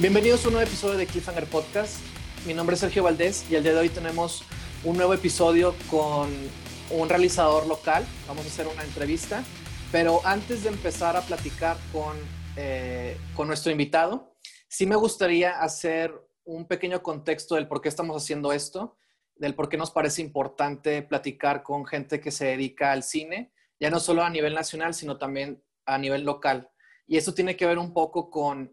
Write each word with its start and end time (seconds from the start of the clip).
Bienvenidos 0.00 0.44
a 0.44 0.48
un 0.48 0.54
nuevo 0.54 0.68
episodio 0.68 0.96
de 0.96 1.06
Cliffhanger 1.06 1.46
Podcast. 1.46 1.98
Mi 2.46 2.54
nombre 2.54 2.74
es 2.74 2.80
Sergio 2.80 3.02
Valdés 3.02 3.50
y 3.50 3.56
el 3.56 3.64
día 3.64 3.72
de 3.72 3.80
hoy 3.80 3.88
tenemos 3.88 4.44
un 4.84 4.96
nuevo 4.96 5.12
episodio 5.12 5.74
con 5.90 6.30
un 6.90 7.08
realizador 7.08 7.66
local. 7.66 8.06
Vamos 8.28 8.44
a 8.44 8.48
hacer 8.48 8.68
una 8.68 8.84
entrevista. 8.84 9.42
Pero 9.90 10.20
antes 10.24 10.62
de 10.62 10.68
empezar 10.68 11.16
a 11.16 11.22
platicar 11.22 11.76
con, 11.90 12.16
eh, 12.54 13.16
con 13.34 13.48
nuestro 13.48 13.72
invitado, 13.72 14.36
sí 14.68 14.86
me 14.86 14.94
gustaría 14.94 15.58
hacer 15.58 16.14
un 16.44 16.68
pequeño 16.68 17.02
contexto 17.02 17.56
del 17.56 17.66
por 17.66 17.80
qué 17.80 17.88
estamos 17.88 18.22
haciendo 18.22 18.52
esto, 18.52 18.96
del 19.34 19.56
por 19.56 19.68
qué 19.68 19.78
nos 19.78 19.90
parece 19.90 20.22
importante 20.22 21.02
platicar 21.02 21.64
con 21.64 21.84
gente 21.84 22.20
que 22.20 22.30
se 22.30 22.44
dedica 22.44 22.92
al 22.92 23.02
cine, 23.02 23.52
ya 23.80 23.90
no 23.90 23.98
solo 23.98 24.22
a 24.22 24.30
nivel 24.30 24.54
nacional, 24.54 24.94
sino 24.94 25.18
también 25.18 25.60
a 25.86 25.98
nivel 25.98 26.22
local. 26.22 26.70
Y 27.08 27.16
eso 27.16 27.34
tiene 27.34 27.56
que 27.56 27.66
ver 27.66 27.78
un 27.78 27.92
poco 27.92 28.30
con 28.30 28.72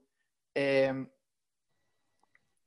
eh, 0.53 0.93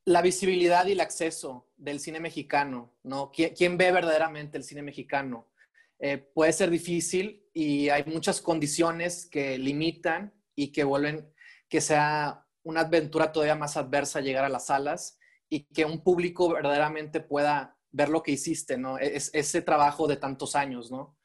la 0.09 0.23
visibilidad 0.23 0.87
y 0.87 0.93
el 0.93 1.01
acceso 1.01 1.69
del 1.77 2.01
cine 2.01 2.19
mexicano, 2.19 2.97
¿no? 3.03 3.30
¿Quién, 3.30 3.77
ve 3.77 3.93
verdaderamente 3.93 4.57
el 4.57 4.65
cine 4.65 4.80
mexicano? 4.80 5.51
Eh, 5.99 6.16
puede 6.16 6.55
ser 6.55 6.71
difícil 6.71 7.47
y 7.53 7.91
hay 7.91 8.05
muchas 8.07 8.41
condiciones 8.41 9.27
que 9.27 9.59
limitan 9.59 10.33
y 10.55 10.73
que 10.73 10.85
vuelven 10.85 11.30
que 11.69 11.83
sea 11.83 12.47
una 12.63 12.80
aventura 12.80 13.33
todavía 13.33 13.55
más 13.55 13.77
adversa 13.77 14.23
llegar 14.23 14.47
a 14.47 14.49
las 14.49 14.66
salas 14.66 15.19
y 15.51 15.65
que 15.65 15.85
un 15.85 16.02
público 16.02 16.49
verdaderamente 16.49 17.21
pueda 17.21 17.79
ver 17.91 18.09
lo 18.09 18.23
que 18.23 18.33
hiciste, 18.33 18.79
¿no? 18.79 18.99
E-, 18.99 19.15
es, 19.16 19.30
ese 19.35 19.61
trabajo 19.61 20.07
de 20.07 20.16
tantos 20.16 20.57
años, 20.57 20.91
¿no? 20.91 21.19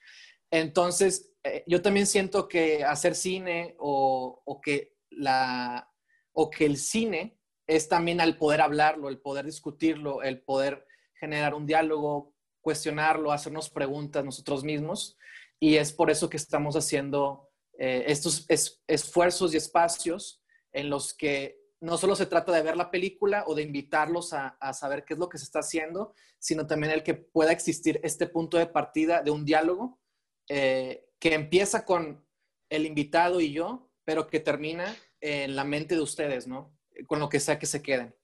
Entonces, 0.51 1.31
eh, 1.43 1.63
yo 1.67 1.81
también 1.81 2.05
siento 2.05 2.49
que 2.49 2.83
hacer 2.83 3.15
cine 3.15 3.75
o, 3.79 4.41
o, 4.43 4.59
que 4.59 4.97
la, 5.09 5.89
o 6.33 6.49
que 6.49 6.65
el 6.65 6.75
cine 6.75 7.39
es 7.75 7.89
también 7.89 8.21
al 8.21 8.37
poder 8.37 8.61
hablarlo, 8.61 9.09
el 9.09 9.17
poder 9.17 9.45
discutirlo, 9.45 10.21
el 10.21 10.41
poder 10.41 10.85
generar 11.15 11.55
un 11.55 11.65
diálogo, 11.65 12.33
cuestionarlo, 12.61 13.31
hacernos 13.31 13.69
preguntas 13.69 14.23
nosotros 14.23 14.63
mismos. 14.63 15.17
Y 15.59 15.77
es 15.77 15.91
por 15.91 16.11
eso 16.11 16.29
que 16.29 16.37
estamos 16.37 16.75
haciendo 16.75 17.49
eh, 17.79 18.03
estos 18.07 18.45
esfuerzos 18.87 19.53
y 19.53 19.57
espacios 19.57 20.43
en 20.71 20.89
los 20.89 21.13
que 21.13 21.59
no 21.81 21.97
solo 21.97 22.15
se 22.15 22.27
trata 22.27 22.51
de 22.51 22.61
ver 22.61 22.77
la 22.77 22.91
película 22.91 23.43
o 23.47 23.55
de 23.55 23.63
invitarlos 23.63 24.33
a, 24.33 24.55
saber 24.73 25.03
qué 25.03 25.15
es 25.15 25.19
lo 25.19 25.27
que 25.27 25.37
se 25.37 25.45
está 25.45 25.59
haciendo, 25.59 26.13
sino 26.39 26.67
también 26.67 26.93
el 26.93 27.03
que 27.03 27.15
pueda 27.15 27.51
existir 27.51 27.99
este 28.03 28.27
punto 28.27 28.57
de 28.57 28.67
partida 28.67 29.21
de 29.21 29.31
un 29.31 29.45
diálogo 29.45 29.99
eh, 30.47 31.09
que 31.19 31.33
empieza 31.33 31.85
con 31.85 32.25
el 32.69 32.85
invitado 32.85 33.41
y 33.41 33.51
yo, 33.51 33.89
pero 34.05 34.27
que 34.27 34.39
termina 34.39 34.95
en 35.19 35.55
la 35.55 35.63
mente 35.63 35.95
de 35.95 36.01
ustedes, 36.01 36.47
¿no? 36.47 36.73
Con 37.07 37.19
lo 37.19 37.29
que 37.29 37.39
sea 37.39 37.59
que 37.59 37.65
se 37.65 37.81
queden. 37.81 38.15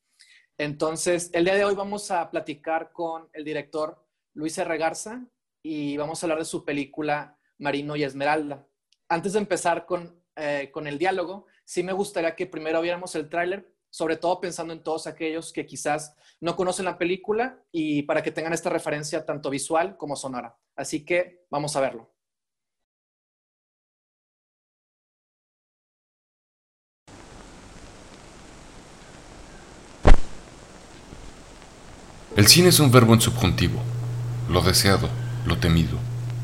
Entonces, 0.58 1.30
el 1.34 1.46
día 1.46 1.56
de 1.56 1.64
hoy 1.64 1.76
vamos 1.76 2.12
a 2.12 2.30
platicar 2.30 2.92
con 2.92 3.30
el 3.34 3.46
director 3.46 4.06
Luis 4.34 4.58
R. 4.58 4.78
Garza 4.78 5.26
y 5.64 5.96
vamos 5.98 6.22
a 6.22 6.26
hablar 6.26 6.40
de 6.40 6.46
su 6.46 6.66
película 6.66 7.38
Marino 7.58 7.96
y 7.96 8.04
Esmeralda. 8.04 8.68
Antes 9.08 9.34
de 9.34 9.40
empezar 9.40 9.86
con, 9.86 10.22
eh, 10.36 10.70
con 10.72 10.88
el 10.88 10.98
diálogo, 10.98 11.46
sí 11.64 11.84
me 11.84 11.94
gustaría 11.94 12.36
que 12.36 12.46
primero 12.46 12.82
viéramos 12.82 13.16
el 13.16 13.30
tráiler, 13.30 13.74
sobre 13.90 14.18
todo 14.18 14.40
pensando 14.40 14.74
en 14.74 14.84
todos 14.84 15.08
aquellos 15.08 15.52
que 15.54 15.66
quizás 15.66 16.16
no 16.42 16.56
conocen 16.56 16.86
la 16.86 16.98
película 16.98 17.64
y 17.72 18.04
para 18.04 18.22
que 18.22 18.32
tengan 18.32 18.54
esta 18.54 18.70
referencia 18.70 19.26
tanto 19.26 19.50
visual 19.50 19.98
como 19.98 20.16
sonora. 20.16 20.58
Así 20.76 21.06
que 21.06 21.46
vamos 21.50 21.76
a 21.76 21.82
verlo. 21.82 22.14
El 32.40 32.48
cine 32.48 32.70
es 32.70 32.80
un 32.80 32.90
verbo 32.90 33.14
en 33.14 33.20
subjuntivo. 33.20 33.82
Lo 34.50 34.62
deseado, 34.62 35.10
lo 35.46 35.58
temido, 35.58 35.98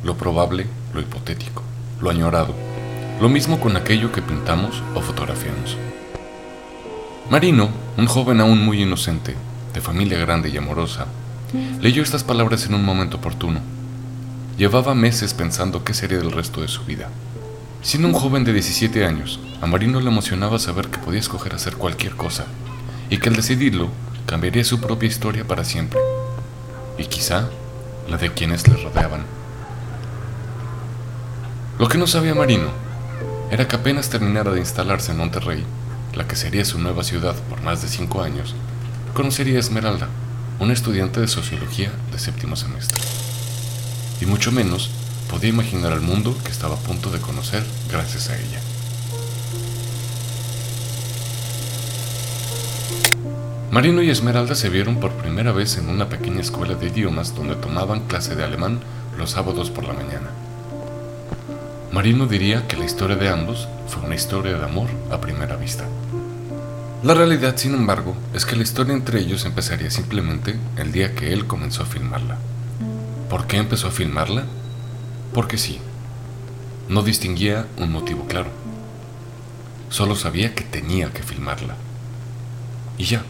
lo 0.03 0.17
probable, 0.17 0.67
lo 0.93 0.99
hipotético, 0.99 1.63
lo 2.01 2.09
añorado. 2.09 2.53
Lo 3.21 3.29
mismo 3.29 3.61
con 3.61 3.77
aquello 3.77 4.11
que 4.11 4.21
pintamos 4.21 4.83
o 4.93 4.99
fotografiamos. 4.99 5.77
Marino, 7.29 7.69
un 7.95 8.07
joven 8.07 8.41
aún 8.41 8.59
muy 8.65 8.81
inocente, 8.81 9.35
de 9.73 9.79
familia 9.79 10.17
grande 10.17 10.49
y 10.49 10.57
amorosa, 10.57 11.05
leyó 11.79 12.03
estas 12.03 12.25
palabras 12.25 12.65
en 12.65 12.73
un 12.73 12.83
momento 12.83 13.15
oportuno. 13.15 13.61
Llevaba 14.57 14.95
meses 14.95 15.33
pensando 15.33 15.85
qué 15.85 15.93
sería 15.93 16.17
del 16.17 16.33
resto 16.33 16.59
de 16.61 16.67
su 16.67 16.83
vida. 16.83 17.07
Siendo 17.81 18.09
un 18.09 18.15
joven 18.15 18.43
de 18.43 18.51
17 18.51 19.05
años, 19.05 19.39
a 19.61 19.65
Marino 19.65 20.01
le 20.01 20.09
emocionaba 20.09 20.59
saber 20.59 20.89
que 20.89 20.99
podía 20.99 21.21
escoger 21.21 21.55
hacer 21.55 21.77
cualquier 21.77 22.17
cosa 22.17 22.47
y 23.09 23.17
que 23.17 23.29
al 23.29 23.37
decidirlo 23.37 23.91
cambiaría 24.25 24.63
su 24.63 24.79
propia 24.79 25.07
historia 25.07 25.45
para 25.45 25.63
siempre, 25.63 25.99
y 26.97 27.05
quizá 27.05 27.49
la 28.09 28.17
de 28.17 28.33
quienes 28.33 28.67
le 28.67 28.75
rodeaban. 28.75 29.23
Lo 31.79 31.87
que 31.87 31.97
no 31.97 32.07
sabía 32.07 32.35
Marino 32.35 32.69
era 33.51 33.67
que 33.67 33.75
apenas 33.75 34.09
terminara 34.09 34.51
de 34.51 34.59
instalarse 34.59 35.11
en 35.11 35.17
Monterrey, 35.17 35.63
la 36.13 36.27
que 36.27 36.35
sería 36.35 36.65
su 36.65 36.79
nueva 36.79 37.03
ciudad 37.03 37.35
por 37.49 37.61
más 37.61 37.81
de 37.81 37.87
cinco 37.87 38.21
años, 38.21 38.55
conocería 39.13 39.57
a 39.57 39.59
Esmeralda, 39.59 40.07
una 40.59 40.73
estudiante 40.73 41.19
de 41.19 41.27
sociología 41.27 41.91
de 42.11 42.19
séptimo 42.19 42.55
semestre. 42.55 43.01
Y 44.21 44.25
mucho 44.25 44.51
menos 44.51 44.89
podía 45.29 45.49
imaginar 45.49 45.91
el 45.91 46.01
mundo 46.01 46.37
que 46.43 46.51
estaba 46.51 46.75
a 46.75 46.79
punto 46.79 47.09
de 47.11 47.19
conocer 47.19 47.63
gracias 47.91 48.29
a 48.29 48.37
ella. 48.37 48.61
Marino 53.75 54.01
y 54.01 54.09
Esmeralda 54.09 54.55
se 54.55 54.69
vieron 54.69 55.01
por 55.01 55.11
primera 55.11 55.51
vez 55.51 55.77
en 55.77 55.89
una 55.89 56.07
pequeña 56.07 56.39
escuela 56.39 56.75
de 56.75 56.87
idiomas 56.87 57.35
donde 57.35 57.57
tomaban 57.57 58.07
clase 58.07 58.33
de 58.33 58.45
alemán 58.45 58.79
los 59.17 59.31
sábados 59.31 59.69
por 59.69 59.83
la 59.83 59.91
mañana. 59.91 60.29
Marino 61.91 62.25
diría 62.25 62.69
que 62.69 62.77
la 62.77 62.85
historia 62.85 63.17
de 63.17 63.27
ambos 63.27 63.67
fue 63.89 64.03
una 64.03 64.15
historia 64.15 64.57
de 64.57 64.63
amor 64.63 64.87
a 65.11 65.19
primera 65.19 65.57
vista. 65.57 65.83
La 67.03 67.15
realidad, 67.15 67.57
sin 67.57 67.73
embargo, 67.73 68.15
es 68.33 68.45
que 68.45 68.55
la 68.55 68.63
historia 68.63 68.93
entre 68.93 69.19
ellos 69.19 69.43
empezaría 69.43 69.91
simplemente 69.91 70.55
el 70.77 70.93
día 70.93 71.13
que 71.13 71.33
él 71.33 71.45
comenzó 71.45 71.83
a 71.83 71.85
filmarla. 71.85 72.37
¿Por 73.29 73.45
qué 73.45 73.57
empezó 73.57 73.89
a 73.89 73.91
filmarla? 73.91 74.45
Porque 75.33 75.57
sí. 75.57 75.81
No 76.87 77.03
distinguía 77.03 77.65
un 77.75 77.91
motivo 77.91 78.25
claro. 78.25 78.51
Solo 79.89 80.15
sabía 80.15 80.55
que 80.55 80.63
tenía 80.63 81.11
que 81.11 81.23
filmarla. 81.23 81.75
Y 82.97 83.03
ya. 83.03 83.25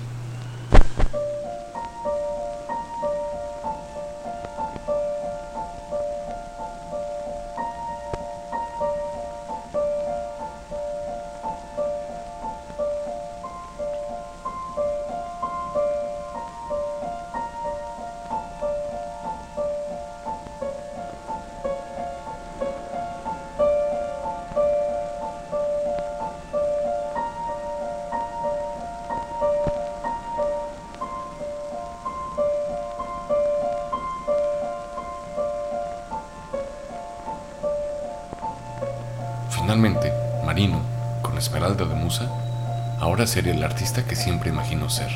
Sería 43.35 43.51
el 43.51 43.63
artista 43.65 44.07
que 44.07 44.15
siempre 44.15 44.49
imaginó 44.49 44.89
ser. 44.89 45.09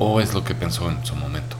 O 0.00 0.20
es 0.20 0.34
lo 0.34 0.42
que 0.42 0.56
pensó 0.56 0.90
en 0.90 1.06
su 1.06 1.14
momento. 1.14 1.56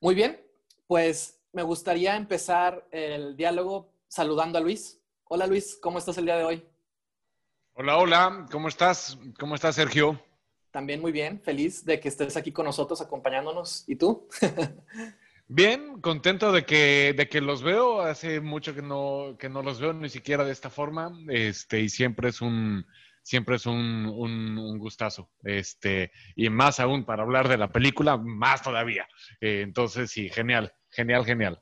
Muy 0.00 0.14
bien, 0.14 0.40
pues 0.86 1.38
me 1.52 1.62
gustaría 1.62 2.16
empezar 2.16 2.88
el 2.90 3.36
diálogo 3.36 3.92
saludando 4.08 4.56
a 4.56 4.62
Luis. 4.62 4.98
Hola 5.24 5.46
Luis, 5.46 5.78
¿cómo 5.82 5.98
estás 5.98 6.16
el 6.16 6.24
día 6.24 6.38
de 6.38 6.44
hoy? 6.44 6.66
Hola, 7.74 7.98
hola, 7.98 8.46
¿cómo 8.50 8.68
estás? 8.68 9.18
¿Cómo 9.38 9.54
estás, 9.54 9.74
Sergio? 9.74 10.18
También 10.70 11.02
muy 11.02 11.12
bien, 11.12 11.42
feliz 11.42 11.84
de 11.84 12.00
que 12.00 12.08
estés 12.08 12.38
aquí 12.38 12.52
con 12.52 12.64
nosotros 12.64 13.02
acompañándonos. 13.02 13.84
¿Y 13.86 13.96
tú? 13.96 14.26
Bien, 15.52 16.00
contento 16.00 16.52
de 16.52 16.64
que, 16.64 17.12
de 17.12 17.28
que 17.28 17.40
los 17.40 17.64
veo. 17.64 18.02
Hace 18.02 18.40
mucho 18.40 18.72
que 18.72 18.82
no, 18.82 19.36
que 19.36 19.48
no 19.48 19.62
los 19.62 19.80
veo 19.80 19.92
ni 19.92 20.08
siquiera 20.08 20.44
de 20.44 20.52
esta 20.52 20.70
forma. 20.70 21.12
Este, 21.28 21.80
y 21.80 21.88
siempre 21.88 22.28
es 22.28 22.40
un, 22.40 22.86
siempre 23.20 23.56
es 23.56 23.66
un, 23.66 24.06
un, 24.06 24.78
gustazo. 24.78 25.28
Este, 25.42 26.12
y 26.36 26.48
más 26.50 26.78
aún 26.78 27.04
para 27.04 27.24
hablar 27.24 27.48
de 27.48 27.58
la 27.58 27.72
película, 27.72 28.16
más 28.16 28.62
todavía. 28.62 29.08
Eh, 29.40 29.62
entonces, 29.62 30.12
sí, 30.12 30.28
genial, 30.28 30.72
genial, 30.88 31.24
genial. 31.24 31.60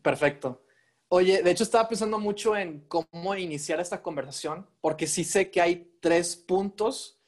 Perfecto. 0.00 0.64
Oye, 1.08 1.42
de 1.42 1.50
hecho 1.50 1.64
estaba 1.64 1.86
pensando 1.90 2.18
mucho 2.18 2.56
en 2.56 2.86
cómo 2.88 3.36
iniciar 3.36 3.80
esta 3.80 4.00
conversación, 4.00 4.66
porque 4.80 5.06
sí 5.06 5.24
sé 5.24 5.50
que 5.50 5.60
hay 5.60 5.92
tres 6.00 6.36
puntos 6.36 7.19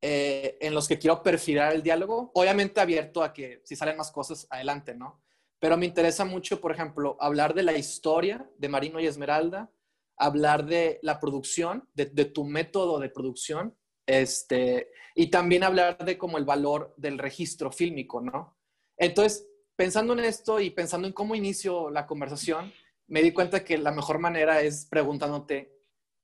eh, 0.00 0.56
en 0.60 0.74
los 0.74 0.86
que 0.86 0.98
quiero 0.98 1.22
perfilar 1.22 1.74
el 1.74 1.82
diálogo, 1.82 2.30
obviamente 2.34 2.80
abierto 2.80 3.22
a 3.22 3.32
que 3.32 3.62
si 3.64 3.74
salen 3.74 3.96
más 3.96 4.12
cosas, 4.12 4.46
adelante, 4.48 4.94
¿no? 4.94 5.20
Pero 5.58 5.76
me 5.76 5.86
interesa 5.86 6.24
mucho, 6.24 6.60
por 6.60 6.70
ejemplo, 6.70 7.16
hablar 7.18 7.52
de 7.52 7.64
la 7.64 7.76
historia 7.76 8.48
de 8.58 8.68
Marino 8.68 9.00
y 9.00 9.06
Esmeralda, 9.06 9.72
hablar 10.16 10.66
de 10.66 11.00
la 11.02 11.18
producción, 11.18 11.88
de, 11.94 12.06
tu 12.26 12.44
método 12.44 13.00
de 13.00 13.08
producción, 13.08 13.76
este, 14.06 14.90
y 15.16 15.30
también 15.30 15.64
hablar 15.64 16.04
de 16.04 16.16
como 16.16 16.38
el 16.38 16.44
valor 16.44 16.94
del 16.96 17.18
registro 17.18 17.72
fílmico, 17.72 18.20
¿no? 18.20 18.56
Entonces, 18.96 19.48
pensando 19.74 20.12
en 20.12 20.20
esto 20.20 20.60
y 20.60 20.70
pensando 20.70 21.08
en 21.08 21.12
cómo 21.12 21.34
inicio 21.34 21.90
la 21.90 22.06
conversación, 22.06 22.72
me 23.08 23.22
di 23.22 23.32
cuenta 23.32 23.64
que 23.64 23.78
la 23.78 23.90
mejor 23.90 24.20
manera 24.20 24.60
es 24.60 24.86
preguntándote, 24.86 25.76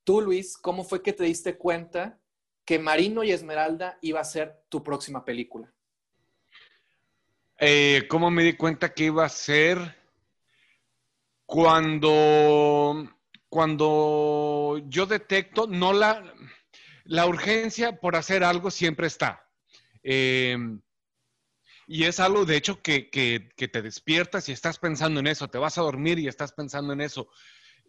tú 0.05 0.21
Luis, 0.21 0.57
¿cómo 0.57 0.85
fue 0.85 1.03
que 1.03 1.13
te 1.13 1.25
diste 1.25 1.57
cuenta 1.57 2.21
que 2.65 2.79
Marino 2.79 3.25
y 3.25 3.33
Esmeralda 3.33 3.99
iba 4.03 4.21
a 4.21 4.25
ser 4.25 4.65
tu 4.69 4.83
próxima 4.83 5.25
película? 5.25 5.73
Eh, 7.59 8.07
¿Cómo 8.09 8.31
me 8.31 8.43
di 8.43 8.55
cuenta 8.55 8.93
que 8.93 9.05
iba 9.05 9.25
a 9.25 9.29
ser? 9.29 9.97
Cuando, 11.47 13.09
cuando 13.49 14.81
yo 14.87 15.07
detecto, 15.07 15.67
no 15.67 15.93
la, 15.93 16.35
la 17.05 17.27
urgencia 17.27 18.01
por 18.01 18.17
hacer 18.17 18.43
algo 18.43 18.71
siempre 18.71 19.07
está. 19.07 19.49
Eh, 20.03 20.57
y 21.87 22.05
es 22.05 22.21
algo, 22.21 22.45
de 22.45 22.57
hecho, 22.57 22.81
que, 22.83 23.11
te 23.57 23.83
despiertas 23.83 24.49
y 24.49 24.53
estás 24.53 24.79
pensando 24.79 25.21
en 25.21 25.27
eso, 25.27 25.49
te 25.49 25.59
vas 25.59 25.77
a 25.79 25.83
dormir 25.83 26.19
y 26.19 26.29
estás 26.29 26.53
pensando 26.53 26.93
en 26.93 27.01
eso. 27.01 27.29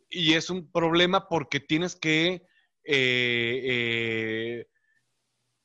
Y 0.10 0.34
es 0.34 0.50
un 0.50 0.70
problema 0.70 1.28
porque 1.30 1.60
tienes 1.60 1.96
que 1.96 2.46
eh, 2.86 3.62
eh, 3.64 4.68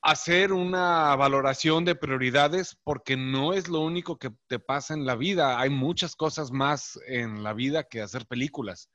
hacer 0.03 0.53
una 0.53 1.15
valoración 1.17 1.85
de 1.85 1.95
prioridades 1.95 2.79
porque 2.83 3.17
no 3.17 3.53
es 3.53 3.69
lo 3.69 3.81
único 3.81 4.19
que 4.19 4.31
te 4.47 4.59
pasa 4.59 4.95
en 4.95 5.05
la 5.05 5.15
vida. 5.15 5.61
Hay 5.61 5.71
muchas 5.71 6.17
cosas 6.17 6.51
más 6.51 6.99
en 7.07 7.43
la 7.43 7.53
vida 7.53 7.85
que 7.85 8.01
hacer 8.01 8.27
películas, 8.27 8.91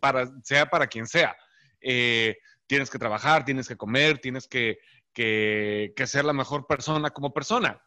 para, 0.00 0.28
sea 0.42 0.66
para 0.66 0.88
quien 0.88 1.06
sea. 1.06 1.36
Eh, 1.80 2.36
tienes 2.66 2.90
que 2.90 2.98
trabajar, 2.98 3.44
tienes 3.44 3.68
que 3.68 3.76
comer, 3.76 4.18
tienes 4.18 4.48
que, 4.48 4.78
ser 5.14 6.24
la 6.24 6.32
mejor 6.32 6.66
persona 6.66 7.10
como 7.10 7.32
persona, 7.32 7.80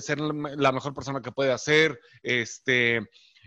ser 0.00 0.20
la 0.20 0.72
mejor 0.72 0.94
persona 0.94 1.20
que 1.20 1.30
puede 1.30 1.52
hacer. 1.52 2.00
Este, 2.22 3.00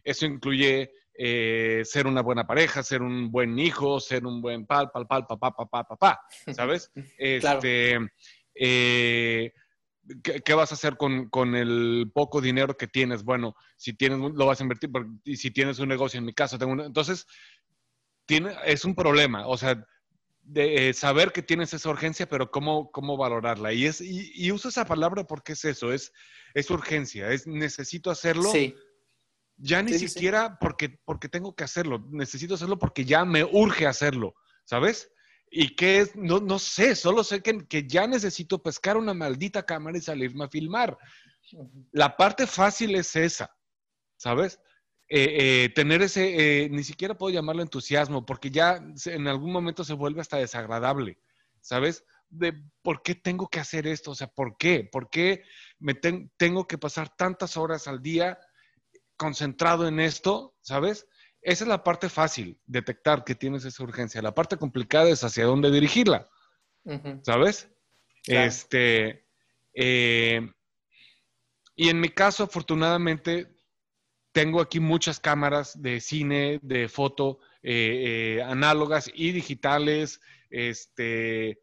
eso 0.05 0.25
incluye 0.25 0.91
eh, 1.17 1.81
ser 1.85 2.07
una 2.07 2.21
buena 2.21 2.45
pareja, 2.45 2.83
ser 2.83 3.01
un 3.01 3.31
buen 3.31 3.57
hijo, 3.57 3.99
ser 4.01 4.25
un 4.25 4.41
buen 4.41 4.65
pal, 4.65 4.91
pal, 4.91 5.07
pal, 5.07 5.25
papá, 5.25 5.51
papá, 5.51 5.83
papá, 5.85 6.21
¿sabes? 6.55 6.91
Este, 7.17 7.97
eh, 8.53 9.53
¿qué, 10.21 10.53
vas 10.53 10.71
a 10.71 10.75
hacer 10.75 10.97
con, 10.97 11.55
el 11.55 12.11
poco 12.13 12.41
dinero 12.41 12.75
que 12.75 12.87
tienes? 12.87 13.23
Bueno, 13.23 13.55
si 13.77 13.93
tienes, 13.93 14.19
lo 14.19 14.45
vas 14.45 14.59
a 14.59 14.63
invertir, 14.63 14.89
y 15.23 15.37
si 15.37 15.51
tienes 15.51 15.79
un 15.79 15.87
negocio, 15.87 16.17
en 16.17 16.25
mi 16.25 16.33
caso, 16.33 16.57
tengo 16.57 16.83
entonces, 16.83 17.25
tiene, 18.25 18.53
es 18.65 18.83
un 18.83 18.93
problema, 18.93 19.47
o 19.47 19.57
sea, 19.57 19.85
de 20.41 20.89
eh, 20.89 20.93
saber 20.93 21.31
que 21.31 21.41
tienes 21.41 21.73
esa 21.73 21.89
urgencia, 21.89 22.27
pero 22.27 22.51
cómo, 22.51 22.91
cómo 22.91 23.15
valorarla. 23.15 23.71
Y, 23.71 23.85
es, 23.85 24.01
y, 24.01 24.51
uso 24.51 24.67
esa 24.69 24.85
palabra 24.85 25.23
porque 25.23 25.53
es 25.53 25.63
eso, 25.65 25.93
es, 25.93 26.11
es 26.53 26.69
urgencia, 26.69 27.31
es 27.31 27.47
necesito 27.47 28.11
hacerlo. 28.11 28.51
Sí 28.51 28.75
ya 29.57 29.81
ni 29.81 29.97
siquiera 29.97 30.57
Porque, 30.59 30.99
porque 31.05 31.29
tengo 31.29 31.55
que 31.55 31.63
hacerlo, 31.63 32.05
necesito 32.11 32.55
hacerlo 32.55 32.77
porque 32.77 33.05
ya 33.05 33.25
me 33.25 33.43
urge 33.43 33.87
hacerlo, 33.87 34.35
¿sabes? 34.65 35.11
Y 35.49 35.75
que 35.75 35.99
es, 35.99 36.15
no, 36.15 36.39
no 36.39 36.59
sé, 36.59 36.95
solo 36.95 37.23
sé 37.23 37.41
que, 37.41 37.65
que, 37.67 37.87
ya 37.87 38.07
necesito 38.07 38.61
pescar 38.61 38.97
una 38.97 39.13
maldita 39.13 39.65
cámara 39.65 39.97
y 39.97 40.01
salirme 40.01 40.45
a 40.45 40.49
filmar. 40.49 40.97
La 41.91 42.17
parte 42.17 42.47
fácil 42.47 42.95
es 42.95 43.15
esa, 43.15 43.55
¿sabes? 44.17 44.59
Eh, 45.07 45.65
eh, 45.65 45.69
tener 45.69 46.01
ese, 46.01 46.63
eh, 46.63 46.69
ni 46.69 46.83
siquiera 46.83 47.15
puedo 47.15 47.33
llamarlo 47.33 47.61
entusiasmo, 47.61 48.25
porque 48.25 48.49
ya 48.49 48.83
en 49.05 49.27
algún 49.27 49.51
momento 49.51 49.83
se 49.83 49.93
vuelve 49.93 50.21
hasta 50.21 50.37
desagradable, 50.37 51.19
¿sabes? 51.61 52.03
De 52.29 52.53
por 52.81 53.03
qué 53.03 53.13
tengo 53.13 53.47
que 53.47 53.59
hacer 53.59 53.85
esto, 53.85 54.11
o 54.11 54.15
sea, 54.15 54.27
¿por 54.27 54.57
qué? 54.57 54.83
¿Por 54.91 55.11
qué 55.11 55.43
me 55.77 55.93
tengo 55.93 56.67
que 56.67 56.79
pasar 56.79 57.15
tantas 57.15 57.55
horas 57.55 57.87
al 57.87 58.01
día 58.01 58.39
concentrado 59.17 59.87
en 59.87 59.99
esto, 59.99 60.55
¿sabes? 60.61 61.07
Esa 61.41 61.63
es 61.63 61.67
la 61.67 61.83
parte 61.83 62.09
fácil, 62.09 62.59
detectar 62.65 63.23
que 63.23 63.35
tienes 63.35 63.65
esa 63.65 63.83
urgencia. 63.83 64.21
La 64.21 64.33
parte 64.33 64.57
complicada 64.57 65.09
es 65.09 65.23
hacia 65.23 65.45
dónde 65.45 65.71
dirigirla, 65.71 66.27
¿sabes? 67.23 67.69
Este, 68.25 69.27
eh, 69.73 70.51
y 71.75 71.89
en 71.89 71.99
mi 71.99 72.09
caso, 72.09 72.43
afortunadamente, 72.43 73.55
tengo 74.31 74.59
aquí 74.59 74.79
muchas 74.79 75.19
cámaras 75.19 75.81
de 75.81 76.01
cine, 76.01 76.59
de 76.61 76.89
foto, 76.89 77.39
eh, 77.61 78.37
eh, 78.37 78.43
análogas 78.43 79.11
y 79.13 79.31
digitales, 79.31 80.21
este, 80.49 81.61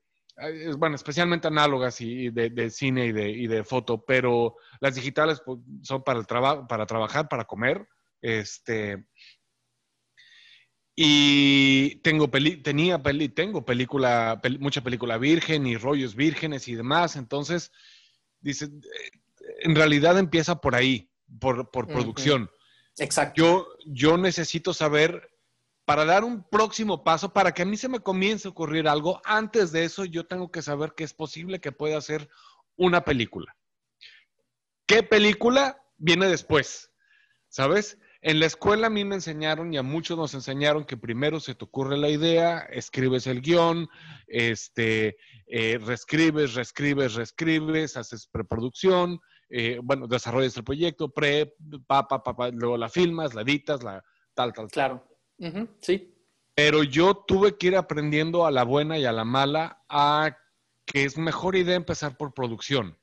bueno, 0.76 0.96
especialmente 0.96 1.48
análogas 1.48 2.00
y 2.00 2.30
de, 2.30 2.70
cine 2.70 3.06
y 3.06 3.12
de, 3.12 3.30
y 3.30 3.46
de, 3.46 3.64
foto, 3.64 4.04
pero 4.04 4.56
las 4.80 4.94
digitales 4.94 5.42
pues, 5.44 5.58
son 5.82 6.02
para 6.02 6.18
el 6.18 6.26
trabajo, 6.26 6.66
para 6.66 6.86
trabajar, 6.86 7.28
para 7.28 7.44
comer. 7.44 7.86
Este, 8.20 9.04
y 10.94 11.96
tengo 12.02 12.30
peli 12.30 12.58
tenía 12.58 13.02
peli 13.02 13.30
tengo 13.30 13.64
película, 13.64 14.40
mucha 14.60 14.82
película 14.82 15.16
virgen 15.16 15.66
y 15.66 15.76
rollos 15.76 16.14
vírgenes 16.14 16.68
y 16.68 16.74
demás. 16.74 17.16
Entonces, 17.16 17.72
dice, 18.40 18.68
en 19.60 19.74
realidad 19.74 20.18
empieza 20.18 20.60
por 20.60 20.74
ahí, 20.74 21.10
por, 21.40 21.70
por 21.70 21.86
producción. 21.86 22.50
Exacto. 22.98 23.40
Yo, 23.40 23.68
yo 23.86 24.18
necesito 24.18 24.74
saber 24.74 25.31
para 25.84 26.04
dar 26.04 26.24
un 26.24 26.42
próximo 26.42 27.02
paso, 27.02 27.32
para 27.32 27.52
que 27.52 27.62
a 27.62 27.66
mí 27.66 27.76
se 27.76 27.88
me 27.88 28.00
comience 28.00 28.46
a 28.46 28.50
ocurrir 28.50 28.88
algo, 28.88 29.20
antes 29.24 29.72
de 29.72 29.84
eso 29.84 30.04
yo 30.04 30.26
tengo 30.26 30.50
que 30.50 30.62
saber 30.62 30.94
que 30.96 31.04
es 31.04 31.12
posible 31.12 31.60
que 31.60 31.72
pueda 31.72 31.98
hacer 31.98 32.28
una 32.76 33.04
película. 33.04 33.56
¿Qué 34.86 35.02
película 35.02 35.82
viene 35.96 36.26
después? 36.26 36.92
¿Sabes? 37.48 37.98
En 38.20 38.38
la 38.38 38.46
escuela 38.46 38.86
a 38.86 38.90
mí 38.90 39.04
me 39.04 39.16
enseñaron 39.16 39.74
y 39.74 39.78
a 39.78 39.82
muchos 39.82 40.16
nos 40.16 40.34
enseñaron 40.34 40.84
que 40.84 40.96
primero 40.96 41.40
se 41.40 41.56
te 41.56 41.64
ocurre 41.64 41.96
la 41.96 42.08
idea, 42.08 42.60
escribes 42.60 43.26
el 43.26 43.42
guion, 43.42 43.88
este, 44.28 45.16
eh, 45.46 45.78
reescribes, 45.78 46.54
reescribes, 46.54 47.14
reescribes, 47.14 47.96
haces 47.96 48.28
preproducción, 48.28 49.20
eh, 49.50 49.80
bueno, 49.82 50.06
desarrollas 50.06 50.56
el 50.56 50.64
proyecto, 50.64 51.10
pre, 51.10 51.54
pa, 51.88 52.06
pa, 52.06 52.22
pa, 52.22 52.50
luego 52.50 52.76
la 52.76 52.88
filmas, 52.88 53.34
la 53.34 53.42
editas, 53.42 53.82
la 53.82 54.04
tal, 54.34 54.52
tal. 54.52 54.68
Claro 54.68 55.11
sí. 55.80 56.14
Pero 56.54 56.82
yo 56.82 57.14
tuve 57.14 57.56
que 57.56 57.68
ir 57.68 57.76
aprendiendo 57.76 58.46
a 58.46 58.50
la 58.50 58.64
buena 58.64 58.98
y 58.98 59.04
a 59.04 59.12
la 59.12 59.24
mala 59.24 59.82
a 59.88 60.36
que 60.84 61.04
es 61.04 61.16
mejor 61.16 61.56
idea 61.56 61.76
empezar 61.76 62.16
por 62.16 62.34
producción. 62.34 62.98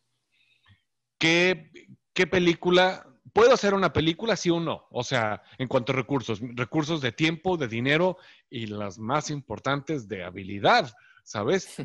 ¿Qué, 1.17 1.72
qué 2.13 2.27
película? 2.27 3.05
¿Puedo 3.34 3.53
hacer 3.53 3.74
una 3.74 3.91
película, 3.91 4.36
sí 4.36 4.50
o 4.50 4.60
no? 4.60 4.88
O 4.91 5.03
sea, 5.03 5.41
en 5.58 5.67
cuanto 5.67 5.91
a 5.91 5.96
recursos, 5.96 6.39
recursos 6.55 7.01
de 7.01 7.12
tiempo, 7.12 7.58
de 7.58 7.67
dinero 7.67 8.17
y 8.50 8.67
las 8.67 9.00
más 9.00 9.29
importantes 9.29 10.08
de 10.08 10.24
habilidad, 10.24 10.93
¿sabes? 11.24 11.75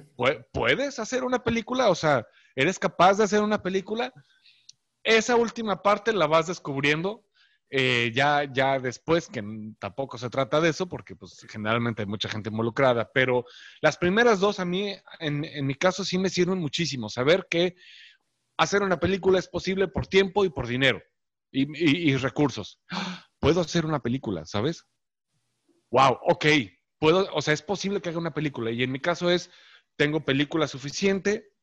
¿Puedes 0.53 0.99
hacer 0.99 1.25
una 1.25 1.43
película? 1.43 1.89
O 1.91 1.95
sea, 1.95 2.27
¿eres 2.55 2.79
capaz 2.79 3.19
de 3.19 3.25
hacer 3.25 3.43
una 3.43 3.63
película? 3.63 4.13
Esa 5.03 5.37
última 5.37 5.83
parte 5.83 6.13
la 6.13 6.27
vas 6.27 6.47
descubriendo 6.47 7.25
eh, 7.71 8.13
ya, 8.15 8.45
ya 8.53 8.79
después, 8.79 9.29
que 9.29 9.43
tampoco 9.79 10.19
se 10.19 10.31
trata 10.31 10.61
de 10.61 10.71
eso, 10.71 10.89
porque 10.89 11.17
pues 11.17 11.45
generalmente 11.51 12.03
hay 12.03 12.07
mucha 12.07 12.29
gente 12.29 12.51
involucrada, 12.51 13.11
pero 13.13 13.45
las 13.81 13.97
primeras 13.97 14.41
dos 14.41 14.61
a 14.61 14.65
mí, 14.65 14.95
en, 15.21 15.67
mi 15.67 15.75
caso, 15.75 16.05
sí 16.05 16.19
me 16.19 16.31
sirven 16.31 16.59
muchísimo. 16.59 17.09
Saber 17.09 17.47
que 17.51 17.75
hacer 18.57 18.83
una 18.83 19.01
película 19.01 19.39
es 19.39 19.49
posible 19.49 19.89
por 19.89 20.07
tiempo 20.07 20.45
y 20.45 20.51
por 20.51 20.67
dinero 20.67 21.03
y, 21.51 22.17
recursos. 22.17 22.81
Puedo 23.41 23.61
hacer 23.61 23.87
una 23.87 24.01
película, 24.01 24.45
¿sabes? 24.45 24.85
Wow, 25.91 26.19
ok. 26.29 26.47
Puedo, 26.99 27.29
o 27.35 27.43
sea, 27.43 27.55
es 27.55 27.63
posible 27.63 28.01
que 28.01 28.09
haga 28.09 28.19
una 28.19 28.35
película. 28.35 28.71
Y 28.71 28.83
en 28.83 28.93
mi 28.93 29.01
caso 29.01 29.31
es, 29.31 29.51
tengo 29.97 30.25
película 30.25 30.67
suficiente, 30.67 31.54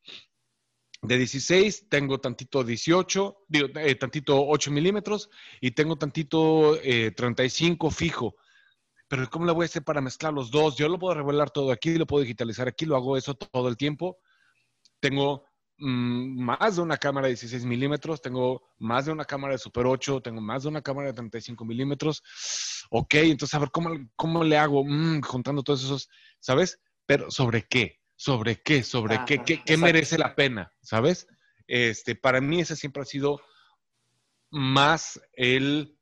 de 1.02 1.18
16, 1.18 1.88
tengo 1.88 2.20
tantito 2.20 2.62
18, 2.62 3.44
digo, 3.48 3.68
eh, 3.74 3.96
tantito 3.96 4.46
8 4.46 4.70
milímetros 4.70 5.30
y 5.60 5.72
tengo 5.72 5.96
tantito 5.96 6.78
35 6.80 7.88
eh, 7.88 7.90
fijo. 7.90 8.36
Pero 9.08 9.28
¿cómo 9.28 9.44
le 9.44 9.52
voy 9.52 9.64
a 9.64 9.66
hacer 9.66 9.82
para 9.82 10.00
mezclar 10.00 10.32
los 10.32 10.50
dos? 10.50 10.76
Yo 10.76 10.88
lo 10.88 10.98
puedo 10.98 11.14
revelar 11.14 11.50
todo 11.50 11.72
aquí, 11.72 11.98
lo 11.98 12.06
puedo 12.06 12.22
digitalizar 12.22 12.68
aquí, 12.68 12.86
lo 12.86 12.96
hago 12.96 13.16
eso 13.16 13.34
todo 13.34 13.68
el 13.68 13.76
tiempo. 13.76 14.18
Tengo 15.00 15.44
mm, 15.78 16.44
más 16.44 16.76
de 16.76 16.82
una 16.82 16.96
cámara 16.96 17.26
de 17.26 17.32
16 17.32 17.64
milímetros, 17.64 18.22
tengo 18.22 18.70
más 18.78 19.06
de 19.06 19.12
una 19.12 19.24
cámara 19.24 19.54
de 19.54 19.58
Super 19.58 19.86
8, 19.86 20.20
tengo 20.22 20.40
más 20.40 20.62
de 20.62 20.68
una 20.68 20.82
cámara 20.82 21.08
de 21.08 21.14
35 21.14 21.64
milímetros. 21.64 22.22
Ok, 22.90 23.14
entonces 23.14 23.54
a 23.54 23.58
ver, 23.58 23.70
¿cómo, 23.72 23.90
cómo 24.14 24.44
le 24.44 24.56
hago? 24.56 24.84
Mm, 24.84 25.20
juntando 25.22 25.64
todos 25.64 25.82
esos, 25.82 26.08
¿sabes? 26.38 26.78
Pero 27.04 27.30
¿sobre 27.30 27.66
qué? 27.68 28.01
¿Sobre 28.22 28.62
qué? 28.62 28.84
¿Sobre 28.84 29.18
qué? 29.26 29.42
¿Qué, 29.42 29.64
qué 29.64 29.76
merece 29.76 30.16
la 30.16 30.36
pena? 30.36 30.72
¿Sabes? 30.80 31.26
Este, 31.66 32.14
para 32.14 32.40
mí 32.40 32.60
ese 32.60 32.76
siempre 32.76 33.02
ha 33.02 33.04
sido 33.04 33.40
más 34.48 35.20
el, 35.32 35.98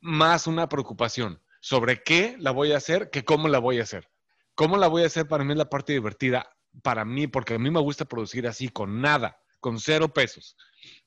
más 0.00 0.46
una 0.46 0.70
preocupación. 0.70 1.42
¿Sobre 1.60 2.02
qué 2.02 2.34
la 2.38 2.50
voy 2.50 2.72
a 2.72 2.78
hacer 2.78 3.10
que 3.10 3.26
cómo 3.26 3.48
la 3.48 3.58
voy 3.58 3.78
a 3.78 3.82
hacer? 3.82 4.10
¿Cómo 4.54 4.78
la 4.78 4.88
voy 4.88 5.02
a 5.02 5.06
hacer? 5.08 5.28
Para 5.28 5.44
mí 5.44 5.52
es 5.52 5.58
la 5.58 5.68
parte 5.68 5.92
divertida. 5.92 6.48
Para 6.82 7.04
mí, 7.04 7.26
porque 7.26 7.56
a 7.56 7.58
mí 7.58 7.70
me 7.70 7.80
gusta 7.80 8.06
producir 8.06 8.46
así, 8.46 8.70
con 8.70 9.02
nada, 9.02 9.38
con 9.60 9.78
cero 9.78 10.08
pesos. 10.08 10.56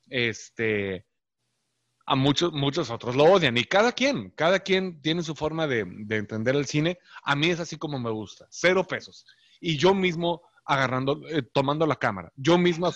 Este, 0.08 1.08
a 2.06 2.16
muchos, 2.16 2.54
muchos 2.54 2.92
otros 2.92 3.16
lo 3.16 3.24
odian. 3.24 3.58
Y 3.58 3.64
cada 3.64 3.92
quien, 3.92 4.30
cada 4.32 4.60
quien 4.60 5.02
tiene 5.02 5.24
su 5.24 5.34
forma 5.34 5.66
de, 5.66 5.80
entender 5.80 6.56
el 6.56 6.68
cine. 6.68 7.00
A 7.24 7.36
mí 7.36 7.50
es 7.50 7.60
así 7.60 7.78
como 7.78 7.98
me 7.98 8.12
gusta, 8.12 8.46
cero 8.52 8.86
pesos. 8.86 9.26
Y 9.62 9.78
yo 9.78 9.94
mismo 9.94 10.42
agarrando, 10.66 11.22
eh, 11.30 11.44
tomando 11.44 11.86
la 11.86 11.96
cámara, 11.96 12.34
yo 12.36 12.58
mismo, 12.58 12.92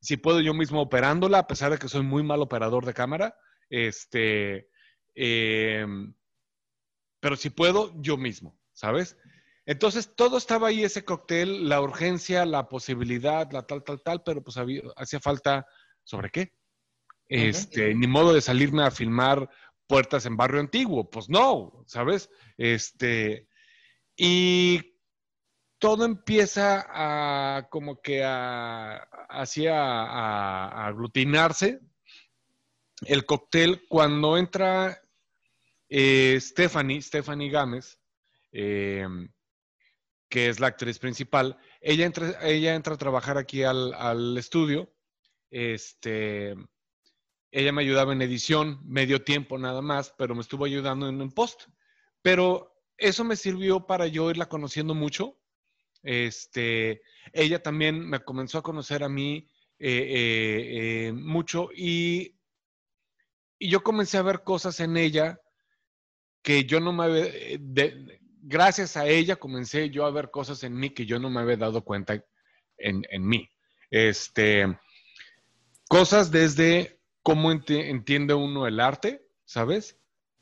si 0.00 0.18
puedo 0.18 0.40
yo 0.40 0.52
mismo 0.52 0.82
operándola, 0.82 1.38
a 1.38 1.46
pesar 1.46 1.72
de 1.72 1.78
que 1.78 1.88
soy 1.88 2.02
muy 2.02 2.22
mal 2.22 2.42
operador 2.42 2.84
de 2.84 2.92
cámara, 2.92 3.34
este, 3.70 4.68
em, 5.14 6.14
pero 7.20 7.36
si 7.36 7.48
puedo, 7.48 7.94
yo 8.02 8.18
mismo, 8.18 8.58
¿sabes? 8.74 9.16
Entonces 9.64 10.14
todo 10.14 10.36
estaba 10.36 10.68
ahí, 10.68 10.84
ese 10.84 11.04
cóctel, 11.04 11.68
la 11.68 11.80
urgencia, 11.80 12.44
la 12.44 12.68
posibilidad, 12.68 13.50
la 13.50 13.62
tal, 13.66 13.82
tal, 13.82 14.02
tal, 14.02 14.22
pero 14.22 14.42
pues 14.42 14.56
había, 14.56 14.82
hacía 14.96 15.18
falta, 15.18 15.66
¿sobre 16.04 16.30
qué? 16.30 16.52
Este, 17.28 17.92
ni 17.94 18.06
modo 18.06 18.32
de 18.32 18.40
salirme 18.40 18.84
a 18.84 18.92
filmar 18.92 19.50
puertas 19.88 20.26
en 20.26 20.36
barrio 20.36 20.60
antiguo, 20.60 21.10
pues 21.10 21.28
no, 21.28 21.84
¿sabes? 21.86 22.30
Este, 22.56 23.48
y 24.16 24.95
todo 25.86 26.04
empieza 26.04 26.84
a 26.88 27.68
como 27.70 28.02
que 28.02 28.24
a, 28.24 28.96
así 29.28 29.68
a, 29.68 30.84
aglutinarse 30.84 31.78
el 33.02 33.24
cóctel 33.24 33.86
cuando 33.86 34.36
entra 34.36 35.00
eh, 35.88 36.38
Stephanie, 36.40 37.00
Stephanie 37.00 37.50
Gámez, 37.50 38.00
em, 38.50 39.28
que 40.28 40.48
es 40.48 40.58
la 40.58 40.66
actriz 40.66 40.98
principal, 40.98 41.56
ella 41.80 42.04
entra, 42.04 42.36
ella 42.42 42.74
entra 42.74 42.94
a 42.94 42.98
trabajar 42.98 43.38
aquí 43.38 43.62
al, 43.62 43.94
al 43.94 44.36
estudio, 44.38 44.92
este, 45.52 46.56
ella 47.52 47.70
me 47.70 47.82
ayudaba 47.82 48.12
en 48.12 48.22
edición, 48.22 48.80
medio 48.82 49.22
tiempo 49.22 49.56
nada 49.56 49.82
más, 49.82 50.12
pero 50.18 50.34
me 50.34 50.40
estuvo 50.40 50.64
ayudando 50.64 51.08
en 51.08 51.20
un 51.20 51.30
post. 51.30 51.68
Pero 52.22 52.74
eso 52.98 53.22
me 53.22 53.36
sirvió 53.36 53.86
para 53.86 54.08
yo 54.08 54.28
irla 54.30 54.48
conociendo 54.48 54.92
mucho. 54.92 55.38
Este, 56.06 57.02
ella 57.32 57.60
también 57.60 58.08
me 58.08 58.20
comenzó 58.20 58.58
a 58.58 58.62
conocer 58.62 59.02
a 59.02 59.08
mí 59.08 59.48
eh, 59.78 59.88
eh, 59.90 61.08
eh, 61.08 61.12
mucho 61.12 61.68
y, 61.74 62.38
y, 63.58 63.68
yo 63.68 63.82
comencé 63.82 64.16
a 64.16 64.22
ver 64.22 64.44
cosas 64.44 64.78
en 64.78 64.96
ella 64.96 65.40
que 66.42 66.64
yo 66.64 66.78
no 66.78 66.92
me 66.92 67.04
había, 67.04 67.26
gracias 68.40 68.96
a 68.96 69.06
ella 69.06 69.34
comencé 69.34 69.90
yo 69.90 70.06
a 70.06 70.12
ver 70.12 70.30
cosas 70.30 70.62
en 70.62 70.76
mí 70.76 70.90
que 70.90 71.06
yo 71.06 71.18
no 71.18 71.28
me 71.28 71.40
había 71.40 71.56
dado 71.56 71.84
cuenta 71.84 72.24
en, 72.78 73.02
en 73.10 73.26
mí. 73.26 73.50
Este, 73.90 74.78
cosas 75.88 76.30
desde 76.30 77.00
cómo 77.24 77.50
entiende 77.50 78.32
uno 78.32 78.68
el 78.68 78.78
arte, 78.78 79.26
¿sabes? 79.44 79.98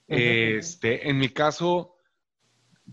Este, 0.08 1.08
en 1.08 1.16
mi 1.16 1.30
caso, 1.30 1.93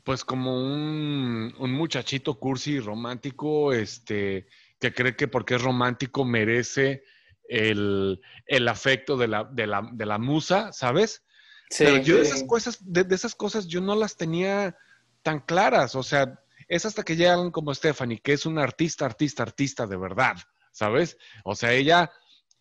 pues 0.04 0.24
como 0.24 0.56
un, 0.56 1.54
muchachito 1.60 2.40
cursi 2.40 2.80
romántico, 2.80 3.74
este, 3.74 4.48
que 4.80 4.94
cree 4.94 5.16
que 5.16 5.28
porque 5.28 5.56
es 5.56 5.62
romántico 5.62 6.26
merece 6.26 7.04
el, 7.48 8.22
afecto 8.68 9.18
de 9.18 9.28
la, 9.28 9.44
de, 9.44 9.68
la, 9.68 10.18
musa, 10.18 10.72
¿sabes? 10.72 11.24
Sí, 11.70 11.84
Pero 11.84 11.98
yo 11.98 12.16
de 12.18 12.24
esas 12.24 12.44
cosas, 12.44 12.78
de, 12.82 13.06
esas 13.14 13.36
cosas 13.36 13.68
yo 13.68 13.82
no 13.82 13.96
las 13.96 14.16
tenía 14.16 14.78
tan 15.22 15.40
claras, 15.40 15.96
o 15.96 16.04
sea, 16.04 16.40
es 16.68 16.86
hasta 16.86 17.04
que 17.04 17.16
llegan 17.16 17.52
como 17.52 17.74
Stephanie, 17.74 18.20
que 18.20 18.34
es 18.34 18.46
una 18.46 18.64
artista, 18.64 19.06
artista, 19.06 19.44
artista 19.44 19.88
de 19.88 19.98
verdad, 19.98 20.38
¿sabes? 20.72 21.18
O 21.44 21.56
sea, 21.56 21.74
ella 21.74 22.12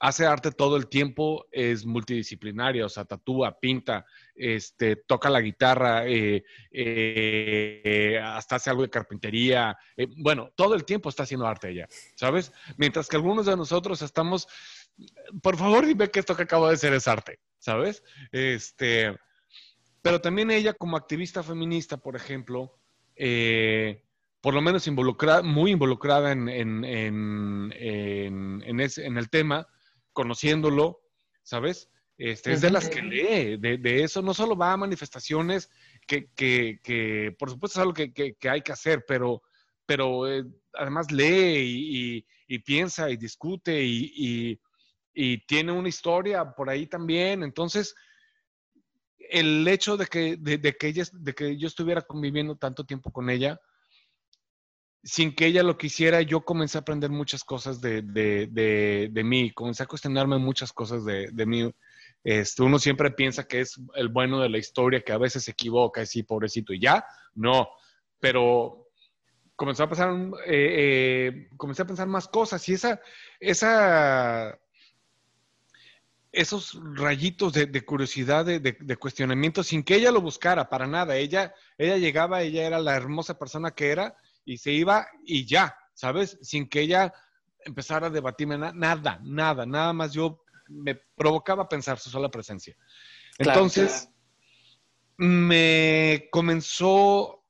hace 0.01 0.25
arte 0.25 0.51
todo 0.51 0.77
el 0.77 0.89
tiempo, 0.89 1.47
es 1.53 1.85
multidisciplinaria, 1.85 2.87
o 2.87 2.89
sea, 2.89 3.05
tatúa, 3.05 3.61
pinta, 3.61 4.07
este, 4.35 4.97
toca 4.97 5.29
la 5.29 5.43
guitarra, 5.43 6.07
eh, 6.07 6.43
eh, 6.73 8.19
hasta 8.25 8.57
hace 8.57 8.71
algo 8.71 8.83
de 8.83 8.89
carpintería. 8.89 9.77
Eh, 9.99 10.07
bueno, 10.17 10.53
todo 10.57 10.75
el 10.75 10.87
tiempo 10.87 11.11
está 11.11 11.25
haciendo 11.25 11.47
arte 11.47 11.69
ella, 11.69 11.87
¿sabes? 12.15 12.51
Mientras 12.79 13.09
que 13.09 13.17
algunos 13.17 13.45
de 13.45 13.59
nosotros 13.59 14.01
estamos, 14.01 14.49
por 15.43 15.59
favor, 15.59 15.85
dime 15.85 16.11
que 16.11 16.21
esto 16.21 16.35
que 16.35 16.45
acabo 16.45 16.67
de 16.67 16.75
hacer 16.75 16.95
es 16.95 17.07
arte, 17.07 17.39
¿sabes? 17.59 18.03
Este, 18.33 19.15
pero 20.01 20.23
también 20.23 20.51
ella 20.51 20.73
como 20.73 20.97
activista 20.97 21.43
feminista, 21.43 21.99
por 21.99 22.17
ejemplo, 22.17 22.75
por 24.41 24.55
lo 24.55 24.63
menos 24.63 24.87
involucrada, 24.87 25.43
muy 25.43 25.73
involucrada 25.73 26.33
en, 26.33 26.49
en, 26.49 26.87
en, 26.87 27.71
en 28.65 29.17
el 29.19 29.29
tema, 29.29 29.69
conociéndolo, 30.21 31.01
¿sabes? 31.43 31.89
Este, 32.19 32.53
es 32.53 32.61
de 32.61 32.69
las 32.69 32.91
que 32.91 33.01
lee, 33.01 33.57
de, 33.57 34.03
eso 34.05 34.21
no 34.21 34.35
solo 34.35 34.55
va 34.55 34.75
a 34.75 34.77
manifestaciones, 34.77 35.71
que, 36.07 37.35
por 37.39 37.49
supuesto 37.49 37.79
es 37.79 37.83
algo 37.83 37.95
que, 37.95 38.37
hay 38.51 38.61
que 38.61 38.73
hacer, 38.73 39.07
pero, 39.09 39.41
pero 39.87 40.31
eh, 40.31 40.45
además 40.75 41.11
lee 41.11 42.23
y, 42.47 42.59
piensa 42.59 43.09
y 43.09 43.17
discute 43.17 43.83
y, 43.83 44.61
tiene 45.47 45.73
una 45.73 45.89
historia 45.89 46.53
por 46.53 46.69
ahí 46.69 46.87
también. 46.87 47.43
Entonces, 47.43 47.95
el 49.17 49.67
hecho 49.67 49.97
de 49.97 50.05
que, 50.05 50.37
de, 50.37 50.77
que 50.77 50.89
ella, 50.89 51.05
de 51.13 51.33
que 51.33 51.57
yo 51.57 51.67
estuviera 51.67 52.03
conviviendo 52.03 52.55
tanto 52.57 52.85
tiempo 52.85 53.11
con 53.11 53.31
ella, 53.31 53.59
sin 55.03 55.35
que 55.35 55.47
ella 55.47 55.63
lo 55.63 55.79
quisiera, 55.79 56.21
yo 56.23 56.43
comencé 56.43 56.79
a 56.79 56.83
aprender 56.83 57.11
muchas 57.11 57.43
cosas 57.45 57.81
de, 57.81 58.03
de, 58.03 59.25
mí, 59.25 59.51
comencé 59.53 59.83
a 59.83 59.87
cuestionarme 59.87 60.39
muchas 60.39 60.73
cosas 60.73 61.05
de, 61.05 61.47
mí. 61.47 61.73
Este, 62.23 62.63
uno 62.63 62.79
siempre 62.79 63.11
piensa 63.11 63.49
que 63.49 63.61
es 63.61 63.81
el 63.95 64.09
bueno 64.09 64.41
de 64.41 64.51
la 64.51 64.59
historia, 64.59 65.01
que 65.01 65.13
a 65.13 65.19
veces 65.19 65.45
se 65.45 65.53
equivoca, 65.53 66.03
así, 66.03 66.23
pobrecito, 66.23 66.75
y 66.75 66.81
ya, 66.81 67.07
no, 67.35 67.69
pero 68.19 68.89
comenzó 69.57 69.85
a 69.85 69.89
pasar, 69.89 70.15
eh, 70.47 71.29
eh, 71.29 71.49
comencé 71.57 71.83
a 71.83 71.87
pensar 71.87 72.07
más 72.07 72.29
cosas 72.29 72.67
y 72.69 72.75
esa, 72.75 73.01
esa, 73.41 74.59
esos 76.33 76.79
rayitos 76.95 77.55
de, 77.55 77.85
curiosidad, 77.85 78.45
de, 78.45 78.97
cuestionamiento, 78.97 79.63
sin 79.63 79.83
que 79.83 79.97
ella 79.97 80.13
lo 80.13 80.21
buscara 80.21 80.69
para 80.69 80.87
nada. 80.87 81.17
Ella, 81.17 81.55
ella 81.79 81.97
llegaba, 81.97 82.43
ella 82.43 82.67
era 82.67 82.79
la 82.79 82.95
hermosa 82.97 83.39
persona 83.39 83.73
que 83.73 83.91
era 83.91 84.17
y 84.51 84.59
se 84.59 84.73
iba 84.73 85.07
y 85.25 85.47
ya, 85.47 85.77
¿sabes? 85.95 86.37
Sin 86.43 86.69
que 86.69 86.81
ella 86.81 87.13
empezara 87.65 88.09
a 88.09 88.11
debatirme 88.11 88.59
nada, 88.59 89.21
nada, 89.23 89.65
nada 89.65 89.93
más 89.93 90.13
yo 90.13 90.43
me 90.69 90.97
provocaba 90.97 91.69
pensar 91.69 92.01
su 92.01 92.11
sola 92.11 92.31
presencia. 92.31 92.77
Entonces, 93.39 94.09
me 95.17 96.29
comenzó 96.33 97.45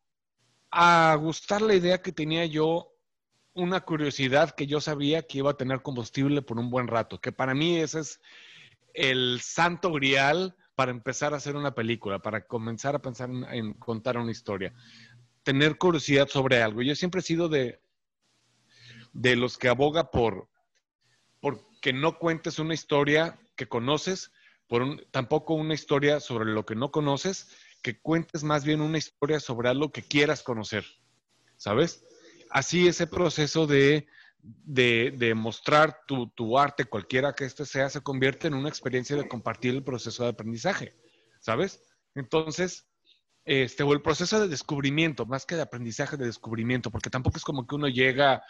a 0.71 1.17
gustar 1.19 1.63
la 1.63 1.75
idea 1.75 2.03
que 2.03 2.13
tenía 2.13 2.45
yo, 2.45 2.93
una 3.55 3.81
curiosidad 3.81 4.51
que 4.51 4.67
yo 4.67 4.81
sabía 4.81 5.23
que 5.23 5.39
iba 5.39 5.53
a 5.53 5.57
tener 5.57 5.81
combustible 5.81 6.43
por 6.43 6.59
un 6.59 6.71
buen 6.71 6.87
rato, 6.87 7.19
que 7.19 7.33
para 7.33 7.55
mí 7.55 7.79
ese 7.79 8.01
es 8.01 8.21
el 8.93 9.41
santo 9.41 9.91
grial 9.93 10.55
para 10.75 10.91
empezar 10.91 11.33
a 11.33 11.39
hacer 11.39 11.57
una 11.57 11.75
película, 11.75 12.19
para 12.19 12.47
comenzar 12.47 12.95
a 12.95 13.01
pensar 13.01 13.31
en 13.31 13.73
contar 13.75 14.19
una 14.19 14.31
historia 14.31 14.75
tener 15.43 15.79
curiosidad 15.79 16.29
sobre 16.29 16.63
algo. 16.63 16.83
Yo 16.83 16.95
siempre 16.95 17.21
he 17.21 17.25
sido 17.25 17.49
de, 17.49 17.81
de 19.13 19.37
los 19.37 19.59
que 19.59 19.69
aboga 19.69 20.11
por, 20.11 20.49
por 21.41 21.67
que 21.81 21.93
no 21.93 22.19
cuentes 22.19 22.59
una 22.59 22.75
historia 22.75 23.39
que 23.57 23.69
conoces, 23.69 24.31
tampoco 25.11 25.55
una 25.55 25.75
historia 25.75 26.21
sobre 26.21 26.47
lo 26.47 26.65
que 26.65 26.75
no 26.75 26.91
conoces, 26.91 27.49
que 27.83 27.99
cuentes 27.99 28.45
más 28.45 28.65
bien 28.65 28.81
una 28.81 28.99
historia 28.99 29.41
sobre 29.41 29.69
algo 29.69 29.91
que 29.91 30.03
quieras 30.03 30.43
conocer, 30.43 30.85
¿sabes? 31.57 32.05
Así 32.51 32.87
ese 32.87 33.07
proceso 33.07 33.67
de, 33.67 34.07
de, 34.43 35.15
de 35.17 35.35
mostrar 35.35 36.03
tu, 36.07 36.29
tu, 36.31 36.59
arte, 36.59 36.85
cualquiera 36.85 37.35
que 37.35 37.45
este 37.45 37.65
sea, 37.65 37.89
se 37.89 38.03
convierte 38.03 38.49
en 38.49 38.55
una 38.55 38.69
experiencia 38.69 39.17
de 39.17 39.29
compartir 39.29 39.75
el 39.75 39.85
proceso 39.85 40.23
de 40.23 40.31
aprendizaje, 40.31 40.95
¿sabes? 41.41 41.83
Entonces, 42.15 42.90
este, 43.45 43.83
o 43.83 43.93
el 43.93 44.03
proceso 44.03 44.41
de 44.41 44.49
descubrimiento, 44.49 45.27
más 45.27 45.47
que 45.47 45.57
de 45.57 45.63
aprendizaje, 45.63 46.17
de 46.17 46.27
descubrimiento, 46.27 46.91
porque 46.91 47.11
tampoco 47.11 47.37
es 47.37 47.45
como 47.45 47.67
que 47.67 47.75
uno 47.75 47.89
llega 47.89 48.43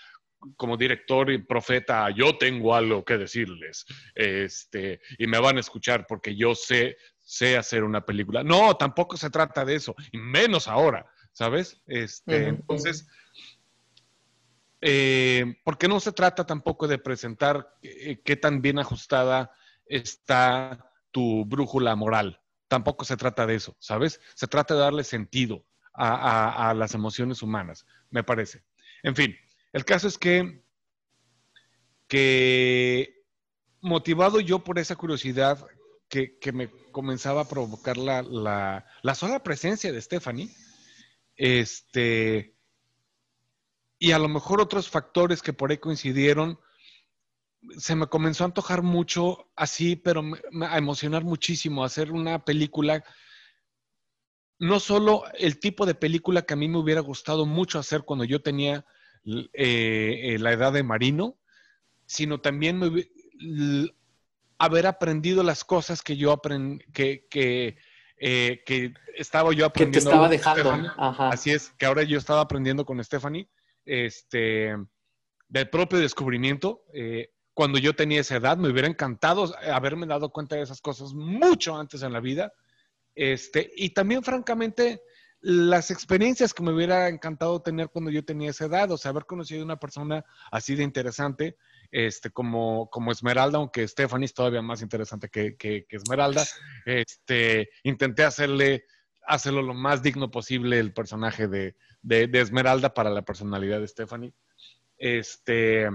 como 0.56 0.78
director 0.78 1.30
y 1.30 1.38
profeta, 1.38 2.08
yo 2.10 2.38
tengo 2.38 2.74
algo 2.74 3.04
que 3.04 3.18
decirles, 3.18 3.84
este, 4.14 5.00
y 5.18 5.26
me 5.26 5.38
van 5.38 5.58
a 5.58 5.60
escuchar 5.60 6.06
porque 6.08 6.34
yo 6.34 6.54
sé 6.54 6.96
sé 7.30 7.56
hacer 7.56 7.84
una 7.84 8.04
película. 8.04 8.42
No, 8.42 8.76
tampoco 8.76 9.16
se 9.16 9.30
trata 9.30 9.64
de 9.64 9.76
eso, 9.76 9.94
y 10.10 10.18
menos 10.18 10.66
ahora, 10.66 11.06
¿sabes? 11.30 11.80
Este, 11.86 12.48
Entonces, 12.48 13.06
eh, 14.80 15.54
porque 15.62 15.86
no 15.86 16.00
se 16.00 16.10
trata 16.10 16.44
tampoco 16.44 16.88
de 16.88 16.98
presentar 16.98 17.76
eh, 17.82 18.20
qué 18.24 18.34
tan 18.34 18.60
bien 18.60 18.80
ajustada 18.80 19.52
está 19.86 20.90
tu 21.12 21.44
brújula 21.44 21.94
moral. 21.94 22.40
Tampoco 22.70 23.04
se 23.04 23.16
trata 23.16 23.46
de 23.46 23.56
eso, 23.56 23.74
¿sabes? 23.80 24.20
Se 24.36 24.46
trata 24.46 24.74
de 24.74 24.80
darle 24.80 25.02
sentido 25.02 25.66
a, 25.92 26.72
las 26.76 26.94
emociones 26.94 27.42
humanas, 27.42 27.84
me 28.10 28.22
parece. 28.22 28.62
En 29.02 29.16
fin, 29.16 29.36
el 29.72 29.84
caso 29.84 30.06
es 30.06 30.16
que, 30.16 30.62
que 32.06 33.24
motivado 33.80 34.38
yo 34.38 34.62
por 34.62 34.78
esa 34.78 34.94
curiosidad 34.94 35.66
que, 36.08 36.38
me 36.52 36.70
comenzaba 36.92 37.40
a 37.40 37.48
provocar 37.48 37.96
la, 37.96 38.22
la, 38.22 39.14
sola 39.16 39.42
presencia 39.42 39.90
de 39.90 40.00
Stephanie, 40.00 40.54
este, 41.34 42.54
y 43.98 44.12
a 44.12 44.20
lo 44.20 44.28
mejor 44.28 44.60
otros 44.60 44.88
factores 44.88 45.42
que 45.42 45.52
por 45.52 45.72
ahí 45.72 45.78
coincidieron, 45.78 46.60
se 47.78 47.94
me 47.94 48.06
comenzó 48.06 48.44
a 48.44 48.46
antojar 48.48 48.82
mucho 48.82 49.50
así, 49.56 49.96
pero 49.96 50.22
a 50.62 50.78
emocionar 50.78 51.24
muchísimo, 51.24 51.84
hacer 51.84 52.12
una 52.12 52.44
película, 52.44 53.04
no 54.58 54.80
solo 54.80 55.24
el 55.34 55.58
tipo 55.60 55.86
de 55.86 55.94
película 55.94 56.42
que 56.42 56.54
a 56.54 56.56
mí 56.56 56.68
me 56.68 56.78
hubiera 56.78 57.00
gustado 57.00 57.46
mucho 57.46 57.78
hacer 57.78 58.02
cuando 58.02 58.24
yo 58.24 58.42
tenía 58.42 58.84
eh, 59.24 60.34
eh, 60.34 60.38
la 60.38 60.52
edad 60.52 60.72
de 60.72 60.82
marino, 60.82 61.38
sino 62.06 62.40
también 62.40 62.80
haber 64.58 64.86
aprendido 64.86 65.42
las 65.42 65.64
cosas 65.64 66.02
que 66.02 66.16
yo 66.16 66.32
aprendí, 66.32 66.84
que, 66.92 67.26
que, 67.30 67.76
eh, 68.16 68.62
que, 68.66 68.92
estaba 69.16 69.52
yo 69.52 69.66
aprendiendo. 69.66 70.10
Que 70.10 70.28
te 70.28 70.36
estaba 70.36 70.62
dejando. 70.62 70.92
Así 70.98 71.50
es, 71.50 71.70
que 71.78 71.86
ahora 71.86 72.02
yo 72.02 72.18
estaba 72.18 72.40
aprendiendo 72.40 72.84
con 72.84 73.02
Stephanie, 73.02 73.48
este, 73.84 74.76
del 75.48 75.68
propio 75.68 75.98
descubrimiento. 75.98 76.84
Eh, 76.92 77.30
cuando 77.60 77.78
yo 77.78 77.94
tenía 77.94 78.22
esa 78.22 78.36
edad, 78.36 78.56
me 78.56 78.70
hubiera 78.70 78.88
encantado 78.88 79.54
haberme 79.70 80.06
dado 80.06 80.30
cuenta 80.30 80.56
de 80.56 80.62
esas 80.62 80.80
cosas 80.80 81.12
mucho 81.12 81.76
antes 81.76 82.02
en 82.02 82.10
la 82.10 82.18
vida. 82.18 82.54
Este, 83.14 83.70
y 83.76 83.90
también, 83.90 84.22
francamente, 84.22 85.02
las 85.42 85.90
experiencias 85.90 86.54
que 86.54 86.62
me 86.62 86.72
hubiera 86.72 87.06
encantado 87.08 87.60
tener 87.60 87.90
cuando 87.90 88.10
yo 88.10 88.24
tenía 88.24 88.48
esa 88.48 88.64
edad, 88.64 88.90
o 88.90 88.96
sea, 88.96 89.10
haber 89.10 89.26
conocido 89.26 89.60
a 89.60 89.66
una 89.66 89.78
persona 89.78 90.24
así 90.50 90.74
de 90.74 90.84
interesante, 90.84 91.58
este, 91.90 92.30
como, 92.30 92.88
como 92.88 93.12
Esmeralda, 93.12 93.58
aunque 93.58 93.86
Stephanie 93.86 94.24
es 94.24 94.32
todavía 94.32 94.62
más 94.62 94.80
interesante 94.80 95.28
que, 95.28 95.58
que, 95.58 95.84
Esmeralda, 95.90 96.46
este, 96.86 97.68
intenté 97.82 98.24
hacerle, 98.24 98.86
hacerlo 99.26 99.60
lo 99.60 99.74
más 99.74 100.02
digno 100.02 100.30
posible 100.30 100.78
el 100.78 100.94
personaje 100.94 101.46
de, 101.46 101.76
de, 102.00 102.26
de 102.26 102.40
Esmeralda 102.40 102.94
para 102.94 103.10
la 103.10 103.20
personalidad 103.20 103.80
de 103.80 103.88
Stephanie. 103.88 104.32
Este, 104.96 105.90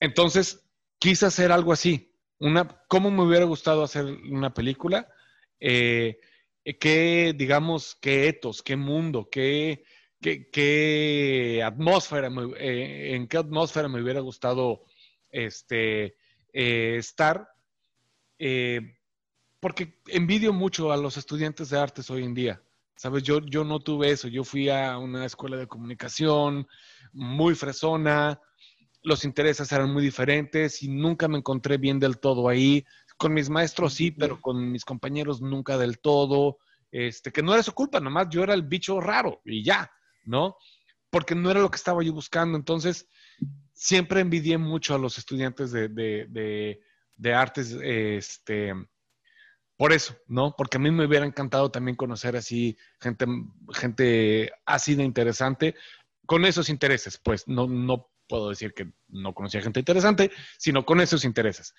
entonces, 0.00 0.68
quise 0.98 1.26
hacer 1.26 1.52
algo 1.52 1.72
así. 1.72 2.14
Una, 2.38 2.82
¿Cómo 2.88 3.10
me 3.10 3.22
hubiera 3.22 3.44
gustado 3.44 3.82
hacer 3.82 4.04
una 4.04 4.54
película? 4.54 5.08
Eh, 5.60 6.18
¿Qué, 6.80 7.34
digamos, 7.36 7.96
qué 8.00 8.28
etos, 8.28 8.62
qué 8.62 8.76
mundo, 8.76 9.28
qué, 9.30 9.84
qué, 10.20 11.62
atmósfera, 11.64 12.28
eh, 12.58 13.14
en 13.14 13.26
qué 13.26 13.38
atmósfera 13.38 13.88
me 13.88 14.02
hubiera 14.02 14.20
gustado 14.20 14.84
este, 15.30 16.16
eh, 16.52 16.96
estar? 16.98 17.48
porque 19.60 20.00
envidio 20.06 20.52
mucho 20.52 20.92
a 20.92 20.96
los 20.96 21.16
estudiantes 21.16 21.70
de 21.70 21.78
artes 21.78 22.08
hoy 22.08 22.22
en 22.22 22.34
día. 22.34 22.62
Sabes, 22.94 23.24
yo, 23.24 23.40
yo 23.40 23.64
no 23.64 23.80
tuve 23.80 24.10
eso. 24.10 24.28
Yo 24.28 24.44
fui 24.44 24.68
a 24.68 24.96
una 24.98 25.24
escuela 25.24 25.56
de 25.56 25.66
comunicación 25.66 26.68
muy 27.12 27.56
fresona, 27.56 28.40
los 29.02 29.24
intereses 29.24 29.70
eran 29.72 29.92
muy 29.92 30.02
diferentes 30.02 30.82
y 30.82 30.88
nunca 30.88 31.28
me 31.28 31.38
encontré 31.38 31.76
bien 31.78 31.98
del 31.98 32.18
todo 32.18 32.48
ahí. 32.48 32.84
Con 33.16 33.34
mis 33.34 33.50
maestros 33.50 33.94
sí, 33.94 34.10
pero 34.10 34.40
con 34.40 34.70
mis 34.70 34.84
compañeros 34.84 35.40
nunca 35.40 35.78
del 35.78 35.98
todo. 35.98 36.58
Este, 36.90 37.30
que 37.30 37.42
no 37.42 37.52
era 37.52 37.62
su 37.62 37.72
culpa, 37.72 38.00
nomás 38.00 38.28
yo 38.30 38.42
era 38.42 38.54
el 38.54 38.62
bicho 38.62 39.00
raro 39.00 39.42
y 39.44 39.62
ya, 39.62 39.90
¿no? 40.24 40.56
Porque 41.10 41.34
no 41.34 41.50
era 41.50 41.60
lo 41.60 41.70
que 41.70 41.76
estaba 41.76 42.02
yo 42.02 42.12
buscando. 42.12 42.56
Entonces, 42.56 43.08
siempre 43.72 44.20
envidié 44.20 44.58
mucho 44.58 44.94
a 44.94 44.98
los 44.98 45.18
estudiantes 45.18 45.70
de, 45.70 45.88
de, 45.88 46.80
de, 47.16 47.34
artes, 47.34 47.76
este, 47.82 48.72
por 49.76 49.92
eso, 49.92 50.16
¿no? 50.26 50.54
Porque 50.56 50.78
a 50.78 50.80
mí 50.80 50.90
me 50.90 51.06
hubiera 51.06 51.26
encantado 51.26 51.70
también 51.70 51.96
conocer 51.96 52.36
así 52.36 52.76
gente, 53.00 53.26
gente 53.72 54.52
así 54.64 54.94
de 54.94 55.04
interesante, 55.04 55.74
con 56.26 56.44
esos 56.44 56.68
intereses, 56.68 57.18
pues 57.22 57.46
no, 57.46 57.66
no 57.66 58.10
puedo 58.28 58.50
decir 58.50 58.74
que 58.74 58.92
no 59.08 59.34
conocía 59.34 59.62
gente 59.62 59.80
interesante, 59.80 60.30
sino 60.58 60.84
con 60.84 61.00
esos 61.00 61.24
intereses. 61.24 61.74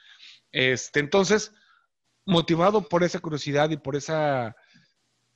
Este, 0.52 1.00
entonces, 1.00 1.54
motivado 2.26 2.88
por 2.88 3.04
esa 3.04 3.20
curiosidad 3.20 3.70
y 3.70 3.78
por 3.78 3.96
esa, 3.96 4.56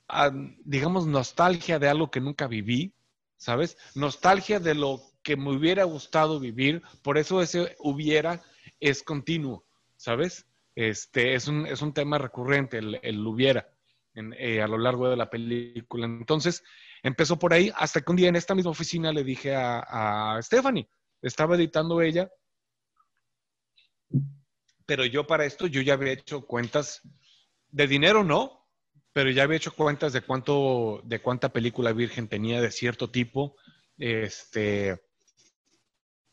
ah, 0.08 0.30
digamos, 0.64 1.06
nostalgia 1.06 1.78
de 1.78 1.88
algo 1.88 2.10
que 2.10 2.20
nunca 2.20 2.46
viví, 2.46 2.94
¿sabes? 3.36 3.76
Nostalgia 3.94 4.60
de 4.60 4.74
lo 4.74 5.00
que 5.22 5.36
me 5.36 5.56
hubiera 5.56 5.84
gustado 5.84 6.38
vivir, 6.38 6.82
por 7.02 7.18
eso 7.18 7.42
ese 7.42 7.74
hubiera 7.78 8.42
es 8.80 9.02
continuo, 9.02 9.64
¿sabes? 9.96 10.46
Este, 10.74 11.34
es, 11.34 11.48
un, 11.48 11.66
es 11.66 11.82
un 11.82 11.92
tema 11.92 12.18
recurrente, 12.18 12.78
el, 12.78 13.26
hubiera, 13.26 13.68
eh, 14.14 14.60
a 14.60 14.68
lo 14.68 14.78
largo 14.78 15.08
de 15.08 15.16
la 15.16 15.30
película. 15.30 16.06
Entonces, 16.06 16.62
empezó 17.02 17.38
por 17.38 17.52
ahí, 17.52 17.72
hasta 17.76 18.00
que 18.00 18.10
un 18.10 18.16
día 18.16 18.28
en 18.28 18.36
esta 18.36 18.54
misma 18.54 18.72
oficina 18.72 19.12
le 19.12 19.24
dije 19.24 19.54
a, 19.54 20.36
a 20.36 20.42
Stephanie, 20.42 20.88
estaba 21.24 21.56
editando 21.56 22.00
ella, 22.02 22.30
pero 24.86 25.04
yo 25.04 25.26
para 25.26 25.44
esto 25.44 25.66
yo 25.66 25.80
ya 25.80 25.94
había 25.94 26.12
hecho 26.12 26.46
cuentas 26.46 27.00
de 27.70 27.86
dinero, 27.86 28.22
no, 28.22 28.68
pero 29.12 29.30
ya 29.30 29.44
había 29.44 29.56
hecho 29.56 29.74
cuentas 29.74 30.12
de 30.12 30.22
cuánto, 30.22 31.00
de 31.04 31.20
cuánta 31.20 31.52
película 31.52 31.92
virgen 31.92 32.28
tenía 32.28 32.60
de 32.60 32.70
cierto 32.70 33.10
tipo. 33.10 33.56
Este, 33.96 35.00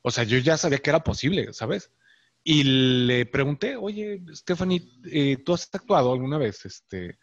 o 0.01 0.11
sea, 0.11 0.23
yo 0.23 0.37
ya 0.39 0.57
sabía 0.57 0.79
que 0.79 0.89
era 0.89 1.03
posible, 1.03 1.53
¿sabes? 1.53 1.91
Y 2.43 2.63
le 3.05 3.25
pregunté, 3.27 3.75
oye, 3.75 4.21
Stephanie, 4.33 4.81
eh, 5.05 5.37
¿tú 5.45 5.53
has 5.53 5.69
actuado 5.73 6.11
alguna 6.11 6.37
vez? 6.39 6.65
Este, 6.65 7.19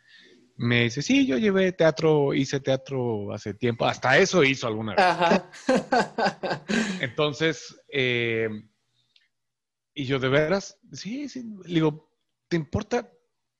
me 0.58 0.82
dice, 0.84 1.02
sí, 1.02 1.24
yo 1.24 1.38
llevé 1.38 1.70
teatro, 1.70 2.34
hice 2.34 2.58
teatro 2.58 3.32
hace 3.32 3.54
tiempo, 3.54 3.86
hasta 3.86 4.18
eso 4.18 4.42
hizo 4.42 4.66
alguna 4.66 4.94
vez. 4.96 5.04
Ajá. 5.04 5.50
Entonces, 7.00 7.80
eh, 7.88 8.48
y 9.94 10.04
yo 10.04 10.18
de 10.18 10.28
veras, 10.28 10.76
sí, 10.92 11.28
sí, 11.28 11.44
le 11.64 11.74
digo, 11.74 12.10
¿te 12.48 12.56
importa? 12.56 13.08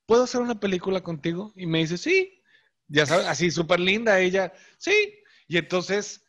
¿Puedo 0.07 0.25
hacer 0.25 0.41
una 0.41 0.59
película 0.59 1.01
contigo? 1.01 1.53
Y 1.55 1.67
me 1.67 1.79
dice, 1.79 1.99
sí, 1.99 2.43
ya 2.89 3.07
sabes, 3.07 3.27
así 3.27 3.53
súper 3.53 3.79
linda 3.79 4.19
ella, 4.19 4.53
sí. 4.79 5.15
Y 5.47 5.57
entonces, 5.57 6.25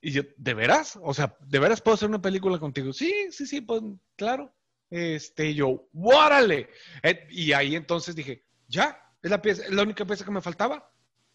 y 0.00 0.10
yo, 0.10 0.22
¿de 0.36 0.54
veras? 0.54 0.98
O 1.02 1.14
sea, 1.14 1.36
¿de 1.40 1.58
veras 1.60 1.80
puedo 1.80 1.94
hacer 1.94 2.08
una 2.08 2.20
película 2.20 2.58
contigo? 2.58 2.92
Sí, 2.92 3.28
sí, 3.30 3.46
sí, 3.46 3.60
pues 3.60 3.80
claro. 4.16 4.52
Este, 4.90 5.50
y 5.50 5.54
yo, 5.54 5.88
¡órale! 5.94 6.68
Eh, 7.04 7.28
y 7.30 7.52
ahí 7.52 7.76
entonces 7.76 8.16
dije, 8.16 8.44
ya, 8.66 9.00
es 9.22 9.30
la, 9.30 9.42
pieza, 9.42 9.64
es 9.64 9.70
la 9.70 9.82
única 9.82 10.04
pieza 10.04 10.24
que 10.24 10.30
me 10.30 10.40
faltaba. 10.40 10.90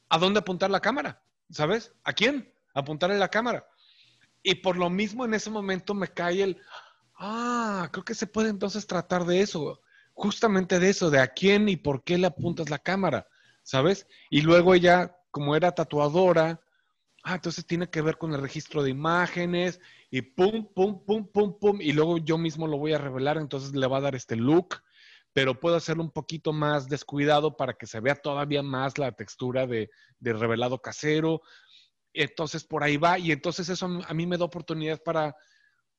¿A 0.09 0.17
dónde 0.17 0.39
apuntar 0.39 0.69
la 0.69 0.79
cámara? 0.79 1.21
¿Sabes? 1.49 1.93
¿A 2.03 2.13
quién? 2.13 2.53
Apuntarle 2.73 3.17
la 3.17 3.29
cámara. 3.29 3.67
Y 4.43 4.55
por 4.55 4.77
lo 4.77 4.89
mismo 4.89 5.25
en 5.25 5.33
ese 5.33 5.49
momento 5.49 5.93
me 5.93 6.07
cae 6.07 6.43
el, 6.43 6.61
ah, 7.17 7.89
creo 7.91 8.03
que 8.03 8.13
se 8.13 8.27
puede 8.27 8.49
entonces 8.49 8.85
tratar 8.87 9.25
de 9.25 9.41
eso, 9.41 9.81
justamente 10.13 10.79
de 10.79 10.89
eso, 10.89 11.09
de 11.09 11.19
a 11.19 11.27
quién 11.27 11.69
y 11.69 11.77
por 11.77 12.03
qué 12.03 12.17
le 12.17 12.27
apuntas 12.27 12.69
la 12.69 12.79
cámara, 12.79 13.27
¿sabes? 13.63 14.07
Y 14.29 14.41
luego 14.41 14.73
ella, 14.75 15.17
como 15.31 15.55
era 15.55 15.73
tatuadora, 15.73 16.61
ah, 17.23 17.35
entonces 17.35 17.65
tiene 17.65 17.89
que 17.89 18.01
ver 18.01 18.17
con 18.17 18.33
el 18.33 18.41
registro 18.41 18.83
de 18.83 18.91
imágenes 18.91 19.79
y 20.11 20.21
pum, 20.21 20.67
pum, 20.73 21.03
pum, 21.03 21.27
pum, 21.27 21.57
pum, 21.59 21.81
y 21.81 21.91
luego 21.93 22.17
yo 22.19 22.37
mismo 22.37 22.67
lo 22.67 22.77
voy 22.77 22.93
a 22.93 22.99
revelar, 22.99 23.37
entonces 23.37 23.73
le 23.75 23.87
va 23.87 23.97
a 23.97 24.01
dar 24.01 24.15
este 24.15 24.35
look 24.35 24.81
pero 25.35 25.59
puedo 25.59 25.75
hacerlo 25.75 26.01
un 26.01 26.11
poquito 26.11 26.53
más 26.53 26.87
descuidado 26.87 27.57
para 27.57 27.73
que 27.73 27.87
se 27.87 27.99
vea 27.99 28.15
todavía 28.15 28.63
más 28.63 28.97
la 28.97 29.11
textura 29.11 29.67
de, 29.67 29.89
revelado 30.21 30.81
casero. 30.81 31.41
Entonces 32.13 32.63
por 32.63 32.85
ahí 32.85 32.95
va 32.95 33.19
y 33.19 33.33
entonces 33.33 33.67
eso 33.67 33.85
a 34.07 34.13
mí 34.13 34.25
me 34.25 34.37
da 34.37 34.45
oportunidad 34.45 35.03
para, 35.03 35.35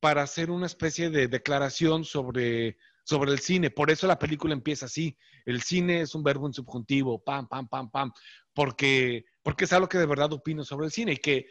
para 0.01 0.23
hacer 0.23 0.51
una 0.51 0.65
especie 0.65 1.11
de 1.11 1.29
declaración 1.29 2.07
sobre, 2.07 2.79
sobre 3.05 3.31
el 3.31 3.41
cine. 3.41 3.69
Por 3.69 3.91
eso 3.91 4.07
la 4.07 4.19
película 4.19 4.55
empieza 4.55 4.87
así. 4.87 5.19
El 5.45 5.61
cine 5.61 6.01
es 6.01 6.15
un 6.15 6.23
verbo 6.23 6.47
en 6.47 6.55
subjuntivo, 6.55 7.23
pam, 7.23 7.47
pam, 7.47 7.69
pam, 7.69 7.91
pam, 7.91 8.13
porque, 8.55 9.27
porque 9.43 9.67
es 9.67 9.73
algo 9.75 9.87
que 9.87 9.99
de 9.99 10.07
verdad 10.07 10.33
opino 10.33 10.65
sobre 10.65 10.87
el 10.87 10.93
cine 10.93 11.13
y 11.13 11.19
que 11.19 11.45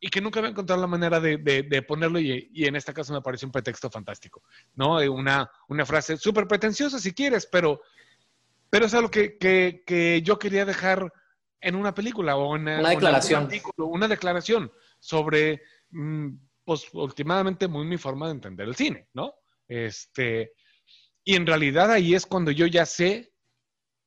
y 0.00 0.08
que 0.08 0.20
nunca 0.22 0.40
había 0.40 0.50
encontrado 0.50 0.80
la 0.80 0.86
manera 0.86 1.20
de, 1.20 1.36
de, 1.36 1.82
ponerlo 1.82 2.18
y, 2.18 2.50
y, 2.54 2.64
en 2.64 2.74
este 2.74 2.94
caso 2.94 3.12
me 3.12 3.20
pareció 3.20 3.46
un 3.46 3.52
pretexto 3.52 3.90
fantástico, 3.90 4.42
¿no? 4.74 4.96
Una, 5.12 5.50
una 5.68 5.84
frase 5.84 6.16
súper 6.16 6.48
pretenciosa 6.48 6.98
si 6.98 7.12
quieres, 7.12 7.46
pero, 7.46 7.82
pero 8.70 8.86
es 8.86 8.94
algo 8.94 9.10
que, 9.10 9.36
que, 9.36 9.82
que 9.86 10.22
yo 10.22 10.38
quería 10.38 10.64
dejar 10.64 11.12
en 11.60 11.74
una 11.74 11.94
película 11.94 12.36
o 12.36 12.56
en 12.56 12.62
una 12.62 12.88
declaración. 12.88 13.50
una 13.76 14.08
declaración 14.08 14.72
sobre, 14.98 15.62
mm, 15.90 16.30
pues, 16.64 16.88
últimamente 16.94 17.68
muy 17.68 17.84
mi 17.84 17.98
forma 17.98 18.26
de 18.26 18.32
entender 18.32 18.68
el 18.68 18.76
cine, 18.76 19.08
¿no? 19.12 19.34
Este, 19.68 20.54
y 21.24 21.36
en 21.36 21.46
realidad 21.46 21.90
ahí 21.90 22.14
es 22.14 22.24
cuando 22.24 22.50
yo 22.50 22.66
ya 22.66 22.86
sé 22.86 23.34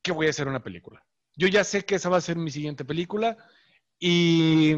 que 0.01 0.11
voy 0.11 0.25
a 0.25 0.31
hacer 0.31 0.47
una 0.47 0.63
película. 0.63 1.05
Yo 1.35 1.47
ya 1.47 1.63
sé 1.63 1.85
que 1.85 1.95
esa 1.95 2.09
va 2.09 2.17
a 2.17 2.21
ser 2.21 2.35
mi 2.35 2.49
siguiente 2.49 2.83
película 2.83 3.37
y, 3.99 4.75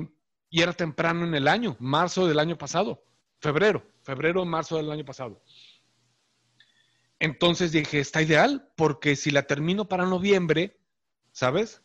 y 0.56 0.62
era 0.62 0.72
temprano 0.72 1.26
en 1.26 1.36
el 1.36 1.50
año, 1.50 1.76
marzo 1.80 2.28
del 2.28 2.39
año 2.39 2.58
pasado, 2.58 3.04
febrero, 3.41 3.86
febrero, 4.04 4.46
marzo 4.46 4.78
del 4.78 4.89
año 4.89 5.04
pasado. 5.04 5.44
Entonces 7.20 7.74
dije, 7.74 8.00
está 8.00 8.22
ideal, 8.22 8.72
porque 8.78 9.18
si 9.18 9.32
la 9.32 9.44
termino 9.48 9.89
para 9.89 10.06
noviembre, 10.06 10.80
¿sabes? 11.34 11.82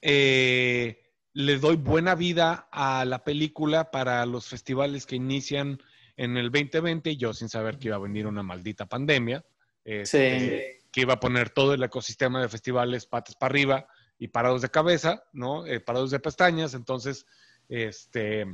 Eh, 0.00 1.02
le 1.34 1.58
doy 1.58 1.76
buena 1.76 2.14
vida 2.14 2.70
a 2.72 3.04
la 3.04 3.22
película 3.22 3.90
para 3.90 4.24
los 4.24 4.46
festivales 4.46 5.04
que 5.04 5.16
inician 5.16 5.78
en 6.16 6.38
el 6.38 6.50
2020, 6.50 7.18
yo 7.18 7.34
sin 7.34 7.50
saber 7.50 7.78
que 7.78 7.88
iba 7.88 7.96
a 7.96 8.00
venir 8.00 8.26
una 8.26 8.42
maldita 8.42 8.86
pandemia, 8.86 9.44
este, 9.84 10.80
que 10.90 11.02
iba 11.02 11.12
a 11.12 11.20
poner 11.20 11.50
todo 11.50 11.74
el 11.74 11.82
ecosistema 11.82 12.40
de 12.40 12.48
festivales 12.48 13.04
patas 13.04 13.34
para 13.36 13.50
arriba 13.50 13.86
y 14.18 14.28
parados 14.28 14.62
de 14.62 14.70
cabeza, 14.70 15.22
¿no? 15.34 15.66
Eh, 15.66 15.80
parados 15.80 16.10
de 16.10 16.18
pestañas, 16.18 16.72
entonces, 16.72 17.26
este, 17.68 18.46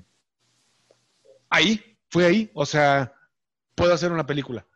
ahí, 1.50 1.98
fue 2.08 2.26
ahí, 2.26 2.50
o 2.54 2.66
sea, 2.66 3.14
puedo 3.74 3.94
hacer 3.94 4.12
una 4.12 4.26
película. 4.26 4.66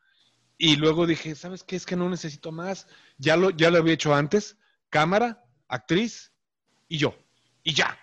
Y 0.58 0.76
luego 0.76 1.06
dije, 1.06 1.34
¿sabes 1.34 1.62
qué? 1.64 1.76
Es 1.76 1.84
que 1.84 1.96
no 1.96 2.08
necesito 2.08 2.50
más. 2.50 2.86
Ya 3.18 3.36
lo, 3.36 3.50
ya 3.50 3.70
lo 3.70 3.78
había 3.78 3.94
hecho 3.94 4.14
antes. 4.14 4.56
Cámara, 4.88 5.44
actriz, 5.68 6.32
y 6.88 6.98
yo. 6.98 7.14
Y 7.62 7.74
ya. 7.74 7.98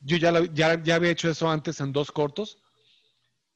Yo 0.00 0.16
ya, 0.16 0.32
ya, 0.52 0.82
ya 0.82 0.94
había 0.94 1.10
hecho 1.10 1.28
eso 1.28 1.50
antes 1.50 1.80
en 1.80 1.92
dos 1.92 2.12
cortos, 2.12 2.62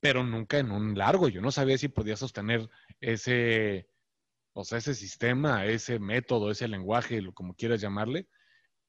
pero 0.01 0.25
nunca 0.25 0.59
en 0.59 0.71
un 0.71 0.99
largo. 0.99 1.29
Yo 1.29 1.41
no 1.41 1.53
sabía 1.53 1.79
si 1.79 1.89
podía 1.89 2.17
sostener 2.17 2.69
ese, 3.01 3.89
o 4.53 4.65
sea, 4.65 4.79
ese 4.79 4.95
sistema, 4.95 5.65
ese 5.65 5.99
método, 5.99 6.51
ese 6.51 6.67
lenguaje, 6.69 7.23
como 7.33 7.55
quieras 7.55 7.81
llamarle, 7.81 8.29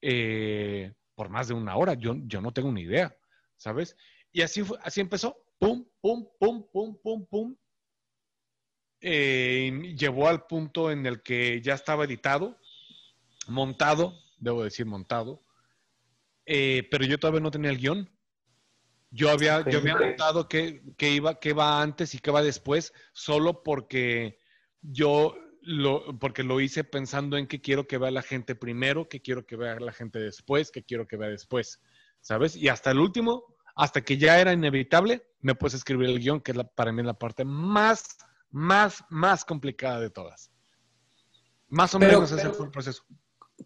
eh, 0.02 0.92
por 1.14 1.28
más 1.28 1.48
de 1.48 1.54
una 1.54 1.76
hora. 1.76 1.94
Yo, 1.94 2.16
yo 2.24 2.40
no 2.40 2.52
tengo 2.52 2.72
ni 2.72 2.82
idea, 2.82 3.16
¿sabes? 3.56 3.96
Y 4.32 4.42
así, 4.42 4.62
fue, 4.62 4.78
así 4.82 5.00
empezó. 5.00 5.36
Pum, 5.58 5.86
pum, 6.00 6.26
pum, 6.38 6.66
pum, 6.72 6.96
pum, 7.02 7.26
pum. 7.26 7.56
Eh, 9.00 9.94
llevó 9.98 10.28
al 10.28 10.46
punto 10.46 10.90
en 10.90 11.04
el 11.06 11.22
que 11.22 11.60
ya 11.60 11.74
estaba 11.74 12.04
editado, 12.04 12.58
montado, 13.48 14.14
debo 14.38 14.64
decir 14.64 14.86
montado, 14.86 15.44
eh, 16.46 16.88
pero 16.90 17.04
yo 17.04 17.18
todavía 17.18 17.40
no 17.40 17.50
tenía 17.50 17.70
el 17.70 17.78
guion. 17.78 18.10
Yo 19.10 19.30
había, 19.30 19.62
yo 19.70 19.78
había 19.78 19.94
notado 19.94 20.48
que, 20.48 20.82
iba, 20.98 21.38
que 21.38 21.52
va 21.52 21.80
antes 21.82 22.14
y 22.14 22.18
que 22.18 22.32
va 22.32 22.42
después, 22.42 22.92
solo 23.12 23.62
porque 23.62 24.40
yo 24.80 25.36
lo, 25.60 26.18
porque 26.18 26.42
lo 26.42 26.60
hice 26.60 26.82
pensando 26.82 27.36
en 27.36 27.46
que 27.46 27.60
quiero 27.60 27.86
que 27.86 27.98
vea 27.98 28.10
la 28.10 28.22
gente 28.22 28.56
primero, 28.56 29.08
que 29.08 29.22
quiero 29.22 29.46
que 29.46 29.54
vea 29.54 29.78
la 29.78 29.92
gente 29.92 30.18
después, 30.18 30.72
que 30.72 30.82
quiero 30.82 31.06
que 31.06 31.16
vea 31.16 31.28
después, 31.28 31.80
¿sabes? 32.24 32.56
Y 32.56 32.68
hasta 32.68 32.90
el 32.90 32.98
último, 32.98 33.44
hasta 33.76 34.00
que 34.00 34.16
ya 34.16 34.40
era 34.40 34.52
inevitable, 34.52 35.22
me 35.40 35.54
puse 35.54 35.76
a 35.76 35.78
escribir 35.78 36.08
el 36.08 36.18
guion, 36.18 36.40
que 36.40 36.52
es 36.52 36.58
para 36.74 36.90
mí 36.90 37.02
la 37.02 37.14
parte 37.14 37.44
más, 37.44 38.16
más, 38.50 39.04
más 39.10 39.44
complicada 39.44 40.00
de 40.00 40.10
todas. 40.10 40.50
Más 41.68 41.94
o 41.94 41.98
menos 41.98 42.32
ese 42.32 42.48
fue 42.50 42.66
el 42.66 42.72
proceso. 42.72 43.04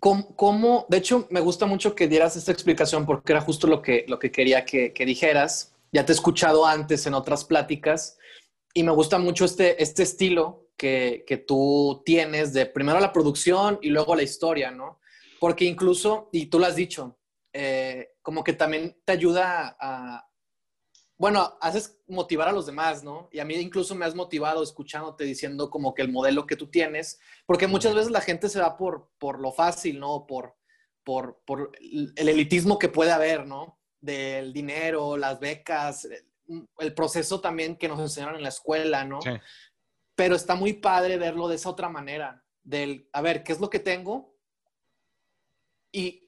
¿Cómo, 0.01 0.87
de 0.89 0.99
hecho, 0.99 1.29
me 1.31 1.41
gusta 1.41 1.67
mucho 1.67 1.95
que 1.95 2.09
dieras 2.09 2.37
esta 2.37 2.53
explicación 2.53 3.07
porque 3.07 3.33
era 3.33 3.41
justo 3.41 3.67
lo 3.69 3.81
que, 3.81 4.05
lo 4.09 4.19
que 4.19 4.31
quería 4.31 4.65
que, 4.65 4.93
dijeras. 5.07 5.75
Ya 5.93 6.05
te 6.05 6.13
he 6.13 6.15
escuchado 6.15 6.67
antes 6.67 7.07
en 7.07 7.15
otras 7.15 7.45
pláticas 7.45 8.19
y 8.75 8.83
me 8.83 8.91
gusta 8.91 9.19
mucho 9.19 9.45
este, 9.45 9.81
este 9.83 10.03
estilo 10.03 10.67
que, 10.77 11.45
tú 11.47 12.03
tienes 12.05 12.53
de 12.53 12.67
primero 12.67 12.99
la 12.99 13.13
producción 13.13 13.79
y 13.83 13.91
luego 13.91 14.17
la 14.17 14.23
historia, 14.23 14.71
¿no? 14.71 15.01
Porque 15.39 15.65
incluso, 15.65 16.29
y 16.33 16.47
tú 16.47 16.59
lo 16.59 16.67
has 16.67 16.77
dicho, 16.77 17.19
eh, 17.53 18.17
como 18.23 18.45
que 18.45 18.53
también 18.53 19.01
te 19.05 19.13
ayuda 19.13 19.77
a, 19.81 20.29
bueno, 21.19 21.59
haces 21.61 22.01
motivar 22.07 22.49
a 22.49 22.53
los 22.53 22.67
demás, 22.67 23.03
¿no? 23.03 23.29
Y 23.33 23.41
a 23.41 23.45
mí 23.45 23.55
incluso 23.57 23.95
me 23.97 24.05
has 24.05 24.15
motivado 24.15 24.63
escuchándote 24.63 25.25
diciendo 25.25 25.69
como 25.69 25.93
que 25.93 26.03
el 26.03 26.13
modelo 26.13 26.47
que 26.47 26.57
tú 26.57 26.71
tienes, 26.71 27.19
porque 27.45 27.67
muchas 27.67 27.95
veces 27.95 28.13
la 28.13 28.21
gente 28.21 28.49
se 28.49 28.61
va 28.61 28.77
por, 28.77 29.11
por 29.19 29.41
lo 29.41 29.51
fácil, 29.51 29.99
¿no? 29.99 30.27
Por, 30.27 30.57
por, 31.03 31.43
por 31.45 31.73
el 31.81 32.29
elitismo 32.29 32.79
que 32.79 32.89
puede 32.89 33.11
haber, 33.11 33.47
¿no? 33.47 33.81
Del 34.01 34.53
dinero, 34.53 35.17
las 35.17 35.41
becas, 35.41 36.07
el 36.79 36.95
proceso 36.95 37.41
también 37.41 37.77
que 37.77 37.89
nos 37.89 37.99
enseñaron 37.99 38.37
en 38.37 38.45
la 38.45 38.51
escuela, 38.51 39.05
¿no? 39.05 39.21
Sí. 39.21 39.31
Pero 40.15 40.37
está 40.37 40.55
muy 40.55 40.75
padre 40.75 41.19
verlo 41.19 41.49
de 41.49 41.57
esa 41.57 41.71
otra 41.71 41.89
manera, 41.89 42.45
del, 42.63 43.09
a 43.13 43.23
ver, 43.23 43.43
¿qué 43.43 43.53
es 43.53 43.61
lo 43.61 43.71
que 43.71 43.81
tengo? 43.81 44.37
Y 45.91 46.28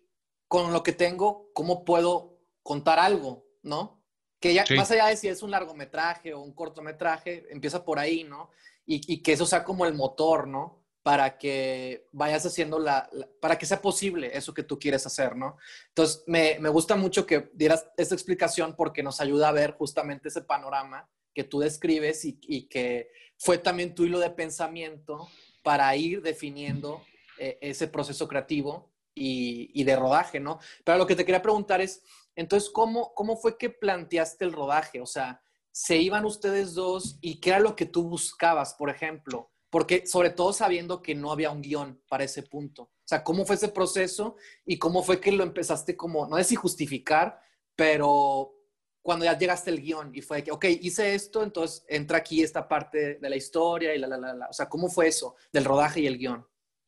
con 0.51 0.73
lo 0.73 0.83
que 0.83 0.93
tengo, 0.93 1.49
¿cómo 1.55 1.85
puedo 1.85 2.41
contar 2.65 2.99
algo, 2.99 3.47
¿no? 3.63 4.03
Que 4.41 4.53
ya, 4.53 4.65
más 4.77 4.91
allá 4.91 5.07
de 5.07 5.17
si 5.17 5.29
es 5.29 5.45
un 5.45 5.53
largometraje 5.53 6.35
o 6.35 6.41
un 6.41 6.53
cortometraje, 6.53 7.47
empieza 7.51 7.85
por 7.85 8.01
ahí, 8.01 8.25
¿no? 8.25 8.51
Y, 8.85 9.23
que 9.23 9.35
eso 9.35 9.47
sea 9.47 9.63
como 9.63 9.87
el 9.87 9.95
motor, 9.95 10.49
¿no? 10.49 10.83
Para 11.05 11.39
que 11.39 12.09
vayas 12.11 12.45
haciendo 12.45 12.81
la, 12.81 13.09
para 13.41 13.59
que 13.59 13.65
sea 13.65 13.81
posible 13.81 14.37
eso 14.37 14.53
que 14.53 14.65
tú 14.65 14.77
quieres 14.77 15.07
hacer, 15.07 15.37
¿no? 15.37 15.57
Entonces, 15.87 16.25
me, 16.27 16.59
me 16.59 16.69
gusta 16.69 16.97
mucho 16.97 17.27
que 17.27 17.49
dieras 17.55 17.87
esta 17.97 18.17
explicación 18.17 18.75
porque 18.75 19.05
nos 19.05 19.21
ayuda 19.21 19.51
a 19.51 19.53
ver 19.53 19.75
justamente 19.75 20.31
ese 20.31 20.43
panorama 20.43 21.09
que 21.33 21.45
tú 21.45 21.61
describes 21.61 22.25
y, 22.25 22.41
y 22.43 22.67
que 22.67 23.13
fue 23.39 23.59
también 23.59 23.95
tu 23.95 24.05
hilo 24.05 24.19
de 24.19 24.31
pensamiento 24.31 25.29
para 25.63 25.95
ir 25.95 26.23
definiendo 26.23 27.05
eh, 27.39 27.57
ese 27.61 27.87
proceso 27.87 28.27
creativo 28.27 28.90
y, 29.21 29.71
y, 29.75 29.85
de 29.85 29.97
rodaje, 29.97 30.41
¿no? 30.41 30.59
Pero 30.83 30.97
lo 30.97 31.07
que 31.07 31.15
te 31.15 31.27
quería 31.27 31.43
preguntar 31.43 31.83
es, 31.83 32.03
entonces, 32.35 32.71
¿cómo, 32.71 33.13
¿cómo 33.15 33.37
fue 33.37 33.59
que 33.59 33.69
planteaste 33.69 34.47
el 34.47 34.53
rodaje? 34.53 35.01
O 35.01 35.07
sea, 35.07 35.43
¿se 35.71 35.99
iban 35.99 36.25
ustedes 36.25 36.75
dos 36.75 37.19
y 37.21 37.39
qué 37.39 37.51
era 37.51 37.61
lo 37.61 37.77
que 37.77 37.85
tú 37.85 38.05
buscabas, 38.09 38.75
por 38.75 38.89
ejemplo? 38.89 39.51
Porque 39.69 40.07
sobre 40.07 40.31
todo 40.31 40.55
sabiendo 40.55 41.03
que 41.03 41.15
no 41.15 41.31
había 41.31 41.51
un 41.51 41.61
guion 41.61 42.03
para 42.09 42.25
ese 42.25 42.43
punto. 42.43 42.85
O 42.85 43.05
sea, 43.05 43.23
¿cómo 43.23 43.45
fue 43.45 43.57
ese 43.57 43.69
proceso 43.69 44.37
y 44.65 44.79
cómo 44.79 45.03
fue 45.03 45.21
que 45.21 45.33
lo 45.33 45.45
empezaste 45.45 45.97
como, 45.97 46.27
no 46.27 46.39
sé 46.39 46.45
si 46.45 46.55
justificar, 46.55 47.41
pero 47.77 48.55
cuando 49.03 49.27
ya 49.27 49.37
llegaste 49.37 49.71
el 49.71 49.83
guion 49.83 50.11
y 50.15 50.23
fue 50.23 50.43
que, 50.43 50.51
ok, 50.51 50.65
hice 50.81 51.15
esto, 51.15 51.43
entonces 51.43 51.85
entra 51.89 52.19
aquí 52.19 52.43
esta 52.43 52.67
parte 52.67 53.17
de 53.17 53.31
la 53.31 53.37
historia 53.37 53.95
y 53.95 53.99
la, 53.99 54.07
la, 54.07 54.17
la, 54.17 54.35
la. 54.35 54.49
O 54.49 54.53
sea, 54.53 54.69
¿cómo 54.69 54.89
fue 54.89 55.09
eso 55.09 55.37
del 55.53 55.65
rodaje 55.65 56.01
y 56.01 56.07
el 56.07 56.19
guion? 56.19 56.47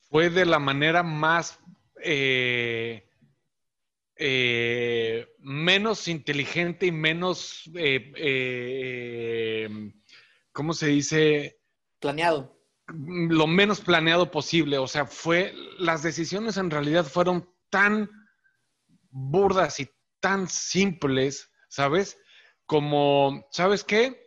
Fue 0.09 0.31
de 0.31 0.45
la 0.45 0.59
manera 0.59 1.03
más 1.03 1.59
eh, 2.05 3.09
eh, 4.17 5.27
menos 5.39 6.07
inteligente 6.09 6.87
y 6.87 6.93
menos, 6.93 7.71
eh, 7.75 9.69
¿cómo 10.53 10.75
se 10.75 10.89
dice? 10.89 11.61
Planeado. 11.99 12.59
Lo 12.87 13.47
menos 13.47 13.81
planeado 13.81 14.31
posible. 14.31 14.79
O 14.79 14.87
sea, 14.87 15.07
fue, 15.07 15.55
las 15.79 16.03
decisiones 16.03 16.57
en 16.57 16.71
realidad 16.71 17.05
fueron 17.05 17.49
tan 17.71 18.11
burdas 19.11 19.81
y 19.81 19.89
tan 20.21 20.49
simples, 20.49 21.51
¿sabes? 21.69 22.19
Como, 22.67 23.47
¿sabes 23.51 23.83
qué? 23.83 24.23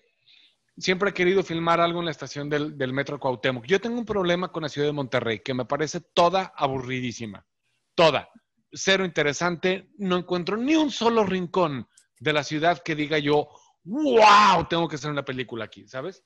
Siempre 0.78 1.12
he 1.12 1.14
querido 1.14 1.42
filmar 1.42 1.80
algo 1.80 2.00
en 2.00 2.06
la 2.06 2.12
estación 2.12 2.50
del, 2.50 2.78
del 2.78 2.92
Metro 2.92 3.20
Cuauhtémoc. 3.20 3.66
Yo 3.66 3.80
tengo 3.80 3.98
un 3.98 4.06
problema 4.06 4.52
con 4.52 4.64
la 4.64 4.70
ciudad 4.70 4.88
de 4.88 4.94
Monterrey, 4.94 5.40
que 5.40 5.54
me 5.54 5.66
parece 5.66 6.02
toda 6.02 6.54
aburridísima. 6.56 7.46
Toda 7.96 8.30
cero 8.76 9.06
interesante. 9.06 9.90
No 9.98 10.18
encuentro 10.18 10.58
ni 10.58 10.76
un 10.76 10.92
solo 10.92 11.24
rincón 11.24 11.88
de 12.20 12.34
la 12.34 12.44
ciudad 12.44 12.82
que 12.84 12.96
diga 12.96 13.18
yo, 13.18 13.50
wow, 13.84 14.68
tengo 14.70 14.88
que 14.88 14.96
hacer 14.96 15.12
una 15.12 15.26
película 15.26 15.66
aquí, 15.66 15.88
¿sabes? 15.88 16.24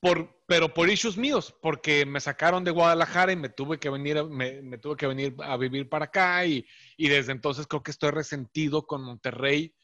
Por, 0.00 0.44
pero 0.46 0.72
por 0.72 0.88
issues 0.88 1.16
míos, 1.16 1.56
porque 1.60 2.06
me 2.06 2.20
sacaron 2.20 2.62
de 2.62 2.70
Guadalajara 2.70 3.32
y 3.32 3.36
me 3.36 3.48
tuve 3.48 3.80
que 3.80 3.90
venir, 3.90 4.22
me, 4.24 4.78
tuve 4.78 4.96
que 4.96 5.08
venir 5.08 5.34
a 5.42 5.56
vivir 5.56 5.88
para 5.88 6.04
acá 6.04 6.46
y, 6.46 6.64
y, 6.96 7.08
desde 7.08 7.32
entonces 7.32 7.66
creo 7.66 7.82
que 7.82 7.90
estoy 7.90 8.12
resentido 8.12 8.86
con 8.86 9.02
Monterrey 9.02 9.74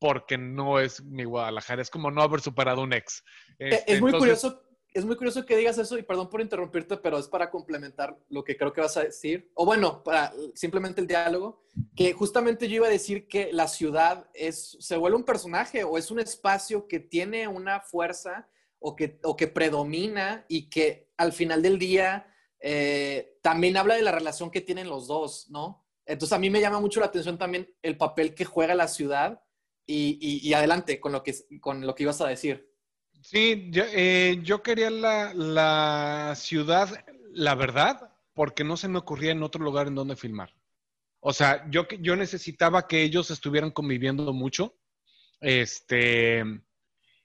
porque 0.00 0.36
no 0.36 0.80
es 0.80 1.04
mi 1.04 1.22
Guadalajara, 1.22 1.82
es 1.82 1.90
como 1.90 2.10
no 2.10 2.20
haber 2.20 2.40
superado 2.40 2.82
un 2.82 2.92
ex. 2.92 3.22
es 3.58 3.78
este, 3.78 4.00
muy 4.00 4.12
curioso 4.12 4.63
es 4.94 5.04
muy 5.04 5.16
curioso 5.16 5.44
que 5.44 5.56
digas 5.56 5.76
eso 5.76 5.98
y 5.98 6.02
perdón 6.02 6.30
por 6.30 6.40
interrumpirte, 6.40 6.96
pero 6.96 7.18
es 7.18 7.26
para 7.26 7.50
complementar 7.50 8.16
lo 8.28 8.44
que 8.44 8.56
creo 8.56 8.72
que 8.72 8.80
vas 8.80 8.96
a 8.96 9.02
decir. 9.02 9.50
O 9.54 9.66
bueno, 9.66 10.04
para 10.04 10.32
simplemente 10.54 11.00
el 11.00 11.08
diálogo, 11.08 11.64
que 11.96 12.12
justamente 12.12 12.68
yo 12.68 12.76
iba 12.76 12.86
a 12.86 12.90
decir 12.90 13.26
que 13.26 13.52
la 13.52 13.66
ciudad 13.66 14.30
es, 14.32 14.76
se 14.78 14.96
vuelve 14.96 15.16
un 15.16 15.24
personaje 15.24 15.82
o 15.82 15.98
es 15.98 16.12
un 16.12 16.20
espacio 16.20 16.86
que 16.86 17.00
tiene 17.00 17.48
una 17.48 17.80
fuerza 17.80 18.48
o 18.78 18.94
que, 18.94 19.18
o 19.24 19.34
que 19.34 19.48
predomina 19.48 20.46
y 20.48 20.70
que 20.70 21.08
al 21.16 21.32
final 21.32 21.60
del 21.60 21.78
día 21.80 22.32
eh, 22.60 23.36
también 23.42 23.76
habla 23.76 23.96
de 23.96 24.02
la 24.02 24.12
relación 24.12 24.50
que 24.50 24.60
tienen 24.60 24.88
los 24.88 25.08
dos, 25.08 25.50
¿no? 25.50 25.84
Entonces 26.06 26.34
a 26.34 26.38
mí 26.38 26.50
me 26.50 26.60
llama 26.60 26.80
mucho 26.80 27.00
la 27.00 27.06
atención 27.06 27.36
también 27.36 27.74
el 27.82 27.96
papel 27.96 28.34
que 28.34 28.44
juega 28.44 28.76
la 28.76 28.86
ciudad 28.88 29.42
y, 29.86 30.52
adelante 30.54 31.00
con 31.00 31.12
lo, 31.12 31.22
que, 31.22 31.34
con 31.60 31.86
lo 31.86 31.94
que 31.94 32.04
ibas 32.04 32.20
a 32.20 32.28
decir. 32.28 32.73
Sí, 33.24 33.68
yo, 33.70 33.84
eh, 33.90 34.38
yo 34.42 34.62
quería 34.62 34.90
la, 34.90 35.32
la, 35.32 36.34
ciudad, 36.36 37.06
la 37.32 37.54
verdad, 37.54 38.12
porque 38.34 38.64
no 38.64 38.76
se 38.76 38.86
me 38.86 38.98
ocurría 38.98 39.32
en 39.32 39.42
otro 39.42 39.64
lugar 39.64 39.86
en 39.86 39.94
donde 39.94 40.14
filmar. 40.14 40.54
O 41.20 41.32
sea, 41.32 41.64
yo, 41.70 41.88
yo 42.00 42.16
necesitaba 42.16 42.86
que 42.86 43.02
ellos 43.02 43.30
estuvieran 43.30 43.70
conviviendo 43.70 44.30
mucho, 44.34 44.76
este, 45.40 46.44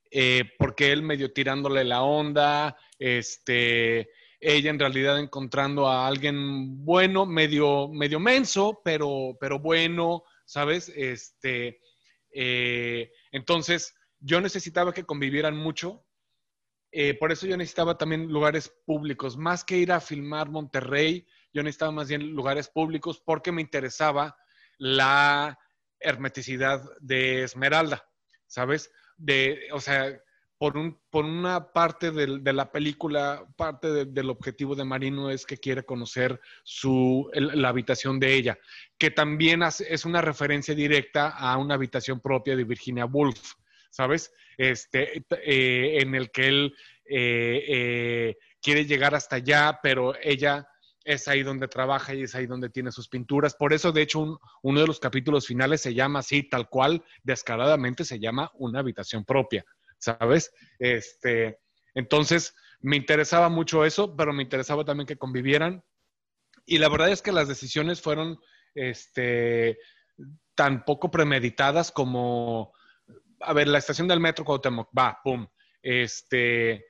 eh, 0.10 0.44
porque 0.58 0.94
él 0.94 1.02
medio 1.02 1.34
tirándole 1.34 1.84
la 1.84 2.02
onda, 2.02 2.78
este, 2.98 4.10
ella 4.40 4.70
en 4.70 4.80
realidad 4.80 5.20
encontrando 5.20 5.86
a 5.86 6.08
alguien 6.08 6.86
bueno, 6.86 7.26
medio, 7.26 7.90
medio 7.90 8.22
menso, 8.22 8.80
pero, 8.86 9.38
pero 9.38 9.60
bueno, 9.60 10.24
¿sabes? 10.46 10.88
Este, 10.96 11.82
eh, 12.32 13.12
entonces, 13.34 13.99
yo 14.19 14.41
necesitaba 14.41 14.93
que 14.93 15.05
convivieran 15.05 15.55
mucho. 15.55 16.05
Eh, 16.91 17.13
por 17.13 17.32
eso 17.32 17.45
yo 17.45 17.55
necesitaba 17.55 17.97
también 17.97 18.27
lugares 18.27 18.73
públicos. 18.86 19.38
Más 19.38 19.63
que 19.63 19.77
ir 19.77 19.91
a 19.91 19.99
filmar 19.99 20.49
Monterrey, 20.49 21.27
yo 21.53 21.63
necesitaba 21.63 21.91
más 21.91 22.10
bien 22.10 22.32
lugares 22.32 22.69
públicos 22.69 23.21
porque 23.23 23.51
me 23.51 23.62
interesaba 23.62 24.38
la 24.77 25.58
hermeticidad 25.99 26.82
de 26.99 27.43
Esmeralda, 27.43 28.08
¿sabes? 28.47 28.91
De, 29.17 29.67
o 29.73 29.79
sea, 29.79 30.19
por, 30.60 30.77
un, 30.77 30.99
por 31.10 31.25
una 31.25 31.71
parte 31.71 32.12
de, 32.12 32.53
la 32.53 32.71
película, 32.71 33.45
parte 33.55 34.05
del 34.05 34.29
objetivo 34.29 34.75
de 34.75 34.84
Marino 34.84 35.29
es 35.29 35.45
que 35.45 35.58
quiere 35.58 35.84
conocer 35.84 36.39
su, 36.63 37.29
la 37.34 37.69
habitación 37.69 38.19
de 38.19 38.34
ella, 38.36 38.60
que 38.97 39.10
también 39.10 39.63
es 39.63 40.05
una 40.05 40.21
referencia 40.21 40.75
directa 40.75 41.29
a 41.29 41.58
una 41.58 41.75
habitación 41.75 42.19
propia 42.19 42.58
de 42.58 42.65
Virginia 42.65 43.05
Woolf, 43.05 43.53
¿sabes? 43.89 44.32
Este, 44.58 45.23
eh, 45.43 46.02
en 46.02 46.15
el 46.15 46.32
que 46.32 46.47
él 46.47 46.75
eh, 47.06 47.63
eh, 47.67 48.38
quiere 48.62 48.86
llegar 48.86 49.15
hasta 49.15 49.38
allá, 49.38 49.80
pero 49.82 50.13
ella 50.21 50.67
es 51.04 51.28
ahí 51.28 51.43
donde 51.43 51.67
trabaja 51.67 52.13
y 52.13 52.23
es 52.23 52.36
ahí 52.36 52.45
donde 52.45 52.69
tiene 52.69 52.91
sus 52.91 53.08
pinturas. 53.08 53.56
Por 53.56 53.73
eso, 53.73 53.91
de 53.91 54.02
hecho, 54.02 54.39
uno 54.62 54.82
de 54.82 54.88
los 54.88 54.99
capítulos 54.99 55.47
finales 55.47 55.82
se 55.82 55.93
llama 55.93 56.19
así, 56.19 56.43
tal 56.43 56.69
cual, 56.69 57.04
descaradamente 57.23 58.06
se 58.06 58.19
llama 58.19 58.52
una 58.56 58.80
habitación 58.80 59.25
propia. 59.25 59.65
¿sabes? 59.99 60.52
Este, 60.80 61.60
entonces, 61.93 62.56
me 62.80 62.95
interesaba 62.95 63.49
mucho 63.49 63.86
eso, 63.86 64.15
pero 64.15 64.34
me 64.34 64.43
interesaba 64.43 64.84
también 64.84 65.08
que 65.08 65.17
convivieran. 65.17 65.84
Y 66.65 66.78
la 66.78 66.89
verdad 66.89 67.10
es 67.10 67.21
que 67.21 67.32
las 67.32 67.47
decisiones 67.47 68.02
fueron 68.02 68.39
este, 68.73 69.78
tan 70.56 70.86
poco 70.86 71.12
premeditadas 71.12 71.91
como, 71.91 72.73
a 73.41 73.54
ver, 73.54 73.67
la 73.67 73.78
estación 73.78 74.08
del 74.08 74.19
metro 74.19 74.45
Cuauhtémoc, 74.45 74.89
va, 74.97 75.19
pum, 75.23 75.47
este, 75.82 76.86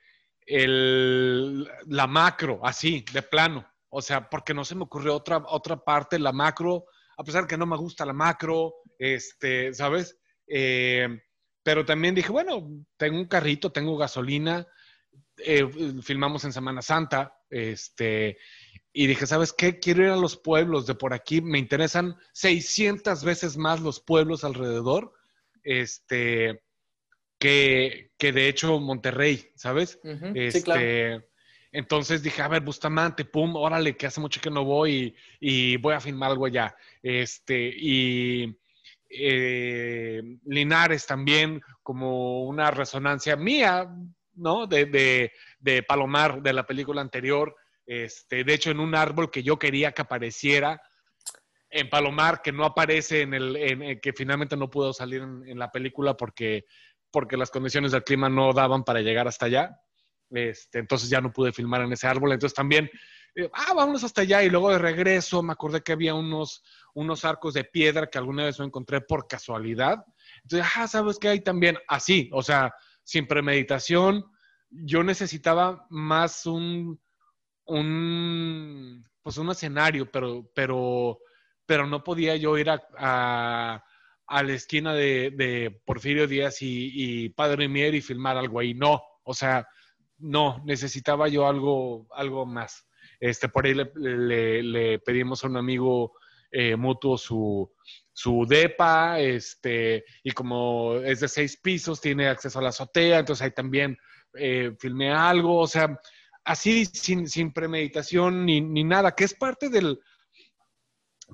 el, 0.46 1.68
la 1.86 2.06
macro, 2.06 2.60
así, 2.62 3.04
de 3.12 3.22
plano. 3.22 3.66
O 3.88 4.02
sea, 4.02 4.28
porque 4.28 4.54
no 4.54 4.64
se 4.64 4.74
me 4.74 4.84
ocurrió 4.84 5.16
otra, 5.16 5.42
otra 5.46 5.76
parte, 5.76 6.18
la 6.18 6.32
macro, 6.32 6.84
a 7.16 7.24
pesar 7.24 7.46
que 7.46 7.56
no 7.56 7.66
me 7.66 7.76
gusta 7.76 8.06
la 8.06 8.12
macro, 8.12 8.74
este, 8.98 9.74
¿sabes? 9.74 10.16
Eh, 10.46 11.08
pero 11.62 11.84
también 11.84 12.14
dije, 12.14 12.30
bueno, 12.30 12.68
tengo 12.96 13.18
un 13.18 13.26
carrito, 13.26 13.72
tengo 13.72 13.96
gasolina, 13.96 14.66
eh, 15.38 15.68
filmamos 16.02 16.44
en 16.44 16.52
Semana 16.52 16.82
Santa, 16.82 17.34
este, 17.48 18.38
y 18.92 19.06
dije, 19.06 19.26
¿sabes 19.26 19.52
qué? 19.52 19.78
Quiero 19.78 20.04
ir 20.04 20.10
a 20.10 20.16
los 20.16 20.36
pueblos 20.36 20.86
de 20.86 20.94
por 20.94 21.12
aquí, 21.12 21.40
me 21.40 21.58
interesan 21.58 22.16
600 22.32 23.24
veces 23.24 23.56
más 23.56 23.80
los 23.80 24.00
pueblos 24.00 24.44
alrededor, 24.44 25.12
este, 25.64 26.62
que, 27.38 28.12
que 28.18 28.32
de 28.32 28.48
hecho 28.48 28.78
Monterrey, 28.80 29.50
¿sabes? 29.54 30.00
este, 30.34 31.24
Entonces 31.72 32.22
dije, 32.22 32.42
a 32.42 32.48
ver, 32.48 32.62
Bustamante, 32.62 33.24
pum, 33.24 33.56
órale, 33.56 33.96
que 33.96 34.06
hace 34.06 34.20
mucho 34.20 34.40
que 34.40 34.50
no 34.50 34.64
voy 34.64 35.14
y, 35.40 35.72
y 35.72 35.76
voy 35.76 35.94
a 35.94 36.00
filmar 36.00 36.30
algo 36.30 36.46
allá. 36.46 36.74
Este, 37.02 37.72
y 37.76 38.56
eh, 39.10 40.22
Linares 40.44 41.04
también 41.04 41.60
como 41.82 42.44
una 42.44 42.70
resonancia 42.70 43.34
mía, 43.36 43.88
¿no? 44.34 44.66
De, 44.66 45.32
Palomar, 45.86 46.40
de 46.40 46.52
la 46.52 46.64
película 46.64 47.00
anterior. 47.00 47.54
Este, 47.84 48.44
de 48.44 48.54
hecho, 48.54 48.70
en 48.70 48.78
un 48.78 48.94
árbol 48.94 49.30
que 49.30 49.42
yo 49.42 49.58
quería 49.58 49.92
que 49.92 50.02
apareciera 50.02 50.80
en 51.70 51.88
Palomar, 51.88 52.42
que 52.42 52.52
no 52.52 52.64
aparece 52.64 53.22
en 53.22 53.34
el, 53.34 53.56
en, 53.56 54.00
que 54.00 54.12
finalmente 54.12 54.56
no 54.56 54.70
pudo 54.70 54.92
salir 54.92 55.22
en, 55.22 55.58
la 55.58 55.70
película 55.70 56.16
porque, 56.16 56.64
porque 57.10 57.36
las 57.36 57.50
condiciones 57.50 57.92
del 57.92 58.04
clima 58.04 58.28
no 58.28 58.52
daban 58.52 58.84
para 58.84 59.00
llegar 59.00 59.28
hasta 59.28 59.46
allá. 59.46 59.80
Este, 60.30 60.78
entonces 60.78 61.08
ya 61.08 61.20
no 61.20 61.32
pude 61.32 61.52
filmar 61.52 61.82
en 61.82 61.92
ese 61.92 62.06
árbol. 62.06 62.32
Entonces 62.32 62.54
también 62.54 62.90
eh, 63.34 63.48
ah, 63.52 63.74
vámonos 63.74 64.04
hasta 64.04 64.22
allá. 64.22 64.42
Y 64.42 64.50
luego 64.50 64.70
de 64.70 64.78
regreso 64.78 65.42
me 65.42 65.52
acordé 65.52 65.82
que 65.82 65.92
había 65.92 66.14
unos, 66.14 66.62
unos 66.94 67.24
arcos 67.24 67.54
de 67.54 67.64
piedra 67.64 68.08
que 68.08 68.18
alguna 68.18 68.44
vez 68.44 68.58
me 68.58 68.66
encontré 68.66 69.00
por 69.00 69.26
casualidad. 69.26 70.04
Entonces, 70.42 70.68
ah, 70.76 70.88
¿sabes 70.88 71.18
qué 71.18 71.28
hay 71.28 71.40
también? 71.40 71.78
Así, 71.88 72.30
o 72.32 72.42
sea, 72.42 72.74
sin 73.04 73.26
premeditación. 73.26 74.24
Yo 74.70 75.02
necesitaba 75.02 75.86
más 75.90 76.46
un, 76.46 77.00
un 77.64 79.04
pues 79.22 79.36
un 79.38 79.50
escenario, 79.50 80.10
pero, 80.10 80.48
pero, 80.54 81.18
pero 81.70 81.86
no 81.86 82.02
podía 82.02 82.34
yo 82.34 82.58
ir 82.58 82.68
a, 82.68 82.82
a, 84.26 84.42
la 84.42 84.52
esquina 84.52 84.92
de, 84.92 85.80
Porfirio 85.84 86.26
Díaz 86.26 86.56
y, 86.62 87.28
Padre 87.28 87.68
Mier 87.68 87.94
y 87.94 88.00
filmar 88.00 88.36
algo 88.36 88.58
ahí. 88.58 88.74
No, 88.74 89.00
o 89.22 89.32
sea, 89.32 89.68
no, 90.18 90.60
necesitaba 90.66 91.28
yo 91.28 91.46
algo, 91.46 92.08
algo 92.10 92.44
más. 92.44 92.88
Este, 93.20 93.48
por 93.48 93.66
ahí 93.66 93.74
le, 93.94 94.98
pedimos 94.98 95.44
a 95.44 95.46
un 95.46 95.58
amigo 95.58 96.14
eh, 96.50 96.74
mutuo 96.74 97.16
su, 97.16 97.72
su 98.12 98.44
DEPA, 98.48 99.20
este, 99.20 100.04
y 100.24 100.32
como 100.32 100.96
es 100.96 101.20
de 101.20 101.28
seis 101.28 101.56
pisos, 101.56 102.00
tiene 102.00 102.26
acceso 102.26 102.58
a 102.58 102.62
la 102.62 102.70
azotea, 102.70 103.20
entonces 103.20 103.44
ahí 103.44 103.52
también 103.52 103.96
eh, 104.34 104.72
filmé 104.76 105.12
algo, 105.12 105.58
o 105.58 105.68
sea, 105.68 106.00
así 106.42 106.84
sin, 106.86 107.28
sin 107.28 107.52
premeditación 107.52 108.44
ni, 108.44 108.60
ni, 108.60 108.82
nada, 108.82 109.14
que 109.14 109.22
es 109.22 109.34
parte 109.34 109.68
del 109.68 110.00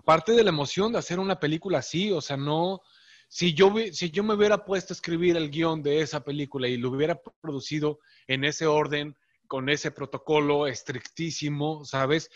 parte 0.05 0.33
de 0.33 0.45
la 0.45 0.51
emoción 0.51 0.93
de 0.93 0.99
hacer 0.99 1.19
una 1.19 1.39
película 1.39 1.79
así, 1.79 2.11
o 2.13 2.21
sea, 2.21 2.37
no, 2.37 2.81
si 3.29 3.55
yo, 3.55 3.75
si 3.93 4.11
yo 4.11 4.23
me 4.23 4.35
hubiera 4.35 4.65
puesto 4.65 4.93
a 4.93 4.97
escribir 4.97 5.37
el 5.37 5.51
guion 5.51 5.83
de 5.83 6.01
esa 6.01 6.23
película 6.23 6.69
y 6.69 6.77
lo 6.77 6.91
hubiera 6.91 7.21
producido 7.41 7.99
en 8.27 8.45
ese 8.45 8.67
orden, 8.67 9.17
con 9.47 9.69
ese 9.69 9.91
protocolo 9.91 10.67
estrictísimo, 10.67 11.85
¿sabes? 11.85 12.31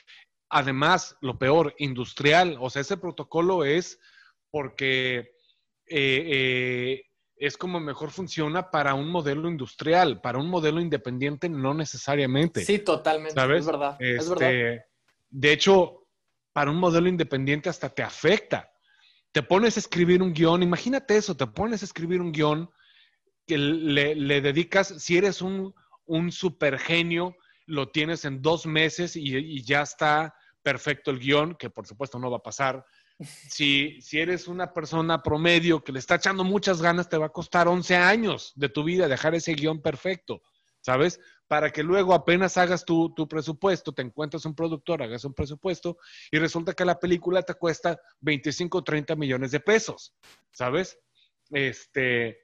Además, 0.48 1.16
lo 1.20 1.38
peor, 1.38 1.74
industrial, 1.78 2.56
o 2.60 2.70
sea, 2.70 2.82
ese 2.82 2.96
protocolo 2.96 3.64
es 3.64 3.98
porque 4.50 5.32
eh, 5.86 6.26
eh, 6.26 7.02
es 7.36 7.56
como 7.56 7.80
mejor 7.80 8.10
funciona 8.10 8.70
para 8.70 8.94
un 8.94 9.08
modelo 9.08 9.48
industrial, 9.48 10.20
para 10.20 10.38
un 10.38 10.48
modelo 10.48 10.80
independiente 10.80 11.48
no 11.48 11.72
necesariamente. 11.72 12.64
Sí, 12.64 12.80
totalmente, 12.80 13.34
¿sabes? 13.34 13.60
es 13.60 13.66
verdad. 13.66 13.96
es 14.00 14.28
verdad. 14.28 14.52
Este, 14.52 14.84
de 15.30 15.52
hecho, 15.52 15.99
para 16.52 16.70
un 16.70 16.78
modelo 16.78 17.08
independiente 17.08 17.68
hasta 17.68 17.88
te 17.88 18.02
afecta. 18.02 18.70
Te 19.32 19.42
pones 19.42 19.76
a 19.76 19.80
escribir 19.80 20.22
un 20.22 20.32
guion, 20.32 20.62
imagínate 20.62 21.16
eso, 21.16 21.36
te 21.36 21.46
pones 21.46 21.82
a 21.82 21.84
escribir 21.84 22.20
un 22.20 22.32
guion 22.32 22.70
que 23.46 23.58
le 23.58 24.40
dedicas, 24.40 24.94
si 24.98 25.16
eres 25.16 25.42
un 25.42 25.74
un 26.10 26.32
super 26.32 26.76
genio, 26.78 27.36
lo 27.66 27.88
tienes 27.90 28.24
en 28.24 28.42
dos 28.42 28.66
meses 28.66 29.14
y, 29.14 29.62
ya 29.62 29.82
está 29.82 30.34
perfecto 30.60 31.12
el 31.12 31.20
guion, 31.20 31.54
que 31.54 31.70
por 31.70 31.86
supuesto 31.86 32.18
no 32.18 32.30
va 32.30 32.38
a 32.38 32.42
pasar. 32.42 32.84
Si, 33.50 34.00
si 34.00 34.18
eres 34.18 34.48
una 34.48 34.72
persona 34.72 35.22
promedio 35.22 35.84
que 35.84 35.92
le 35.92 35.98
está 35.98 36.14
echando 36.14 36.42
muchas 36.42 36.80
ganas, 36.80 37.10
te 37.10 37.18
va 37.18 37.26
a 37.26 37.32
costar 37.32 37.68
11 37.68 37.94
años 37.94 38.52
de 38.56 38.70
tu 38.70 38.82
vida 38.82 39.08
dejar 39.08 39.34
ese 39.34 39.52
guion 39.52 39.82
perfecto, 39.82 40.40
¿sabes? 40.80 41.20
Para 41.50 41.72
que 41.72 41.82
luego 41.82 42.14
apenas 42.14 42.56
hagas 42.58 42.84
tu, 42.84 43.12
tu 43.12 43.26
presupuesto, 43.26 43.90
te 43.90 44.02
encuentras 44.02 44.44
un 44.44 44.54
productor, 44.54 45.02
hagas 45.02 45.24
un 45.24 45.34
presupuesto 45.34 45.98
y 46.30 46.38
resulta 46.38 46.74
que 46.74 46.84
la 46.84 47.00
película 47.00 47.42
te 47.42 47.54
cuesta 47.54 48.00
25 48.20 48.78
o 48.78 48.84
30 48.84 49.16
millones 49.16 49.50
de 49.50 49.58
pesos, 49.58 50.14
¿sabes? 50.52 50.96
Este, 51.50 52.38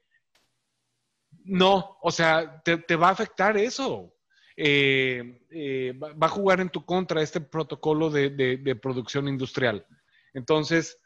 no, 1.45 1.97
o 2.01 2.11
sea, 2.11 2.61
te, 2.61 2.95
va 2.97 3.07
a 3.07 3.11
afectar 3.11 3.55
eso. 3.55 4.13
Eh, 4.57 5.39
eh, 5.51 5.93
va 5.97 6.27
a 6.27 6.29
jugar 6.29 6.59
en 6.59 6.69
tu 6.69 6.83
contra 6.85 7.21
este 7.21 7.39
protocolo 7.39 8.09
de, 8.09 8.77
producción 8.81 9.29
industrial. 9.29 9.87
Entonces, 10.33 10.99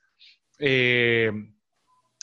eh, 0.58 1.32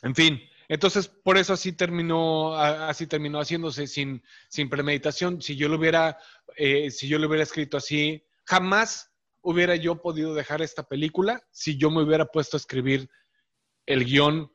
en 0.03 0.15
fin, 0.17 0.41
entonces 0.69 1.09
por 1.09 1.39
eso 1.39 1.55
así 1.55 1.73
terminó, 1.73 2.55
así 2.57 3.07
terminó 3.07 3.41
haciéndose 3.41 3.87
sin, 3.87 4.23
sin 4.49 4.69
premeditación. 4.69 5.41
Si 5.41 5.57
yo 5.57 5.69
lo 5.69 5.77
hubiera, 5.77 6.19
si 6.57 7.09
yo 7.09 7.19
lo 7.19 7.27
hubiera 7.29 7.43
escrito 7.43 7.77
así, 7.77 8.23
jamás 8.45 9.11
hubiera 9.43 9.77
yo 9.77 10.03
podido 10.03 10.35
dejar 10.35 10.63
esta 10.63 10.83
película 10.83 11.43
si 11.51 11.77
yo 11.79 11.91
me 11.91 12.03
hubiera 12.03 12.27
puesto 12.27 12.57
a 12.57 12.61
escribir 12.61 13.09
el 13.87 14.05
guion 14.05 14.53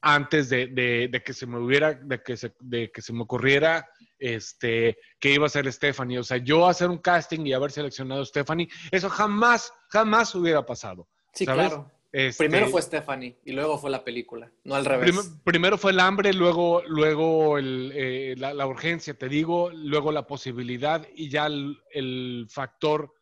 antes 0.00 0.48
de, 0.48 1.22
que 1.24 1.32
se 1.32 1.46
me 1.46 1.58
hubiera, 1.58 1.94
de 1.94 2.22
que 2.22 2.36
se, 2.36 2.54
de 2.60 2.90
que 2.90 3.02
se 3.02 3.12
me 3.12 3.22
ocurriera 3.22 3.88
este, 4.18 4.98
que 5.18 5.32
iba 5.32 5.46
a 5.46 5.50
ser 5.50 5.70
Stephanie. 5.72 6.18
O 6.18 6.24
sea, 6.24 6.38
yo 6.38 6.66
hacer 6.66 6.90
un 6.90 6.98
casting 6.98 7.46
y 7.46 7.52
haber 7.52 7.70
seleccionado 7.70 8.22
a 8.22 8.26
Stephanie, 8.26 8.68
eso 8.90 9.08
jamás, 9.08 9.72
jamás 9.88 10.34
hubiera 10.34 10.64
pasado. 10.64 11.08
Sí, 11.32 11.44
claro. 11.44 11.90
Este, 12.16 12.44
primero 12.44 12.68
fue 12.68 12.80
Stephanie 12.80 13.40
y 13.44 13.50
luego 13.50 13.76
fue 13.76 13.90
la 13.90 14.04
película, 14.04 14.48
no 14.62 14.76
al 14.76 14.84
revés. 14.84 15.34
primero 15.42 15.76
fue 15.76 15.90
el 15.90 15.98
hambre, 15.98 16.32
luego, 16.32 16.80
luego 16.86 17.58
eh, 17.58 18.36
la, 18.38 18.66
urgencia, 18.68 19.14
te 19.14 19.28
digo, 19.28 19.72
luego 19.72 20.12
la 20.12 20.24
posibilidad 20.24 21.04
y 21.12 21.28
ya 21.28 21.46
el, 21.46 22.46
factor 22.48 23.12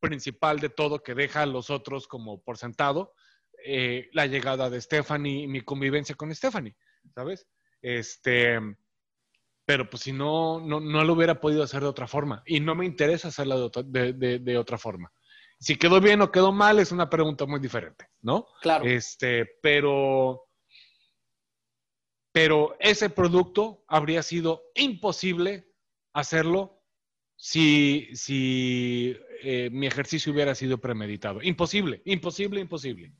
principal 0.00 0.60
de 0.60 0.70
todo 0.70 1.02
que 1.02 1.14
deja 1.14 1.42
a 1.42 1.46
los 1.46 1.68
otros 1.68 2.08
como 2.08 2.42
por 2.42 2.56
sentado, 2.56 3.12
eh, 3.66 4.08
la 4.14 4.24
llegada 4.24 4.70
de 4.70 4.80
Stephanie 4.80 5.42
y 5.42 5.46
mi 5.46 5.60
convivencia 5.60 6.14
con 6.14 6.34
Stephanie, 6.34 6.74
¿sabes? 7.14 7.46
Este, 7.82 8.58
pero 9.66 9.90
pues 9.90 10.04
si 10.04 10.12
no, 10.12 10.58
no, 10.58 10.80
no 10.80 11.04
lo 11.04 11.12
hubiera 11.12 11.38
podido 11.38 11.64
hacer 11.64 11.82
de 11.82 11.88
otra 11.88 12.08
forma 12.08 12.42
y 12.46 12.60
no 12.60 12.74
me 12.74 12.86
interesa 12.86 13.28
hacerla 13.28 13.56
de 13.58 14.56
otra 14.56 14.78
forma. 14.78 15.12
Si 15.62 15.76
quedó 15.76 16.00
bien 16.00 16.20
o 16.20 16.32
quedó 16.32 16.50
mal 16.50 16.80
es 16.80 16.90
una 16.90 17.08
pregunta 17.08 17.46
muy 17.46 17.60
diferente, 17.60 18.08
¿no? 18.20 18.48
Claro. 18.62 18.84
Este, 18.84 19.46
pero, 19.62 20.48
pero 22.32 22.74
ese 22.80 23.08
producto 23.10 23.84
habría 23.86 24.24
sido 24.24 24.64
imposible 24.74 25.72
hacerlo 26.14 26.82
si, 27.36 28.08
si 28.12 29.16
eh, 29.44 29.70
mi 29.70 29.86
ejercicio 29.86 30.32
hubiera 30.32 30.56
sido 30.56 30.78
premeditado. 30.78 31.40
Imposible, 31.40 32.02
imposible, 32.06 32.60
imposible. 32.60 33.14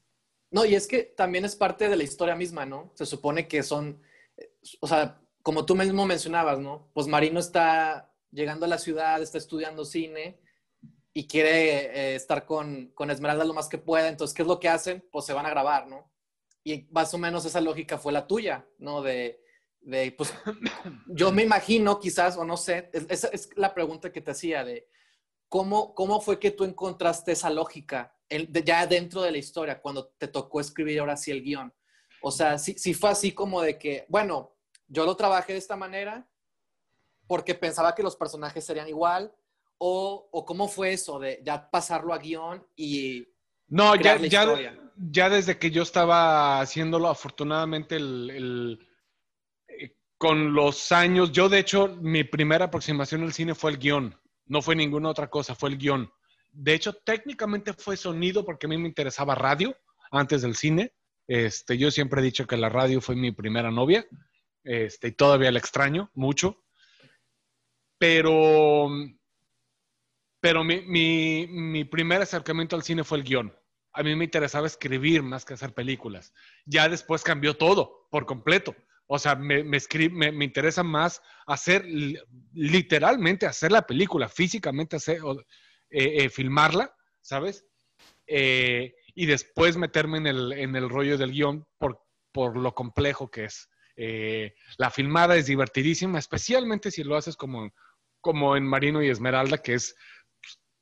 No, 0.50 0.64
y 0.64 0.74
es 0.74 0.88
que 0.88 1.04
también 1.04 1.44
es 1.44 1.54
parte 1.54 1.88
de 1.88 1.94
la 1.94 2.02
historia 2.02 2.34
misma, 2.34 2.66
¿no? 2.66 2.90
Se 2.96 3.06
supone 3.06 3.46
que 3.46 3.62
son, 3.62 4.02
o 4.80 4.88
sea, 4.88 5.20
como 5.44 5.64
tú 5.64 5.76
mismo 5.76 6.06
mencionabas, 6.06 6.58
¿no? 6.58 6.90
Pues 6.92 7.06
Marino 7.06 7.38
está 7.38 8.12
llegando 8.32 8.66
a 8.66 8.68
la 8.68 8.78
ciudad, 8.78 9.22
está 9.22 9.38
estudiando 9.38 9.84
cine 9.84 10.40
y 11.14 11.26
quiere 11.26 12.12
eh, 12.12 12.14
estar 12.14 12.46
con, 12.46 12.88
con, 12.94 13.10
Esmeralda 13.10 13.44
lo 13.44 13.54
más 13.54 13.68
que 13.68 13.78
pueda. 13.78 14.08
Entonces, 14.08 14.34
¿qué 14.34 14.42
es 14.42 14.48
lo 14.48 14.60
que 14.60 14.68
hacen? 14.68 15.06
Pues 15.10 15.26
se 15.26 15.32
van 15.32 15.46
a 15.46 15.50
grabar, 15.50 15.86
¿no? 15.86 16.10
Y 16.64 16.86
más 16.90 17.12
o 17.12 17.18
menos 17.18 17.44
esa 17.44 17.60
lógica 17.60 17.98
fue 17.98 18.12
la 18.12 18.26
tuya, 18.26 18.66
¿no? 18.78 19.02
De, 19.02 19.42
de 19.80 20.12
pues, 20.12 20.32
yo 21.06 21.32
me 21.32 21.42
imagino 21.42 21.98
quizás, 22.00 22.36
o 22.36 22.44
no 22.44 22.56
sé, 22.56 22.90
esa 22.92 23.28
es 23.28 23.50
la 23.56 23.74
pregunta 23.74 24.12
que 24.12 24.20
te 24.20 24.30
hacía 24.30 24.64
de 24.64 24.88
cómo, 25.48 25.94
cómo 25.94 26.20
fue 26.20 26.38
que 26.38 26.50
tú 26.50 26.64
encontraste 26.64 27.32
esa 27.32 27.50
lógica 27.50 28.16
ya 28.64 28.86
dentro 28.86 29.20
de 29.20 29.32
la 29.32 29.38
historia, 29.38 29.80
cuando 29.80 30.06
te 30.16 30.28
tocó 30.28 30.60
escribir 30.60 31.00
ahora 31.00 31.18
sí 31.18 31.30
el 31.30 31.42
guion. 31.42 31.74
O 32.22 32.30
sea, 32.30 32.58
si, 32.58 32.74
si 32.78 32.94
fue 32.94 33.10
así 33.10 33.32
como 33.32 33.60
de 33.60 33.78
que, 33.78 34.06
bueno, 34.08 34.56
yo 34.86 35.04
lo 35.04 35.16
trabajé 35.16 35.52
de 35.52 35.58
esta 35.58 35.76
manera 35.76 36.26
porque 37.26 37.54
pensaba 37.54 37.94
que 37.94 38.02
los 38.02 38.16
personajes 38.16 38.64
serían 38.64 38.88
igual, 38.88 39.34
o, 39.84 40.44
cómo 40.46 40.68
fue 40.68 40.92
eso 40.92 41.18
de 41.18 41.40
ya 41.44 41.68
pasarlo 41.68 42.14
a 42.14 42.18
guion 42.18 42.64
y... 42.76 43.26
No, 43.66 43.96
ya, 43.96 44.16
ya, 44.16 44.76
ya, 44.96 45.30
desde 45.30 45.58
que 45.58 45.70
yo 45.70 45.82
estaba 45.82 46.60
haciéndolo, 46.60 47.08
afortunadamente, 47.08 47.96
el, 47.96 48.78
eh, 49.66 49.96
con 50.18 50.52
los 50.52 50.92
años, 50.92 51.32
yo 51.32 51.48
de 51.48 51.58
hecho, 51.58 51.96
mi 52.00 52.22
primera 52.22 52.66
aproximación 52.66 53.22
al 53.22 53.32
cine 53.32 53.54
fue 53.54 53.72
el 53.72 53.78
guion, 53.78 54.14
no 54.46 54.62
fue 54.62 54.76
ninguna 54.76 55.08
otra 55.08 55.28
cosa, 55.28 55.54
fue 55.54 55.70
el 55.70 55.78
guion. 55.78 56.12
De 56.52 56.74
hecho, 56.74 56.92
técnicamente 56.92 57.72
fue 57.72 57.96
sonido 57.96 58.44
porque 58.44 58.66
a 58.66 58.68
mí 58.68 58.76
me 58.76 58.88
interesaba 58.88 59.34
radio 59.34 59.74
antes 60.10 60.42
del 60.42 60.54
cine. 60.54 60.92
Este, 61.26 61.78
yo 61.78 61.90
siempre 61.90 62.20
he 62.20 62.24
dicho 62.24 62.46
que 62.46 62.58
la 62.58 62.68
radio 62.68 63.00
fue 63.00 63.16
mi 63.16 63.32
primera 63.32 63.70
novia, 63.70 64.06
este, 64.62 65.08
y 65.08 65.12
todavía 65.12 65.50
la 65.50 65.58
extraño 65.58 66.10
mucho. 66.14 66.62
Pero 67.98 68.90
pero 70.42 70.64
mi, 70.64 70.80
mi, 71.46 71.84
primer 71.84 72.20
acercamiento 72.20 72.74
al 72.74 72.82
cine 72.82 73.04
fue 73.04 73.18
el 73.18 73.24
guion. 73.24 73.56
A 73.92 74.02
mí 74.02 74.16
me 74.16 74.24
interesaba 74.24 74.66
escribir 74.66 75.22
más 75.22 75.44
que 75.44 75.54
hacer 75.54 75.72
películas. 75.72 76.32
Ya 76.66 76.88
después 76.88 77.22
cambió 77.22 77.56
todo 77.56 78.08
por 78.10 78.26
completo. 78.26 78.74
O 79.06 79.20
sea, 79.20 79.36
me, 79.36 79.62
me, 79.62 79.78
me, 80.32 80.44
interesa 80.44 80.82
más 80.82 81.22
hacer, 81.46 81.86
literalmente 82.54 83.46
hacer 83.46 83.70
la 83.70 83.86
película, 83.86 84.28
físicamente 84.28 84.96
hacer, 84.96 85.18
eh, 85.90 86.24
eh, 86.24 86.28
filmarla, 86.28 86.92
¿sabes? 87.20 87.64
Eh, 88.26 88.96
y 89.14 89.26
después 89.26 89.76
meterme 89.76 90.18
en 90.18 90.26
el, 90.26 90.52
en 90.54 90.74
el 90.74 90.90
rollo 90.90 91.18
del 91.18 91.30
guion 91.30 91.64
por, 91.78 92.02
por 92.32 92.56
lo 92.56 92.74
complejo 92.74 93.30
que 93.30 93.44
es. 93.44 93.68
la 94.76 94.90
filmada 94.90 95.36
es 95.36 95.46
divertidísima, 95.46 96.18
especialmente 96.18 96.90
si 96.90 97.04
lo 97.04 97.14
haces 97.14 97.36
como, 97.36 97.72
como 98.20 98.56
en 98.56 98.64
Marino 98.64 99.02
y 99.02 99.08
Esmeralda, 99.08 99.58
que 99.58 99.74
es 99.74 99.94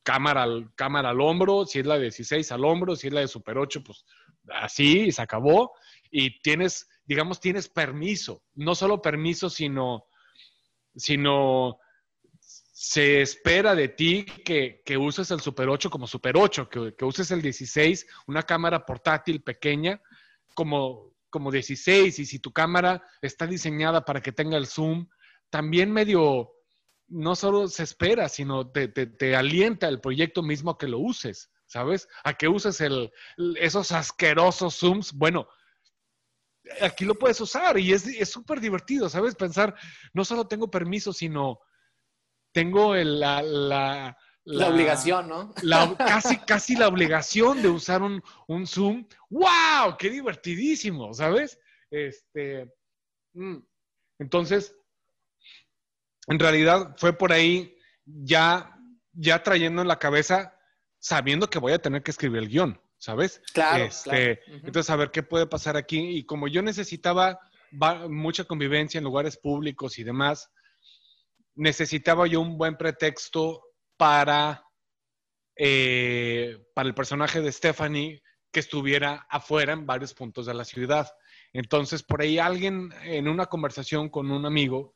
cámara 0.03 0.43
al, 0.43 0.73
cámara 0.75 1.11
al 1.11 1.21
hombro, 1.21 1.67
si 1.67 1.81
es 1.81 1.87
la 1.87 1.97
de 1.97 2.03
16 2.03 2.51
al 2.53 2.65
hombro, 2.65 2.97
si 2.97 3.09
es 3.09 3.13
la 3.13 3.21
de 3.21 3.29
Super 3.29 3.59
8, 3.59 3.83
pues 3.85 4.05
así 4.49 5.01
y 5.01 5.13
se 5.13 5.23
acabó. 5.23 5.73
Y 6.11 6.41
tienes, 6.43 6.89
digamos, 7.05 7.41
tienes 7.41 7.69
permiso, 7.69 8.43
no 8.55 8.75
solo 8.75 9.01
permiso, 9.01 9.49
sino, 9.51 10.07
sino 10.95 11.79
se 12.83 13.21
espera 13.21 13.75
de 13.75 13.89
ti 13.89 14.25
que, 14.25 14.83
uses 14.97 15.31
el 15.31 15.41
Super 15.41 15.69
8 15.69 15.91
como 15.91 16.07
Super 16.07 16.37
8, 16.37 16.69
que, 16.69 17.05
uses 17.05 17.31
el 17.31 17.43
16, 17.43 18.07
una 18.27 18.43
cámara 18.43 18.87
portátil 18.87 19.43
pequeña 19.43 20.01
como, 20.55 21.13
como 21.29 21.51
16, 21.51 22.19
y 22.19 22.25
si 22.25 22.39
tu 22.39 22.53
cámara 22.53 23.03
está 23.21 23.47
diseñada 23.47 24.05
para 24.05 24.23
que 24.23 24.33
tenga 24.33 24.57
el 24.57 24.67
zoom, 24.67 25.09
también 25.51 25.93
medio 25.93 26.53
no 27.11 27.37
solo 27.37 27.69
se 27.69 27.83
espera, 27.83 28.29
sino 28.29 28.71
te, 28.71 29.37
alienta 29.37 29.89
el 29.89 30.01
proyecto 30.01 30.43
mismo 30.43 30.71
a 30.71 30.79
que 30.79 30.89
lo 30.89 30.99
uses, 30.99 31.51
¿sabes? 31.67 32.09
A 32.25 32.35
que 32.35 32.49
uses 32.49 32.81
el, 32.81 33.13
esos 33.57 33.93
asquerosos 33.93 34.79
Zooms. 34.79 35.13
Bueno, 35.13 35.49
aquí 36.81 37.05
lo 37.05 37.17
puedes 37.17 37.41
usar 37.41 37.79
y 37.79 37.93
es 37.93 38.31
súper 38.31 38.61
divertido, 38.61 39.09
¿sabes? 39.09 39.35
Pensar, 39.35 39.75
no 40.15 40.25
solo 40.25 40.47
tengo 40.47 40.71
permiso, 40.71 41.13
sino 41.13 41.61
tengo 42.53 42.95
la, 42.95 43.43
la, 43.43 44.17
la, 44.45 44.69
obligación, 44.69 45.29
¿no? 45.29 45.55
casi, 45.99 46.39
casi 46.39 46.77
la 46.77 46.89
obligación 46.89 47.63
de 47.63 47.69
usar 47.69 48.03
un, 48.03 48.23
un, 48.49 48.67
Zoom. 48.67 49.07
¡Wow! 49.29 49.97
¡Qué 49.99 50.11
divertidísimo! 50.11 51.13
¿Sabes? 51.15 51.59
Este. 51.91 52.73
Mm. 53.35 53.59
Entonces, 54.19 54.77
en 56.31 56.39
realidad 56.39 56.95
fue 56.97 57.13
por 57.13 57.33
ahí 57.33 57.77
ya, 58.07 58.79
ya 59.13 59.43
trayendo 59.43 59.83
en 59.83 59.89
la 59.89 59.99
cabeza, 59.99 60.57
sabiendo 61.01 61.51
que 61.51 61.59
voy 61.59 61.73
a 61.73 61.83
tener 61.83 62.05
que 62.05 62.13
escribir 62.13 62.39
el 62.39 62.49
guion, 62.49 62.81
¿sabes? 62.99 63.43
Claro. 63.53 63.85
Este, 63.85 64.41
entonces, 64.47 64.89
a 64.91 64.97
ver 64.97 65.11
qué 65.11 65.25
puede 65.25 65.49
pasar 65.49 65.77
aquí. 65.77 65.99
Y 66.19 66.25
como 66.25 66.47
yo 66.47 66.63
necesitaba 66.63 67.41
mucha 68.09 68.45
convivencia 68.45 68.99
en 68.99 69.05
lugares 69.05 69.37
públicos 69.37 69.99
y 69.99 70.05
demás, 70.05 70.53
necesitaba 71.57 72.29
yo 72.29 72.41
un 72.41 72.57
buen 72.57 72.77
pretexto 72.77 73.65
para, 73.97 74.63
eh, 75.57 76.59
para 76.75 76.89
el 76.89 76.95
personaje 76.95 77.41
de 77.41 77.51
Stephanie 77.51 78.23
que 78.53 78.61
estuviera 78.61 79.27
afuera 79.29 79.73
en 79.73 79.85
varios 79.85 80.15
puntos 80.15 80.47
de 80.47 80.55
la 80.55 80.65
ciudad. 80.65 81.11
Entonces, 81.53 82.05
por 82.05 82.23
ahí 82.23 82.39
alguien 82.39 82.91
en 83.03 83.27
una 83.27 83.47
conversación 83.47 84.09
con 84.09 84.31
un 84.31 84.47
amigo 84.47 84.95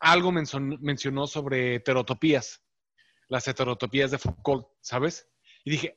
algo 0.00 0.32
mencionó 0.32 1.26
sobre 1.26 1.76
heterotopías, 1.76 2.62
las 3.28 3.46
heterotopías 3.48 4.10
de 4.10 4.18
Foucault, 4.18 4.66
¿sabes? 4.80 5.28
Y 5.64 5.70
dije, 5.70 5.94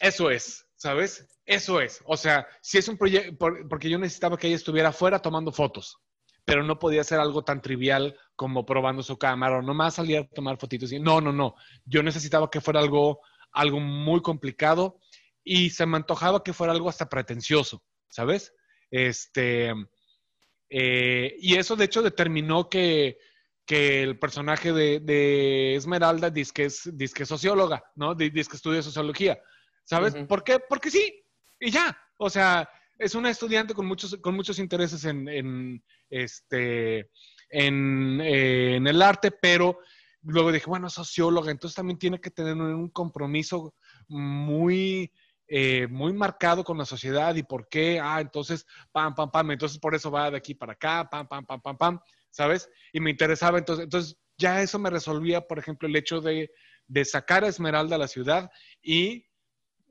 eso 0.00 0.30
es, 0.30 0.66
¿sabes? 0.76 1.26
Eso 1.44 1.80
es. 1.80 2.02
O 2.04 2.16
sea, 2.16 2.46
si 2.60 2.78
es 2.78 2.88
un 2.88 2.96
proyecto, 2.96 3.48
porque 3.68 3.88
yo 3.88 3.98
necesitaba 3.98 4.36
que 4.36 4.48
ella 4.48 4.56
estuviera 4.56 4.88
afuera 4.90 5.20
tomando 5.20 5.52
fotos, 5.52 5.98
pero 6.44 6.62
no 6.62 6.78
podía 6.78 7.04
ser 7.04 7.20
algo 7.20 7.42
tan 7.42 7.60
trivial 7.60 8.16
como 8.34 8.64
probando 8.64 9.02
su 9.02 9.18
cámara 9.18 9.58
o 9.58 9.62
nomás 9.62 9.94
salir 9.94 10.18
a 10.18 10.28
tomar 10.28 10.58
fotitos. 10.58 10.92
No, 10.92 11.20
no, 11.20 11.32
no. 11.32 11.54
Yo 11.84 12.02
necesitaba 12.02 12.50
que 12.50 12.60
fuera 12.60 12.80
algo, 12.80 13.20
algo 13.52 13.80
muy 13.80 14.22
complicado 14.22 15.00
y 15.42 15.70
se 15.70 15.86
me 15.86 15.96
antojaba 15.96 16.42
que 16.42 16.52
fuera 16.52 16.72
algo 16.72 16.88
hasta 16.88 17.08
pretencioso, 17.08 17.82
¿sabes? 18.08 18.52
Este, 18.90 19.72
eh, 20.70 21.36
y 21.38 21.56
eso, 21.56 21.76
de 21.76 21.84
hecho, 21.84 22.02
determinó 22.02 22.68
que, 22.68 23.18
el 23.68 24.18
personaje 24.18 24.72
de, 24.72 25.74
Esmeralda 25.74 26.30
dice 26.30 26.52
que 26.54 26.64
es, 26.66 27.28
socióloga, 27.28 27.84
¿no? 27.96 28.14
Dice 28.14 28.50
que 28.50 28.56
estudia 28.56 28.82
sociología. 28.82 29.38
¿Sabes? 29.84 30.14
¿Por 30.28 30.44
qué? 30.44 30.60
Porque 30.60 30.90
sí. 30.90 31.24
Y 31.60 31.70
ya. 31.70 31.96
O 32.18 32.30
sea, 32.30 32.68
es 32.98 33.14
una 33.14 33.30
estudiante 33.30 33.74
con 33.74 33.86
muchos, 33.86 34.16
con 34.16 34.34
muchos 34.34 34.58
intereses 34.58 35.04
en, 35.04 35.82
este, 36.08 37.10
en, 37.50 38.20
el 38.20 39.02
arte, 39.02 39.30
pero 39.30 39.78
luego 40.22 40.52
dije, 40.52 40.66
bueno, 40.66 40.88
socióloga, 40.88 41.50
entonces 41.50 41.76
también 41.76 41.98
tiene 41.98 42.20
que 42.20 42.30
tener 42.30 42.54
un 42.54 42.88
compromiso 42.88 43.74
muy, 44.08 45.12
eh, 45.48 45.86
muy 45.88 46.12
marcado 46.12 46.64
con 46.64 46.76
la 46.78 46.84
sociedad 46.84 47.34
y 47.36 47.42
por 47.42 47.68
qué, 47.68 48.00
ah, 48.02 48.20
entonces, 48.20 48.66
pam, 48.90 49.14
pam, 49.14 49.30
pam, 49.30 49.52
entonces 49.52 49.78
por 49.78 49.94
eso 49.94 50.10
va 50.10 50.30
de 50.30 50.36
aquí 50.36 50.54
para 50.54 50.72
acá, 50.72 51.08
pam, 51.08 51.28
pam, 51.28 51.46
pam, 51.46 51.60
pam, 51.60 51.76
pam, 51.76 52.00
¿sabes? 52.30 52.68
Y 52.92 53.00
me 53.00 53.10
interesaba, 53.10 53.58
entonces, 53.58 53.84
entonces 53.84 54.18
ya 54.36 54.60
eso 54.60 54.78
me 54.78 54.90
resolvía, 54.90 55.42
por 55.42 55.58
ejemplo, 55.58 55.88
el 55.88 55.96
hecho 55.96 56.20
de, 56.20 56.50
de 56.88 57.04
sacar 57.04 57.44
a 57.44 57.48
Esmeralda 57.48 57.96
a 57.96 58.00
la 58.00 58.08
ciudad 58.08 58.50
y 58.82 59.26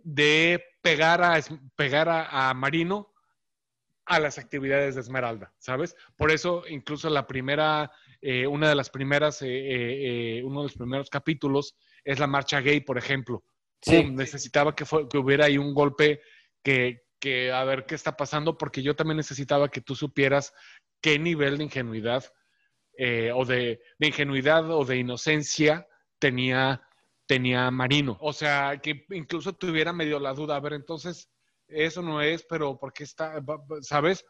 de 0.04 0.64
pegar 0.82 1.24
a, 1.24 1.40
pegar 1.76 2.10
a, 2.10 2.54
Marino 2.54 3.14
a 4.06 4.20
las 4.20 4.38
actividades 4.38 4.96
de 4.96 5.02
Esmeralda, 5.02 5.54
¿sabes? 5.58 5.96
Por 6.16 6.32
eso 6.32 6.64
incluso 6.70 7.10
la 7.10 7.26
primera, 7.26 7.92
eh, 8.22 8.46
una 8.46 8.70
de 8.70 8.76
las 8.76 8.90
primeras, 8.90 9.40
eh, 9.42 10.42
uno 10.44 10.60
de 10.60 10.66
los 10.66 10.76
primeros 10.76 11.10
capítulos 11.10 11.76
es 12.04 12.20
la 12.20 12.28
marcha 12.28 12.60
gay, 12.60 12.82
por 12.82 12.98
ejemplo. 12.98 13.44
Sí. 13.86 14.04
necesitaba 14.04 14.76
que, 14.76 14.86
que 15.10 15.18
hubiera 15.18 15.46
ahí 15.46 15.58
un 15.58 15.74
golpe 15.74 16.22
que, 16.64 17.04
que, 17.20 17.52
a 17.52 17.64
ver 17.64 17.86
qué 17.86 17.96
está 17.96 18.18
pasando, 18.18 18.58
porque 18.58 18.82
yo 18.82 18.96
también 18.96 19.18
necesitaba 19.18 19.70
que 19.70 19.82
tú 19.82 19.96
supieras 19.96 20.54
qué 21.02 21.20
nivel 21.20 21.58
de 21.58 21.66
ingenuidad 21.66 22.26
o 23.34 23.46
de, 23.46 23.82
de, 24.00 24.08
ingenuidad 24.08 24.72
o 24.72 24.86
de 24.86 24.98
inocencia 24.98 25.86
tenía 26.18 26.82
tenía 27.26 27.72
Marino. 27.72 28.18
O 28.22 28.34
sea, 28.34 28.80
que 28.82 29.06
incluso 29.12 29.54
tuviera 29.54 29.94
medio 29.94 30.20
la 30.20 30.34
duda, 30.34 30.56
a 30.56 30.60
ver, 30.60 30.74
entonces, 30.74 31.30
eso 31.68 32.02
no 32.02 32.22
es, 32.22 32.46
pero 32.48 32.78
¿por 32.78 32.94
qué 32.94 33.04
está, 33.04 33.42
sabes? 33.82 34.26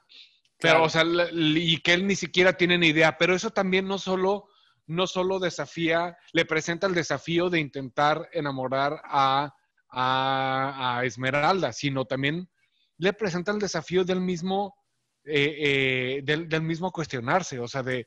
Pero, 0.58 0.84
o 0.84 0.90
sea, 0.90 1.04
y 1.34 1.78
que 1.82 1.94
él 1.94 2.08
ni 2.08 2.16
siquiera 2.16 2.54
tiene 2.54 2.78
ni 2.78 2.88
idea, 2.88 3.18
pero 3.18 3.36
eso 3.36 3.50
también 3.50 3.88
no 3.88 3.98
solo, 3.98 4.48
no 4.88 5.08
solo 5.08 5.40
desafía, 5.40 6.18
le 6.34 6.46
presenta 6.46 6.88
el 6.88 6.94
desafío 6.94 7.50
de 7.50 7.60
intentar 7.60 8.30
enamorar 8.32 9.02
a, 9.04 9.54
a, 9.90 11.02
Esmeralda, 11.04 11.74
sino 11.74 12.06
también 12.06 12.50
le 12.98 13.14
presenta 13.14 13.52
el 13.52 13.60
desafío 13.60 14.04
del 14.04 14.22
mismo, 14.22 14.76
eh, 15.24 16.20
eh, 16.20 16.22
del, 16.24 16.62
mismo 16.62 16.92
cuestionarse, 16.92 17.60
o 17.60 17.68
sea, 17.68 17.84
de, 17.84 18.06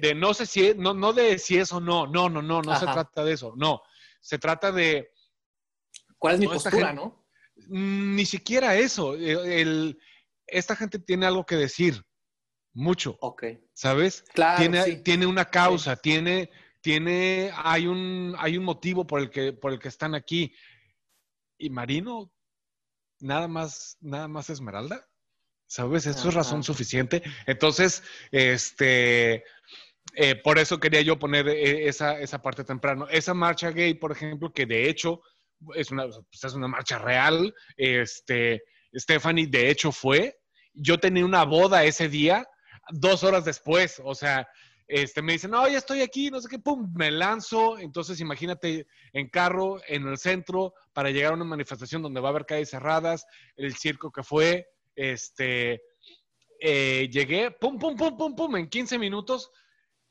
de, 0.00 0.14
no 0.14 0.34
sé 0.34 0.46
si, 0.46 0.74
no, 0.76 0.94
no 0.94 1.12
de 1.12 1.38
si 1.38 1.58
es 1.58 1.72
o 1.72 1.80
no, 1.80 2.06
no, 2.06 2.28
no, 2.28 2.42
no, 2.42 2.62
no 2.62 2.78
se 2.78 2.86
trata 2.86 3.24
de 3.24 3.32
eso, 3.32 3.52
no, 3.56 3.82
se 4.20 4.38
trata 4.38 4.72
de... 4.72 5.10
¿Cuál 6.18 6.34
es 6.34 6.40
mi 6.40 6.46
postura, 6.46 6.92
no? 6.92 7.22
Mm, 7.68 8.14
ni 8.16 8.26
siquiera 8.26 8.76
eso. 8.76 9.16
E, 9.16 9.96
esta 10.46 10.76
gente 10.76 10.98
tiene 10.98 11.26
algo 11.26 11.44
que 11.44 11.56
decir. 11.56 12.02
Mucho. 12.74 13.16
Ok. 13.20 13.44
¿Sabes? 13.72 14.24
Claro. 14.34 14.58
Tiene, 14.58 14.96
tiene 14.96 15.26
una 15.26 15.44
causa, 15.44 15.96
tiene, 15.96 16.50
tiene, 16.80 17.50
hay 17.54 17.86
un, 17.86 18.34
hay 18.38 18.56
un 18.56 18.64
motivo 18.64 19.06
por 19.06 19.20
el 19.20 19.30
que, 19.30 19.52
por 19.52 19.72
el 19.72 19.78
que 19.78 19.88
están 19.88 20.14
aquí. 20.14 20.54
Y 21.58 21.70
Marino, 21.70 22.32
nada 23.20 23.48
más, 23.48 23.96
nada 24.00 24.28
más 24.28 24.50
Esmeralda. 24.50 25.08
¿Sabes? 25.66 26.06
Eso 26.06 26.28
es 26.28 26.34
razón 26.34 26.62
suficiente. 26.62 27.22
Entonces, 27.46 28.02
este, 28.30 29.42
eh, 30.14 30.34
por 30.36 30.58
eso 30.58 30.78
quería 30.78 31.00
yo 31.00 31.18
poner 31.18 31.48
eh, 31.48 31.88
esa, 31.88 32.20
esa, 32.20 32.42
parte 32.42 32.64
temprano. 32.64 33.08
Esa 33.08 33.32
marcha 33.32 33.70
gay, 33.70 33.94
por 33.94 34.12
ejemplo, 34.12 34.52
que 34.52 34.66
de 34.66 34.90
hecho 34.90 35.22
es 35.74 35.90
una, 35.90 36.04
pues, 36.04 36.44
es 36.44 36.52
una 36.52 36.68
marcha 36.68 36.98
real. 36.98 37.54
Este, 37.76 38.62
Stephanie, 38.94 39.46
de 39.46 39.70
hecho, 39.70 39.92
fue. 39.92 40.38
Yo 40.74 40.98
tenía 40.98 41.24
una 41.24 41.44
boda 41.44 41.84
ese 41.84 42.08
día, 42.08 42.46
dos 42.90 43.24
horas 43.24 43.44
después. 43.44 44.00
O 44.04 44.14
sea, 44.14 44.48
este, 44.86 45.22
me 45.22 45.32
dicen, 45.32 45.50
no, 45.50 45.66
ya 45.68 45.78
estoy 45.78 46.02
aquí, 46.02 46.30
no 46.30 46.40
sé 46.40 46.48
qué, 46.48 46.58
pum, 46.58 46.92
me 46.94 47.10
lanzo. 47.10 47.78
Entonces, 47.78 48.20
imagínate 48.20 48.86
en 49.12 49.28
carro, 49.28 49.80
en 49.88 50.06
el 50.06 50.18
centro, 50.18 50.74
para 50.92 51.10
llegar 51.10 51.32
a 51.32 51.36
una 51.36 51.44
manifestación 51.44 52.02
donde 52.02 52.20
va 52.20 52.28
a 52.28 52.30
haber 52.30 52.46
calles 52.46 52.70
cerradas, 52.70 53.26
el 53.56 53.74
circo 53.76 54.10
que 54.10 54.22
fue. 54.22 54.66
Este, 54.94 55.82
eh, 56.60 57.08
llegué, 57.10 57.50
pum, 57.50 57.78
pum, 57.78 57.96
pum, 57.96 58.16
pum, 58.16 58.36
pum, 58.36 58.56
en 58.56 58.68
15 58.68 58.98
minutos 58.98 59.50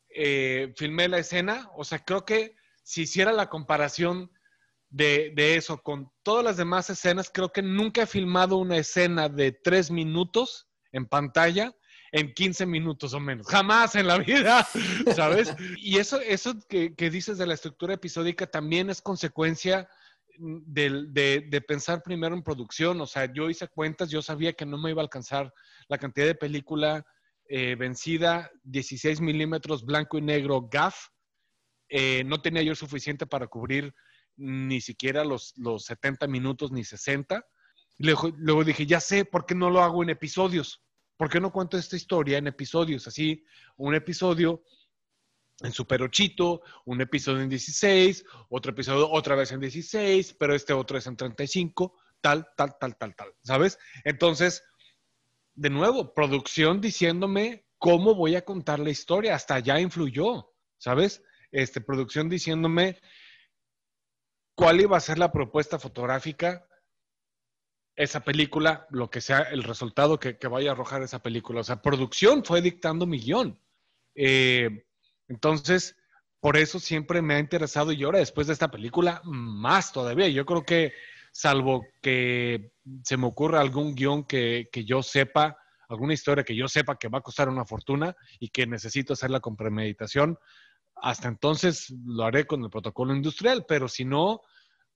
eh, 0.10 0.74
filmé 0.76 1.08
la 1.08 1.20
escena. 1.20 1.70
O 1.76 1.84
sea, 1.84 2.00
creo 2.00 2.26
que 2.26 2.56
si 2.84 3.04
hiciera 3.04 3.32
la 3.32 3.50
comparación 3.50 4.32
de, 4.90 5.56
eso 5.56 5.82
con 5.82 6.12
todas 6.24 6.44
las 6.44 6.58
demás 6.58 6.90
escenas, 6.90 7.32
creo 7.34 7.52
que 7.52 7.62
nunca 7.62 8.04
he 8.04 8.08
filmado 8.08 8.58
una 8.58 8.78
escena 8.78 9.30
de 9.30 9.52
tres 9.52 9.90
minutos 9.90 10.68
en 10.92 11.06
pantalla 11.06 11.74
en 12.12 12.34
15 12.34 12.66
minutos 12.66 13.14
o 13.14 13.20
menos. 13.20 13.48
Jamás 13.48 13.96
en 13.96 14.08
la 14.08 14.18
vida, 14.18 14.68
¿sabes? 15.16 15.56
Y 15.78 15.98
eso, 15.98 16.20
eso 16.20 16.56
que, 16.68 16.92
dices 17.10 17.38
de 17.38 17.48
la 17.48 17.54
estructura 17.54 17.94
episódica 17.94 18.48
también 18.48 18.90
es 18.90 19.02
consecuencia 19.02 19.90
de, 20.38 21.08
de, 21.08 21.62
pensar 21.62 22.04
primero 22.04 22.36
en 22.36 22.44
producción. 22.44 23.00
O 23.02 23.08
sea, 23.08 23.32
yo 23.32 23.50
hice 23.50 23.68
cuentas, 23.68 24.10
yo 24.10 24.22
sabía 24.22 24.54
que 24.54 24.66
no 24.66 24.78
me 24.78 24.92
iba 24.92 25.02
a 25.02 25.06
alcanzar 25.06 25.54
la 25.88 25.98
cantidad 25.98 26.26
de 26.26 26.36
película 26.36 27.06
eh, 27.48 27.76
vencida 27.76 28.52
16 28.64 29.22
milímetros 29.22 29.86
blanco 29.86 30.18
y 30.18 30.22
negro 30.22 30.68
GAF. 30.70 31.08
Eh, 31.90 32.24
no 32.26 32.42
tenía 32.42 32.62
yo 32.62 32.76
suficiente 32.76 33.26
para 33.26 33.48
cubrir 33.48 33.94
ni 34.38 34.82
siquiera 34.82 35.24
los, 35.24 35.54
los 35.58 35.86
70 35.86 36.28
minutos 36.28 36.72
ni 36.72 36.84
60. 36.84 37.46
Luego, 38.00 38.32
luego, 38.38 38.64
dije, 38.64 38.86
ya 38.86 39.00
sé, 39.00 39.26
¿por 39.26 39.46
qué 39.46 39.54
no 39.54 39.70
lo 39.70 39.84
hago 39.84 40.02
en 40.02 40.10
episodios? 40.10 40.82
¿Por 41.22 41.30
qué 41.30 41.40
no 41.40 41.52
cuento 41.52 41.78
esta 41.78 41.96
historia 41.96 42.40
en 42.40 42.48
episodios? 42.48 43.08
Así, 43.08 43.46
un 43.78 43.94
episodio 43.94 44.64
en 45.60 45.72
Super 45.72 46.02
8, 46.02 46.62
un 46.86 47.00
episodio 47.00 47.42
en 47.42 47.50
16, 47.50 48.26
otro 48.50 48.72
episodio 48.72 49.08
otra 49.08 49.36
vez 49.36 49.52
en 49.52 49.60
16, 49.60 50.34
pero 50.40 50.56
este 50.56 50.74
otro 50.74 50.98
es 50.98 51.06
en 51.06 51.16
35, 51.16 51.96
tal, 52.22 52.48
tal, 52.58 52.76
tal, 52.80 52.98
tal, 52.98 53.16
tal, 53.16 53.36
¿sabes? 53.44 53.78
Entonces, 54.04 54.64
de 55.54 55.70
nuevo, 55.70 56.16
producción 56.16 56.82
diciéndome 56.82 57.68
cómo 57.78 58.16
voy 58.16 58.34
a 58.34 58.44
contar 58.44 58.80
la 58.80 58.90
historia, 58.90 59.36
hasta 59.36 59.60
ya 59.60 59.80
influyó, 59.80 60.56
¿sabes? 60.80 61.22
Este, 61.52 61.82
producción 61.82 62.30
diciéndome 62.30 63.00
cuál 64.56 64.82
iba 64.82 64.98
a 64.98 65.00
ser 65.00 65.20
la 65.20 65.32
propuesta 65.32 65.78
fotográfica, 65.78 66.66
esa 68.04 68.22
película, 68.22 68.88
lo 68.90 69.10
que 69.10 69.22
sea 69.22 69.42
el 69.42 69.64
resultado 69.64 70.20
que, 70.20 70.36
vaya 70.48 70.72
a 70.72 70.74
arrojar 70.74 71.04
esa 71.04 71.20
película. 71.22 71.62
O 71.62 71.64
sea, 71.64 71.82
producción 71.82 72.44
fue 72.44 72.62
dictando 72.62 73.06
mi 73.06 73.20
guion. 73.20 73.60
Eh, 74.16 74.86
entonces, 75.28 75.96
por 76.40 76.58
eso 76.58 76.80
siempre 76.80 77.22
me 77.22 77.36
ha 77.36 77.40
interesado 77.40 77.92
y 77.92 78.04
ahora 78.04 78.18
después 78.18 78.48
de 78.48 78.54
esta 78.54 78.72
película, 78.72 79.22
más 79.24 79.94
todavía. 79.94 80.28
Yo 80.30 80.46
creo 80.46 80.66
que 80.66 80.94
salvo 81.32 81.86
que 82.02 82.74
se 83.04 83.18
me 83.18 83.28
ocurra 83.28 83.62
algún 83.62 83.94
guion 83.94 84.24
que, 84.24 84.68
yo 84.86 85.04
sepa, 85.04 85.58
alguna 85.88 86.14
historia 86.14 86.44
que 86.44 86.56
yo 86.56 86.68
sepa 86.68 86.98
que 86.98 87.08
va 87.08 87.20
a 87.20 87.22
costar 87.22 87.50
una 87.50 87.66
fortuna 87.66 88.16
y 88.40 88.50
que 88.50 88.66
necesito 88.66 89.14
hacerla 89.14 89.40
con 89.40 89.56
premeditación, 89.56 90.40
hasta 90.96 91.28
entonces 91.28 91.94
lo 92.06 92.24
haré 92.24 92.46
con 92.46 92.64
el 92.64 92.70
protocolo 92.70 93.16
industrial, 93.16 93.66
pero 93.68 93.88
si 93.88 94.06
no, 94.06 94.42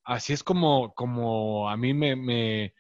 así 0.04 0.34
es 0.34 0.44
como, 0.44 0.94
como 0.94 1.70
a 1.70 1.78
mí 1.78 1.94
me, 1.94 2.74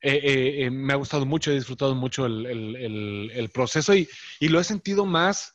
eh, 0.00 0.64
eh, 0.64 0.70
me 0.70 0.92
ha 0.92 0.96
gustado 0.96 1.26
mucho, 1.26 1.50
he 1.50 1.54
disfrutado 1.54 1.94
mucho 1.94 2.26
el, 2.26 3.50
proceso 3.52 3.94
y, 3.94 4.08
lo 4.40 4.60
he 4.60 4.64
sentido 4.64 5.04
más 5.04 5.54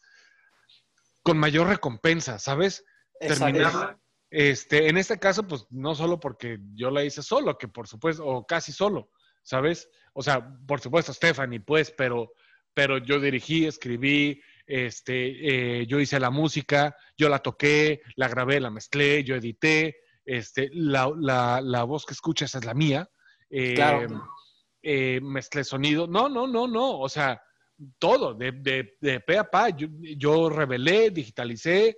con 1.22 1.38
mayor 1.38 1.68
recompensa, 1.68 2.39
¿sabes? 2.39 2.84
Terminar, 3.20 3.98
este, 4.30 4.89
en 4.89 4.98
este 4.98 5.20
caso, 5.20 5.48
pues 5.48 5.66
no 5.70 5.96
solo 5.96 6.20
porque 6.20 6.60
yo 6.74 6.89
la 6.91 7.04
hice 7.04 7.22
solo, 7.22 7.58
que 7.58 7.68
por 7.68 7.88
supuesto, 7.88 8.26
o 8.26 8.46
casi 8.46 8.72
solo, 8.72 9.12
¿sabes? 9.44 9.89
O 10.14 10.22
sea, 10.22 10.46
por 10.68 10.82
supuesto, 10.82 11.14
Stephanie, 11.14 11.60
pues, 11.60 11.91
pero, 11.91 12.34
pero 12.74 12.98
yo 12.98 13.20
dirigí, 13.20 13.66
escribí, 13.66 14.41
este, 14.66 15.82
eh, 15.82 15.88
yo 15.88 16.00
hice 16.00 16.20
la 16.20 16.32
música, 16.32 16.98
yo 17.18 17.30
la 17.30 17.39
toqué, 17.39 18.02
la 18.16 18.28
grabé, 18.28 18.60
la 18.60 18.72
mezclé, 18.72 19.24
yo 19.24 19.36
edité, 19.36 19.98
este, 20.26 20.70
la, 20.74 21.12
la, 21.16 21.62
la 21.62 21.84
voz 21.84 22.06
que 22.06 22.14
escuchas 22.14 22.56
es 22.56 22.66
la 22.66 22.74
mía. 22.74 23.10
Claro. 23.50 24.30
Eh, 24.82 25.20
mezclé 25.22 25.64
sonido. 25.64 26.08
No, 26.08 26.28
no, 26.28 26.48
no, 26.48 26.68
no. 26.68 27.00
O 27.00 27.10
sea, 27.10 27.41
todo, 28.00 28.34
de, 28.34 28.52
de, 28.52 28.98
de 29.00 29.20
pe 29.20 29.38
a 29.38 29.50
pa. 29.50 29.70
Yo, 29.70 29.88
yo 30.18 30.50
revelé, 30.50 31.10
digitalicé, 31.10 31.98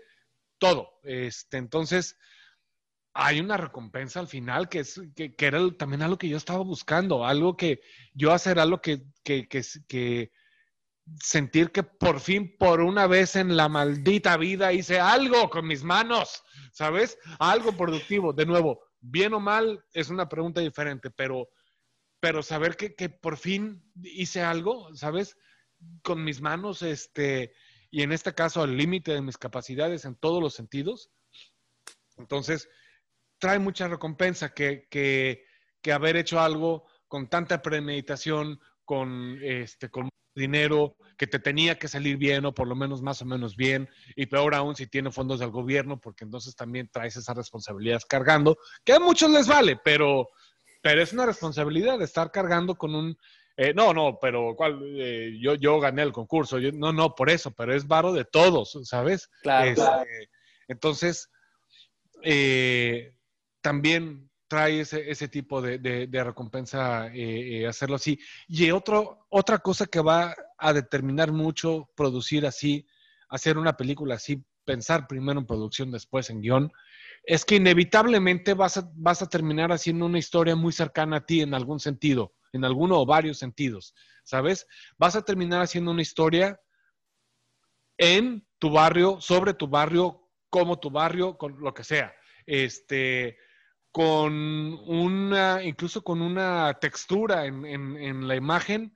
todo. 0.57 0.99
Este, 1.03 1.57
entonces, 1.57 2.17
hay 3.17 3.39
una 3.39 3.55
recompensa 3.55 4.19
al 4.19 4.27
final 4.27 4.67
que, 4.67 4.79
es, 4.79 5.01
que, 5.15 5.33
era 5.39 5.59
también 5.77 6.01
algo 6.01 6.17
que 6.17 6.27
yo 6.27 6.35
estaba 6.35 6.59
buscando, 6.59 7.25
algo 7.25 7.55
que 7.55 7.79
yo 8.13 8.33
hacer 8.33 8.59
algo 8.59 8.81
que, 8.81 9.05
que, 9.23 9.47
que, 9.47 10.31
sentir 11.21 11.71
que 11.71 11.83
por 11.83 12.19
fin, 12.19 12.57
por 12.57 12.81
una 12.81 13.07
vez 13.07 13.37
en 13.37 13.55
la 13.55 13.69
maldita 13.69 14.35
vida, 14.35 14.73
hice 14.73 14.99
algo 14.99 15.49
con 15.49 15.65
mis 15.65 15.81
manos, 15.81 16.43
¿sabes? 16.73 17.17
Algo 17.39 17.71
productivo. 17.71 18.33
De 18.33 18.45
nuevo, 18.45 18.81
bien 19.11 19.33
o 19.33 19.39
mal 19.39 19.85
es 19.93 20.09
una 20.09 20.27
pregunta 20.27 20.61
diferente, 20.61 21.11
pero, 21.11 21.49
pero 22.19 22.41
saber 22.41 22.75
que, 22.75 22.95
que 22.95 23.09
por 23.09 23.37
fin 23.37 23.83
hice 24.01 24.41
algo, 24.41 24.93
¿sabes? 24.95 25.37
Con 26.01 26.23
mis 26.23 26.41
manos, 26.41 26.81
este, 26.81 27.53
y 27.91 28.01
en 28.01 28.11
este 28.11 28.33
caso 28.33 28.61
al 28.61 28.75
límite 28.75 29.13
de 29.13 29.21
mis 29.21 29.37
capacidades 29.37 30.05
en 30.05 30.15
todos 30.15 30.41
los 30.41 30.53
sentidos. 30.53 31.11
Entonces, 32.17 32.69
trae 33.37 33.59
mucha 33.59 33.87
recompensa 33.87 34.53
que, 34.53 34.87
que, 34.89 35.45
que 35.81 35.91
haber 35.91 36.15
hecho 36.15 36.39
algo 36.39 36.85
con 37.07 37.29
tanta 37.29 37.61
premeditación, 37.61 38.59
con, 38.85 39.37
este, 39.41 39.89
con 39.89 40.09
dinero 40.35 40.95
que 41.17 41.27
te 41.27 41.39
tenía 41.39 41.79
que 41.79 41.87
salir 41.87 42.17
bien 42.17 42.45
o 42.45 42.53
por 42.53 42.67
lo 42.67 42.75
menos 42.75 43.01
más 43.01 43.21
o 43.21 43.25
menos 43.25 43.55
bien, 43.55 43.89
y 44.15 44.25
peor 44.25 44.53
aún 44.53 44.75
si 44.75 44.87
tiene 44.87 45.11
fondos 45.11 45.39
del 45.39 45.49
gobierno, 45.49 45.99
porque 45.99 46.25
entonces 46.25 46.55
también 46.55 46.89
traes 46.91 47.15
esa 47.15 47.33
responsabilidad 47.33 48.01
cargando, 48.07 48.57
que 48.83 48.93
a 48.93 48.99
muchos 48.99 49.31
les 49.31 49.47
vale, 49.47 49.79
pero, 49.83 50.29
pero 50.81 51.01
es 51.01 51.13
una 51.13 51.25
responsabilidad 51.25 51.97
de 51.97 52.05
estar 52.05 52.31
cargando 52.31 52.75
con 52.75 52.93
un... 52.93 53.17
Eh, 53.57 53.73
no, 53.73 53.93
no, 53.93 54.19
pero 54.19 54.53
¿cuál? 54.57 54.81
Eh, 54.97 55.37
yo, 55.39 55.55
yo 55.55 55.79
gané 55.79 56.03
el 56.03 56.11
concurso, 56.11 56.59
no, 56.59 56.91
no, 56.91 57.15
por 57.15 57.29
eso, 57.29 57.51
pero 57.51 57.73
es 57.73 57.87
varo 57.87 58.11
de 58.11 58.25
todos, 58.25 58.77
¿sabes? 58.83 59.29
Claro. 59.41 59.69
Este, 59.69 60.29
entonces, 60.67 61.29
eh, 62.21 63.15
también 63.61 64.29
trae 64.47 64.81
ese, 64.81 65.09
ese 65.09 65.27
tipo 65.27 65.61
de, 65.61 65.79
de, 65.79 66.23
recompensa 66.23 67.07
eh, 67.07 67.61
eh, 67.61 67.67
hacerlo 67.67 67.95
así. 67.95 68.19
Y 68.47 68.69
otro, 68.71 69.25
otra 69.29 69.59
cosa 69.59 69.85
que 69.87 69.99
va 69.99 70.35
a 70.57 70.73
determinar 70.73 71.31
mucho 71.31 71.89
producir 71.95 72.45
así, 72.45 72.87
hacer 73.29 73.57
una 73.57 73.75
película 73.75 74.15
así, 74.15 74.43
pensar 74.63 75.07
primero 75.07 75.39
en 75.39 75.45
producción, 75.45 75.91
después 75.91 76.29
en 76.29 76.41
guion, 76.41 76.71
es 77.23 77.45
que 77.45 77.55
inevitablemente 77.55 78.53
vas 78.53 78.77
a, 78.77 78.89
vas 78.95 79.21
a 79.21 79.29
terminar 79.29 79.71
haciendo 79.71 80.05
una 80.05 80.19
historia 80.19 80.55
muy 80.55 80.71
cercana 80.71 81.17
a 81.17 81.25
ti 81.25 81.41
en 81.41 81.53
algún 81.53 81.79
sentido, 81.79 82.33
en 82.53 82.65
alguno 82.65 82.99
o 82.99 83.05
varios 83.05 83.39
sentidos, 83.39 83.95
¿sabes? 84.23 84.67
Vas 84.97 85.15
a 85.15 85.23
terminar 85.23 85.61
haciendo 85.61 85.91
una 85.91 86.01
historia 86.01 86.59
en 87.97 88.45
tu 88.59 88.69
barrio, 88.69 89.19
sobre 89.21 89.53
tu 89.53 89.67
barrio, 89.67 90.29
como 90.49 90.79
tu 90.79 90.89
barrio, 90.89 91.37
con 91.37 91.59
lo 91.59 91.73
que 91.73 91.83
sea. 91.83 92.13
Este, 92.45 93.37
con 93.95 94.33
una, 94.87 95.63
incluso 95.63 96.03
con 96.03 96.21
una 96.21 96.73
textura 96.81 97.45
en, 97.45 98.27
la 98.27 98.35
imagen 98.35 98.93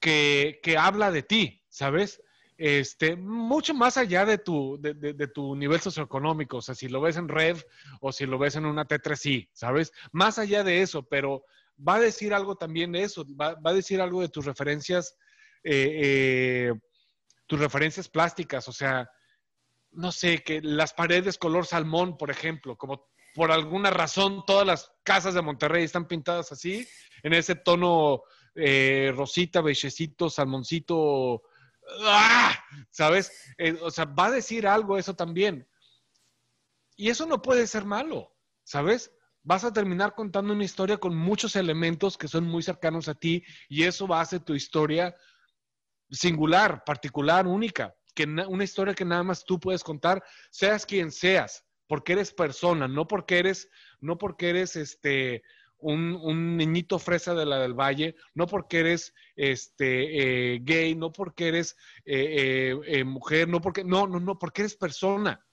que, 0.00 0.58
habla 0.80 1.10
de 1.10 1.22
ti, 1.22 1.62
¿sabes? 1.68 2.22
Este, 2.56 3.14
mucho 3.14 3.74
más 3.74 3.98
allá 3.98 4.24
de 4.24 4.38
tu, 4.38 4.78
de, 4.80 5.28
tu 5.34 5.54
nivel 5.54 5.80
socioeconómico, 5.80 6.56
o 6.56 6.62
sea, 6.62 6.74
si 6.74 6.88
lo 6.88 7.02
ves 7.02 7.18
en 7.18 7.28
Red 7.28 7.58
o 8.00 8.10
si 8.10 8.24
lo 8.24 8.38
ves 8.38 8.56
en 8.56 8.64
una 8.64 8.88
T3i, 8.88 9.50
¿sabes? 9.52 9.92
Más 10.12 10.38
allá 10.38 10.64
de 10.64 10.80
eso, 10.80 11.02
pero 11.02 11.44
va 11.86 11.96
a 11.96 12.00
decir 12.00 12.32
algo 12.32 12.56
también 12.56 12.92
de 12.92 13.02
eso, 13.02 13.26
va, 13.38 13.54
a 13.62 13.74
decir 13.74 14.00
algo 14.00 14.22
de 14.22 14.30
tus 14.30 14.46
referencias, 14.46 15.14
eh, 15.62 16.70
eh, 16.70 16.72
tus 17.46 17.60
referencias 17.60 18.08
plásticas, 18.08 18.66
o 18.66 18.72
sea, 18.72 19.10
no 19.90 20.10
sé, 20.10 20.42
que 20.42 20.62
las 20.62 20.94
paredes 20.94 21.36
color 21.36 21.66
salmón, 21.66 22.16
por 22.16 22.30
ejemplo, 22.30 22.78
como 22.78 23.10
por 23.36 23.52
alguna 23.52 23.90
razón 23.90 24.44
todas 24.46 24.66
las 24.66 24.90
casas 25.04 25.34
de 25.34 25.42
Monterrey 25.42 25.84
están 25.84 26.08
pintadas 26.08 26.52
así, 26.52 26.88
en 27.22 27.34
ese 27.34 27.54
tono 27.54 28.22
eh, 28.54 29.12
rosita, 29.14 29.60
bechecito, 29.60 30.30
salmoncito, 30.30 31.42
¡ah! 32.04 32.58
¿sabes? 32.88 33.30
Eh, 33.58 33.78
o 33.82 33.90
sea, 33.90 34.06
va 34.06 34.26
a 34.26 34.30
decir 34.30 34.66
algo 34.66 34.96
eso 34.96 35.14
también. 35.14 35.68
Y 36.96 37.10
eso 37.10 37.26
no 37.26 37.42
puede 37.42 37.66
ser 37.66 37.84
malo, 37.84 38.34
¿sabes? 38.64 39.12
Vas 39.42 39.64
a 39.64 39.72
terminar 39.72 40.14
contando 40.14 40.54
una 40.54 40.64
historia 40.64 40.96
con 40.96 41.14
muchos 41.14 41.56
elementos 41.56 42.16
que 42.16 42.28
son 42.28 42.44
muy 42.44 42.62
cercanos 42.62 43.06
a 43.06 43.14
ti 43.14 43.44
y 43.68 43.82
eso 43.82 44.08
va 44.08 44.20
a 44.20 44.22
hacer 44.22 44.40
tu 44.40 44.54
historia 44.54 45.14
singular, 46.10 46.84
particular, 46.84 47.46
única, 47.46 47.94
que 48.14 48.24
una 48.24 48.64
historia 48.64 48.94
que 48.94 49.04
nada 49.04 49.24
más 49.24 49.44
tú 49.44 49.60
puedes 49.60 49.84
contar, 49.84 50.24
seas 50.50 50.86
quien 50.86 51.12
seas 51.12 51.65
porque 51.86 52.14
eres 52.14 52.32
persona, 52.32 52.88
no 52.88 53.06
porque 53.06 53.38
eres, 53.38 53.68
no 54.00 54.18
porque 54.18 54.50
eres 54.50 54.76
este, 54.76 55.42
un, 55.78 56.56
niñito 56.56 56.98
fresa 56.98 57.34
de 57.34 57.46
la 57.46 57.58
del 57.58 57.74
valle, 57.74 58.16
no 58.34 58.46
porque 58.46 58.80
eres 58.80 59.14
este, 59.36 60.54
eh, 60.54 60.60
gay, 60.62 60.94
no 60.94 61.12
porque 61.12 61.48
eres 61.48 61.76
eh, 62.04 62.78
eh, 62.86 63.04
mujer, 63.04 63.48
no 63.48 63.60
porque, 63.60 63.84
no, 63.84 64.06
no, 64.06 64.20
no, 64.20 64.38
porque 64.38 64.62
eres 64.62 64.76
persona, 64.76 65.44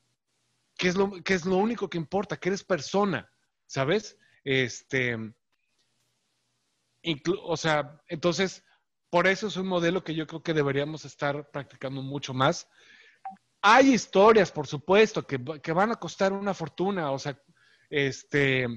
que 0.78 0.88
es 0.88 0.96
lo, 0.96 1.12
que 1.24 1.34
es 1.34 1.46
lo 1.46 1.58
único 1.58 1.90
que 1.90 1.98
importa, 1.98 2.38
que 2.38 2.50
eres 2.50 2.64
persona, 2.64 3.30
¿sabes? 3.66 4.18
Este, 4.44 5.18
o 7.44 7.58
sea, 7.58 8.02
entonces, 8.08 8.64
por 9.10 9.28
eso 9.28 9.48
es 9.48 9.58
un 9.58 9.68
modelo 9.68 10.04
que 10.04 10.16
yo 10.16 10.26
creo 10.26 10.42
que 10.42 10.54
deberíamos 10.54 11.06
estar 11.06 11.50
practicando 11.52 12.02
mucho 12.02 12.34
más. 12.34 12.68
Hay 13.66 13.94
historias, 13.94 14.52
por 14.52 14.68
supuesto, 14.68 15.26
que, 15.26 15.38
van 15.38 15.92
a 15.92 15.96
costar 15.96 16.34
una 16.34 16.54
fortuna, 16.54 17.12
o 17.12 17.18
sea, 17.18 17.42
este, 17.90 18.68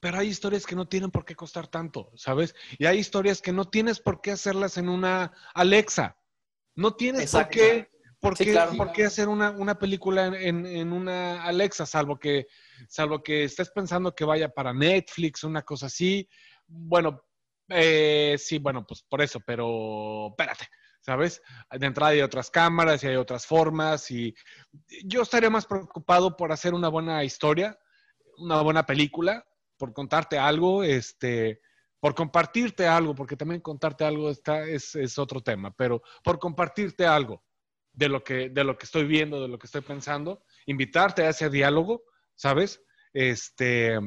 pero 0.00 0.18
hay 0.18 0.26
historias 0.26 0.66
que 0.66 0.74
no 0.74 0.88
tienen 0.88 1.12
por 1.12 1.24
qué 1.24 1.36
costar 1.36 1.68
tanto, 1.68 2.10
¿sabes? 2.16 2.56
Y 2.76 2.86
hay 2.86 2.98
historias 2.98 3.40
que 3.40 3.52
no 3.52 3.64
tienes 3.70 4.00
por 4.00 4.20
qué 4.20 4.32
hacerlas 4.32 4.78
en 4.78 4.88
una 4.88 5.32
Alexa. 5.54 6.18
No 6.74 6.96
tienes 6.96 7.30
por 7.30 7.48
qué, 7.50 7.88
por, 8.18 8.36
qué, 8.92 9.04
hacer 9.04 9.28
una, 9.28 9.78
película 9.78 10.26
en, 10.26 10.92
una 10.92 11.44
Alexa, 11.44 11.86
salvo 11.86 12.18
que, 12.18 12.48
salvo 12.88 13.22
que 13.22 13.44
estés 13.44 13.70
pensando 13.70 14.12
que 14.12 14.24
vaya 14.24 14.48
para 14.48 14.74
Netflix, 14.74 15.44
una 15.44 15.62
cosa 15.62 15.86
así. 15.86 16.28
Bueno, 16.66 17.22
eh, 17.68 18.34
sí, 18.38 18.58
bueno, 18.58 18.84
pues 18.84 19.04
por 19.08 19.22
eso, 19.22 19.38
pero 19.38 20.30
espérate. 20.30 20.66
¿Sabes? 21.02 21.42
De 21.70 21.86
entrada 21.86 22.12
hay 22.12 22.22
otras 22.22 22.50
cámaras 22.50 23.02
y 23.04 23.08
hay 23.08 23.16
otras 23.16 23.44
formas 23.44 24.10
y 24.10 24.34
yo 25.04 25.22
estaría 25.22 25.50
más 25.50 25.66
preocupado 25.66 26.36
por 26.36 26.52
hacer 26.52 26.74
una 26.74 26.88
buena 26.88 27.22
historia, 27.24 27.78
una 28.38 28.62
buena 28.62 28.86
película, 28.86 29.44
por 29.76 29.92
contarte 29.92 30.38
algo, 30.38 30.84
este, 30.84 31.60
por 32.00 32.14
compartirte 32.14 32.86
algo, 32.86 33.14
porque 33.14 33.36
también 33.36 33.60
contarte 33.60 34.04
algo 34.04 34.30
está, 34.30 34.62
es, 34.62 35.18
otro 35.18 35.40
tema, 35.40 35.74
pero 35.74 36.02
por 36.22 36.38
compartirte 36.38 37.04
algo 37.04 37.44
de 37.92 38.08
lo, 38.08 38.24
que, 38.24 38.48
de 38.48 38.64
lo 38.64 38.78
que 38.78 38.86
estoy 38.86 39.04
viendo, 39.04 39.42
de 39.42 39.48
lo 39.48 39.58
que 39.58 39.66
estoy 39.66 39.82
pensando, 39.82 40.44
invitarte 40.66 41.22
a 41.22 41.30
ese 41.30 41.50
diálogo, 41.50 42.04
¿sabes? 42.34 42.82
Este, 43.12 43.98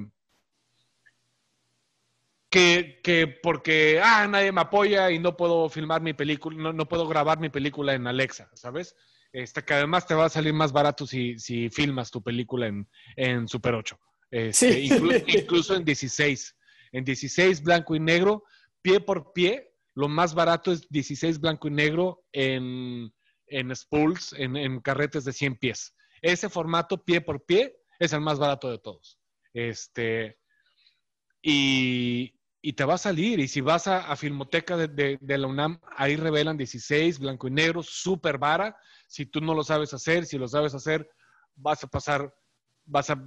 que, 2.55 3.39
porque, 3.41 3.99
ah, 4.03 4.27
nadie 4.27 4.51
me 4.51 4.61
apoya 4.61 5.11
y 5.11 5.19
no 5.19 5.35
puedo 5.35 5.69
filmar 5.69 6.01
mi 6.01 6.13
película, 6.13 6.71
no, 6.71 6.87
puedo 6.87 7.07
grabar 7.07 7.39
mi 7.39 7.49
película 7.49 7.93
en 7.93 8.07
Alexa, 8.07 8.49
¿sabes? 8.53 8.95
Este, 9.33 9.63
que 9.63 9.73
además 9.73 10.07
te 10.07 10.15
va 10.15 10.25
a 10.25 10.29
salir 10.29 10.53
más 10.53 10.71
barato 10.71 11.05
si, 11.05 11.37
si 11.37 11.69
filmas 11.69 12.11
tu 12.11 12.23
película 12.23 12.67
en, 12.67 12.89
en 13.17 13.47
Super 13.47 13.75
8. 13.75 13.99
Este, 14.31 14.73
sí. 14.73 14.89
incluso, 15.27 15.75
en 15.75 15.83
16. 15.83 16.55
En 16.93 17.03
16 17.03 17.61
blanco 17.61 17.95
y 17.95 17.99
negro, 17.99 18.43
pie 18.81 19.01
por 19.01 19.33
pie, 19.33 19.73
lo 19.93 20.07
más 20.07 20.33
barato 20.33 20.71
es 20.71 20.87
16 20.89 21.39
blanco 21.39 21.67
y 21.67 21.71
negro 21.71 22.23
en, 22.31 23.13
en 23.47 23.75
spools, 23.75 24.33
en, 24.37 24.55
en 24.55 24.79
carretes 24.79 25.25
de 25.25 25.33
100 25.33 25.57
pies. 25.57 25.93
Ese 26.21 26.49
formato 26.49 27.03
pie 27.03 27.21
por 27.21 27.45
pie 27.45 27.75
es 27.99 28.13
el 28.13 28.21
más 28.21 28.39
barato 28.39 28.71
de 28.71 28.79
todos. 28.79 29.19
Este, 29.53 30.37
y, 31.47 32.33
y 32.65 32.73
te 32.73 32.83
va 32.83 32.95
a 32.95 32.97
salir. 32.97 33.39
Y 33.39 33.47
si 33.47 33.61
vas 33.61 33.85
a, 33.85 34.15
Filmoteca 34.15 34.75
de, 34.75 35.19
la 35.21 35.45
UNAM, 35.45 35.79
ahí 35.95 36.15
revelan 36.15 36.57
16, 36.57 37.19
blanco 37.19 37.47
y 37.47 37.51
negro, 37.51 37.83
súper 37.83 38.39
vara. 38.39 38.75
Si 39.07 39.27
tú 39.27 39.39
no 39.39 39.53
lo 39.53 39.63
sabes 39.63 39.93
hacer, 39.93 40.25
si 40.25 40.39
lo 40.39 40.47
sabes 40.47 40.73
hacer, 40.73 41.07
vas 41.55 41.83
a 41.83 41.87
pasar, 41.87 42.33
vas 42.85 43.11
a, 43.11 43.23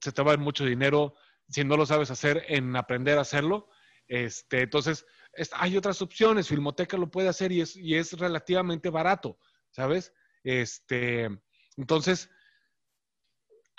se 0.00 0.10
te 0.10 0.22
va 0.22 0.32
a 0.32 0.34
dar 0.34 0.44
mucho 0.44 0.64
dinero 0.64 1.14
si 1.48 1.62
no 1.62 1.76
lo 1.76 1.86
sabes 1.86 2.10
hacer 2.10 2.44
en 2.48 2.74
aprender 2.74 3.16
a 3.16 3.20
hacerlo. 3.20 3.68
Este, 4.08 4.62
entonces, 4.62 5.06
hay 5.52 5.76
otras 5.76 6.02
opciones. 6.02 6.48
Filmoteca 6.48 6.96
lo 6.96 7.12
puede 7.12 7.28
hacer 7.28 7.52
y 7.52 7.60
es, 7.60 7.76
y 7.76 7.94
es 7.94 8.14
relativamente 8.14 8.90
barato, 8.90 9.38
¿sabes? 9.70 10.12
Este, 10.42 11.28
entonces, 11.76 12.28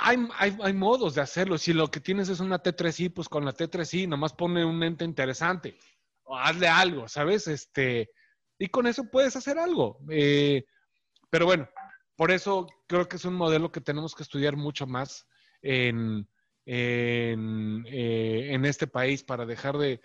hay, 0.01 0.73
modos 0.73 1.15
de 1.15 1.21
hacerlo. 1.21 1.57
Si 1.57 1.73
lo 1.73 1.89
que 1.89 1.99
tienes 1.99 2.29
es 2.29 2.39
una 2.39 2.61
T3i, 2.61 3.13
pues 3.13 3.29
con 3.29 3.45
la 3.45 3.53
T3i 3.53 4.07
nomás 4.07 4.33
pone 4.33 4.65
un 4.65 4.81
ente 4.83 5.05
interesante. 5.05 5.77
O 6.23 6.37
hazle 6.37 6.67
algo, 6.67 7.07
¿sabes? 7.07 7.47
Este, 7.47 8.09
y 8.57 8.67
con 8.67 8.87
eso 8.87 9.09
puedes 9.11 9.35
hacer 9.35 9.59
algo. 9.59 9.99
Eh, 10.09 10.65
pero 11.29 11.45
bueno, 11.45 11.69
por 12.15 12.31
eso 12.31 12.67
creo 12.87 13.07
que 13.07 13.17
es 13.17 13.25
un 13.25 13.35
modelo 13.35 13.71
que 13.71 13.81
tenemos 13.81 14.15
que 14.15 14.23
estudiar 14.23 14.55
mucho 14.55 14.87
más 14.87 15.27
en, 15.61 16.27
en, 16.65 17.85
eh, 17.87 18.59
este 18.63 18.87
país 18.87 19.23
para 19.23 19.45
dejar 19.45 19.77
de, 19.77 20.01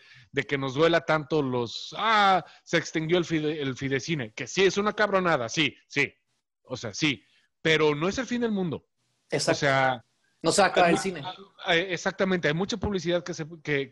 que 0.47 0.59
nos 0.59 0.75
duela 0.75 1.07
tanto 1.07 1.43
los, 1.43 1.95
ah, 1.97 2.45
se 2.65 2.77
extinguió 2.77 3.19
el, 3.19 3.25
fide, 3.25 3.61
el 3.63 3.77
Fidecine, 3.77 4.33
que 4.33 4.47
sí 4.47 4.65
es 4.65 4.77
una 4.77 4.93
cabronada, 4.93 5.49
sí, 5.49 5.77
sí, 5.87 6.13
o 6.63 6.77
sea, 6.77 6.93
sí, 6.93 7.25
pero 7.63 7.95
no 7.95 8.09
es 8.09 8.19
el 8.19 8.27
fin 8.27 8.43
del 8.43 8.53
mundo. 8.53 8.87
Exacto. 9.31 9.53
O 9.53 9.55
sea, 9.55 10.05
no 10.43 10.53
se 10.53 10.63
acaba 10.63 10.91
el 10.91 10.99
cine. 10.99 11.23
Exactamente, 11.69 12.49
hay 12.49 12.55
mucha 12.55 12.77
publicidad 12.77 13.25
que 13.25 13.35
se, 13.35 13.47
que, 13.63 13.91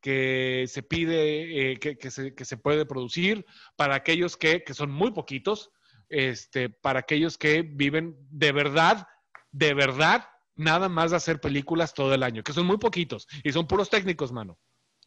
que, 0.00 0.64
se 0.66 0.82
pide, 0.82 1.72
eh, 1.72 1.78
que, 1.78 2.10
se, 2.10 2.34
que, 2.34 2.44
se, 2.44 2.56
puede 2.56 2.86
producir 2.86 3.44
para 3.76 3.94
aquellos 3.94 4.36
que, 4.36 4.64
son 4.72 4.90
muy 4.90 5.12
poquitos, 5.12 5.70
este, 6.08 6.68
para 6.70 7.00
aquellos 7.00 7.36
que 7.36 7.62
viven 7.62 8.16
de 8.30 8.52
verdad, 8.52 9.08
de 9.52 9.74
verdad, 9.74 10.28
nada 10.56 10.88
más 10.88 11.10
de 11.10 11.18
hacer 11.18 11.40
películas 11.40 11.94
todo 11.94 12.14
el 12.14 12.22
año, 12.22 12.42
que 12.42 12.52
son 12.52 12.66
muy 12.66 12.78
poquitos 12.78 13.26
y 13.42 13.52
son 13.52 13.66
puros 13.66 13.90
técnicos, 13.90 14.32
mano. 14.32 14.58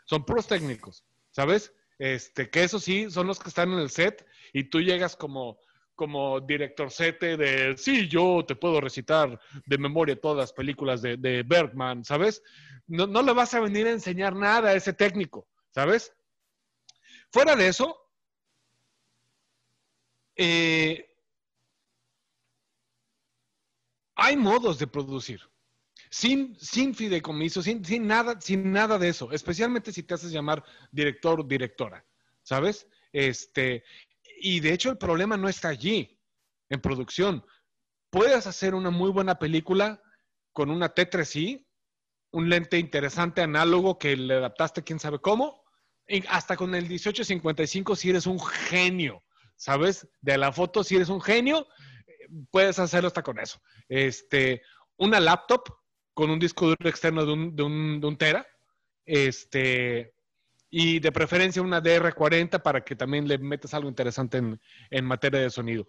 Son 0.05 0.25
puros 0.25 0.47
técnicos, 0.47 1.03
¿sabes? 1.31 1.73
Este, 1.99 2.49
que 2.49 2.63
eso 2.63 2.79
sí, 2.79 3.09
son 3.09 3.27
los 3.27 3.39
que 3.39 3.49
están 3.49 3.71
en 3.71 3.79
el 3.79 3.89
set 3.89 4.25
y 4.53 4.65
tú 4.65 4.79
llegas 4.81 5.15
como, 5.15 5.57
como 5.97 6.39
director 6.39 6.91
sete 6.91 7.35
de, 7.35 7.75
sí, 7.75 8.07
yo 8.07 8.45
te 8.47 8.55
puedo 8.55 8.79
recitar 8.79 9.37
de 9.65 9.77
memoria 9.79 10.21
todas 10.21 10.37
las 10.37 10.53
películas 10.53 11.01
de, 11.01 11.43
Bergman, 11.45 12.05
¿sabes? 12.05 12.41
No, 12.85 13.07
no 13.07 13.23
le 13.23 13.33
vas 13.33 13.53
a 13.55 13.59
venir 13.59 13.87
a 13.87 13.91
enseñar 13.91 14.35
nada 14.35 14.69
a 14.69 14.75
ese 14.75 14.93
técnico, 14.93 15.49
¿sabes? 15.71 16.13
Fuera 17.31 17.55
de 17.55 17.67
eso, 17.67 17.97
eh, 20.35 21.09
hay 24.15 24.37
modos 24.37 24.77
de 24.77 24.87
producir. 24.87 25.41
Sin, 26.09 26.55
sin 26.59 26.95
fideicomiso, 26.95 27.61
sin, 27.61 27.83
sin, 27.83 28.07
nada, 28.07 28.39
sin 28.39 28.71
nada 28.71 28.97
de 28.97 29.09
eso, 29.09 29.31
especialmente 29.31 29.91
si 29.91 30.03
te 30.03 30.13
haces 30.13 30.31
llamar 30.31 30.63
director 30.91 31.41
o 31.41 31.43
directora, 31.43 32.05
¿sabes? 32.43 32.87
Este, 33.11 33.83
y 34.39 34.59
de 34.59 34.73
hecho 34.73 34.89
el 34.89 34.97
problema 34.97 35.37
no 35.37 35.49
está 35.49 35.69
allí, 35.69 36.19
en 36.69 36.81
producción. 36.81 37.45
Puedes 38.09 38.47
hacer 38.47 38.75
una 38.75 38.89
muy 38.89 39.11
buena 39.11 39.39
película 39.39 40.01
con 40.53 40.69
una 40.69 40.93
T3i, 40.93 41.65
un 42.31 42.49
lente 42.49 42.77
interesante 42.77 43.41
análogo 43.41 43.97
que 43.97 44.15
le 44.15 44.35
adaptaste 44.35 44.83
quién 44.83 44.99
sabe 44.99 45.19
cómo, 45.19 45.63
hasta 46.29 46.55
con 46.55 46.73
el 46.75 46.83
1855 46.83 47.95
si 47.95 48.09
eres 48.09 48.27
un 48.27 48.39
genio, 48.39 49.23
¿sabes? 49.55 50.07
De 50.21 50.37
la 50.37 50.51
foto, 50.51 50.83
si 50.83 50.95
eres 50.95 51.09
un 51.09 51.21
genio, 51.21 51.67
puedes 52.51 52.79
hacerlo 52.79 53.07
hasta 53.07 53.23
con 53.23 53.39
eso. 53.39 53.61
Este, 53.89 54.61
una 54.97 55.19
laptop 55.19 55.63
con 56.13 56.29
un 56.29 56.39
disco 56.39 56.67
duro 56.67 56.89
externo 56.89 57.25
de 57.25 57.33
un, 57.33 57.55
de 57.55 57.63
un, 57.63 58.01
de 58.01 58.07
un 58.07 58.17
tera, 58.17 58.47
este, 59.05 60.13
y 60.69 60.99
de 60.99 61.11
preferencia 61.11 61.61
una 61.61 61.81
DR40 61.81 62.61
para 62.61 62.83
que 62.83 62.95
también 62.95 63.27
le 63.27 63.37
metas 63.37 63.73
algo 63.73 63.89
interesante 63.89 64.37
en, 64.37 64.59
en, 64.89 65.05
materia 65.05 65.39
de 65.39 65.49
sonido. 65.49 65.87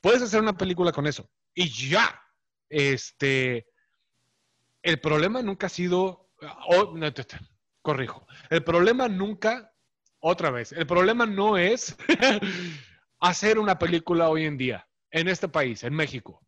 Puedes 0.00 0.22
hacer 0.22 0.40
una 0.40 0.56
película 0.56 0.92
con 0.92 1.06
eso 1.06 1.30
y 1.54 1.68
ya. 1.68 2.22
Este, 2.68 3.66
el 4.82 5.00
problema 5.00 5.42
nunca 5.42 5.66
ha 5.66 5.70
sido, 5.70 6.30
oh, 6.68 6.96
no, 6.96 7.12
te, 7.12 7.26
corrijo, 7.82 8.26
el 8.48 8.62
problema 8.62 9.08
nunca, 9.08 9.74
otra 10.20 10.50
vez, 10.50 10.72
el 10.72 10.86
problema 10.86 11.26
no 11.26 11.58
es 11.58 11.96
hacer 13.20 13.58
una 13.58 13.78
película 13.78 14.28
hoy 14.28 14.44
en 14.44 14.56
día, 14.56 14.88
en 15.10 15.28
este 15.28 15.48
país, 15.48 15.82
en 15.82 15.94
México. 15.94 16.44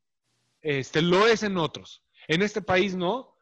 Este, 0.61 1.03
lo 1.03 1.27
es 1.27 1.43
en 1.43 1.57
otros. 1.59 2.05
En 2.29 2.41
este 2.41 2.63
país 2.63 2.95
no. 2.95 3.37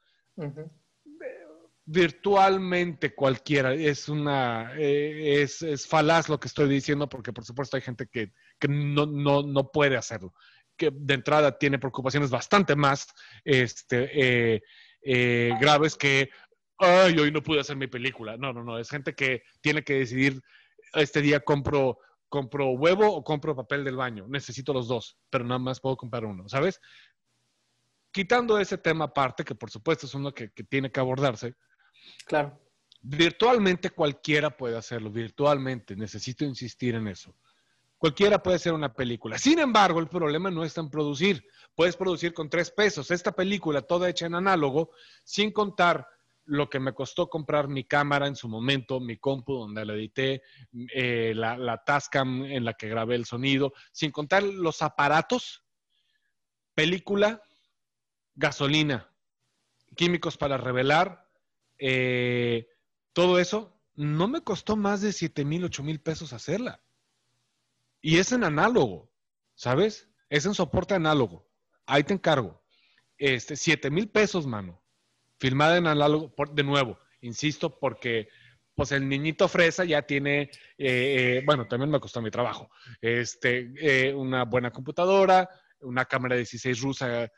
Virtualmente 1.93 3.16
cualquiera. 3.16 3.74
Es 3.74 4.09
una, 4.09 4.72
eh, 4.76 5.43
es, 5.43 5.61
es, 5.61 5.88
falaz 5.88 6.28
lo 6.28 6.38
que 6.38 6.47
estoy 6.47 6.68
diciendo 6.68 7.09
porque 7.09 7.32
por 7.32 7.45
supuesto 7.45 7.76
hay 7.76 7.82
gente 7.82 8.07
que, 8.07 8.32
que 8.61 8.68
no, 8.68 9.07
no, 9.07 9.43
no, 9.43 9.72
puede 9.72 9.97
hacerlo. 9.97 10.32
Que 10.76 10.93
de 10.95 11.14
entrada 11.14 11.59
tiene 11.59 11.80
preocupaciones 11.80 12.30
bastante 12.30 12.76
más 12.76 13.09
este, 13.45 14.09
eh, 14.55 14.62
eh, 15.03 15.53
graves 15.61 15.97
que, 15.97 16.30
ay, 16.78 17.18
hoy 17.18 17.32
no 17.32 17.43
pude 17.43 17.59
hacer 17.59 17.74
mi 17.74 17.88
película. 17.88 18.36
No, 18.36 18.53
no, 18.53 18.62
no. 18.62 18.78
Es 18.78 18.88
gente 18.88 19.12
que 19.16 19.43
tiene 19.61 19.82
que 19.82 19.95
decidir, 19.95 20.41
este 20.93 21.20
día 21.20 21.41
compro 21.41 21.99
compro 22.28 22.70
huevo 22.70 23.12
o 23.12 23.24
compro 23.24 23.57
papel 23.57 23.82
del 23.82 23.97
baño. 23.97 24.26
Necesito 24.28 24.72
los 24.72 24.86
dos, 24.86 25.18
pero 25.28 25.45
nada 25.45 25.59
más 25.59 25.80
puedo 25.80 25.97
comprar 25.97 26.24
uno, 26.24 26.49
¿sabes? 26.49 26.80
Quitando 28.12 28.61
ese 28.61 28.78
tema 28.78 29.07
aparte, 29.07 29.43
que 29.43 29.57
por 29.57 29.72
supuesto 29.72 30.07
es 30.07 30.14
uno 30.14 30.32
que, 30.32 30.53
que 30.53 30.62
tiene 30.62 30.93
que 30.93 31.01
abordarse. 31.01 31.57
Claro. 32.26 32.58
Virtualmente 33.02 33.90
cualquiera 33.90 34.56
puede 34.56 34.76
hacerlo, 34.76 35.11
virtualmente. 35.11 35.96
Necesito 35.96 36.44
insistir 36.44 36.94
en 36.94 37.08
eso. 37.08 37.34
Cualquiera 37.96 38.42
puede 38.42 38.56
hacer 38.56 38.72
una 38.72 38.92
película. 38.92 39.38
Sin 39.38 39.58
embargo, 39.58 40.00
el 40.00 40.08
problema 40.08 40.50
no 40.50 40.64
está 40.64 40.80
en 40.80 40.90
producir. 40.90 41.46
Puedes 41.74 41.96
producir 41.96 42.32
con 42.32 42.48
tres 42.48 42.70
pesos. 42.70 43.11
Esta 43.11 43.32
película, 43.32 43.82
toda 43.82 44.08
hecha 44.08 44.26
en 44.26 44.34
análogo, 44.34 44.90
sin 45.24 45.52
contar 45.52 46.06
lo 46.44 46.68
que 46.68 46.80
me 46.80 46.94
costó 46.94 47.28
comprar 47.28 47.68
mi 47.68 47.84
cámara 47.84 48.26
en 48.26 48.34
su 48.36 48.48
momento, 48.48 49.00
mi 49.00 49.18
compu 49.18 49.54
donde 49.54 49.84
la 49.84 49.94
edité, 49.94 50.42
eh, 50.94 51.32
la, 51.34 51.56
la 51.56 51.84
Tascam 51.84 52.44
en 52.44 52.64
la 52.64 52.74
que 52.74 52.88
grabé 52.88 53.14
el 53.14 53.24
sonido, 53.24 53.72
sin 53.92 54.11
contar 54.11 54.42
los 54.42 54.82
aparatos, 54.82 55.62
película, 56.74 57.42
gasolina, 58.34 59.14
químicos 59.94 60.36
para 60.36 60.56
revelar, 60.56 61.30
eh, 61.81 62.68
todo 63.12 63.39
eso, 63.39 63.76
no 63.95 64.28
me 64.28 64.43
costó 64.43 64.76
más 64.76 65.01
de 65.01 65.12
7 65.12 65.45
mil, 65.45 65.64
8 65.64 65.83
mil 65.83 66.01
pesos 66.01 66.33
hacerla. 66.33 66.83
Y 68.01 68.18
es 68.18 68.33
en 68.33 68.45
análogo, 68.45 69.12
¿sabes? 69.55 70.09
Es 70.28 70.47
en 70.47 70.55
soporte 70.55 70.95
análogo. 70.95 71.49
Ahí 71.87 72.05
te 72.05 72.14
encargo. 72.14 72.62
Este, 73.18 73.57
7 73.57 73.91
mil 73.91 74.09
pesos, 74.09 74.47
mano 74.47 74.81
filmada 75.41 75.78
en 75.78 75.87
análogo, 75.87 76.33
de 76.53 76.62
nuevo, 76.62 76.99
insisto, 77.22 77.78
porque 77.81 78.28
pues 78.74 78.93
el 78.93 79.09
niñito 79.09 79.49
fresa 79.49 79.85
ya 79.85 80.03
tiene, 80.03 80.43
eh, 80.43 80.49
eh, 81.39 81.43
bueno, 81.45 81.66
también 81.66 81.91
me 81.91 81.99
costó 81.99 82.22
mi 82.22 82.31
trabajo, 82.31 82.70
este, 83.01 84.14
una 84.14 84.45
buena 84.45 84.70
computadora, 84.70 85.49
una 85.81 86.05
cámara 86.05 86.35
de 86.35 86.43
16 86.43 86.81
rusa, 86.81 87.33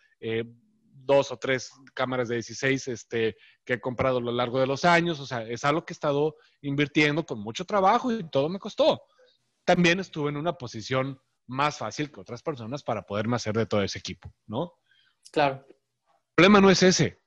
dos 1.04 1.30
o 1.30 1.36
tres 1.36 1.70
cámaras 1.94 2.28
de 2.28 2.36
16 2.36 2.88
este, 2.88 3.36
que 3.64 3.74
he 3.74 3.80
comprado 3.80 4.18
a 4.18 4.20
lo 4.20 4.32
largo 4.32 4.60
de 4.60 4.66
los 4.66 4.84
años, 4.84 5.20
o 5.20 5.26
sea, 5.26 5.42
es 5.42 5.64
algo 5.64 5.84
que 5.84 5.92
he 5.92 5.96
estado 5.96 6.36
invirtiendo 6.60 7.24
con 7.24 7.40
mucho 7.40 7.64
trabajo 7.64 8.12
y 8.12 8.28
todo 8.30 8.48
me 8.48 8.58
costó. 8.58 9.02
También 9.64 10.00
estuve 10.00 10.30
en 10.30 10.36
una 10.36 10.54
posición 10.54 11.20
más 11.46 11.78
fácil 11.78 12.10
que 12.10 12.20
otras 12.20 12.42
personas 12.42 12.82
para 12.82 13.02
poderme 13.02 13.36
hacer 13.36 13.54
de 13.54 13.66
todo 13.66 13.82
ese 13.82 13.98
equipo, 13.98 14.32
¿no? 14.46 14.74
Claro. 15.30 15.64
El 15.68 16.34
problema 16.34 16.60
no 16.60 16.70
es 16.70 16.82
ese 16.82 17.22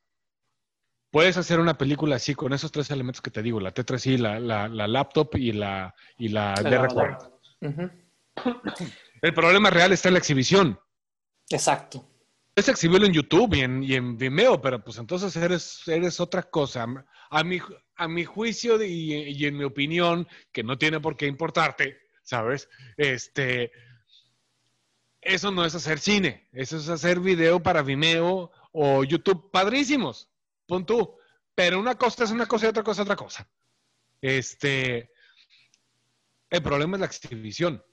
puedes 1.15 1.37
hacer 1.37 1.61
una 1.61 1.77
película 1.77 2.17
así 2.17 2.35
con 2.35 2.51
esos 2.51 2.73
tres 2.73 2.91
elementos 2.91 3.21
que 3.21 3.31
te 3.31 3.41
digo, 3.41 3.61
la 3.61 3.73
T3i, 3.73 4.17
la, 4.17 4.37
la, 4.37 4.67
la 4.67 4.85
laptop 4.85 5.29
y 5.35 5.53
la, 5.53 5.95
y 6.17 6.27
la 6.27 6.55
DR40. 6.55 7.31
Uh 7.61 7.67
-huh. 7.67 8.93
El 9.21 9.33
problema 9.33 9.69
real 9.69 9.93
está 9.93 10.09
en 10.09 10.15
la 10.15 10.19
exhibición. 10.19 10.77
Exacto. 11.49 12.05
Puedes 12.55 12.69
exhibirlo 12.69 13.05
en 13.05 13.11
YouTube 13.11 13.53
y 13.53 13.95
en, 13.95 14.17
Vimeo, 14.17 14.61
pero 14.61 14.81
pues 14.81 14.97
entonces 14.97 15.35
eres, 15.35 15.85
eres 15.87 16.21
otra 16.21 16.41
cosa. 16.41 16.85
A 17.29 17.43
mi, 17.43 17.59
a 17.97 18.07
mi 18.07 18.23
juicio 18.23 18.81
y, 18.81 19.11
y, 19.13 19.45
en 19.45 19.57
mi 19.57 19.65
opinión, 19.65 20.25
que 20.53 20.63
no 20.63 20.77
tiene 20.77 21.01
por 21.01 21.17
qué 21.17 21.27
importarte, 21.27 21.97
¿sabes? 22.23 22.69
Este, 22.95 23.73
eso 25.19 25.51
no 25.51 25.65
es 25.65 25.75
hacer 25.75 25.99
cine, 25.99 26.47
eso 26.53 26.77
es 26.77 26.87
hacer 26.87 27.19
video 27.19 27.61
para 27.61 27.81
Vimeo 27.81 28.49
o 28.71 29.03
YouTube, 29.03 29.51
padrísimos, 29.51 30.29
pon 30.65 30.85
tú. 30.85 31.17
Pero 31.55 31.77
una 31.77 31.95
cosa 31.95 32.23
es 32.23 32.31
una 32.31 32.45
cosa 32.45 32.67
y 32.67 32.69
otra 32.69 32.83
cosa 32.83 33.01
es 33.01 33.05
otra 33.05 33.17
cosa. 33.17 33.49
Este, 34.21 35.11
el 36.49 36.63
problema 36.63 36.95
es 36.95 37.01
la 37.01 37.07
exhibición. 37.07 37.83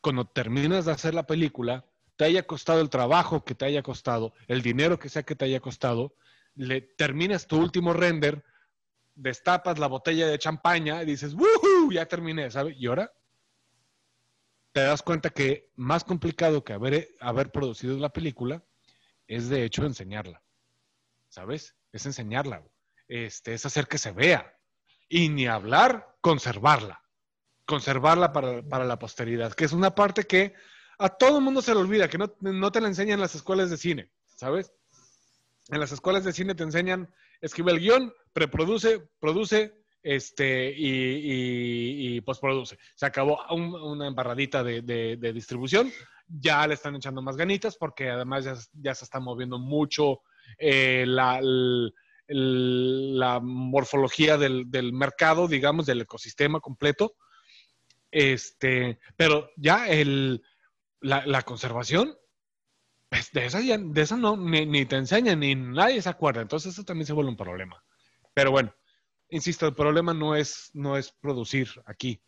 Cuando 0.00 0.24
terminas 0.24 0.84
de 0.84 0.92
hacer 0.92 1.14
la 1.14 1.26
película, 1.26 1.84
te 2.18 2.24
haya 2.24 2.42
costado 2.42 2.80
el 2.80 2.90
trabajo 2.90 3.44
que 3.44 3.54
te 3.54 3.64
haya 3.64 3.80
costado, 3.82 4.34
el 4.48 4.60
dinero 4.60 4.98
que 4.98 5.08
sea 5.08 5.22
que 5.22 5.36
te 5.36 5.44
haya 5.44 5.60
costado, 5.60 6.16
le 6.56 6.80
terminas 6.80 7.46
tu 7.46 7.56
último 7.58 7.92
render, 7.92 8.44
destapas 9.14 9.78
la 9.78 9.86
botella 9.86 10.26
de 10.26 10.36
champaña 10.36 11.00
y 11.00 11.06
dices, 11.06 11.34
¡Woohoo! 11.34 11.92
Ya 11.92 12.06
terminé, 12.06 12.50
¿sabes? 12.50 12.74
Y 12.76 12.88
ahora 12.88 13.12
te 14.72 14.80
das 14.80 15.02
cuenta 15.02 15.30
que 15.30 15.70
más 15.76 16.02
complicado 16.02 16.64
que 16.64 16.72
haber, 16.72 17.08
haber 17.20 17.52
producido 17.52 17.96
la 17.96 18.08
película 18.08 18.64
es 19.28 19.48
de 19.48 19.64
hecho 19.64 19.84
enseñarla. 19.84 20.42
¿Sabes? 21.28 21.76
es 21.92 22.04
enseñarla, 22.04 22.64
este, 23.06 23.54
es 23.54 23.64
hacer 23.64 23.86
que 23.86 23.98
se 23.98 24.10
vea. 24.10 24.58
Y 25.08 25.28
ni 25.28 25.46
hablar, 25.46 26.16
conservarla. 26.20 27.00
Conservarla 27.64 28.32
para, 28.32 28.62
para, 28.62 28.84
la 28.84 28.98
posteridad, 28.98 29.52
que 29.52 29.66
es 29.66 29.72
una 29.72 29.94
parte 29.94 30.24
que 30.24 30.54
a 30.98 31.08
todo 31.08 31.38
el 31.38 31.44
mundo 31.44 31.62
se 31.62 31.72
le 31.72 31.80
olvida, 31.80 32.08
que 32.08 32.18
no, 32.18 32.32
no, 32.40 32.72
te 32.72 32.80
la 32.80 32.88
enseñan 32.88 33.14
en 33.14 33.20
las 33.20 33.34
escuelas 33.34 33.70
de 33.70 33.76
cine, 33.76 34.10
¿sabes? 34.36 34.72
En 35.68 35.80
las 35.80 35.92
escuelas 35.92 36.24
de 36.24 36.32
cine 36.32 36.54
te 36.54 36.64
enseñan, 36.64 37.12
escribe 37.40 37.72
el 37.72 37.80
guion, 37.80 38.12
preproduce, 38.32 39.08
produce, 39.20 39.78
este, 40.02 40.72
y, 40.76 40.88
y, 40.88 42.16
y 42.16 42.20
postproduce. 42.20 42.78
Se 42.94 43.06
acabó 43.06 43.40
un, 43.50 43.74
una 43.74 44.06
embarradita 44.06 44.64
de, 44.64 44.82
de, 44.82 45.32
distribución, 45.32 45.92
ya 46.26 46.66
le 46.66 46.74
están 46.74 46.96
echando 46.96 47.22
más 47.22 47.36
ganitas 47.36 47.76
porque 47.76 48.10
además 48.10 48.44
ya, 48.44 48.54
ya 48.72 48.94
se 48.94 49.04
está 49.04 49.20
moviendo 49.20 49.58
mucho 49.58 50.22
eh, 50.58 51.04
la, 51.06 51.38
el, 51.38 51.94
la, 53.18 53.40
morfología 53.40 54.36
del, 54.36 54.70
del, 54.70 54.92
mercado, 54.92 55.46
digamos, 55.48 55.86
del 55.86 56.02
ecosistema 56.02 56.60
completo. 56.60 57.14
Este, 58.10 58.98
pero 59.16 59.50
ya 59.56 59.86
el, 59.88 60.42
la, 61.00 61.42
conservación, 61.42 62.16
pues 63.08 63.32
de 63.32 63.46
esa, 63.46 63.60
ya- 63.60 63.78
de 63.78 64.02
esa 64.02 64.16
no, 64.16 64.36
ni, 64.36 64.66
ni 64.66 64.86
te 64.86 64.96
enseñan, 64.96 65.40
ni 65.40 65.54
nadie 65.54 66.02
se 66.02 66.08
acuerda. 66.08 66.42
Entonces 66.42 66.72
eso 66.74 66.84
también 66.84 67.06
se 67.06 67.12
vuelve 67.12 67.30
un 67.30 67.36
problema. 67.36 67.82
Pero 68.34 68.50
bueno, 68.50 68.74
insisto, 69.30 69.66
el 69.66 69.74
problema 69.74 70.14
no 70.14 70.36
es, 70.36 70.70
no 70.74 70.96
es 70.96 71.12
producir 71.12 71.68
aquí. 71.86 72.22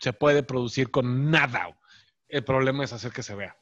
Se 0.00 0.12
puede 0.12 0.42
producir 0.42 0.90
con 0.90 1.30
nada. 1.30 1.78
El 2.28 2.44
problema 2.44 2.84
es 2.84 2.92
hacer 2.92 3.12
que 3.12 3.22
se 3.22 3.34
vea. 3.34 3.56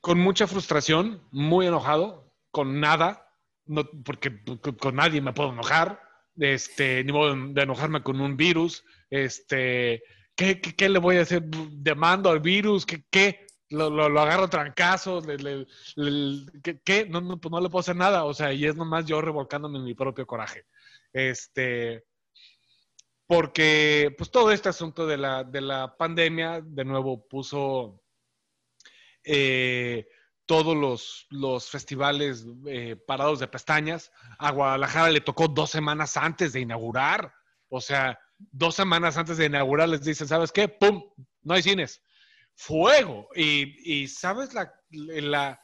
Con 0.00 0.18
mucha 0.18 0.46
frustración, 0.46 1.22
muy 1.32 1.66
enojado, 1.66 2.32
con 2.50 2.80
nada, 2.80 3.25
no, 3.66 3.84
porque 4.04 4.40
con, 4.78 4.96
nadie 4.96 5.20
me 5.20 5.32
puedo 5.32 5.52
enojar, 5.52 6.00
este, 6.38 7.02
ni 7.04 7.12
modo 7.12 7.34
de 7.34 7.62
enojarme 7.62 8.02
con 8.02 8.20
un 8.20 8.36
virus, 8.36 8.84
este, 9.10 10.02
¿qué, 10.34 10.60
qué, 10.60 10.74
qué 10.74 10.88
le 10.88 10.98
voy 10.98 11.16
a 11.16 11.22
hacer? 11.22 11.42
¿Demando 11.44 12.30
al 12.30 12.40
virus? 12.40 12.84
¿Qué? 12.86 13.04
qué? 13.10 13.46
Lo, 13.70 13.90
lo, 13.90 14.08
lo 14.08 14.20
agarro 14.20 14.48
le, 15.26 15.36
le- 15.38 15.66
le- 15.96 16.46
¿qué? 16.62 16.80
qué? 16.84 17.06
No, 17.06 17.20
no, 17.20 17.38
pues 17.40 17.50
no 17.50 17.60
le 17.60 17.68
puedo 17.68 17.80
hacer 17.80 17.96
nada, 17.96 18.24
o 18.24 18.32
sea, 18.32 18.52
y 18.52 18.64
es 18.64 18.76
nomás 18.76 19.06
yo 19.06 19.20
revolcándome 19.20 19.78
en 19.78 19.84
mi 19.84 19.94
propio 19.94 20.26
coraje. 20.26 20.66
Este, 21.12 22.04
porque 23.26 24.14
pues 24.16 24.30
todo 24.30 24.52
este 24.52 24.68
asunto 24.68 25.06
de 25.06 25.16
la, 25.16 25.42
de 25.42 25.60
la 25.60 25.96
pandemia, 25.96 26.60
de 26.64 26.84
nuevo, 26.84 27.26
puso 27.26 28.00
eh, 29.24 30.06
todos 30.46 30.76
los, 30.76 31.26
los 31.30 31.68
festivales 31.68 32.46
eh, 32.66 32.96
parados 32.96 33.40
de 33.40 33.48
pestañas. 33.48 34.12
A 34.38 34.52
Guadalajara 34.52 35.10
le 35.10 35.20
tocó 35.20 35.48
dos 35.48 35.70
semanas 35.70 36.16
antes 36.16 36.52
de 36.52 36.60
inaugurar. 36.60 37.34
O 37.68 37.80
sea, 37.80 38.18
dos 38.38 38.76
semanas 38.76 39.16
antes 39.16 39.36
de 39.36 39.46
inaugurar 39.46 39.88
les 39.88 40.02
dicen, 40.02 40.28
¿sabes 40.28 40.52
qué? 40.52 40.68
¡Pum! 40.68 41.02
No 41.42 41.54
hay 41.54 41.62
cines. 41.62 42.00
Fuego. 42.54 43.28
Y, 43.34 44.02
y 44.02 44.08
¿sabes 44.08 44.54
la, 44.54 44.72
la, 44.90 45.60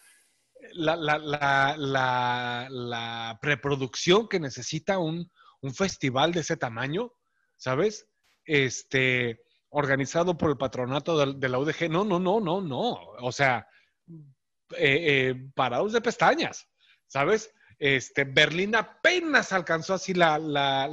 la, 0.75 2.67
la, 2.69 3.39
preproducción 3.41 4.29
que 4.29 4.41
necesita 4.41 4.99
un, 4.99 5.31
un 5.61 5.75
festival 5.75 6.33
de 6.33 6.41
ese 6.41 6.57
tamaño? 6.57 7.13
¿Sabes? 7.57 8.09
Este, 8.45 9.45
organizado 9.69 10.37
por 10.37 10.51
el 10.51 10.57
patronato 10.57 11.17
de, 11.19 11.39
de 11.39 11.49
la 11.49 11.61
UDG. 11.61 11.89
No, 11.89 12.05
no, 12.05 12.19
no, 12.19 12.41
no, 12.41 12.61
no. 12.61 12.95
O 13.21 13.31
sea, 13.31 13.67
eh, 14.79 15.31
eh, 15.31 15.35
parados 15.55 15.93
de 15.93 16.01
pestañas, 16.01 16.69
¿sabes? 17.07 17.53
Este, 17.79 18.25
Berlín 18.25 18.77
apenas 18.77 19.53
alcanzó 19.53 19.95
así 19.95 20.15
la, 20.15 20.39
la, 20.39 20.89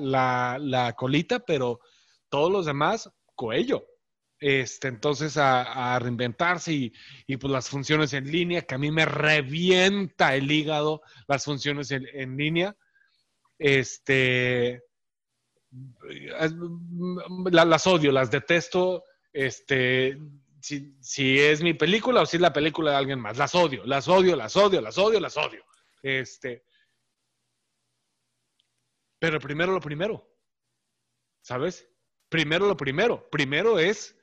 la, 0.59 0.93
colita, 0.93 1.39
pero 1.39 1.79
todos 2.29 2.51
los 2.51 2.65
demás, 2.65 3.09
cuello. 3.35 3.85
Este, 4.39 4.87
entonces 4.87 5.35
a, 5.37 5.99
reinventarse 5.99 6.71
y, 6.73 6.93
y, 7.27 7.37
pues 7.37 7.51
las 7.51 7.69
funciones 7.69 8.13
en 8.13 8.31
línea, 8.31 8.61
que 8.61 8.75
a 8.75 8.79
mí 8.79 8.89
me 8.89 9.05
revienta 9.05 10.33
el 10.35 10.51
hígado, 10.51 11.01
las 11.27 11.45
funciones 11.45 11.91
en, 11.91 12.07
en 12.13 12.37
línea. 12.37 12.75
Este, 13.57 14.81
la- 17.51 17.65
las 17.65 17.85
odio, 17.87 18.11
las 18.11 18.31
detesto. 18.31 19.03
Este, 19.31 20.17
si, 20.61 20.95
si 21.01 21.39
es 21.39 21.61
mi 21.61 21.73
película 21.73 22.21
o 22.21 22.25
si 22.25 22.37
es 22.37 22.41
la 22.41 22.53
película 22.53 22.91
de 22.91 22.97
alguien 22.97 23.19
más. 23.19 23.37
Las 23.37 23.55
odio, 23.55 23.85
las 23.85 24.07
odio, 24.07 24.35
las 24.35 24.55
odio, 24.55 24.81
las 24.81 24.97
odio, 24.97 25.19
las 25.19 25.37
odio. 25.37 25.63
Este, 26.01 26.63
pero 29.19 29.39
primero 29.39 29.73
lo 29.73 29.81
primero, 29.81 30.33
¿sabes? 31.41 31.87
Primero 32.29 32.67
lo 32.67 32.77
primero. 32.77 33.29
Primero 33.29 33.77
es 33.77 34.17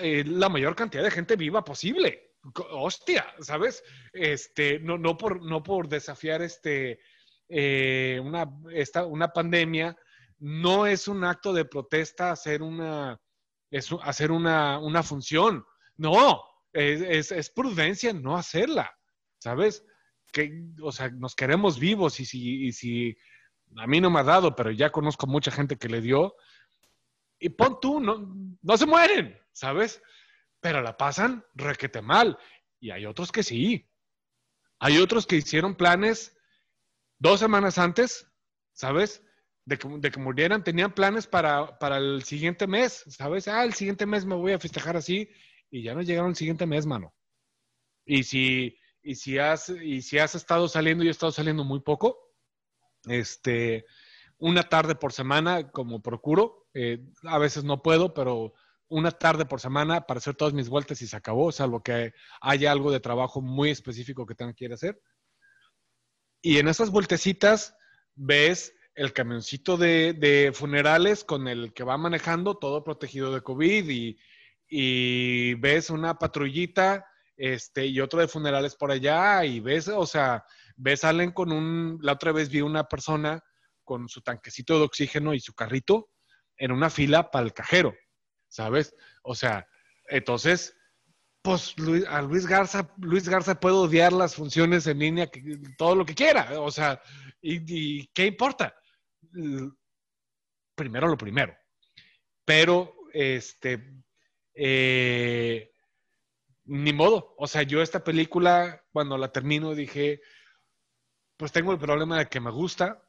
eh, 0.00 0.24
la 0.26 0.48
mayor 0.48 0.76
cantidad 0.76 1.02
de 1.02 1.10
gente 1.10 1.36
viva 1.36 1.64
posible. 1.64 2.36
Hostia, 2.70 3.26
¿sabes? 3.40 3.82
Este, 4.12 4.78
no, 4.78 4.98
no, 4.98 5.16
por, 5.16 5.42
no 5.42 5.62
por 5.62 5.88
desafiar 5.88 6.42
este, 6.42 7.00
eh, 7.48 8.20
una, 8.22 8.48
esta, 8.72 9.06
una 9.06 9.32
pandemia, 9.32 9.96
no 10.38 10.86
es 10.86 11.08
un 11.08 11.24
acto 11.24 11.52
de 11.52 11.64
protesta 11.64 12.30
hacer 12.30 12.62
una, 12.62 13.18
hacer 14.02 14.32
una, 14.32 14.78
una 14.78 15.02
función. 15.02 15.64
No, 15.96 16.42
es, 16.72 17.00
es, 17.00 17.32
es 17.32 17.50
prudencia 17.50 18.12
no 18.12 18.36
hacerla, 18.36 18.96
¿sabes? 19.38 19.84
Que, 20.32 20.64
o 20.82 20.92
sea, 20.92 21.10
nos 21.10 21.34
queremos 21.34 21.78
vivos 21.78 22.18
y 22.20 22.24
si, 22.24 22.66
y 22.66 22.72
si 22.72 23.16
a 23.76 23.86
mí 23.86 24.00
no 24.00 24.10
me 24.10 24.20
ha 24.20 24.24
dado, 24.24 24.54
pero 24.54 24.70
ya 24.70 24.90
conozco 24.90 25.26
mucha 25.26 25.50
gente 25.50 25.76
que 25.76 25.88
le 25.88 26.00
dio, 26.00 26.34
y 27.38 27.50
pon 27.50 27.78
tú, 27.80 28.00
no, 28.00 28.34
no 28.62 28.76
se 28.76 28.86
mueren, 28.86 29.38
¿sabes? 29.52 30.02
Pero 30.60 30.80
la 30.80 30.96
pasan 30.96 31.44
requete 31.54 32.00
mal. 32.00 32.38
Y 32.80 32.90
hay 32.90 33.06
otros 33.06 33.32
que 33.32 33.42
sí. 33.42 33.90
Hay 34.78 34.98
otros 34.98 35.26
que 35.26 35.36
hicieron 35.36 35.74
planes 35.74 36.36
dos 37.18 37.40
semanas 37.40 37.78
antes, 37.78 38.26
¿sabes? 38.72 39.22
De 39.66 39.78
que, 39.78 39.88
de 39.88 40.10
murieran, 40.18 40.62
tenían 40.62 40.92
planes 40.92 41.26
para, 41.26 41.78
para 41.78 41.96
el 41.96 42.22
siguiente 42.24 42.66
mes, 42.66 43.04
¿sabes? 43.08 43.48
Ah, 43.48 43.64
el 43.64 43.74
siguiente 43.74 44.04
mes 44.04 44.26
me 44.26 44.34
voy 44.34 44.52
a 44.52 44.58
festejar 44.58 44.96
así 44.96 45.28
y 45.70 45.82
ya 45.82 45.94
no 45.94 46.02
llegaron 46.02 46.30
el 46.30 46.36
siguiente 46.36 46.66
mes, 46.66 46.86
mano. 46.86 47.14
Y 48.04 48.24
si, 48.24 48.78
y 49.02 49.14
si, 49.14 49.38
has, 49.38 49.70
y 49.70 50.02
si 50.02 50.18
has 50.18 50.34
estado 50.34 50.68
saliendo, 50.68 51.02
yo 51.02 51.08
he 51.08 51.12
estado 51.12 51.32
saliendo 51.32 51.64
muy 51.64 51.80
poco, 51.80 52.18
este, 53.06 53.86
una 54.38 54.62
tarde 54.64 54.94
por 54.94 55.12
semana, 55.12 55.70
como 55.70 56.02
procuro, 56.02 56.68
eh, 56.74 56.98
a 57.22 57.38
veces 57.38 57.64
no 57.64 57.82
puedo, 57.82 58.12
pero 58.12 58.52
una 58.88 59.10
tarde 59.10 59.46
por 59.46 59.60
semana 59.60 60.06
para 60.06 60.18
hacer 60.18 60.34
todas 60.34 60.54
mis 60.54 60.68
vueltas 60.68 61.00
y 61.02 61.06
se 61.06 61.16
acabó, 61.16 61.50
salvo 61.52 61.82
que 61.82 62.12
haya 62.40 62.70
algo 62.70 62.92
de 62.92 63.00
trabajo 63.00 63.40
muy 63.40 63.70
específico 63.70 64.26
que 64.26 64.34
tenga 64.34 64.52
que 64.52 64.66
hacer. 64.72 65.00
Y 66.42 66.58
en 66.58 66.68
esas 66.68 66.90
vueltecitas 66.90 67.74
ves 68.14 68.74
el 68.94 69.12
camioncito 69.12 69.76
de, 69.76 70.52
funerales 70.54 71.24
con 71.24 71.48
el 71.48 71.72
que 71.72 71.84
va 71.84 71.98
manejando, 71.98 72.56
todo 72.56 72.84
protegido 72.84 73.32
de 73.34 73.42
COVID, 73.42 74.16
y, 74.68 75.54
ves 75.54 75.90
una 75.90 76.18
patrullita 76.18 77.06
este, 77.36 77.86
y 77.86 78.00
otro 78.00 78.20
de 78.20 78.28
funerales 78.28 78.74
por 78.76 78.90
allá, 78.90 79.44
y 79.44 79.60
ves, 79.60 79.88
o 79.88 80.06
sea, 80.06 80.44
ves, 80.76 81.00
salen 81.00 81.32
con 81.32 81.52
un, 81.52 81.98
la 82.02 82.12
otra 82.12 82.32
vez 82.32 82.48
vi 82.48 82.60
una 82.60 82.84
persona 82.84 83.42
con 83.84 84.08
su 84.08 84.22
tanquecito 84.22 84.78
de 84.78 84.84
oxígeno 84.84 85.34
y 85.34 85.40
su 85.40 85.54
carrito 85.54 86.10
en 86.56 86.72
una 86.72 86.90
fila 86.90 87.30
para 87.30 87.44
el 87.44 87.52
cajero, 87.52 87.94
¿sabes? 88.48 88.94
O 89.22 89.34
sea, 89.34 89.66
entonces, 90.08 90.76
pues 91.42 91.78
Luis, 91.78 92.06
a 92.06 92.22
Luis 92.22 92.46
Garza, 92.46 92.88
Luis 92.98 93.28
Garza 93.28 93.60
puede 93.60 93.74
odiar 93.74 94.12
las 94.12 94.34
funciones 94.34 94.86
en 94.86 95.00
línea, 95.00 95.30
todo 95.76 95.94
lo 95.94 96.06
que 96.06 96.14
quiera, 96.14 96.60
o 96.60 96.70
sea, 96.70 97.00
¿y, 97.42 98.00
y 98.00 98.06
qué 98.14 98.26
importa? 98.26 98.74
Primero 100.74 101.08
lo 101.08 101.16
primero. 101.16 101.56
Pero, 102.44 102.94
este, 103.12 104.02
eh, 104.54 105.72
ni 106.64 106.92
modo. 106.92 107.34
O 107.38 107.46
sea, 107.46 107.62
yo 107.62 107.82
esta 107.82 108.04
película, 108.04 108.84
cuando 108.92 109.18
la 109.18 109.32
termino, 109.32 109.74
dije, 109.74 110.20
pues 111.36 111.52
tengo 111.52 111.72
el 111.72 111.78
problema 111.78 112.18
de 112.18 112.26
que 112.26 112.40
me 112.40 112.50
gusta. 112.50 113.00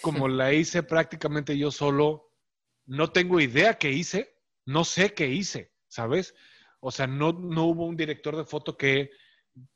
Como 0.00 0.26
la 0.26 0.52
hice 0.52 0.82
prácticamente 0.82 1.56
yo 1.58 1.70
solo, 1.70 2.30
no 2.86 3.10
tengo 3.10 3.40
idea 3.40 3.74
qué 3.74 3.90
hice, 3.90 4.38
no 4.64 4.84
sé 4.84 5.12
qué 5.12 5.28
hice, 5.28 5.72
¿sabes? 5.86 6.34
O 6.80 6.90
sea, 6.90 7.06
no, 7.06 7.32
no 7.32 7.64
hubo 7.66 7.86
un 7.86 7.96
director 7.96 8.36
de 8.36 8.44
foto 8.44 8.76
que, 8.76 9.10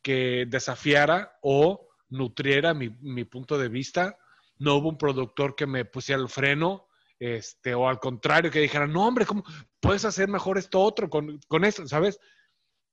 que 0.03 0.47
desafiara 0.49 1.39
o 1.43 1.89
nutriera 2.09 2.75
mi, 2.75 2.89
mi, 3.01 3.25
punto 3.25 3.59
de 3.59 3.69
vista. 3.69 4.19
No 4.59 4.77
hubo 4.77 4.89
un 4.89 4.99
productor 4.99 5.55
que 5.55 5.67
me 5.67 5.85
pusiera 5.85 6.21
el 6.21 6.29
freno, 6.29 6.89
este, 7.19 7.75
o 7.75 7.89
al 7.89 7.99
contrario, 7.99 8.51
que 8.51 8.61
dijera, 8.61 8.87
no, 8.87 9.07
hombre, 9.07 9.27
¿cómo 9.27 9.45
puedes 9.81 10.05
hacer 10.05 10.29
mejor 10.29 10.59
esto 10.59 10.81
otro 10.81 11.09
con, 11.09 11.41
con 11.49 11.65
esto, 11.65 11.87
¿sabes? 11.87 12.19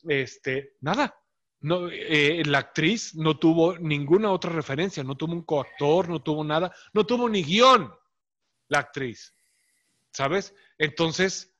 Este, 0.03 0.75
nada. 0.81 1.15
No, 1.59 1.87
eh, 1.89 2.43
la 2.45 2.57
actriz 2.57 3.15
no 3.15 3.37
tuvo 3.39 3.77
ninguna 3.77 4.31
otra 4.31 4.51
referencia, 4.51 5.01
no 5.01 5.15
tuvo 5.15 5.31
un 5.31 5.43
coactor, 5.43 6.09
no 6.09 6.21
tuvo 6.21 6.43
nada, 6.43 6.73
no 6.91 7.05
tuvo 7.05 7.29
ni 7.29 7.41
guion 7.41 7.93
la 8.67 8.79
actriz, 8.79 9.33
¿sabes? 10.11 10.53
Entonces, 10.77 11.53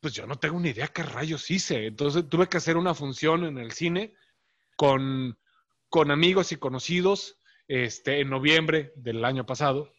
pues 0.00 0.14
yo 0.14 0.26
no 0.26 0.36
tengo 0.36 0.58
ni 0.60 0.70
idea 0.70 0.88
qué 0.88 1.02
rayos 1.02 1.50
hice. 1.50 1.86
Entonces 1.86 2.28
tuve 2.28 2.48
que 2.48 2.56
hacer 2.56 2.76
una 2.76 2.94
función 2.94 3.44
en 3.44 3.58
el 3.58 3.72
cine 3.72 4.14
con, 4.76 5.38
con 5.88 6.10
amigos 6.10 6.52
y 6.52 6.56
conocidos 6.56 7.38
este, 7.68 8.20
en 8.20 8.30
noviembre 8.30 8.92
del 8.96 9.24
año 9.24 9.46
pasado. 9.46 9.92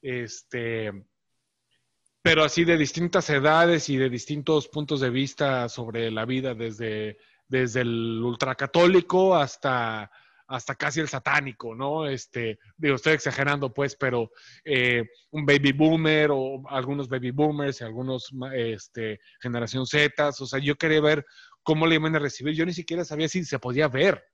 Este, 0.00 0.92
pero 2.22 2.44
así 2.44 2.64
de 2.64 2.76
distintas 2.76 3.30
edades 3.30 3.88
y 3.88 3.96
de 3.96 4.10
distintos 4.10 4.68
puntos 4.68 5.00
de 5.00 5.10
vista 5.10 5.68
sobre 5.68 6.10
la 6.10 6.24
vida, 6.24 6.54
desde, 6.54 7.18
desde 7.46 7.80
el 7.80 8.20
ultracatólico 8.22 9.34
hasta, 9.34 10.10
hasta 10.46 10.74
casi 10.74 11.00
el 11.00 11.08
satánico, 11.08 11.74
¿no? 11.74 12.06
Este, 12.06 12.58
digo, 12.76 12.96
estoy 12.96 13.14
exagerando, 13.14 13.72
pues, 13.72 13.96
pero 13.96 14.30
eh, 14.64 15.04
un 15.30 15.44
baby 15.44 15.72
boomer 15.72 16.30
o 16.32 16.62
algunos 16.68 17.08
baby 17.08 17.30
boomers 17.30 17.80
y 17.80 17.84
algunos, 17.84 18.30
este, 18.54 19.20
generación 19.40 19.86
Z, 19.86 20.28
o 20.28 20.32
sea, 20.46 20.58
yo 20.58 20.76
quería 20.76 21.00
ver 21.00 21.24
cómo 21.62 21.86
le 21.86 21.96
iban 21.96 22.16
a 22.16 22.18
recibir. 22.18 22.54
Yo 22.54 22.64
ni 22.64 22.72
siquiera 22.72 23.04
sabía 23.04 23.28
si 23.28 23.44
se 23.44 23.58
podía 23.58 23.88
ver, 23.88 24.24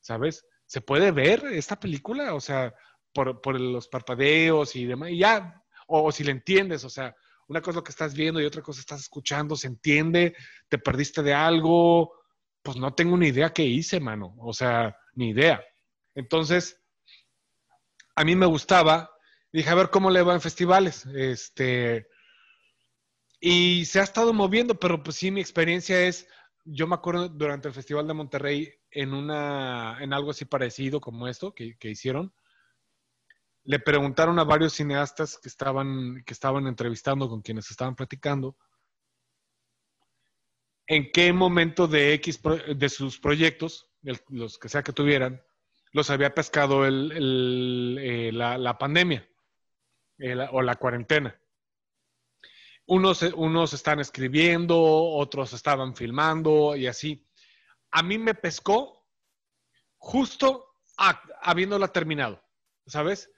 ¿sabes? 0.00 0.44
¿Se 0.72 0.80
puede 0.80 1.10
ver 1.10 1.44
esta 1.52 1.78
película? 1.78 2.32
O 2.32 2.40
sea, 2.40 2.74
por, 3.12 3.42
por 3.42 3.60
los 3.60 3.88
parpadeos 3.88 4.74
y 4.74 4.86
demás, 4.86 5.10
y 5.10 5.18
ya, 5.18 5.62
o, 5.86 6.10
si 6.10 6.24
le 6.24 6.30
entiendes, 6.30 6.82
o 6.84 6.88
sea, 6.88 7.14
una 7.48 7.60
cosa 7.60 7.72
es 7.72 7.76
lo 7.76 7.84
que 7.84 7.90
estás 7.90 8.14
viendo 8.14 8.40
y 8.40 8.46
otra 8.46 8.62
cosa 8.62 8.80
estás 8.80 9.02
escuchando, 9.02 9.54
se 9.54 9.66
entiende, 9.66 10.34
te 10.70 10.78
perdiste 10.78 11.22
de 11.22 11.34
algo, 11.34 12.14
pues 12.62 12.78
no 12.78 12.94
tengo 12.94 13.18
ni 13.18 13.26
idea 13.26 13.52
qué 13.52 13.64
hice, 13.64 14.00
mano, 14.00 14.34
o 14.38 14.54
sea, 14.54 14.96
ni 15.12 15.28
idea. 15.28 15.62
Entonces, 16.14 16.82
a 18.14 18.24
mí 18.24 18.34
me 18.34 18.46
gustaba, 18.46 19.10
dije, 19.52 19.68
a 19.68 19.74
ver 19.74 19.90
cómo 19.90 20.08
le 20.08 20.22
va 20.22 20.32
en 20.32 20.40
festivales, 20.40 21.04
este, 21.14 22.06
y 23.40 23.84
se 23.84 24.00
ha 24.00 24.04
estado 24.04 24.32
moviendo, 24.32 24.80
pero 24.80 25.02
pues 25.02 25.16
sí, 25.16 25.30
mi 25.30 25.42
experiencia 25.42 26.00
es, 26.00 26.26
yo 26.64 26.86
me 26.86 26.94
acuerdo 26.94 27.28
durante 27.28 27.68
el 27.68 27.74
Festival 27.74 28.06
de 28.06 28.14
Monterrey 28.14 28.81
en 28.92 29.14
una, 29.14 29.98
en 30.00 30.12
algo 30.12 30.30
así 30.30 30.44
parecido 30.44 31.00
como 31.00 31.28
esto 31.28 31.54
que, 31.54 31.76
que 31.76 31.90
hicieron, 31.90 32.32
le 33.64 33.78
preguntaron 33.78 34.38
a 34.38 34.44
varios 34.44 34.74
cineastas 34.74 35.38
que 35.38 35.48
estaban, 35.48 36.22
que 36.24 36.32
estaban 36.34 36.66
entrevistando 36.66 37.28
con 37.28 37.42
quienes 37.42 37.70
estaban 37.70 37.94
platicando 37.94 38.56
en 40.86 41.10
qué 41.10 41.32
momento 41.32 41.88
de 41.88 42.12
X 42.14 42.40
de 42.76 42.88
sus 42.88 43.18
proyectos, 43.18 43.88
los 44.28 44.58
que 44.58 44.68
sea 44.68 44.82
que 44.82 44.92
tuvieran, 44.92 45.42
los 45.92 46.10
había 46.10 46.34
pescado 46.34 46.86
el, 46.86 47.98
eh, 48.00 48.30
la, 48.32 48.78
pandemia 48.78 49.26
o 50.50 50.62
la 50.62 50.76
cuarentena. 50.76 51.38
Unos, 52.86 53.22
unos 53.22 53.72
están 53.72 54.00
escribiendo, 54.00 54.78
otros 54.78 55.52
estaban 55.52 55.94
filmando 55.94 56.74
y 56.76 56.86
así. 56.86 57.26
A 57.92 58.02
mí 58.02 58.18
me 58.18 58.34
pescó 58.34 59.06
justo 59.98 60.66
habiéndola 61.42 61.88
terminado, 61.88 62.42
¿sabes? 62.86 63.30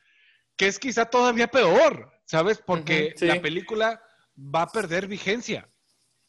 que 0.57 0.66
es 0.66 0.78
quizá 0.78 1.07
todavía 1.07 1.48
peor, 1.48 2.12
¿sabes? 2.24 2.62
Porque 2.64 3.14
la 3.20 3.40
película 3.40 4.02
va 4.36 4.62
a 4.62 4.68
perder 4.68 5.07
vigencia. 5.07 5.68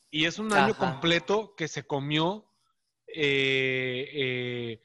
Y 0.09 0.25
es 0.25 0.39
un 0.39 0.53
año 0.53 0.75
completo 0.75 1.53
que 1.55 1.67
se 1.67 1.85
comió 1.85 2.51
eh, 3.07 4.09
eh, 4.13 4.81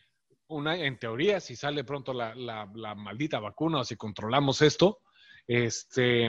una, 0.49 0.76
en 0.76 0.99
teoría, 0.99 1.41
si 1.41 1.57
sale 1.57 1.84
pronto 1.84 2.12
la, 2.12 2.34
maldita 2.97 3.38
vacuna 3.38 3.80
o 3.80 3.84
si 3.84 3.97
controlamos 3.97 4.61
esto, 4.62 5.01
este, 5.47 6.28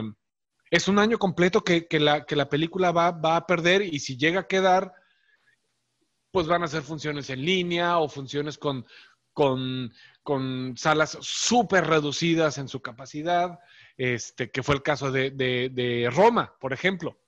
es 0.70 0.88
un 0.88 0.98
año 0.98 1.18
completo 1.18 1.62
que, 1.62 1.86
la, 1.98 2.24
que 2.24 2.36
la 2.36 2.48
película 2.48 2.92
va, 2.92 3.10
va, 3.10 3.36
a 3.36 3.46
perder 3.46 3.82
y 3.82 3.98
si 3.98 4.16
llega 4.16 4.40
a 4.40 4.46
quedar, 4.46 4.92
pues 6.32 6.48
van 6.48 6.64
a 6.64 6.68
ser 6.68 6.82
funciones 6.82 7.30
en 7.30 7.44
línea 7.44 7.98
o 7.98 8.08
funciones 8.08 8.58
con, 8.58 8.84
con 9.32 9.92
con 10.22 10.76
salas 10.76 11.18
súper 11.20 11.86
reducidas 11.86 12.58
en 12.58 12.68
su 12.68 12.80
capacidad, 12.80 13.58
este, 13.96 14.50
que 14.50 14.62
fue 14.62 14.76
el 14.76 14.82
caso 14.82 15.10
de, 15.10 16.10
Roma, 16.14 16.54
por 16.60 16.72
ejemplo, 16.72 17.20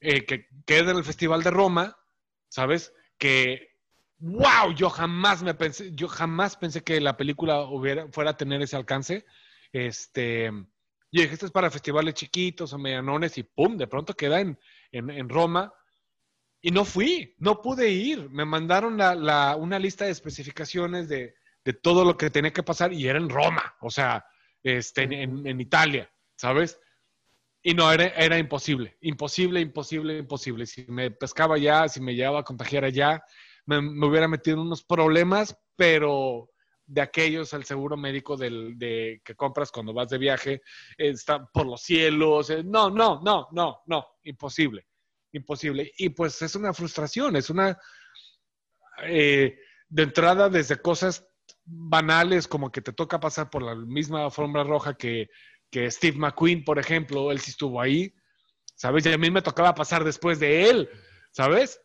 eh, 0.00 0.24
que 0.24 0.46
queda 0.64 0.92
en 0.92 0.98
el 0.98 1.04
Festival 1.04 1.42
de 1.42 1.50
Roma, 1.50 1.98
¿sabes? 2.48 2.94
Que, 3.18 3.76
wow, 4.18 4.72
yo 4.74 4.88
jamás 4.88 5.42
me 5.42 5.54
pensé, 5.54 5.90
yo 5.94 6.08
jamás 6.08 6.56
pensé 6.56 6.82
que 6.82 7.00
la 7.00 7.16
película 7.16 7.62
hubiera, 7.62 8.08
fuera 8.12 8.30
a 8.30 8.36
tener 8.36 8.62
ese 8.62 8.76
alcance. 8.76 9.26
Este, 9.72 10.46
yo 11.12 11.22
dije, 11.22 11.34
esto 11.34 11.46
es 11.46 11.52
para 11.52 11.70
festivales 11.70 12.14
chiquitos 12.14 12.72
o 12.72 12.78
medianones 12.78 13.36
y 13.36 13.42
pum, 13.42 13.76
de 13.76 13.88
pronto 13.88 14.14
queda 14.14 14.40
en, 14.40 14.58
en, 14.92 15.28
Roma. 15.28 15.72
Y 16.62 16.70
no 16.70 16.84
fui, 16.84 17.34
no 17.38 17.62
pude 17.62 17.88
ir. 17.90 18.28
Me 18.30 18.44
mandaron 18.44 18.96
la, 18.98 19.56
una 19.56 19.78
lista 19.78 20.04
de 20.04 20.10
especificaciones 20.10 21.08
de, 21.08 21.34
todo 21.82 22.04
lo 22.04 22.16
que 22.16 22.30
tenía 22.30 22.52
que 22.52 22.62
pasar 22.62 22.92
y 22.92 23.06
era 23.06 23.18
en 23.18 23.28
Roma, 23.28 23.76
o 23.80 23.90
sea, 23.90 24.26
este, 24.62 25.02
en, 25.04 25.60
Italia, 25.60 26.12
¿sabes? 26.34 26.80
Y 27.62 27.74
no, 27.74 27.92
era, 27.92 28.08
era 28.08 28.38
imposible, 28.38 28.96
imposible, 29.02 29.60
imposible, 29.60 30.18
imposible. 30.18 30.66
Si 30.66 30.84
me 30.88 31.12
pescaba 31.12 31.58
ya, 31.58 31.86
si 31.88 32.00
me 32.00 32.14
llevaba 32.14 32.40
a 32.40 32.44
contagiar 32.44 32.84
allá, 32.84 33.22
me, 33.66 33.78
hubiera 34.06 34.26
metido 34.26 34.56
en 34.56 34.62
unos 34.62 34.82
problemas, 34.82 35.56
pero 35.76 36.50
de 36.86 37.00
aquellos 37.00 37.54
al 37.54 37.64
seguro 37.64 37.96
médico 37.96 38.36
del, 38.36 38.76
de, 38.76 39.22
que 39.24 39.36
compras 39.36 39.70
cuando 39.70 39.92
vas 39.92 40.08
de 40.08 40.18
viaje, 40.18 40.62
está 40.98 41.46
por 41.46 41.66
los 41.66 41.82
cielos. 41.82 42.50
Eh, 42.50 42.62
no, 42.64 42.90
no, 42.90 43.20
no, 43.22 43.48
no, 43.52 43.80
no, 43.86 44.06
imposible, 44.24 44.86
imposible. 45.32 45.92
Y 45.96 46.10
pues 46.10 46.40
es 46.42 46.54
una 46.54 46.72
frustración, 46.72 47.36
es 47.36 47.50
una... 47.50 47.78
Eh, 49.04 49.56
de 49.88 50.02
entrada 50.04 50.48
desde 50.48 50.80
cosas 50.80 51.26
banales 51.64 52.48
como 52.48 52.70
que 52.70 52.80
te 52.80 52.92
toca 52.92 53.20
pasar 53.20 53.50
por 53.50 53.62
la 53.62 53.74
misma 53.74 54.24
alfombra 54.24 54.64
roja 54.64 54.94
que, 54.94 55.28
Steve 55.72 56.16
McQueen, 56.16 56.64
por 56.64 56.78
ejemplo, 56.78 57.30
él 57.30 57.40
sí 57.40 57.52
estuvo 57.52 57.80
ahí, 57.80 58.12
¿sabes? 58.74 59.06
Y 59.06 59.12
a 59.12 59.18
mí 59.18 59.30
me 59.30 59.42
tocaba 59.42 59.74
pasar 59.74 60.02
después 60.02 60.40
de 60.40 60.68
él, 60.68 60.88
¿sabes? 61.32 61.80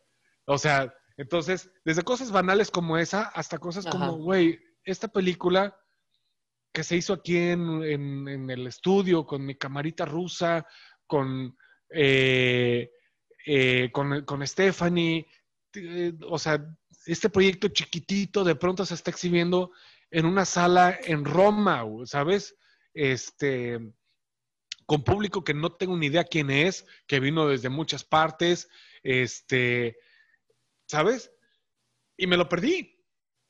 O 0.45 0.57
sea, 0.57 0.91
entonces, 1.17 1.71
desde 1.83 2.01
cosas 2.03 2.31
banales 2.31 2.71
como 2.71 2.97
esa 2.97 3.23
hasta 3.23 3.59
cosas 3.59 3.85
como, 3.85 4.13
güey, 4.17 4.59
esta 4.83 5.07
película 5.07 5.77
que 6.73 6.83
se 6.83 6.95
hizo 6.95 7.13
aquí 7.13 7.37
en, 7.37 8.49
el 8.49 8.67
estudio 8.67 9.25
con 9.25 9.45
mi 9.45 9.55
camarita 9.55 10.05
rusa, 10.05 10.65
con, 11.05 11.55
eh, 11.91 12.89
eh, 13.45 13.89
con, 13.91 14.25
con 14.25 14.45
Stephanie, 14.45 15.27
eh, 15.75 16.13
o 16.27 16.39
sea, 16.39 16.65
este 17.05 17.29
proyecto 17.29 17.67
chiquitito 17.67 18.43
de 18.43 18.55
pronto 18.55 18.85
se 18.85 18.95
está 18.95 19.11
exhibiendo 19.11 19.71
en 20.09 20.25
una 20.25 20.45
sala 20.45 20.97
en 21.03 21.25
Roma, 21.25 21.83
¿sabes? 22.05 22.55
Este, 22.93 23.79
con 24.85 25.03
público 25.03 25.43
que 25.43 25.53
no 25.53 25.73
tengo 25.73 25.97
ni 25.97 26.07
idea 26.07 26.23
quién 26.23 26.49
es, 26.49 26.85
que 27.07 27.19
vino 27.19 27.47
desde 27.47 27.69
muchas 27.69 28.03
partes, 28.03 28.69
este, 29.03 29.97
¿sabes? 30.87 31.31
Y 32.17 32.27
me 32.27 32.37
lo 32.37 32.47
perdí. 32.47 32.94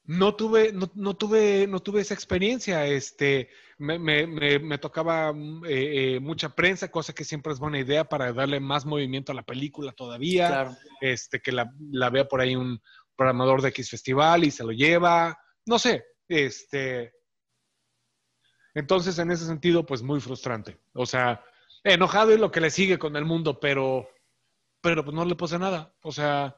No 0.07 0.35
tuve, 0.35 0.71
no, 0.71 1.15
tuve, 1.15 1.67
no 1.67 1.79
tuve 1.79 2.01
esa 2.01 2.13
experiencia. 2.13 2.85
Este, 2.85 3.49
me, 3.77 4.77
tocaba 4.77 5.31
eh, 5.67 6.15
eh, 6.15 6.19
mucha 6.19 6.49
prensa, 6.49 6.91
cosa 6.91 7.13
que 7.13 7.23
siempre 7.23 7.53
es 7.53 7.59
buena 7.59 7.79
idea 7.79 8.03
para 8.03 8.31
darle 8.31 8.59
más 8.59 8.85
movimiento 8.85 9.31
a 9.31 9.35
la 9.35 9.43
película 9.43 9.91
todavía. 9.93 10.77
Este, 11.01 11.41
que 11.41 11.51
la, 11.51 11.73
la 11.91 12.09
vea 12.09 12.27
por 12.27 12.41
ahí 12.41 12.55
un, 12.55 12.79
programador 13.15 13.61
de 13.61 13.69
X 13.69 13.89
Festival 13.89 14.43
y 14.43 14.51
se 14.51 14.63
lo 14.63 14.71
lleva, 14.71 15.37
no 15.65 15.79
sé, 15.79 16.05
este... 16.27 17.13
Entonces, 18.73 19.17
en 19.19 19.31
ese 19.31 19.45
sentido, 19.45 19.85
pues 19.85 20.01
muy 20.01 20.19
frustrante. 20.19 20.81
O 20.93 21.05
sea, 21.05 21.41
enojado 21.83 22.33
y 22.33 22.37
lo 22.37 22.51
que 22.51 22.59
le 22.59 22.69
sigue 22.69 22.99
con 22.99 23.15
el 23.15 23.23
mundo, 23.23 23.57
pero, 23.57 24.09
pero 24.81 25.05
pues 25.05 25.15
no 25.15 25.23
le 25.23 25.35
puse 25.35 25.57
nada. 25.57 25.95
O 26.01 26.11
sea, 26.11 26.57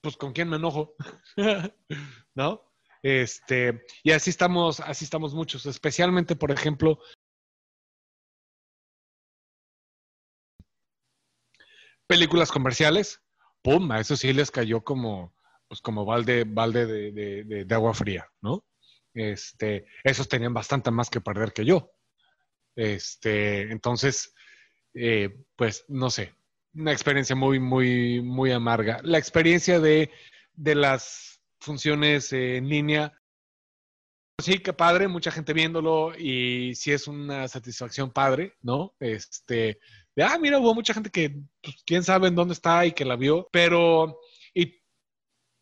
pues 0.00 0.16
con 0.16 0.32
quién 0.32 0.48
me 0.48 0.56
enojo, 0.56 0.94
¿no? 2.36 2.67
Este, 3.02 3.84
y 4.02 4.12
así 4.12 4.30
estamos, 4.30 4.80
así 4.80 5.04
estamos 5.04 5.34
muchos, 5.34 5.66
especialmente, 5.66 6.36
por 6.36 6.50
ejemplo, 6.50 6.98
películas 12.06 12.50
comerciales, 12.50 13.22
pum, 13.62 13.90
a 13.92 14.00
eso 14.00 14.16
sí 14.16 14.32
les 14.32 14.50
cayó 14.50 14.82
como, 14.82 15.34
pues 15.68 15.80
como 15.80 16.04
balde, 16.04 16.44
balde 16.44 16.86
de, 16.86 17.74
agua 17.74 17.94
fría, 17.94 18.30
¿no? 18.40 18.64
Este, 19.14 19.86
esos 20.04 20.28
tenían 20.28 20.54
bastante 20.54 20.90
más 20.90 21.10
que 21.10 21.20
perder 21.20 21.52
que 21.52 21.64
yo. 21.64 21.92
Este, 22.74 23.70
entonces, 23.72 24.34
eh, 24.94 25.44
pues 25.56 25.84
no 25.88 26.10
sé, 26.10 26.34
una 26.74 26.92
experiencia 26.92 27.36
muy, 27.36 27.58
muy, 27.58 28.22
muy 28.22 28.52
amarga. 28.52 29.00
La 29.02 29.18
experiencia 29.18 29.80
de, 29.80 30.10
las 30.56 31.37
funciones 31.60 32.32
en 32.32 32.68
línea, 32.68 33.12
sí, 34.40 34.60
que 34.60 34.72
padre, 34.72 35.08
mucha 35.08 35.30
gente 35.30 35.52
viéndolo 35.52 36.12
y 36.16 36.74
sí 36.74 36.92
es 36.92 37.08
una 37.08 37.48
satisfacción 37.48 38.12
padre, 38.12 38.54
¿no? 38.62 38.94
Este, 39.00 39.80
de, 40.14 40.22
ah, 40.24 40.38
mira, 40.40 40.58
hubo 40.58 40.74
mucha 40.74 40.94
gente 40.94 41.10
que, 41.10 41.36
pues, 41.62 41.82
quién 41.84 42.02
sabe 42.04 42.28
en 42.28 42.34
dónde 42.34 42.54
está 42.54 42.86
y 42.86 42.92
que 42.92 43.04
la 43.04 43.16
vio, 43.16 43.48
pero, 43.52 44.20
y 44.54 44.78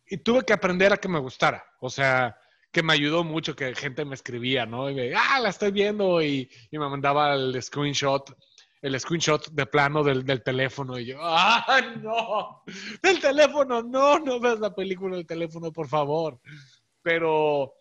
y 0.09 0.17
tuve 0.17 0.43
que 0.43 0.53
aprender 0.53 0.93
a 0.93 0.97
que 0.97 1.07
me 1.07 1.19
gustara. 1.19 1.63
O 1.79 1.89
sea, 1.89 2.37
que 2.71 2.83
me 2.83 2.93
ayudó 2.93 3.23
mucho 3.23 3.55
que 3.55 3.75
gente 3.75 4.05
me 4.05 4.15
escribía, 4.15 4.65
¿no? 4.65 4.89
Y 4.89 4.95
me, 4.95 5.13
ah, 5.15 5.39
la 5.39 5.49
estoy 5.49 5.71
viendo 5.71 6.21
y, 6.21 6.49
me 6.71 6.79
mandaba 6.79 7.33
el 7.33 7.61
screenshot, 7.61 8.35
el 8.81 8.99
screenshot 8.99 9.49
de 9.51 9.65
plano 9.65 10.03
del, 10.03 10.43
teléfono. 10.43 10.99
Y 10.99 11.05
yo, 11.07 11.17
ah, 11.21 11.81
no, 12.01 12.63
del 13.01 13.19
teléfono, 13.19 13.81
no, 13.81 14.19
no 14.19 14.39
veas 14.39 14.59
la 14.59 14.73
película 14.73 15.15
del 15.17 15.25
teléfono, 15.25 15.71
por 15.71 15.87
favor. 15.87 16.39
Pero, 17.01 17.73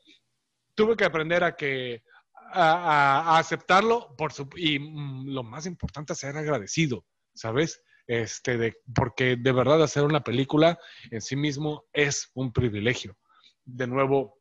tuve 0.77 0.97
que 0.97 1.05
aprender 1.05 1.43
a 1.43 1.57
que 1.57 2.05
a, 2.53 3.39
aceptarlo 3.39 4.15
por 4.17 4.33
su, 4.33 4.49
y 4.57 4.79
mm, 4.79 5.31
lo 5.31 5.43
más 5.43 5.67
importante 5.67 6.13
es 6.13 6.21
ser 6.21 6.37
agradecido, 6.37 7.05
¿sabes? 7.35 7.83
Este, 8.07 8.57
de, 8.57 8.77
porque 8.95 9.35
de 9.37 9.53
verdad 9.53 9.83
hacer 9.83 10.05
una 10.05 10.23
película 10.23 10.79
en 11.11 11.21
sí 11.21 11.35
mismo 11.35 11.87
es 11.93 12.31
un 12.35 12.53
privilegio. 12.53 13.17
De 13.65 13.89
nuevo, 13.89 14.39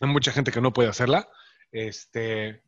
hay 0.00 0.08
mucha 0.08 0.32
gente 0.32 0.52
que 0.52 0.60
no 0.60 0.72
puede 0.72 0.90
hacerla, 0.90 1.28
este, 1.72 2.62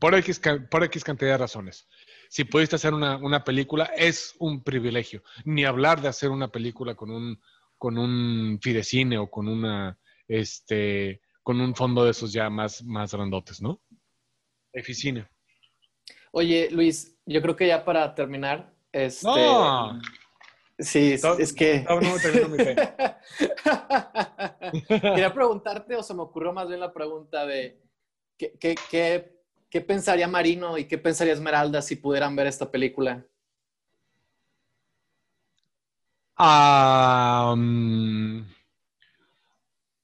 por 0.00 0.14
X, 0.16 0.40
por 0.70 0.82
X 0.84 1.04
cantidad 1.04 1.32
de 1.32 1.38
razones. 1.38 1.88
Si 2.28 2.44
pudiste 2.44 2.76
hacer 2.76 2.94
una, 2.94 3.16
una, 3.16 3.44
película, 3.44 3.84
es 3.96 4.34
un 4.38 4.62
privilegio. 4.62 5.22
Ni 5.44 5.64
hablar 5.64 6.00
de 6.00 6.08
hacer 6.08 6.30
una 6.30 6.48
película 6.48 6.94
con 6.94 7.10
un, 7.10 7.40
con 7.76 7.98
un 7.98 8.58
fidecine 8.60 9.18
o 9.18 9.30
con 9.30 9.48
una, 9.48 9.98
este, 10.26 11.20
con 11.42 11.60
un 11.60 11.74
fondo 11.74 12.04
de 12.04 12.10
esos 12.10 12.32
ya 12.32 12.50
más, 12.50 12.82
más 12.84 13.14
grandotes, 13.14 13.62
¿no? 13.62 13.80
Eficine. 14.72 15.28
Oye, 16.32 16.68
Luis, 16.70 17.16
yo 17.24 17.40
creo 17.40 17.56
que 17.56 17.66
ya 17.66 17.84
para 17.84 18.14
terminar, 18.14 18.74
este... 18.92 19.26
No. 19.26 19.98
Sí, 20.78 21.14
es, 21.14 21.52
que... 21.54 21.84
No, 21.88 22.00
no 22.00 22.14
Quería 24.88 25.34
preguntarte, 25.34 25.96
o 25.96 26.02
se 26.02 26.14
me 26.14 26.22
ocurrió 26.22 26.52
más 26.52 26.68
bien 26.68 26.78
la 26.78 26.92
pregunta 26.92 27.44
de 27.46 27.82
¿qué, 28.36 28.52
qué, 28.60 28.76
qué, 28.88 29.37
qué 29.70 29.80
pensaría 29.80 30.28
Marino 30.28 30.78
y 30.78 30.84
qué 30.86 30.98
pensaría 30.98 31.32
Esmeralda 31.32 31.82
si 31.82 31.96
pudieran 31.96 32.34
ver 32.36 32.46
esta 32.46 32.70
película? 32.70 33.26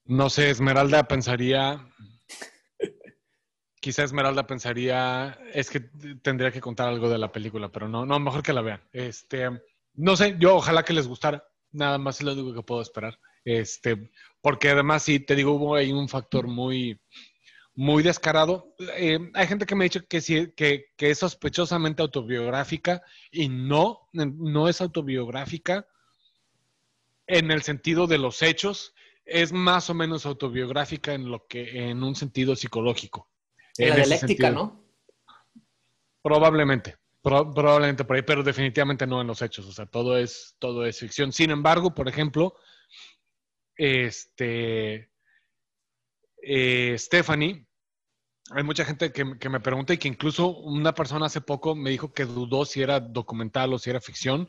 No 0.06 0.28
sé, 0.28 0.50
Esmeralda 0.50 1.04
pensaría. 1.04 1.88
Quizá 3.80 4.02
Esmeralda 4.02 4.46
pensaría. 4.46 5.38
Es 5.52 5.70
que 5.70 5.80
tendría 6.22 6.50
que 6.50 6.60
contar 6.60 6.88
algo 6.88 7.08
de 7.08 7.18
la 7.18 7.30
película, 7.30 7.70
pero 7.70 7.88
no, 7.88 8.04
no, 8.04 8.18
mejor 8.18 8.42
que 8.42 8.52
la 8.52 8.62
vean. 8.62 8.82
Este, 8.92 9.48
no 9.94 10.16
sé, 10.16 10.36
yo 10.38 10.56
ojalá 10.56 10.82
que 10.84 10.92
les 10.92 11.06
gustara. 11.06 11.44
Nada 11.70 11.98
más 11.98 12.16
es 12.16 12.22
lo 12.24 12.32
único 12.32 12.54
que 12.54 12.62
puedo 12.62 12.82
esperar. 12.82 13.18
Este, 13.44 14.10
porque 14.40 14.70
además, 14.70 15.02
sí, 15.02 15.20
te 15.20 15.36
digo, 15.36 15.52
hubo 15.52 15.74
ahí 15.76 15.92
un 15.92 16.08
factor 16.08 16.46
muy, 16.48 17.00
muy 17.74 18.02
descarado. 18.02 18.74
Eh, 18.96 19.18
hay 19.34 19.46
gente 19.46 19.66
que 19.66 19.74
me 19.74 19.84
ha 19.84 19.86
dicho 19.86 20.06
que, 20.06 20.20
sí, 20.20 20.52
que, 20.56 20.86
que 20.96 21.10
es 21.10 21.18
sospechosamente 21.18 22.02
autobiográfica 22.02 23.02
y 23.30 23.48
no, 23.48 24.08
no 24.12 24.68
es 24.68 24.80
autobiográfica 24.80 25.86
en 27.26 27.50
el 27.50 27.62
sentido 27.62 28.06
de 28.06 28.18
los 28.18 28.42
hechos, 28.42 28.94
es 29.24 29.52
más 29.52 29.88
o 29.90 29.94
menos 29.94 30.26
autobiográfica 30.26 31.14
en 31.14 31.30
lo 31.30 31.46
que, 31.46 31.88
en 31.88 32.02
un 32.02 32.14
sentido 32.14 32.54
psicológico. 32.54 33.30
En, 33.78 33.90
la 33.90 33.96
dialéctica, 33.96 34.50
¿no? 34.50 34.84
Probablemente, 36.22 36.96
probablemente 37.22 38.04
por 38.04 38.16
ahí, 38.16 38.22
pero 38.22 38.42
definitivamente 38.42 39.06
no 39.06 39.20
en 39.20 39.26
los 39.26 39.42
hechos. 39.42 39.66
O 39.66 39.72
sea, 39.72 39.86
todo 39.86 40.16
es, 40.16 40.54
todo 40.58 40.84
es 40.84 40.98
ficción. 40.98 41.32
Sin 41.32 41.50
embargo, 41.50 41.94
por 41.94 42.08
ejemplo, 42.08 42.54
este 43.76 45.10
eh, 46.46 46.96
Stephanie, 46.98 47.66
hay 48.50 48.62
mucha 48.62 48.84
gente 48.84 49.12
que, 49.12 49.38
que, 49.38 49.48
me 49.48 49.60
pregunta 49.60 49.94
y 49.94 49.98
que 49.98 50.08
incluso 50.08 50.48
una 50.48 50.94
persona 50.94 51.26
hace 51.26 51.40
poco 51.40 51.74
me 51.74 51.90
dijo 51.90 52.12
que 52.12 52.24
dudó 52.24 52.64
si 52.64 52.82
era 52.82 53.00
documental 53.00 53.72
o 53.72 53.78
si 53.78 53.90
era 53.90 54.00
ficción 54.00 54.48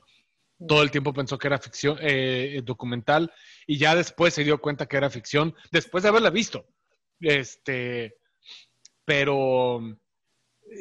todo 0.68 0.84
el 0.84 0.92
tiempo 0.92 1.14
pensó 1.14 1.38
que 1.38 1.48
era 1.48 1.60
ficción 1.60 1.98
eh, 2.02 2.62
documental 2.64 3.32
y 3.68 3.78
ya 3.78 3.96
después 3.96 4.34
se 4.34 4.44
dio 4.44 4.62
cuenta 4.62 4.86
que 4.86 4.98
era 4.98 5.10
ficción 5.10 5.54
después 5.72 6.04
de 6.04 6.10
haberla 6.10 6.30
visto. 6.30 6.66
Este, 7.20 8.18
pero 9.04 9.80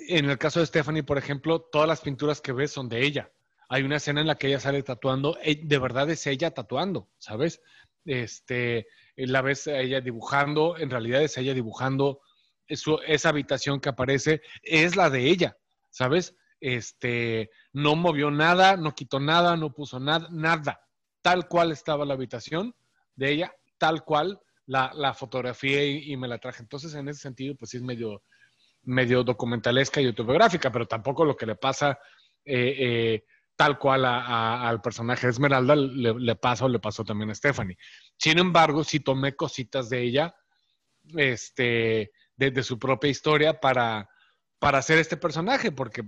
en 0.08 0.30
el 0.30 0.38
caso 0.38 0.60
de 0.60 0.66
Stephanie, 0.66 1.02
por 1.02 1.18
ejemplo, 1.18 1.60
todas 1.60 1.88
las 1.88 2.00
pinturas 2.00 2.40
que 2.40 2.52
ves 2.52 2.72
son 2.72 2.88
de 2.88 3.04
ella. 3.04 3.32
Hay 3.68 3.82
una 3.82 3.96
escena 3.96 4.20
en 4.20 4.26
la 4.26 4.36
que 4.36 4.48
ella 4.48 4.60
sale 4.60 4.82
tatuando, 4.82 5.38
e, 5.42 5.60
de 5.62 5.78
verdad 5.78 6.08
es 6.10 6.26
ella 6.26 6.52
tatuando, 6.52 7.10
¿sabes? 7.18 7.60
Este, 8.04 8.86
la 9.16 9.42
ves 9.42 9.66
a 9.66 9.78
ella 9.78 10.00
dibujando, 10.00 10.76
en 10.78 10.90
realidad 10.90 11.22
es 11.22 11.36
ella 11.38 11.54
dibujando, 11.54 12.20
esa 12.66 13.28
habitación 13.28 13.80
que 13.80 13.90
aparece 13.90 14.40
es 14.62 14.96
la 14.96 15.10
de 15.10 15.28
ella, 15.28 15.56
¿sabes? 15.90 16.34
este, 16.64 17.50
no 17.74 17.94
movió 17.94 18.30
nada, 18.30 18.78
no 18.78 18.94
quitó 18.94 19.20
nada, 19.20 19.54
no 19.54 19.74
puso 19.74 20.00
nada, 20.00 20.28
nada. 20.30 20.80
Tal 21.20 21.46
cual 21.46 21.72
estaba 21.72 22.06
la 22.06 22.14
habitación 22.14 22.74
de 23.16 23.32
ella, 23.32 23.54
tal 23.76 24.02
cual 24.02 24.40
la, 24.64 24.90
la 24.94 25.12
fotografié 25.12 25.86
y, 25.90 26.16
me 26.16 26.26
la 26.26 26.38
traje. 26.38 26.62
Entonces, 26.62 26.94
en 26.94 27.06
ese 27.08 27.20
sentido, 27.20 27.54
pues 27.54 27.70
sí 27.70 27.76
es 27.76 27.82
medio, 27.82 28.22
medio 28.82 29.22
documentalesca 29.22 30.00
y 30.00 30.06
autobiográfica, 30.06 30.72
pero 30.72 30.86
tampoco 30.86 31.26
lo 31.26 31.36
que 31.36 31.44
le 31.44 31.56
pasa 31.56 31.98
eh, 32.46 32.76
eh, 32.78 33.24
tal 33.56 33.78
cual 33.78 34.04
al 34.04 34.80
personaje 34.80 35.26
de 35.26 35.32
Esmeralda 35.32 35.76
le, 35.76 36.14
le, 36.18 36.36
pasa 36.36 36.64
o 36.64 36.68
le 36.68 36.80
pasó 36.80 37.04
también 37.04 37.30
a 37.30 37.34
Stephanie. 37.34 37.76
Sin 38.16 38.38
embargo, 38.38 38.82
sí 38.82 39.00
tomé 39.00 39.36
cositas 39.36 39.88
de 39.88 40.02
ella, 40.02 40.34
este, 41.16 42.12
de, 42.36 42.62
su 42.62 42.78
propia 42.78 43.10
historia 43.10 43.60
para, 43.60 44.08
para 44.58 44.78
hacer 44.78 44.98
este 44.98 45.16
personaje, 45.16 45.72
porque 45.72 46.04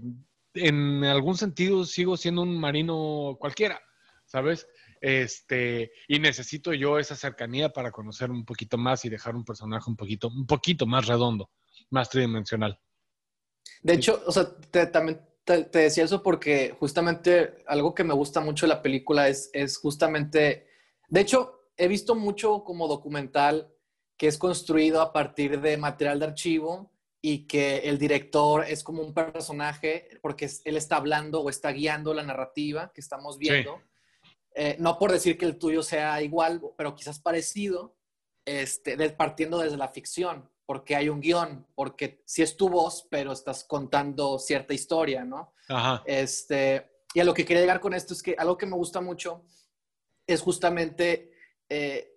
en 0.54 1.04
algún 1.04 1.36
sentido 1.36 1.84
sigo 1.84 2.16
siendo 2.16 2.42
un 2.42 2.58
marino 2.58 3.36
cualquiera, 3.38 3.80
¿sabes? 4.24 4.66
Este, 5.00 5.92
y 6.08 6.18
necesito 6.18 6.72
yo 6.72 6.98
esa 6.98 7.14
cercanía 7.14 7.68
para 7.68 7.92
conocer 7.92 8.30
un 8.30 8.44
poquito 8.44 8.78
más 8.78 9.04
y 9.04 9.08
dejar 9.08 9.36
un 9.36 9.44
personaje 9.44 9.88
un 9.88 9.96
poquito, 9.96 10.28
un 10.28 10.46
poquito 10.46 10.86
más 10.86 11.06
redondo, 11.06 11.50
más 11.90 12.08
tridimensional. 12.08 12.80
De 13.82 13.94
hecho, 13.94 14.22
o 14.26 14.32
sea, 14.32 14.48
también 14.90 15.20
te, 15.46 15.78
decía 15.78 16.04
eso 16.04 16.22
porque 16.22 16.74
justamente 16.78 17.54
algo 17.66 17.94
que 17.94 18.04
me 18.04 18.14
gusta 18.14 18.40
mucho 18.40 18.66
de 18.66 18.74
la 18.74 18.82
película 18.82 19.28
es, 19.28 19.48
es 19.52 19.78
justamente, 19.78 20.66
de 21.08 21.20
hecho, 21.20 21.70
he 21.76 21.88
visto 21.88 22.14
mucho 22.14 22.64
como 22.64 22.88
documental 22.88 23.72
que 24.16 24.26
es 24.26 24.38
construido 24.38 25.00
a 25.00 25.12
partir 25.12 25.60
de 25.60 25.76
material 25.76 26.18
de 26.18 26.26
archivo 26.26 26.90
y 27.22 27.46
que 27.46 27.78
el 27.78 27.98
director 27.98 28.64
es 28.66 28.82
como 28.82 29.02
un 29.02 29.14
personaje 29.14 30.08
porque 30.20 30.50
él 30.64 30.76
está 30.76 30.96
hablando 30.96 31.40
o 31.42 31.50
está 31.50 31.70
guiando 31.70 32.12
la 32.12 32.22
narrativa 32.22 32.90
que 32.92 33.00
estamos 33.00 33.38
viendo. 33.38 33.80
Eh, 34.54 34.76
no 34.80 34.98
por 34.98 35.12
decir 35.12 35.36
que 35.36 35.44
el 35.44 35.58
tuyo 35.58 35.82
sea 35.82 36.22
igual, 36.22 36.62
pero 36.76 36.94
quizás 36.94 37.20
parecido, 37.20 37.94
este, 38.44 38.96
partiendo 39.10 39.58
desde 39.58 39.76
la 39.76 39.88
ficción, 39.88 40.50
porque 40.66 40.96
hay 40.96 41.08
un 41.08 41.20
guion, 41.20 41.66
porque 41.74 42.22
sí 42.26 42.42
es 42.42 42.56
tu 42.56 42.68
voz, 42.68 43.06
pero 43.08 43.32
estás 43.32 43.64
contando 43.64 44.38
cierta 44.38 44.74
historia, 44.74 45.24
¿no? 45.24 45.54
Ajá. 45.68 46.02
Este, 46.04 46.90
y 47.14 47.20
a 47.20 47.24
lo 47.24 47.32
que 47.32 47.44
quería 47.44 47.62
llegar 47.62 47.80
con 47.80 47.94
esto 47.94 48.12
es 48.12 48.22
que 48.22 48.34
algo 48.36 48.58
que 48.58 48.66
me 48.66 48.76
gusta 48.76 49.00
mucho 49.00 49.44
es 50.26 50.42
justamente 50.42 51.32
eh, 51.68 52.12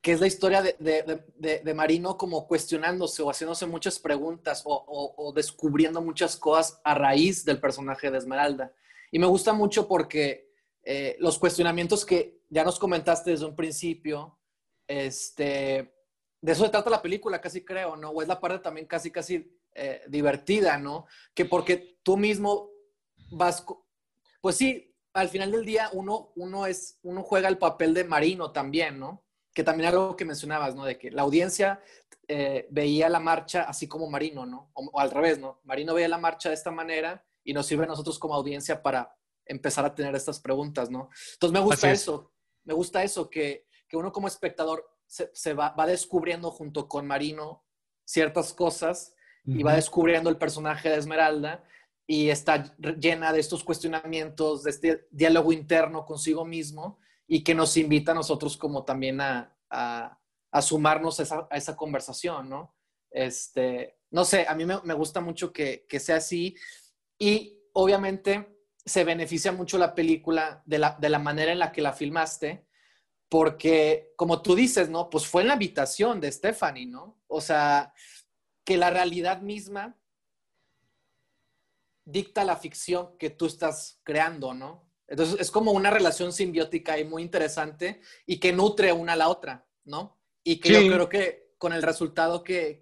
que 0.00 0.12
es 0.12 0.20
la 0.20 0.26
historia 0.26 0.62
de, 0.62 1.74
Marino 1.74 2.16
como 2.16 2.46
cuestionándose 2.46 3.22
o 3.22 3.30
haciéndose 3.30 3.66
muchas 3.66 3.98
preguntas 3.98 4.62
o, 4.64 5.32
descubriendo 5.34 6.00
muchas 6.00 6.36
cosas 6.36 6.80
a 6.84 6.94
raíz 6.94 7.44
del 7.44 7.60
personaje 7.60 8.10
de 8.10 8.18
Esmeralda. 8.18 8.72
Y 9.10 9.18
me 9.18 9.26
gusta 9.26 9.52
mucho 9.52 9.86
porque 9.86 10.50
eh, 10.82 11.16
los 11.18 11.38
cuestionamientos 11.38 12.06
que 12.06 12.40
ya 12.48 12.64
nos 12.64 12.78
comentaste 12.78 13.32
desde 13.32 13.44
un 13.44 13.54
principio, 13.54 14.38
este, 14.86 15.92
de 16.40 16.52
eso 16.52 16.64
se 16.64 16.70
trata 16.70 16.90
la 16.90 17.02
película, 17.02 17.40
casi 17.40 17.64
creo, 17.64 17.96
¿no? 17.96 18.10
O 18.10 18.22
es 18.22 18.28
la 18.28 18.40
parte 18.40 18.58
también 18.58 18.86
casi, 18.86 19.10
casi 19.10 19.58
eh, 19.74 20.02
divertida, 20.08 20.78
¿no? 20.78 21.06
Que 21.34 21.44
porque 21.44 21.98
tú 22.02 22.16
mismo 22.16 22.70
vas, 23.30 23.64
pues 24.40 24.56
sí, 24.56 24.94
al 25.12 25.28
final 25.28 25.50
del 25.52 25.64
día 25.64 25.90
uno, 25.92 26.32
uno, 26.36 26.66
es, 26.66 26.98
uno 27.02 27.22
juega 27.22 27.48
el 27.48 27.58
papel 27.58 27.94
de 27.94 28.04
Marino 28.04 28.52
también, 28.52 28.98
¿no? 28.98 29.24
que 29.52 29.64
también 29.64 29.88
algo 29.88 30.16
que 30.16 30.24
mencionabas, 30.24 30.74
¿no? 30.74 30.84
De 30.84 30.98
que 30.98 31.10
la 31.10 31.22
audiencia 31.22 31.82
eh, 32.28 32.66
veía 32.70 33.08
la 33.08 33.20
marcha 33.20 33.62
así 33.62 33.88
como 33.88 34.08
Marino, 34.08 34.46
¿no? 34.46 34.70
O, 34.74 34.98
al 35.00 35.10
revés, 35.10 35.38
¿no? 35.38 35.60
Marino 35.64 35.94
veía 35.94 36.08
la 36.08 36.18
marcha 36.18 36.48
de 36.48 36.54
esta 36.54 36.70
manera 36.70 37.24
y 37.42 37.52
nos 37.52 37.66
sirve 37.66 37.84
a 37.84 37.88
nosotros 37.88 38.18
como 38.18 38.34
audiencia 38.34 38.82
para 38.82 39.16
empezar 39.44 39.84
a 39.84 39.94
tener 39.94 40.14
estas 40.14 40.38
preguntas, 40.38 40.90
¿no? 40.90 41.10
Entonces 41.32 41.52
me 41.52 41.64
gusta 41.64 41.90
eso, 41.90 42.32
me 42.64 42.74
gusta 42.74 43.02
eso, 43.02 43.28
que, 43.28 43.66
que 43.88 43.96
uno 43.96 44.12
como 44.12 44.28
espectador 44.28 44.88
se, 45.10 45.28
se 45.34 45.54
va, 45.54 45.70
va, 45.70 45.86
descubriendo 45.86 46.52
junto 46.52 46.88
con 46.88 47.04
Marino 47.04 47.64
ciertas 48.04 48.54
cosas 48.54 49.14
y 49.44 49.62
va 49.64 49.74
descubriendo 49.74 50.30
el 50.30 50.36
personaje 50.36 50.88
de 50.88 50.96
Esmeralda 50.96 51.64
y 52.06 52.30
está 52.30 52.76
llena 52.76 53.32
de 53.32 53.40
estos 53.40 53.64
cuestionamientos, 53.64 54.62
de 54.62 54.70
este 54.70 55.08
diálogo 55.10 55.52
interno 55.52 56.06
consigo 56.06 56.44
mismo 56.44 57.00
y 57.26 57.42
que 57.42 57.54
nos 57.54 57.76
invita 57.76 58.12
a 58.12 58.14
nosotros 58.14 58.56
como 58.56 58.84
también 58.84 59.20
a, 59.20 59.56
a, 59.70 60.62
sumarnos 60.62 61.18
a 61.18 61.22
esa, 61.24 61.48
a 61.50 61.56
esa, 61.56 61.76
conversación, 61.76 62.48
¿no? 62.48 62.76
Este, 63.10 63.98
no 64.10 64.24
sé, 64.24 64.46
a 64.48 64.54
mí 64.54 64.64
me, 64.64 64.80
me 64.84 64.94
gusta 64.94 65.20
mucho 65.20 65.52
que, 65.52 65.86
que, 65.88 65.98
sea 65.98 66.16
así 66.16 66.56
y 67.18 67.60
obviamente 67.72 68.64
se 68.84 69.04
beneficia 69.04 69.50
mucho 69.50 69.78
la 69.78 69.94
película 69.94 70.62
de 70.66 70.78
la, 70.78 70.96
de 71.00 71.08
la, 71.08 71.18
manera 71.18 71.52
en 71.52 71.58
la 71.58 71.72
que 71.72 71.82
la 71.82 71.92
filmaste, 71.92 72.66
porque 73.30 74.12
como 74.16 74.42
tú 74.42 74.54
dices, 74.54 74.90
¿no? 74.90 75.08
Pues 75.08 75.26
fue 75.26 75.42
en 75.42 75.48
la 75.48 75.54
habitación 75.54 76.20
de 76.20 76.30
Stephanie, 76.30 76.86
¿no? 76.86 77.22
O 77.28 77.40
sea, 77.40 77.94
que 78.64 78.76
la 78.76 78.90
realidad 78.90 79.40
misma 79.40 79.96
dicta 82.04 82.44
la 82.44 82.56
ficción 82.56 83.16
que 83.18 83.30
tú 83.30 83.46
estás 83.46 84.00
creando, 84.02 84.52
¿no? 84.52 84.90
Entonces 85.06 85.40
es 85.40 85.50
como 85.50 85.70
una 85.70 85.90
relación 85.90 86.32
simbiótica 86.32 86.98
y 86.98 87.04
muy 87.04 87.22
interesante 87.22 88.00
y 88.26 88.40
que 88.40 88.52
nutre 88.52 88.92
una 88.92 89.12
a 89.12 89.16
la 89.16 89.28
otra, 89.28 89.64
¿no? 89.84 90.18
Y 90.42 90.58
que 90.58 90.72
yo 90.72 90.92
creo 90.92 91.08
que 91.08 91.54
con 91.56 91.72
el 91.72 91.82
resultado 91.82 92.42
que, 92.42 92.80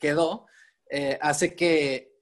quedó, 0.00 0.46
eh, 0.90 1.18
hace 1.20 1.56
que, 1.56 2.20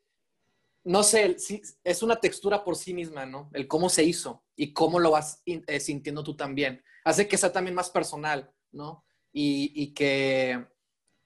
no 0.85 1.03
sé, 1.03 1.37
es 1.85 2.03
una 2.03 2.17
textura 2.17 2.65
por 2.65 2.77
sí 2.77 2.95
misma, 2.95 3.27
¿no? 3.27 3.51
El 3.53 3.69
cómo 3.69 3.91
se 3.91 4.03
hizo 4.03 4.45
y 4.57 4.73
cómo 4.73 4.99
lo 4.99 5.11
vas 5.11 5.43
eh, 5.45 5.79
sintiendo 5.79 6.25
tú 6.25 6.37
también. 6.37 6.83
Hace 7.05 7.29
que 7.29 7.37
sea 7.37 7.53
también 7.53 7.75
más 7.75 7.91
personal, 7.91 8.53
¿no? 8.71 9.05
Y, 9.33 9.73
y 9.75 9.95
que, 9.95 10.67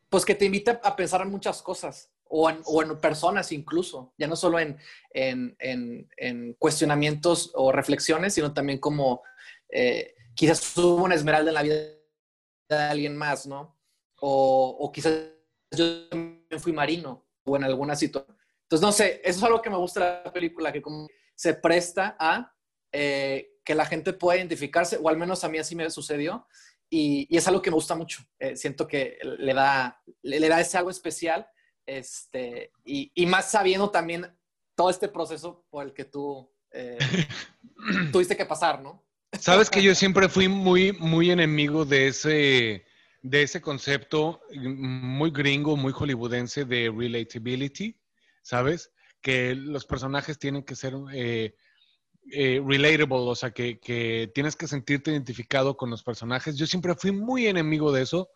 pues 0.09 0.24
que 0.24 0.35
te 0.35 0.45
invite 0.45 0.79
a 0.83 0.97
pensar 0.97 1.20
en 1.22 1.31
muchas 1.31 1.62
cosas, 1.62 2.12
o 2.29 2.83
en, 2.83 2.99
personas 2.99 3.53
incluso, 3.53 4.12
ya 4.18 4.27
no 4.27 4.37
solo 4.37 4.59
en, 4.59 4.79
cuestionamientos 6.59 7.53
o 7.55 7.72
reflexiones, 7.72 8.35
sino 8.35 8.53
también 8.53 8.79
como 8.79 9.22
eh, 9.68 10.14
quizás 10.35 10.77
hubo 10.77 11.05
una 11.05 11.14
esmeralda 11.14 11.51
en 11.51 11.55
la 11.55 11.62
vida 11.62 11.77
de 12.68 12.77
alguien 12.77 13.16
más, 13.16 13.47
¿no? 13.47 13.79
O, 14.20 14.91
quizás 14.93 15.12
yo 15.70 16.09
también 16.09 16.47
fui 16.59 16.72
marino 16.72 17.24
o 17.45 17.57
en 17.57 17.64
alguna 17.64 17.95
situación. 17.95 18.37
Entonces, 18.62 18.85
no 18.85 18.93
sé, 18.93 19.20
eso 19.22 19.39
es 19.39 19.43
algo 19.45 19.62
que 19.62 19.70
me 19.70 19.77
gusta 19.77 20.01
de 20.01 20.24
la 20.24 20.33
película, 20.33 20.72
que 20.72 20.83
como 20.83 21.07
se 21.35 21.55
presta 21.55 22.16
a 22.18 22.53
eh, 22.91 23.55
que 23.66 23.74
la 23.74 23.84
gente 23.84 24.14
pueda 24.14 24.38
identificarse, 24.38 24.98
o 25.02 25.10
al 25.10 25.18
menos 25.18 25.44
a 25.44 25.50
mí 25.50 25.58
así 25.58 25.76
me 25.76 25.90
sucedió, 25.90 26.46
y, 26.88 27.28
es 27.36 27.46
algo 27.48 27.60
que 27.60 27.70
me 27.70 27.74
gusta 27.74 27.94
mucho. 27.94 28.22
Eh, 28.38 28.56
siento 28.56 28.86
que 28.86 29.18
le 29.22 29.52
da, 29.52 30.00
le 30.22 30.48
da 30.48 30.60
ese 30.60 30.78
algo 30.78 30.88
especial 30.88 31.46
este, 31.86 32.72
y, 32.84 33.26
más 33.26 33.50
sabiendo 33.50 33.90
también 33.90 34.26
todo 34.74 34.90
este 34.90 35.08
proceso 35.08 35.64
por 35.70 35.86
el 35.86 35.94
que 35.94 36.04
tú 36.04 36.52
eh, 36.72 36.98
tuviste 38.12 38.36
que 38.36 38.44
pasar, 38.44 38.82
¿no? 38.82 39.04
Sabes 39.38 39.70
que 39.70 39.82
yo 39.82 39.94
siempre 39.94 40.28
fui 40.28 40.48
muy, 40.48 40.92
muy 40.92 41.30
enemigo 41.30 41.84
de 41.84 42.08
ese, 42.08 42.84
de 43.22 43.42
ese 43.42 43.60
concepto 43.60 44.40
muy 44.54 45.30
gringo, 45.30 45.76
muy 45.76 45.92
hollywoodense 45.92 46.64
de 46.64 46.92
relatability, 46.96 47.98
¿sabes? 48.42 48.92
Que 49.20 49.54
los 49.54 49.84
personajes 49.84 50.38
tienen 50.38 50.62
que 50.62 50.74
ser 50.74 50.94
eh, 51.12 51.54
eh, 52.33 52.62
relatable, 52.64 53.18
o 53.18 53.35
sea, 53.35 53.51
que, 53.51 53.79
que, 53.79 54.31
tienes 54.35 54.57
que 54.57 54.66
sentirte 54.66 55.11
identificado 55.11 55.77
con 55.77 55.91
los 55.91 56.03
personajes. 56.03 56.57
Yo 56.57 56.66
siempre 56.66 56.95
fui 56.95 57.12
muy 57.12 57.47
enemigo 57.47 57.93
de 57.93 58.03
eso 58.03 58.31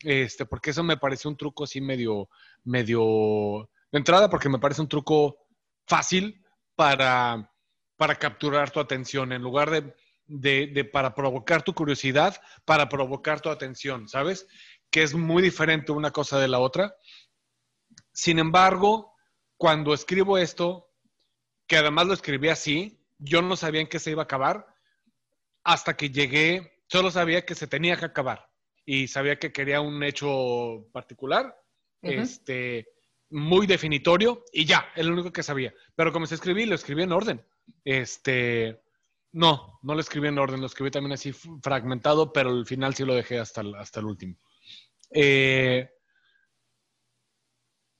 este, 0.00 0.46
porque 0.46 0.70
eso 0.70 0.82
me 0.82 0.96
parece 0.96 1.28
un 1.28 1.36
truco 1.36 1.64
así 1.64 1.80
medio, 1.80 2.28
medio, 2.64 3.70
de 3.90 3.98
entrada, 3.98 4.28
porque 4.28 4.48
me 4.48 4.58
parece 4.58 4.82
un 4.82 4.88
truco 4.88 5.38
fácil 5.86 6.44
para, 6.74 7.52
para 7.96 8.16
capturar 8.16 8.70
tu 8.70 8.80
atención, 8.80 9.32
en 9.32 9.42
lugar 9.42 9.70
de, 9.70 9.94
de, 10.26 10.84
para 10.84 11.14
provocar 11.14 11.62
tu 11.62 11.74
curiosidad, 11.74 12.40
para 12.64 12.88
provocar 12.88 13.40
tu 13.40 13.48
atención, 13.48 14.08
¿sabes? 14.08 14.46
Que 14.90 15.02
es 15.02 15.14
muy 15.14 15.42
diferente 15.42 15.92
una 15.92 16.10
cosa 16.10 16.38
de 16.38 16.48
la 16.48 16.58
otra. 16.58 16.94
Sin 18.12 18.38
embargo, 18.38 19.14
cuando 19.56 19.94
escribo 19.94 20.36
esto, 20.36 20.90
que 21.66 21.78
además 21.78 22.06
lo 22.06 22.14
escribí 22.14 22.48
así, 22.48 23.00
yo 23.18 23.42
no 23.42 23.56
sabía 23.56 23.80
en 23.80 23.88
qué 23.88 23.98
se 23.98 24.10
iba 24.10 24.22
a 24.22 24.24
acabar, 24.24 24.66
hasta 25.64 25.96
que 25.96 26.10
llegué, 26.10 26.82
solo 26.88 27.10
sabía 27.10 27.44
que 27.44 27.54
se 27.54 27.66
tenía 27.66 27.96
que 27.96 28.04
acabar 28.04 28.48
y 28.84 29.08
sabía 29.08 29.38
que 29.38 29.52
quería 29.52 29.80
un 29.80 30.02
hecho 30.02 30.86
particular, 30.92 31.56
este, 32.02 32.86
muy 33.30 33.66
definitorio 33.66 34.44
y 34.52 34.64
ya, 34.64 34.88
es 34.94 35.04
lo 35.04 35.12
único 35.12 35.32
que 35.32 35.42
sabía. 35.42 35.74
Pero 35.94 36.12
como 36.12 36.26
se 36.26 36.36
escribí, 36.36 36.66
lo 36.66 36.76
escribí 36.76 37.02
en 37.02 37.12
orden. 37.12 37.44
Este, 37.84 38.80
no, 39.32 39.80
no 39.82 39.94
lo 39.94 40.00
escribí 40.00 40.28
en 40.28 40.38
orden, 40.38 40.60
lo 40.60 40.66
escribí 40.66 40.90
también 40.90 41.12
así 41.12 41.32
fragmentado, 41.62 42.32
pero 42.32 42.50
al 42.50 42.66
final 42.66 42.94
sí 42.94 43.04
lo 43.04 43.14
dejé 43.14 43.38
hasta 43.38 43.60
el, 43.60 43.74
hasta 43.74 44.00
el 44.00 44.06
último. 44.06 44.36
Eh, 45.10 45.90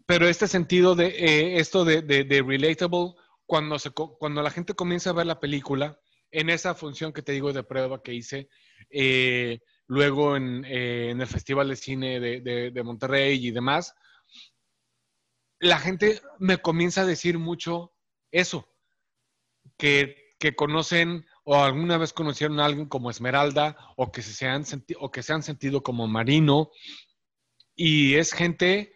pero 0.07 0.29
este 0.29 0.47
sentido 0.47 0.95
de 0.95 1.09
eh, 1.09 1.59
esto 1.59 1.85
de, 1.85 2.03
de, 2.03 2.43
relatable, 2.43 3.15
cuando, 3.47 3.79
se, 3.79 3.91
cuando 3.91 4.43
la 4.43 4.51
gente 4.51 4.75
comienza 4.75 5.11
a 5.11 5.15
ver 5.15 5.27
la 5.27 5.41
película, 5.41 5.99
en 6.31 6.51
esa 6.51 6.75
función 6.75 7.13
que 7.13 7.23
te 7.23 7.33
digo 7.33 7.53
de 7.53 7.63
prueba 7.63 8.03
que 8.03 8.13
hice, 8.13 8.49
eh, 8.91 9.61
luego 9.87 10.37
eh, 10.37 11.11
en, 11.11 11.21
el 11.21 11.27
Festival 11.27 11.69
de 11.69 11.77
Cine 11.77 12.21
de, 12.21 12.83
Monterrey 12.85 13.47
y 13.47 13.51
demás, 13.51 13.95
la 15.61 15.79
gente 15.79 16.21
me 16.39 16.59
comienza 16.59 17.03
a 17.03 17.07
decir 17.07 17.39
mucho 17.39 17.95
eso, 18.31 18.69
que, 19.79 20.25
conocen 20.57 21.27
o 21.43 21.57
alguna 21.57 21.99
vez 21.99 22.13
conocieron 22.13 22.61
a 22.61 22.67
alguien 22.67 22.87
como 22.87 23.11
Esmeralda 23.11 23.77
o 23.97 24.13
que 24.13 24.23
se 24.23 24.47
han, 24.47 24.65
o 25.01 25.11
que 25.11 25.23
se 25.25 25.33
han 25.33 25.43
sentido 25.43 25.83
como 25.83 26.07
Marino. 26.07 26.71
Y 27.75 28.15
es 28.15 28.33
gente 28.33 28.95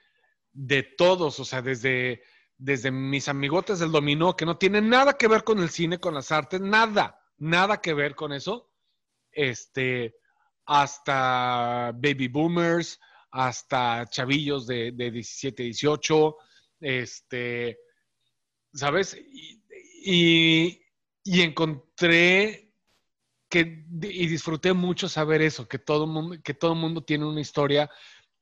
de 0.52 0.84
todos, 0.84 1.40
o 1.40 1.44
sea, 1.44 1.60
desde, 1.60 2.22
desde 2.60 2.90
mis 2.90 3.26
amigotes 3.28 3.78
del 3.78 3.90
dominó, 3.90 4.36
que 4.36 4.44
no 4.44 4.58
tienen 4.58 4.90
nada 4.90 5.14
que 5.14 5.28
ver 5.28 5.44
con 5.44 5.60
el 5.60 5.70
cine, 5.70 5.98
con 5.98 6.14
las 6.14 6.30
artes, 6.30 6.60
nada, 6.60 7.18
nada 7.38 7.80
que 7.80 7.94
ver 7.94 8.14
con 8.14 8.32
eso. 8.34 8.70
Este, 9.32 10.14
hasta 10.66 11.92
baby 11.94 12.28
boomers, 12.28 13.00
hasta 13.30 14.06
chavillos 14.10 14.66
de, 14.66 14.92
17, 14.92 15.62
18, 15.62 16.36
este, 16.80 17.78
¿sabes? 18.74 19.16
Y, 20.04 20.82
encontré 21.24 22.74
que, 23.48 23.86
y 24.02 24.26
disfruté 24.26 24.74
mucho 24.74 25.08
saber 25.08 25.40
eso, 25.40 25.66
que 25.66 25.78
todo 25.78 26.06
mundo, 26.06 26.36
que 26.44 26.52
todo 26.52 26.74
mundo 26.74 27.02
tiene 27.02 27.24
una 27.24 27.40
historia 27.40 27.90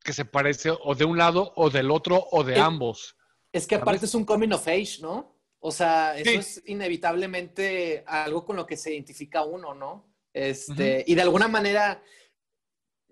que 0.03 0.12
se 0.12 0.25
parece 0.25 0.71
o 0.71 0.97
de 0.97 1.05
un 1.05 1.19
lado 1.19 1.53
o 1.55 1.71
del 1.71 1.93
otro 1.93 2.27
o 2.33 2.43
de 2.43 2.59
ambos. 2.59 3.18
Es 3.53 3.67
que 3.67 3.77
aparte 3.77 4.07
es 4.07 4.15
un 4.15 4.25
coming 4.25 4.53
of 4.53 4.67
age, 4.67 4.99
¿no? 5.01 5.37
O 5.61 5.73
sea, 5.73 6.17
eso 6.17 6.39
es 6.39 6.63
inevitablemente 6.67 8.05
algo 8.07 8.45
con 8.45 8.57
lo 8.57 8.67
que 8.67 8.77
se 8.77 8.93
identifica 8.93 9.43
uno, 9.43 9.75
¿no? 9.75 10.09
Este, 10.33 11.05
Y 11.07 11.15
de 11.15 11.23
alguna 11.23 11.49
manera, 11.49 12.03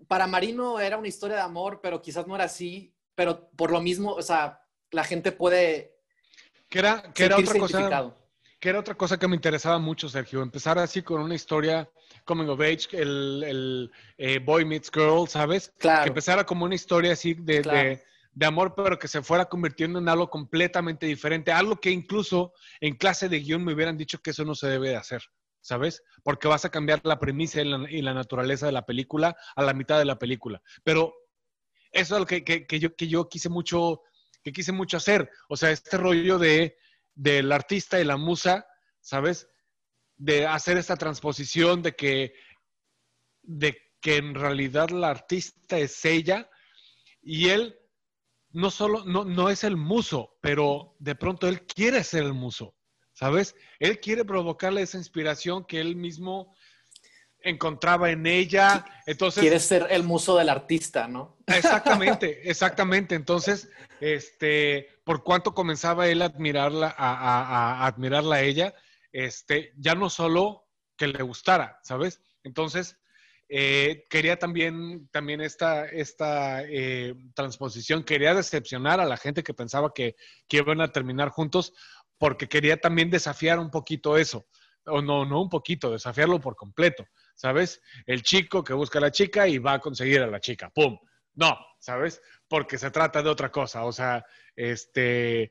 para 0.06 0.26
Marino 0.26 0.78
era 0.78 0.96
una 0.96 1.08
historia 1.08 1.36
de 1.36 1.42
amor, 1.42 1.80
pero 1.82 2.00
quizás 2.00 2.26
no 2.26 2.36
era 2.36 2.44
así, 2.44 2.94
pero 3.14 3.50
por 3.56 3.72
lo 3.72 3.80
mismo, 3.80 4.12
o 4.12 4.22
sea, 4.22 4.62
la 4.90 5.02
gente 5.02 5.32
puede... 5.32 5.96
Que 6.68 6.78
era, 6.78 7.12
que 7.12 7.24
era 7.24 7.36
otra 7.36 7.58
cosa... 7.58 8.14
Que 8.58 8.70
era 8.70 8.80
otra 8.80 8.94
cosa 8.94 9.18
que 9.18 9.28
me 9.28 9.36
interesaba 9.36 9.78
mucho, 9.78 10.08
Sergio. 10.08 10.40
Empezar 10.40 10.78
así 10.78 11.02
con 11.02 11.20
una 11.20 11.34
historia 11.34 11.90
coming 12.24 12.46
of 12.48 12.60
age, 12.60 12.88
el, 12.92 13.90
eh, 14.16 14.38
boy 14.38 14.64
meets 14.64 14.90
girl, 14.90 15.28
¿sabes? 15.28 15.72
Claro. 15.78 16.04
Que 16.04 16.08
empezara 16.08 16.46
como 16.46 16.64
una 16.64 16.74
historia 16.74 17.12
así 17.12 17.34
de, 17.34 17.60
de 17.60 18.02
amor, 18.44 18.74
pero 18.74 18.98
que 18.98 19.08
se 19.08 19.22
fuera 19.22 19.46
convirtiendo 19.46 19.98
en 19.98 20.08
algo 20.08 20.28
completamente 20.28 21.06
diferente. 21.06 21.52
Algo 21.52 21.76
que 21.76 21.90
incluso 21.90 22.52
en 22.80 22.96
clase 22.96 23.30
de 23.30 23.40
guion 23.40 23.64
me 23.64 23.72
hubieran 23.72 23.96
dicho 23.96 24.18
que 24.18 24.30
eso 24.30 24.44
no 24.44 24.54
se 24.54 24.68
debe 24.68 24.90
de 24.90 24.96
hacer. 24.96 25.22
¿sabes? 25.66 26.04
Porque 26.22 26.46
vas 26.46 26.64
a 26.64 26.70
cambiar 26.70 27.00
la 27.02 27.18
premisa 27.18 27.60
y 27.60 28.00
la, 28.00 28.14
naturaleza 28.14 28.66
de 28.66 28.72
la 28.72 28.86
película 28.86 29.36
a 29.56 29.62
la 29.64 29.74
mitad 29.74 29.98
de 29.98 30.04
la 30.04 30.16
película. 30.16 30.62
Pero 30.84 31.12
eso 31.90 32.14
es 32.14 32.20
lo 32.20 32.26
que, 32.26 32.66
yo, 32.78 32.94
que 32.94 33.08
yo 33.08 33.28
quise 33.28 33.48
mucho, 33.48 34.02
que 34.44 34.52
quise 34.52 34.70
mucho 34.70 34.96
hacer. 34.96 35.28
O 35.48 35.56
sea, 35.56 35.72
este 35.72 35.96
rollo 35.96 36.38
de, 36.38 36.78
del 37.16 37.50
artista 37.50 38.00
y 38.00 38.04
la 38.04 38.16
musa, 38.16 38.64
¿sabes? 39.00 39.48
De 40.16 40.46
hacer 40.46 40.78
esta 40.78 40.96
transposición 40.96 41.82
de 41.82 41.96
que, 41.96 42.34
de 43.42 43.76
que 44.00 44.18
en 44.18 44.36
realidad 44.36 44.90
la 44.90 45.10
artista 45.10 45.78
es 45.78 46.04
ella 46.04 46.48
y 47.20 47.48
él 47.48 47.76
no 48.56 48.70
solo, 48.70 49.04
no, 49.04 49.24
no 49.24 49.48
es 49.50 49.64
el 49.64 49.76
muso, 49.76 50.36
pero 50.40 50.96
de 50.98 51.14
pronto 51.14 51.48
él 51.48 51.66
quiere 51.66 52.02
ser 52.04 52.24
el 52.24 52.34
muso. 52.34 52.76
¿sabes? 53.16 53.56
Él 53.80 53.98
quiere 53.98 54.24
provocarle 54.24 54.82
esa 54.82 54.98
inspiración 54.98 55.64
que 55.64 55.80
él 55.80 55.96
mismo 55.96 56.54
encontraba 57.40 58.10
en 58.10 58.26
ella. 58.26 58.84
Entonces, 59.06 59.40
quiere 59.40 59.58
ser 59.58 59.86
el 59.90 60.02
muso 60.02 60.36
del 60.36 60.50
artista, 60.50 61.08
¿no? 61.08 61.38
Exactamente, 61.46 62.48
exactamente. 62.48 63.14
Entonces, 63.14 63.70
este, 64.00 64.88
por 65.04 65.24
cuánto 65.24 65.54
comenzaba 65.54 66.08
él 66.08 66.20
a 66.20 66.26
admirarla, 66.26 66.94
a, 66.96 67.86
admirarla 67.86 68.36
a 68.36 68.42
ella, 68.42 68.74
este, 69.12 69.72
ya 69.78 69.94
no 69.94 70.10
solo 70.10 70.68
que 70.96 71.06
le 71.06 71.22
gustara, 71.22 71.80
¿sabes? 71.82 72.20
Entonces, 72.42 72.98
eh, 73.48 74.06
quería 74.10 74.38
también, 74.38 75.08
también 75.12 75.40
esta, 75.40 75.86
esta 75.86 76.62
eh, 76.64 77.14
transposición, 77.34 78.02
quería 78.02 78.34
decepcionar 78.34 79.00
a 79.00 79.04
la 79.04 79.16
gente 79.16 79.42
que 79.42 79.54
pensaba 79.54 79.92
que, 79.94 80.16
iban 80.50 80.80
a 80.80 80.90
terminar 80.90 81.28
juntos, 81.28 81.72
porque 82.18 82.48
quería 82.48 82.76
también 82.80 83.10
desafiar 83.10 83.58
un 83.58 83.70
poquito 83.70 84.16
eso, 84.16 84.46
o 84.86 85.00
no, 85.00 85.24
no 85.24 85.42
un 85.42 85.48
poquito, 85.48 85.90
desafiarlo 85.90 86.40
por 86.40 86.56
completo, 86.56 87.06
¿sabes? 87.34 87.80
El 88.06 88.22
chico 88.22 88.64
que 88.64 88.72
busca 88.72 88.98
a 88.98 89.02
la 89.02 89.10
chica 89.10 89.46
y 89.46 89.58
va 89.58 89.74
a 89.74 89.80
conseguir 89.80 90.22
a 90.22 90.26
la 90.26 90.40
chica, 90.40 90.70
¡pum! 90.70 90.98
No, 91.34 91.56
¿sabes? 91.78 92.20
Porque 92.48 92.78
se 92.78 92.90
trata 92.90 93.22
de 93.22 93.28
otra 93.28 93.52
cosa, 93.52 93.84
o 93.84 93.92
sea, 93.92 94.24
este, 94.56 95.50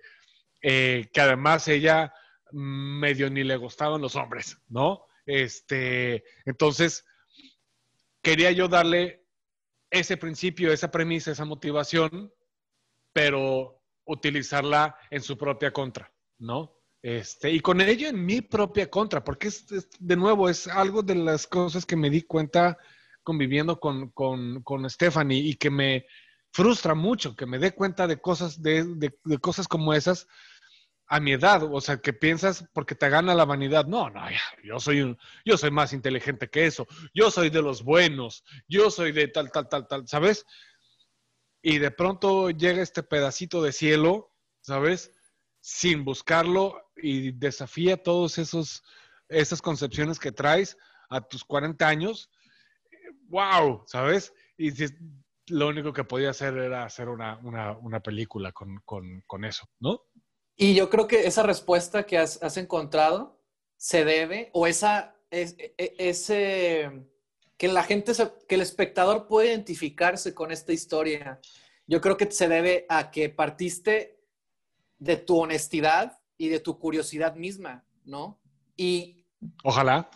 eh, 0.61 1.09
que 1.13 1.22
además 1.22 1.67
ella 1.67 2.11
medio 2.51 3.30
ni 3.30 3.43
le 3.43 3.55
gustaban 3.55 4.01
los 4.01 4.15
hombres, 4.15 4.57
¿no? 4.67 5.05
Este, 5.26 6.23
entonces, 6.45 7.05
quería 8.26 8.52
yo 8.52 8.68
darle 8.68 9.23
ese 9.91 10.18
principio, 10.18 10.73
esa 10.73 10.89
premisa, 10.89 11.30
esa 11.30 11.45
motivación, 11.45 12.34
pero 13.14 13.84
utilizarla 14.03 14.97
en 15.11 15.22
su 15.22 15.38
propia 15.38 15.72
contra, 15.72 16.11
¿no? 16.39 16.76
Este, 17.03 17.52
y 17.52 17.60
con 17.60 17.81
ello 17.81 18.07
en 18.07 18.26
mi 18.26 18.41
propia 18.41 18.89
contra, 18.89 19.23
porque 19.23 19.49
es, 19.49 19.68
de 19.99 20.15
nuevo, 20.15 20.49
es 20.49 20.68
algo 20.68 21.03
de 21.03 21.14
las 21.14 21.45
cosas 21.45 21.85
que 21.85 21.95
me 21.95 22.10
di 22.10 22.23
cuenta 22.23 22.80
conviviendo 23.22 23.80
con, 23.80 24.10
con, 24.10 24.64
con 24.64 24.89
Stephanie 24.89 25.38
y 25.38 25.53
que 25.53 25.69
me 25.69 26.07
frustra 26.52 26.95
mucho, 26.95 27.35
que 27.35 27.45
me 27.45 27.60
dé 27.60 27.76
cuenta 27.76 28.07
de 28.07 28.19
cosas, 28.19 28.60
de, 28.60 28.85
de, 28.95 29.38
cosas 29.38 29.68
como 29.68 29.93
esas 29.93 30.27
a 31.07 31.19
mi 31.19 31.34
edad, 31.34 31.64
o 31.64 31.82
sea, 31.82 31.98
que 31.98 32.14
piensas 32.14 32.65
porque 32.73 32.95
te 32.95 33.10
gana 33.10 33.36
la 33.36 33.45
vanidad. 33.45 33.86
No, 33.86 34.10
no, 34.10 34.22
yo 34.64 34.80
soy 34.80 35.02
un, 35.02 35.18
yo 35.45 35.57
soy 35.57 35.72
más 35.72 35.94
inteligente 35.94 36.49
que 36.49 36.65
eso. 36.65 36.88
Yo 37.14 37.30
soy 37.32 37.49
de 37.49 37.61
los 37.61 37.84
buenos. 37.84 38.44
Yo 38.68 38.90
soy 38.90 39.11
de 39.11 39.27
tal, 39.27 39.52
tal, 39.52 39.69
tal, 39.69 39.88
tal, 39.88 40.07
¿sabes? 40.07 40.45
Y 41.61 41.77
de 41.77 41.91
pronto 41.91 42.49
llega 42.49 42.82
este 42.82 43.03
pedacito 43.03 43.61
de 43.61 43.72
cielo, 43.72 44.34
¿sabes? 44.61 45.11
Sin 45.60 46.03
buscarlo 46.06 46.91
y 46.95 47.32
desafía 47.32 48.02
todos 48.02 48.38
esos 48.38 48.84
esas 49.30 49.61
concepciones 49.61 50.19
que 50.19 50.32
traes 50.32 50.77
a 51.10 51.22
tus 51.22 51.44
40 51.44 51.88
años. 51.88 52.30
¡Wow! 53.27 53.84
¿Sabes? 53.88 54.34
Y 54.57 54.72
lo 55.48 55.68
único 55.68 55.94
que 55.94 56.03
podía 56.03 56.32
hacer 56.32 56.57
era 56.57 56.86
hacer 56.86 57.10
una, 57.10 57.40
película 58.03 58.52
con, 58.52 59.45
eso, 59.45 59.68
¿no? 59.80 60.02
Y 60.56 60.73
yo 60.73 60.90
creo 60.90 61.07
que 61.07 61.27
esa 61.27 61.44
respuesta 61.44 62.06
que 62.06 62.18
has, 62.18 62.57
encontrado 62.57 63.41
se 63.77 64.06
debe, 64.06 64.49
o 64.53 64.68
esa, 64.68 65.15
es, 65.30 65.56
e, 65.57 65.76
e, 65.77 65.95
ese, 65.98 67.06
que 67.57 67.68
la 67.68 67.84
gente, 67.84 68.14
que 68.48 68.56
el 68.56 68.61
espectador 68.61 69.27
puede 69.27 69.49
identificarse 69.49 70.34
con 70.34 70.52
esta 70.52 70.72
historia, 70.72 71.41
yo 71.88 71.99
creo 72.02 72.15
que 72.18 72.32
se 72.32 72.48
debe 72.48 72.86
a 72.90 73.11
que 73.11 73.30
partiste 73.30 74.19
de 74.98 75.18
tu 75.18 75.40
honestidad 75.40 76.19
y 76.38 76.48
de 76.48 76.60
tu 76.60 76.80
curiosidad 76.80 77.36
misma, 77.36 77.86
¿no? 78.03 78.40
Y... 78.77 79.26
Ojalá. 79.64 80.10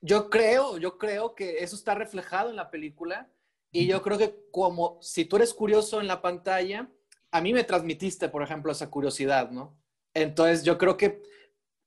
Yo 0.00 0.30
creo, 0.30 0.78
yo 0.78 0.96
creo 0.96 1.34
que 1.34 1.62
eso 1.62 1.76
está 1.76 1.94
reflejado 1.94 2.50
en 2.50 2.56
la 2.56 2.70
película 2.70 3.30
y 3.70 3.86
yo 3.86 4.02
creo 4.02 4.16
que 4.16 4.46
como 4.50 4.98
si 5.02 5.24
tú 5.24 5.36
eres 5.36 5.52
curioso 5.52 6.00
en 6.00 6.06
la 6.06 6.22
pantalla, 6.22 6.90
a 7.30 7.40
mí 7.40 7.52
me 7.52 7.64
transmitiste, 7.64 8.28
por 8.28 8.42
ejemplo, 8.42 8.72
esa 8.72 8.90
curiosidad, 8.90 9.50
¿no? 9.50 9.78
Entonces 10.14 10.64
yo 10.64 10.78
creo 10.78 10.96
que 10.96 11.22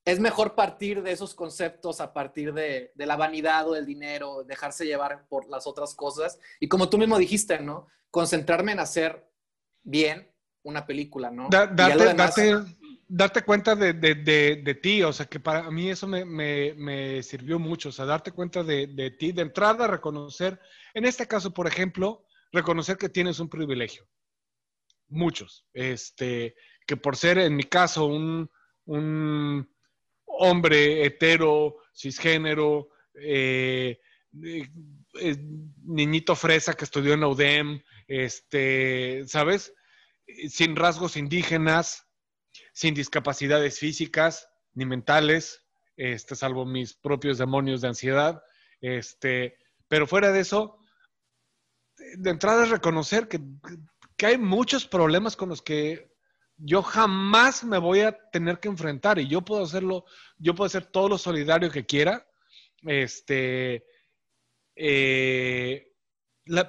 es 0.06 0.20
mejor 0.20 0.56
partir 0.56 1.04
de 1.04 1.12
esos 1.12 1.36
conceptos 1.36 2.02
a 2.02 2.14
partir 2.14 2.54
de, 2.54 2.92
de, 2.96 3.06
la 3.06 3.16
vanidad 3.16 3.68
o 3.68 3.74
del 3.74 3.86
dinero, 3.86 4.44
dejarse 4.44 4.86
llevar 4.86 5.28
por 5.28 5.48
las 5.50 5.68
otras 5.68 5.94
cosas. 5.94 6.40
Y 6.60 6.68
como 6.68 6.90
tú 6.90 6.98
mismo 6.98 7.18
dijiste, 7.18 7.60
¿no? 7.60 7.88
Concentrarme 8.10 8.72
en 8.72 8.80
hacer 8.80 9.30
bien 9.84 10.32
una 10.64 10.86
película, 10.86 11.32
¿no? 11.32 11.50
date, 11.50 12.64
darte 13.08 13.42
cuenta 13.42 13.76
de, 13.76 13.94
de, 13.94 14.16
de, 14.16 14.76
ti, 14.76 15.04
o 15.04 15.12
sea, 15.12 15.26
que 15.26 15.40
para 15.40 15.70
mí 15.70 15.90
eso 15.90 16.08
me, 16.08 16.24
me, 16.24 16.74
me 16.76 17.22
sirvió 17.24 17.60
mucho, 17.60 17.90
o 17.90 17.92
sea, 17.92 18.06
darte 18.06 18.32
cuenta 18.32 18.64
de, 18.64 19.16
ti, 19.20 19.34
de 19.34 19.42
entrada, 19.42 19.88
reconocer, 19.88 20.60
en 20.94 21.06
este 21.06 21.28
caso, 21.28 21.54
por 21.54 21.68
ejemplo, 21.68 22.26
reconocer 22.52 22.98
que 22.98 23.10
tienes 23.10 23.40
un 23.40 23.50
privilegio. 23.50 24.08
Muchos. 25.12 25.66
Este, 25.74 26.56
que 26.88 26.98
por 26.98 27.18
ser, 27.18 27.38
en 27.38 27.56
mi 27.56 27.66
caso, 27.66 28.06
un, 28.06 28.50
un 28.86 29.70
hombre 30.26 31.06
hetero, 31.06 31.78
cisgénero, 31.94 32.90
eh, 33.14 34.00
eh, 34.44 35.38
niñito 35.84 36.36
fresa 36.36 36.74
que 36.74 36.86
estudió 36.86 37.14
en 37.14 37.24
UDEM, 37.24 37.82
este, 38.08 39.24
¿sabes? 39.28 39.74
Sin 40.48 40.76
rasgos 40.76 41.18
indígenas, 41.18 42.08
sin 42.74 42.94
discapacidades 42.94 43.80
físicas 43.80 44.48
ni 44.74 44.86
mentales, 44.86 45.66
este, 45.98 46.36
salvo 46.36 46.66
mis 46.66 46.94
propios 46.94 47.38
demonios 47.38 47.82
de 47.82 47.90
ansiedad. 47.90 48.42
Este, 48.80 49.58
pero 49.90 50.08
fuera 50.08 50.32
de 50.32 50.40
eso, 50.40 50.80
de 52.18 52.30
entrada 52.30 52.64
es 52.64 52.70
reconocer 52.70 53.28
que, 53.28 53.40
que 54.22 54.27
hay 54.27 54.38
muchos 54.38 54.85
problemas 54.85 55.35
con 55.35 55.49
los 55.49 55.64
que 55.64 56.14
yo 56.56 56.84
jamás 56.84 57.64
me 57.64 57.80
voy 57.80 58.02
a 58.02 58.15
tener 58.31 58.60
que 58.60 58.68
enfrentar 58.68 59.18
y 59.18 59.27
yo 59.27 59.41
puedo 59.41 59.64
hacerlo, 59.64 60.06
yo 60.38 60.53
puedo 60.53 60.68
hacer 60.68 60.85
todo 60.85 61.10
lo 61.10 61.18
solidario 61.18 61.72
que 61.72 61.88
quiera, 61.88 62.27
este, 62.84 63.84
eh, 64.76 65.91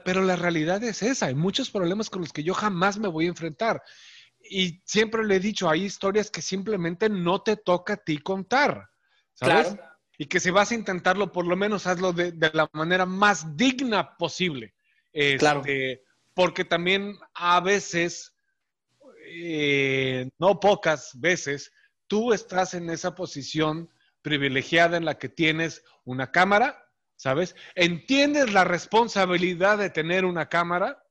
pero 0.02 0.22
la 0.22 0.36
realidad 0.36 0.82
es 0.82 1.02
esa, 1.02 1.26
hay 1.26 1.34
muchos 1.34 1.70
problemas 1.70 2.08
con 2.08 2.22
los 2.22 2.32
que 2.32 2.42
yo 2.42 2.54
jamás 2.54 2.96
me 2.96 3.08
voy 3.08 3.26
a 3.26 3.28
enfrentar 3.28 3.82
y 4.40 4.80
siempre 4.86 5.22
le 5.22 5.36
he 5.36 5.40
dicho, 5.40 5.68
hay 5.68 5.84
historias 5.84 6.30
que 6.30 6.40
simplemente 6.40 7.10
no 7.10 7.42
te 7.42 7.58
toca 7.58 7.92
a 7.92 8.02
ti 8.02 8.16
contar, 8.16 8.88
¿sabes? 9.34 9.76
Y 10.16 10.24
que 10.24 10.40
si 10.40 10.48
vas 10.48 10.70
a 10.70 10.74
intentarlo, 10.74 11.30
por 11.32 11.46
lo 11.46 11.54
menos 11.54 11.86
hazlo 11.86 12.14
de, 12.14 12.32
la 12.54 12.66
manera 12.72 13.04
más 13.04 13.58
digna 13.58 14.16
posible. 14.16 14.72
claro. 15.38 15.62
Porque 16.34 16.64
también 16.64 17.18
a 17.34 17.60
veces, 17.60 18.34
eh, 19.26 20.30
no 20.38 20.60
pocas 20.60 21.18
veces, 21.20 21.72
tú 22.06 22.32
estás 22.32 22.74
en 22.74 22.90
esa 22.90 23.14
posición 23.14 23.90
privilegiada 24.22 24.96
en 24.96 25.04
la 25.04 25.18
que 25.18 25.28
tienes 25.28 25.84
una 26.04 26.30
cámara, 26.30 26.88
¿sabes? 27.16 27.54
Entiendes 27.74 28.52
la 28.52 28.64
responsabilidad 28.64 29.78
de 29.78 29.90
tener 29.90 30.24
una 30.24 30.48
cámara, 30.48 31.02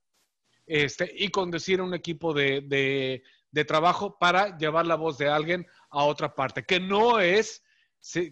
este, 0.65 1.11
y 1.17 1.29
conducir 1.29 1.81
un 1.81 1.93
equipo 1.93 2.33
de, 2.33 3.21
trabajo 3.67 4.17
para 4.17 4.57
llevar 4.57 4.85
la 4.85 4.95
voz 4.95 5.17
de 5.17 5.27
alguien 5.27 5.67
a 5.89 6.05
otra 6.05 6.33
parte, 6.33 6.63
que 6.63 6.79
no 6.79 7.19
es, 7.19 7.61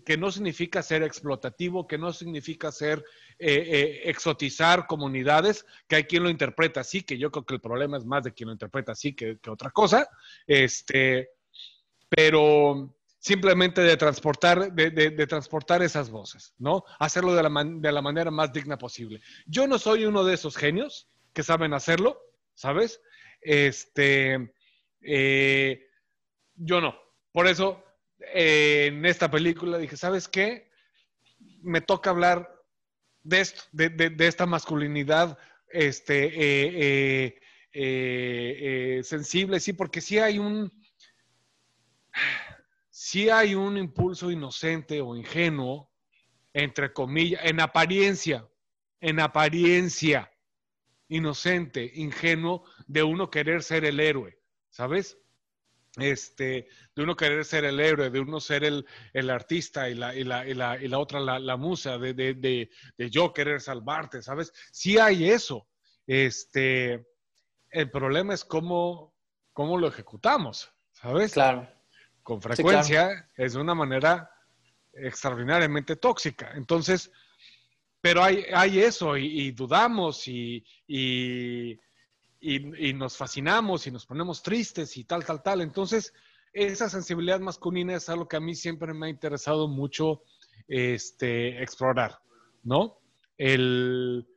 que 0.05 0.17
no 0.17 0.31
significa 0.31 0.81
ser 0.81 1.03
explotativo, 1.03 1.85
que 1.85 1.97
no 1.97 2.13
significa 2.13 2.71
ser 2.71 3.03
eh, 3.41 3.69
eh, 3.71 4.01
exotizar 4.09 4.85
comunidades, 4.85 5.65
que 5.87 5.95
hay 5.95 6.03
quien 6.03 6.23
lo 6.23 6.29
interpreta 6.29 6.81
así, 6.81 7.03
que 7.03 7.17
yo 7.17 7.31
creo 7.31 7.45
que 7.45 7.53
el 7.53 7.61
problema 7.61 7.97
es 7.97 8.03
más 8.03 8.21
de 8.21 8.33
quien 8.33 8.47
lo 8.47 8.51
interpreta 8.53 8.91
así 8.91 9.13
que, 9.13 9.39
otra 9.47 9.71
cosa, 9.71 10.09
este, 10.45 11.29
pero 12.09 12.93
simplemente 13.17 13.79
de 13.79 13.95
transportar, 13.95 14.73
de, 14.73 15.27
transportar 15.27 15.81
esas 15.81 16.09
voces, 16.09 16.53
¿no? 16.57 16.83
Hacerlo 16.99 17.33
de 17.33 17.43
la, 17.43 17.63
de 17.65 17.91
la 17.93 18.01
manera 18.01 18.29
más 18.29 18.51
digna 18.51 18.77
posible. 18.77 19.21
Yo 19.45 19.67
no 19.67 19.79
soy 19.79 20.03
uno 20.03 20.25
de 20.25 20.33
esos 20.33 20.57
genios 20.57 21.07
que 21.31 21.43
saben 21.43 21.73
hacerlo, 21.73 22.21
¿sabes? 22.55 23.01
Este, 23.39 24.53
eh, 25.01 25.87
yo 26.55 26.81
no. 26.81 26.93
Por 27.31 27.47
eso, 27.47 27.85
en 28.19 29.05
esta 29.05 29.31
película 29.31 29.77
dije, 29.77 29.95
¿sabes 29.95 30.27
qué? 30.27 30.69
Me 31.61 31.79
toca 31.79 32.09
hablar 32.09 32.58
de 33.23 33.41
esto, 33.41 33.63
de, 33.71 34.15
esta 34.19 34.45
masculinidad 34.45 35.37
este, 35.69 37.39
eh, 37.73 39.01
sensible, 39.03 39.59
sí, 39.59 39.73
porque 39.73 40.01
sí 40.01 40.17
hay 40.17 40.39
un, 40.39 40.71
sí 42.89 43.29
hay 43.29 43.55
un 43.55 43.77
impulso 43.77 44.31
inocente 44.31 45.01
o 45.01 45.15
ingenuo, 45.15 45.91
entre 46.53 46.91
comillas, 46.93 47.41
en 47.43 47.59
apariencia, 47.59 48.47
en 48.99 49.19
apariencia, 49.19 50.31
inocente, 51.07 51.91
ingenuo 51.95 52.63
de 52.87 53.03
uno 53.03 53.29
querer 53.29 53.63
ser 53.63 53.85
el 53.85 53.99
héroe, 53.99 54.39
¿sabes? 54.69 55.17
Este, 56.01 56.67
de 56.95 57.03
uno 57.03 57.15
querer 57.15 57.45
ser 57.45 57.65
el 57.65 57.79
héroe, 57.79 58.09
de 58.09 58.19
uno 58.19 58.39
ser 58.39 58.63
el, 58.63 58.85
artista 59.29 59.89
y 59.89 59.95
la, 59.95 60.15
y 60.15 60.23
la, 60.23 60.47
y 60.47 60.53
la, 60.53 60.81
y 60.81 60.87
la 60.87 60.99
otra 60.99 61.19
la, 61.19 61.57
musa, 61.57 61.97
de, 61.97 62.13
de, 62.13 62.33
de, 62.33 63.09
yo 63.09 63.33
querer 63.33 63.61
salvarte, 63.61 64.21
¿sabes? 64.21 64.53
Sí 64.71 64.97
hay 64.97 65.29
eso. 65.29 65.67
Este, 66.07 67.05
el 67.69 67.91
problema 67.91 68.33
es 68.33 68.43
cómo, 68.43 69.15
cómo 69.53 69.77
lo 69.77 69.87
ejecutamos, 69.87 70.71
¿sabes? 70.91 71.33
Claro. 71.33 71.67
Con 72.23 72.41
frecuencia 72.41 73.29
es 73.35 73.53
de 73.53 73.59
una 73.59 73.75
manera 73.75 74.29
extraordinariamente 74.93 75.95
tóxica. 75.95 76.51
Entonces, 76.55 77.11
pero 78.01 78.23
hay, 78.23 78.45
hay 78.53 78.79
eso 78.79 79.17
y, 79.17 79.51
dudamos 79.51 80.27
y, 80.27 80.63
y, 82.39 82.93
nos 82.93 83.17
fascinamos 83.17 83.85
y 83.87 83.91
nos 83.91 84.05
ponemos 84.05 84.41
tristes 84.41 84.95
y 84.97 85.03
tal, 85.03 85.25
tal, 85.25 85.43
tal. 85.43 85.61
Entonces, 85.61 86.13
esa 86.53 86.89
sensibilidad 86.89 87.39
masculina 87.39 87.95
es 87.95 88.09
algo 88.09 88.27
que 88.27 88.37
a 88.37 88.41
mí 88.41 88.55
siempre 88.55 88.93
me 88.93 89.07
ha 89.07 89.09
interesado 89.09 89.67
mucho 89.67 90.23
este, 90.67 91.61
explorar. 91.61 92.19
¿no? 92.63 92.99
El, 93.37 94.27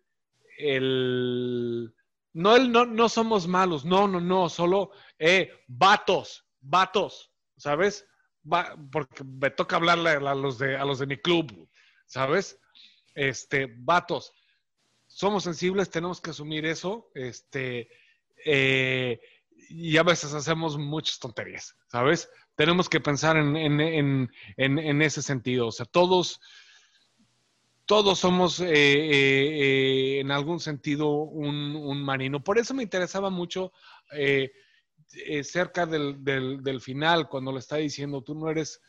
el, 0.59 1.95
no, 2.33 2.57
el, 2.57 2.73
no, 2.73 2.87
no 2.87 3.09
somos 3.09 3.47
malos, 3.47 3.85
no, 3.85 4.07
no, 4.09 4.21
no, 4.21 4.49
solo, 4.49 4.91
eh, 5.19 5.51
vatos, 5.67 6.47
vatos, 6.61 7.33
¿sabes? 7.57 8.07
Porque 8.91 9.25
me 9.25 9.51
toca 9.51 9.77
hablarle 9.77 10.11
a 10.11 10.35
los 10.35 10.59
de, 10.59 10.77
a 10.77 10.85
los 10.85 10.99
de 10.99 11.07
mi 11.07 11.17
club, 11.17 11.69
¿sabes? 12.07 12.59
Este, 13.15 13.73
vatos, 13.79 14.33
somos 15.15 15.45
sensibles, 15.45 15.91
tenemos 15.91 16.21
que 16.21 16.31
asumir 16.31 16.65
eso, 16.65 17.11
este, 17.15 17.89
eh, 18.45 19.21
y 19.69 19.97
a 19.97 20.03
veces 20.03 20.33
hacemos 20.33 20.79
muchas 20.79 21.19
tonterías, 21.19 21.77
¿sabes? 21.89 22.31
Tenemos 22.57 22.89
que 22.89 23.01
pensar 23.01 23.37
en, 23.37 23.57
en, 23.57 24.31
en, 24.57 24.79
en 24.79 25.03
ese 25.03 25.23
sentido, 25.23 25.69
o 25.69 25.73
sea, 25.73 25.87
todos 25.87 26.41
todos 27.85 28.21
somos 28.21 28.61
eh, 28.61 28.69
eh, 28.73 30.21
en 30.21 30.31
algún 30.31 30.61
sentido 30.61 31.11
un, 31.11 32.03
marino. 32.03 32.43
Por 32.43 32.57
eso 32.57 32.73
me 32.73 32.85
interesaba 32.85 33.29
mucho 33.29 33.73
cerca 35.43 35.85
del, 35.85 36.81
final, 36.81 37.29
cuando 37.29 37.53
le 37.53 37.59
está 37.59 37.77
diciendo, 37.77 38.23
tú 38.23 38.35
no 38.35 38.49
eres, 38.49 38.81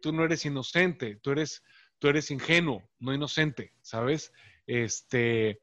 tú 0.00 0.12
no 0.12 0.24
eres 0.24 0.44
inocente, 0.44 1.16
tú 1.16 1.32
eres, 1.32 1.64
tú 1.98 2.08
eres 2.08 2.30
ingenuo, 2.30 2.88
no 3.00 3.12
inocente, 3.12 3.72
¿sabes? 3.80 4.32
Este, 4.66 5.60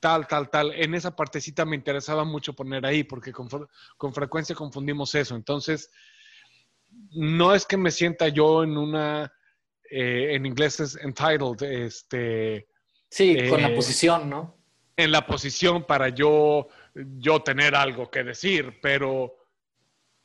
tal, 0.00 0.26
tal, 0.26 0.50
tal. 0.50 0.72
En 0.74 0.94
esa 0.94 1.14
partecita 1.14 1.64
me 1.64 1.76
interesaba 1.76 2.24
mucho 2.24 2.54
poner 2.54 2.86
ahí, 2.86 3.04
porque 3.04 3.32
con, 3.32 3.48
con 3.96 4.14
frecuencia 4.14 4.54
confundimos 4.54 5.14
eso. 5.14 5.36
Entonces, 5.36 5.90
no 7.10 7.54
es 7.54 7.66
que 7.66 7.76
me 7.76 7.90
sienta 7.90 8.28
yo 8.28 8.62
en 8.64 8.76
una 8.76 9.32
eh, 9.90 10.34
en 10.34 10.44
inglés 10.44 10.80
es 10.80 10.96
entitled, 10.96 11.62
este... 11.62 12.68
Sí, 13.10 13.48
con 13.48 13.62
la 13.62 13.70
eh, 13.70 13.74
posición, 13.74 14.28
¿no? 14.28 14.58
En 14.96 15.10
la 15.12 15.26
posición 15.26 15.84
para 15.84 16.10
yo, 16.10 16.68
yo 16.94 17.40
tener 17.42 17.74
algo 17.74 18.10
que 18.10 18.22
decir, 18.22 18.80
pero, 18.82 19.34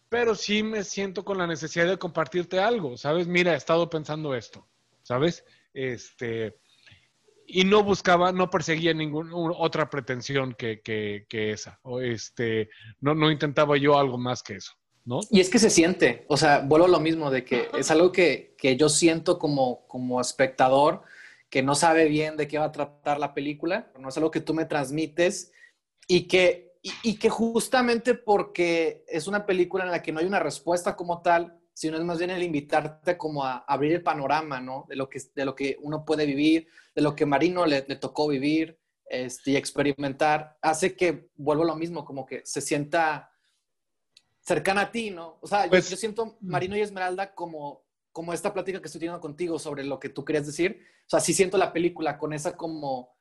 pero 0.10 0.36
sí 0.36 0.64
me 0.64 0.84
siento 0.84 1.24
con 1.24 1.38
la 1.38 1.48
necesidad 1.48 1.88
de 1.88 1.98
compartirte 1.98 2.60
algo, 2.60 2.98
¿sabes? 2.98 3.26
Mira, 3.26 3.54
he 3.54 3.58
estado 3.58 3.90
pensando 3.90 4.36
esto, 4.36 4.68
¿sabes? 5.02 5.46
Este, 5.74 6.60
y 7.48 7.64
no 7.66 7.84
buscaba, 7.84 8.32
no 8.32 8.50
perseguía 8.50 8.94
ninguna 8.94 9.32
otra 9.36 9.90
pretensión 9.90 10.54
que, 10.54 10.82
que, 10.82 11.26
que 11.30 11.52
esa, 11.52 11.80
o 11.84 12.00
este, 12.00 12.70
no, 13.00 13.14
no 13.16 13.32
intentaba 13.32 13.78
yo 13.78 13.98
algo 13.98 14.18
más 14.18 14.44
que 14.44 14.56
eso. 14.56 14.74
Y 15.30 15.42
es 15.42 15.50
que 15.50 15.60
se 15.60 15.70
siente, 15.70 16.26
o 16.30 16.38
sea, 16.38 16.60
vuelvo 16.60 16.86
a 16.86 16.90
lo 16.90 17.00
mismo, 17.00 17.30
de 17.30 17.44
que 17.44 17.68
es 17.78 17.92
algo 17.92 18.12
que, 18.12 18.56
yo 18.78 18.88
siento 18.88 19.38
como, 19.38 19.86
como 19.88 20.22
espectador, 20.22 21.02
que 21.50 21.62
no 21.62 21.76
sabe 21.76 22.06
bien 22.06 22.38
de 22.38 22.48
qué 22.48 22.58
va 22.58 22.66
a 22.66 22.72
tratar 22.72 23.20
la 23.20 23.34
película, 23.34 23.92
no 24.00 24.10
es 24.10 24.18
algo 24.18 24.32
que 24.32 24.40
tú 24.40 24.54
me 24.54 24.66
transmites 24.66 25.52
y 26.08 26.28
que, 26.28 26.74
y, 26.82 27.16
que 27.20 27.30
justamente 27.30 28.14
porque 28.14 29.04
es 29.08 29.28
una 29.28 29.46
película 29.46 29.84
en 29.84 29.92
la 29.92 30.02
que 30.02 30.12
no 30.12 30.20
hay 30.20 30.26
una 30.26 30.40
respuesta 30.40 30.96
como 30.96 31.22
tal, 31.22 31.60
sino 31.74 31.98
es 31.98 32.04
más 32.04 32.18
bien 32.18 32.30
el 32.30 32.44
invitarte 32.44 33.18
como 33.18 33.44
a 33.44 33.58
abrir 33.68 33.94
el 33.94 34.04
panorama, 34.04 34.62
¿no? 34.62 34.86
De 34.88 34.96
lo 34.96 35.10
que, 35.10 35.20
de 35.34 35.46
lo 35.46 35.56
que 35.56 35.78
uno 35.82 36.06
puede 36.06 36.26
vivir, 36.26 36.68
de 36.96 37.02
lo 37.02 37.16
que 37.16 37.26
Marino 37.26 37.66
le, 37.66 37.86
le 37.88 37.96
tocó 37.96 38.28
vivir 38.28 38.80
este, 39.06 39.52
y 39.52 39.56
experimentar, 39.56 40.58
hace 40.62 40.96
que, 40.96 41.30
vuelvo 41.36 41.64
a 41.64 41.68
lo 41.68 41.76
mismo, 41.76 42.04
como 42.04 42.26
que 42.26 42.42
se 42.46 42.62
sienta 42.62 43.32
cercana 44.40 44.82
a 44.82 44.92
ti, 44.92 45.12
¿no? 45.12 45.38
O 45.42 45.48
sea, 45.48 45.66
yo, 45.66 45.70
pues, 45.70 45.86
siento 45.86 46.38
Marino 46.42 46.76
y 46.76 46.82
Esmeralda 46.82 47.34
como, 47.36 47.86
como 48.12 48.34
esta 48.34 48.54
plática 48.54 48.80
que 48.80 48.88
estoy 48.88 49.00
teniendo 49.00 49.22
contigo 49.22 49.60
sobre 49.60 49.84
lo 49.84 50.00
que 50.00 50.10
tú 50.10 50.26
querías 50.26 50.46
decir. 50.46 50.82
O 51.06 51.10
sea, 51.10 51.20
sí 51.20 51.34
siento 51.34 51.58
la 51.58 51.72
película 51.72 52.18
con 52.18 52.34
esa 52.34 52.58
como 52.58 53.16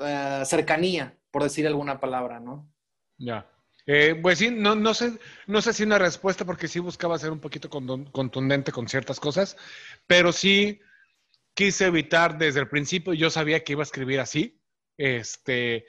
eh, 0.00 0.42
cercanía, 0.44 1.18
por 1.30 1.42
decir 1.42 1.66
alguna 1.66 2.00
palabra, 2.00 2.40
¿no? 2.40 2.72
Ya. 3.18 3.46
Eh, 3.90 4.16
pues 4.20 4.38
sí, 4.38 4.50
no, 4.50 4.74
no, 4.74 4.92
sé, 4.92 5.18
no 5.46 5.62
sé 5.62 5.72
si 5.72 5.82
una 5.82 5.96
respuesta, 5.96 6.44
porque 6.44 6.68
sí 6.68 6.78
buscaba 6.78 7.18
ser 7.18 7.32
un 7.32 7.40
poquito 7.40 7.70
contundente 7.70 8.70
con 8.70 8.86
ciertas 8.86 9.18
cosas, 9.18 9.56
pero 10.06 10.30
sí 10.30 10.78
quise 11.54 11.86
evitar 11.86 12.36
desde 12.36 12.60
el 12.60 12.68
principio, 12.68 13.14
yo 13.14 13.30
sabía 13.30 13.64
que 13.64 13.72
iba 13.72 13.80
a 13.80 13.84
escribir 13.84 14.20
así, 14.20 14.60
este, 14.98 15.86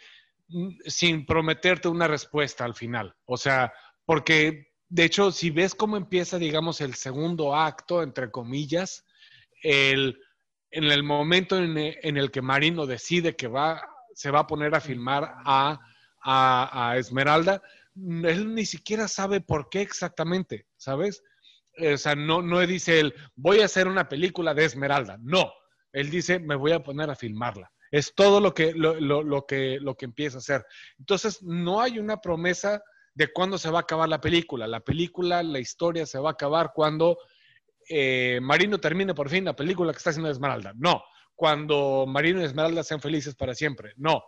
sin 0.86 1.26
prometerte 1.26 1.90
una 1.90 2.08
respuesta 2.08 2.64
al 2.64 2.74
final. 2.74 3.14
O 3.26 3.36
sea, 3.36 3.74
porque 4.06 4.70
de 4.88 5.04
hecho, 5.04 5.34
si 5.34 5.50
ves 5.50 5.76
cómo 5.76 5.98
empieza, 5.98 6.40
digamos, 6.40 6.80
el 6.80 6.96
segundo 6.96 7.54
acto, 7.54 8.02
entre 8.02 8.32
comillas, 8.32 9.06
el, 9.62 10.20
en 10.72 10.86
el 10.86 11.04
momento 11.04 11.58
en, 11.58 11.78
el 11.78 12.32
que 12.32 12.42
Marino 12.42 12.86
decide 12.86 13.36
que 13.36 13.48
va, 13.48 13.86
se 14.14 14.32
va 14.32 14.40
a 14.40 14.48
poner 14.48 14.74
a 14.74 14.80
filmar 14.80 15.36
a, 15.46 15.80
a, 16.22 16.98
Esmeralda, 16.98 17.62
él 18.26 18.54
ni 18.54 18.66
siquiera 18.66 19.08
sabe 19.08 19.42
por 19.42 19.70
qué 19.70 19.82
exactamente, 19.82 20.68
¿sabes? 20.78 21.24
O 21.78 21.98
sea, 21.98 22.16
no, 22.16 22.42
no 22.42 22.60
dice 22.60 23.00
él, 23.00 23.14
voy 23.36 23.62
a 23.62 23.66
hacer 23.66 23.88
una 23.88 24.10
película 24.10 24.54
de 24.54 24.66
Esmeralda. 24.66 25.18
No, 25.22 25.52
él 25.94 26.10
dice, 26.10 26.40
me 26.40 26.56
voy 26.56 26.72
a 26.72 26.84
poner 26.84 27.10
a 27.10 27.16
filmarla. 27.16 27.72
Es 27.92 28.14
todo 28.14 28.40
lo 28.40 28.54
que, 28.54 28.74
lo, 28.74 29.00
lo 29.00 29.46
que, 29.46 29.80
lo 29.82 29.96
que 29.96 30.06
empieza 30.06 30.38
a 30.38 30.40
hacer. 30.40 30.66
Entonces, 31.00 31.42
no 31.42 31.82
hay 31.82 31.98
una 31.98 32.18
promesa 32.18 32.84
de 33.14 33.32
cuándo 33.34 33.58
se 33.58 33.70
va 33.70 33.80
a 33.80 33.82
acabar 33.82 34.08
la 34.08 34.22
película. 34.22 34.68
La 34.68 34.80
película, 34.80 35.42
la 35.42 35.60
historia 35.60 36.06
se 36.06 36.20
va 36.20 36.30
a 36.30 36.34
acabar 36.34 36.72
cuando 36.74 37.18
eh, 37.90 38.40
Marino 38.42 38.80
termine 38.80 39.16
por 39.16 39.30
fin 39.30 39.46
la 39.46 39.56
película 39.56 39.92
que 39.92 39.98
está 39.98 40.12
haciendo 40.12 40.30
Esmeralda. 40.30 40.74
No. 40.76 41.04
Cuando 41.36 42.06
Marino 42.08 42.42
y 42.42 42.46
Esmeralda 42.46 42.84
sean 42.84 43.02
felices 43.02 43.36
para 43.36 43.56
siempre. 43.56 43.94
No. 43.98 44.24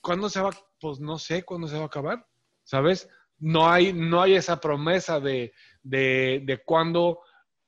¿Cuándo 0.00 0.28
se 0.28 0.40
va? 0.40 0.50
Pues 0.80 0.98
no 0.98 1.18
sé 1.18 1.44
cuándo 1.44 1.68
se 1.68 1.76
va 1.76 1.84
a 1.84 1.86
acabar. 1.86 2.26
¿Sabes? 2.64 3.08
No 3.38 3.70
hay, 3.70 3.92
no 3.92 4.22
hay 4.22 4.34
esa 4.34 4.60
promesa 4.60 5.20
de, 5.20 5.52
de, 5.82 6.42
de 6.44 6.58
cuándo, 6.64 7.20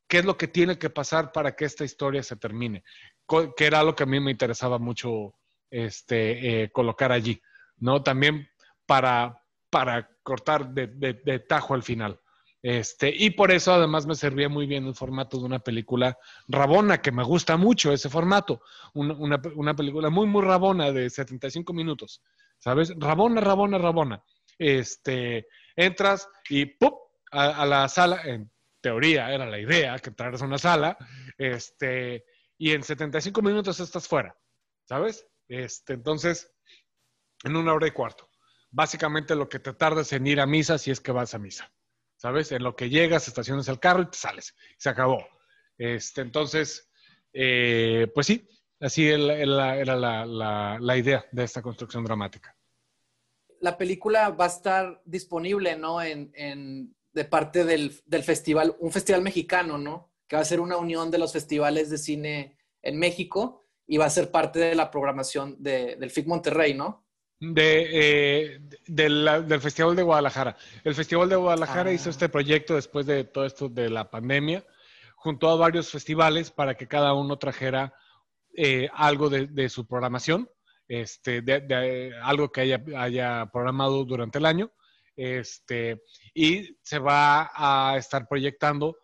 qué 0.09 0.19
es 0.19 0.25
lo 0.25 0.37
que 0.37 0.49
tiene 0.49 0.79
que 0.79 0.91
pasar 0.91 1.33
para 1.33 1.55
que 1.55 1.65
esta 1.65 1.85
historia 1.85 2.23
se 2.23 2.37
termine. 2.37 2.83
Que 3.29 3.65
era 3.65 3.83
lo 3.83 3.95
que 3.95 4.05
a 4.05 4.07
mí 4.07 4.21
me 4.21 4.31
interesaba 4.31 4.79
mucho 4.79 5.35
este, 5.71 6.63
eh, 6.63 6.71
colocar 6.71 7.13
allí. 7.13 7.41
¿No? 7.79 8.03
También 8.03 8.49
para, 8.87 9.43
para 9.69 10.09
cortar 10.23 10.73
de, 10.73 11.45
tajo 11.49 11.75
al 11.75 11.83
final. 11.83 12.21
Este, 12.63 13.15
y 13.15 13.31
por 13.31 13.53
eso 13.53 13.73
además 13.73 14.07
me 14.07 14.15
servía 14.15 14.49
muy 14.49 14.67
bien 14.67 14.87
el 14.87 14.95
formato 14.95 15.39
de 15.39 15.45
una 15.45 15.59
película 15.59 16.19
rabona, 16.49 17.01
que 17.01 17.13
me 17.13 17.23
gusta 17.23 17.57
mucho 17.57 17.93
ese 17.93 18.09
formato. 18.09 18.63
Una, 18.95 19.41
película 19.77 20.11
muy, 20.11 20.27
muy 20.27 20.43
rabona 20.43 20.91
de 20.91 21.11
75 21.11 21.73
minutos. 21.73 22.23
¿Sabes? 22.59 22.95
Rabona, 22.97 23.41
rabona, 23.41 23.79
rabona. 23.79 24.25
Este, 24.59 25.49
entras 25.75 26.29
y 26.49 26.67
¡pum! 26.67 26.95
A, 27.33 27.67
la 27.67 27.89
sala, 27.89 28.23
en 28.25 28.51
teoría 28.81 29.31
era 29.33 29.45
la 29.47 29.59
idea 29.59 29.99
que 29.99 30.13
traeras 30.13 30.41
a 30.41 30.47
una 30.47 30.59
sala, 30.59 30.97
este, 31.37 32.25
y 32.57 32.73
en 32.73 32.83
75 32.83 33.43
minutos 33.43 33.79
estás 33.81 34.09
fuera. 34.09 34.35
¿Sabes? 34.89 35.27
Este, 35.49 35.95
entonces, 35.95 36.51
en 37.45 37.57
una 37.57 37.75
hora 37.75 37.89
y 37.89 37.91
cuarto 37.91 38.31
básicamente 38.77 39.35
lo 39.35 39.49
que 39.49 39.59
te 39.59 39.73
tardas 39.73 40.13
en 40.13 40.27
ir 40.27 40.41
a 40.41 40.47
misa 40.47 40.79
si 40.79 40.91
es 40.91 41.01
que 41.01 41.13
vas 41.13 41.35
a 41.35 41.39
misa. 41.39 41.73
¿Sabes? 42.17 42.51
En 42.53 42.63
lo 42.63 42.75
que 42.75 42.89
llegas, 42.89 43.29
estacionas 43.29 43.69
el 43.69 43.79
carro 43.79 44.03
y 44.03 44.11
te 44.11 44.17
sales. 44.17 44.55
Se 44.79 44.89
acabó. 44.89 45.27
Este, 45.77 46.23
entonces, 46.23 46.91
eh, 47.33 48.11
pues 48.15 48.27
sí, 48.27 48.49
así 48.81 49.07
era 49.07 49.97
la, 49.97 50.97
idea 50.97 51.27
de 51.31 51.45
esta 51.45 51.61
construcción 51.61 52.05
dramática. 52.05 52.56
La 53.61 53.77
película 53.79 54.31
va 54.31 54.45
a 54.45 54.49
estar 54.49 55.03
disponible, 55.05 55.77
¿no? 55.77 56.03
En, 56.03 56.95
de 57.13 57.25
parte 57.25 57.65
del, 57.65 57.91
festival, 58.23 58.77
un 58.81 58.93
festival 58.93 59.23
mexicano, 59.23 59.79
¿no? 59.79 60.13
Que 60.29 60.37
va 60.37 60.43
a 60.43 60.47
ser 60.47 60.61
una 60.61 60.77
unión 60.77 61.11
de 61.11 61.19
los 61.19 61.33
festivales 61.33 61.91
de 61.91 61.99
cine 61.99 62.59
en 62.83 62.99
México 62.99 63.65
y 63.87 63.97
va 63.97 64.07
a 64.07 64.11
ser 64.11 64.31
parte 64.31 64.59
de 64.59 64.75
la 64.75 64.91
programación 64.91 65.57
del 65.59 66.11
FIC 66.11 66.27
Monterrey, 66.27 66.75
¿no? 66.75 67.07
de, 67.41 67.89
eh, 67.93 68.61
del 68.87 69.61
Festival 69.61 69.97
de 69.97 70.03
Guadalajara. 70.03 70.57
El 70.85 70.95
Festival 70.95 71.29
de 71.29 71.37
Guadalajara 71.37 71.93
hizo 71.93 72.09
ah. 72.09 72.11
este 72.11 72.29
proyecto 72.29 72.75
después 72.75 73.07
de 73.07 73.25
todo 73.25 73.45
esto 73.45 73.69
de 73.69 73.91
la 73.91 74.11
pandemia, 74.11 74.65
junto 75.17 75.49
a 75.49 75.57
varios 75.57 75.91
festivales 75.91 76.51
para 76.51 76.77
que 76.77 76.89
cada 76.89 77.15
uno 77.15 77.39
trajera 77.39 77.95
eh, 78.55 78.89
algo 78.95 79.29
de, 79.29 79.69
su 79.69 79.87
programación, 79.87 80.49
este, 80.89 81.43
de, 81.43 82.13
algo 82.23 82.51
que 82.51 82.63
haya, 82.63 82.83
haya, 82.97 83.47
programado 83.53 84.05
durante 84.05 84.39
el 84.39 84.47
año. 84.47 84.73
Este, 85.17 86.03
y 86.35 86.77
se 86.83 86.99
va 86.99 87.51
a 87.55 87.97
estar 87.97 88.29
proyectando 88.29 88.97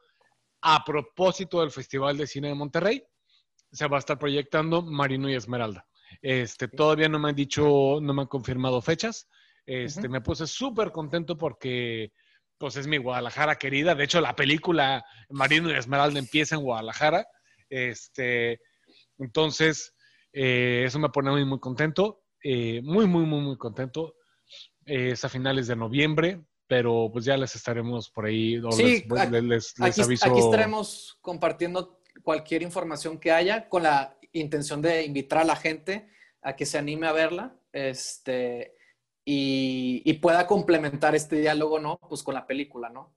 a 0.60 0.84
propósito 0.84 1.60
del 1.60 1.70
Festival 1.70 2.16
de 2.16 2.26
Cine 2.26 2.48
de 2.48 2.54
Monterrey, 2.54 3.02
se 3.72 3.86
va 3.88 3.96
a 3.96 4.00
estar 4.00 4.18
proyectando 4.18 4.82
Marino 4.82 5.28
y 5.28 5.34
Esmeralda. 5.34 5.86
Este, 6.20 6.68
todavía 6.68 7.08
no 7.08 7.18
me 7.18 7.30
han 7.30 7.34
dicho, 7.34 7.98
no 8.00 8.14
me 8.14 8.22
han 8.22 8.28
confirmado 8.28 8.80
fechas. 8.82 9.28
Este, 9.64 10.08
me 10.08 10.20
puse 10.20 10.46
súper 10.46 10.92
contento 10.92 11.38
porque, 11.38 12.12
pues, 12.58 12.76
es 12.76 12.86
mi 12.86 12.98
Guadalajara 12.98 13.56
querida. 13.56 13.94
De 13.94 14.04
hecho, 14.04 14.20
la 14.20 14.36
película 14.36 15.04
Marino 15.30 15.70
y 15.70 15.74
Esmeralda 15.74 16.18
empieza 16.18 16.54
en 16.54 16.62
Guadalajara. 16.62 17.26
Este, 17.68 18.60
Entonces, 19.18 19.94
eh, 20.32 20.84
eso 20.86 20.98
me 20.98 21.10
pone 21.10 21.30
mí 21.32 21.44
muy 21.44 21.60
contento, 21.60 22.24
eh, 22.42 22.80
muy, 22.82 23.06
muy, 23.06 23.24
muy, 23.24 23.40
muy 23.40 23.56
contento. 23.56 24.16
Eh, 24.86 25.10
es 25.12 25.24
a 25.24 25.28
finales 25.28 25.66
de 25.66 25.76
noviembre, 25.76 26.40
pero 26.66 27.10
pues 27.12 27.24
ya 27.24 27.36
les 27.36 27.54
estaremos 27.54 28.10
por 28.10 28.26
ahí. 28.26 28.60
Sí, 28.72 29.04
les, 29.30 29.74
aquí, 29.80 30.02
aquí 30.02 30.38
estaremos 30.38 31.18
compartiendo 31.20 32.00
cualquier 32.22 32.62
información 32.62 33.18
que 33.18 33.30
haya 33.30 33.68
con 33.68 33.82
la 33.82 34.18
intención 34.32 34.80
de 34.80 35.04
invitar 35.04 35.40
a 35.40 35.44
la 35.44 35.56
gente 35.56 36.08
a 36.40 36.56
que 36.56 36.66
se 36.66 36.78
anime 36.78 37.06
a 37.06 37.12
verla 37.12 37.56
este, 37.72 38.74
y, 39.24 40.12
pueda 40.14 40.46
complementar 40.46 41.14
este 41.14 41.36
diálogo, 41.36 41.78
¿no? 41.78 41.98
Pues 42.08 42.22
con 42.22 42.34
la 42.34 42.46
película, 42.46 42.88
¿no? 42.88 43.14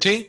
sí. 0.00 0.28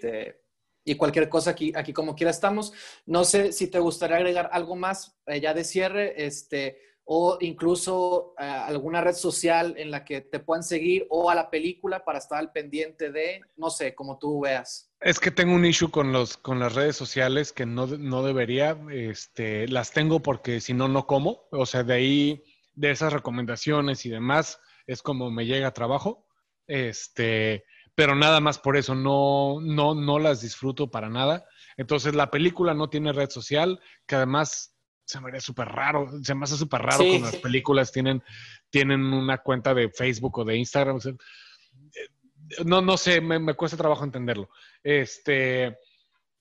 Y 0.87 0.95
cualquier 0.95 1.27
cosa 1.27 1.51
aquí, 1.51 1.73
aquí 1.75 1.91
como 1.91 2.15
quiera 2.15 2.31
estamos. 2.31 2.71
No 3.05 3.25
sé 3.25 3.51
si 3.51 3.67
te 3.67 3.77
gustaría 3.77 4.15
agregar 4.15 4.49
algo 4.53 4.77
más 4.77 5.19
eh, 5.25 5.41
ya 5.41 5.53
de 5.53 5.65
cierre, 5.65 6.25
este, 6.25 6.79
o 7.03 7.37
incluso 7.41 8.33
eh, 8.39 8.45
alguna 8.45 9.01
red 9.01 9.13
social 9.13 9.75
en 9.77 9.91
la 9.91 10.05
que 10.05 10.21
te 10.21 10.39
puedan 10.39 10.63
seguir 10.63 11.05
o 11.09 11.29
a 11.29 11.35
la 11.35 11.49
película 11.49 12.05
para 12.05 12.19
estar 12.19 12.39
al 12.39 12.53
pendiente 12.53 13.11
de, 13.11 13.41
no 13.57 13.69
sé, 13.69 13.93
como 13.95 14.17
tú 14.17 14.39
veas. 14.39 14.89
Es 15.01 15.19
que 15.19 15.29
tengo 15.29 15.53
un 15.55 15.65
issue 15.65 15.91
con, 15.91 16.13
los, 16.13 16.37
con 16.37 16.57
las 16.57 16.73
redes 16.73 16.95
sociales 16.95 17.51
que 17.51 17.65
no, 17.65 17.85
no 17.85 18.23
debería, 18.23 18.79
este, 18.89 19.67
las 19.67 19.91
tengo 19.91 20.21
porque 20.21 20.61
si 20.61 20.73
no, 20.73 20.87
no 20.87 21.05
como. 21.05 21.49
O 21.51 21.65
sea, 21.65 21.83
de 21.83 21.95
ahí, 21.95 22.43
de 22.75 22.91
esas 22.91 23.11
recomendaciones 23.11 24.05
y 24.05 24.09
demás, 24.09 24.61
es 24.85 25.01
como 25.01 25.31
me 25.31 25.45
llega 25.45 25.73
trabajo. 25.73 26.25
Este, 26.65 27.65
pero 27.97 28.13
nada 28.13 28.39
más 28.39 28.59
por 28.59 28.77
eso 28.77 28.93
no, 28.93 29.59
no, 29.59 29.95
no 29.95 30.19
las 30.19 30.41
disfruto 30.41 30.91
para 30.91 31.09
nada. 31.09 31.45
Entonces 31.77 32.13
la 32.13 32.29
película 32.29 32.75
no 32.75 32.91
tiene 32.91 33.11
red 33.11 33.31
social, 33.31 33.81
que 34.05 34.13
además 34.13 34.75
se 35.03 35.19
me 35.19 35.31
hace 35.31 35.41
súper 35.41 35.69
raro, 35.69 36.07
se 36.21 36.35
me 36.35 36.43
hace 36.43 36.57
súper 36.57 36.83
raro 36.83 36.99
cuando 36.99 37.25
las 37.25 37.37
películas 37.37 37.91
tienen, 37.91 38.21
tienen 38.69 39.01
una 39.01 39.39
cuenta 39.39 39.73
de 39.73 39.89
Facebook 39.89 40.37
o 40.37 40.45
de 40.45 40.57
Instagram. 40.57 40.99
no, 42.65 42.83
no 42.83 42.97
sé, 42.97 43.19
me, 43.19 43.55
cuesta 43.55 43.77
trabajo 43.77 44.03
entenderlo. 44.03 44.51
Este, 44.83 45.75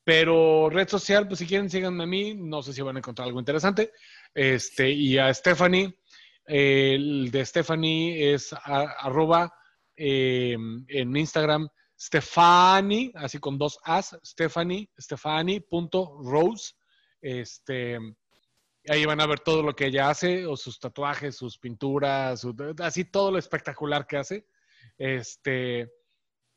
pero 0.04 0.68
red 0.68 0.88
social, 0.88 1.26
pues 1.26 1.38
si 1.38 1.46
quieren 1.46 1.70
síganme 1.70 2.04
a 2.04 2.06
mí, 2.06 2.34
no 2.34 2.62
sé 2.62 2.74
si 2.74 2.82
van 2.82 2.96
a 2.96 2.98
encontrar 2.98 3.28
algo 3.28 3.40
interesante. 3.40 3.92
Este, 4.34 4.90
y 4.90 5.16
a 5.16 5.32
Stephanie, 5.32 6.00
el 6.44 7.30
de 7.30 7.46
Stephanie 7.46 8.34
es 8.34 8.54
arroba 8.62 9.54
Em, 9.96 10.84
en 10.88 11.16
Instagram, 11.16 11.68
Stefani, 11.98 13.10
así 13.14 13.38
con 13.38 13.56
dos 13.56 13.78
As, 13.82 14.16
Stephanie, 14.24 14.90
Stephanie.rose. 14.98 16.74
Este, 17.20 17.98
ahí 18.88 19.04
van 19.06 19.20
a 19.20 19.26
ver 19.26 19.40
todo 19.40 19.62
lo 19.62 19.74
que 19.74 19.86
ella 19.86 20.10
hace, 20.10 20.46
o 20.46 20.56
sus 20.56 20.78
tatuajes, 20.78 21.36
sus 21.36 21.58
pinturas, 21.58 22.46
así 22.80 23.04
todo 23.04 23.30
lo 23.32 23.38
espectacular 23.38 24.06
que 24.06 24.18
hace. 24.18 24.46
Este, 24.98 25.90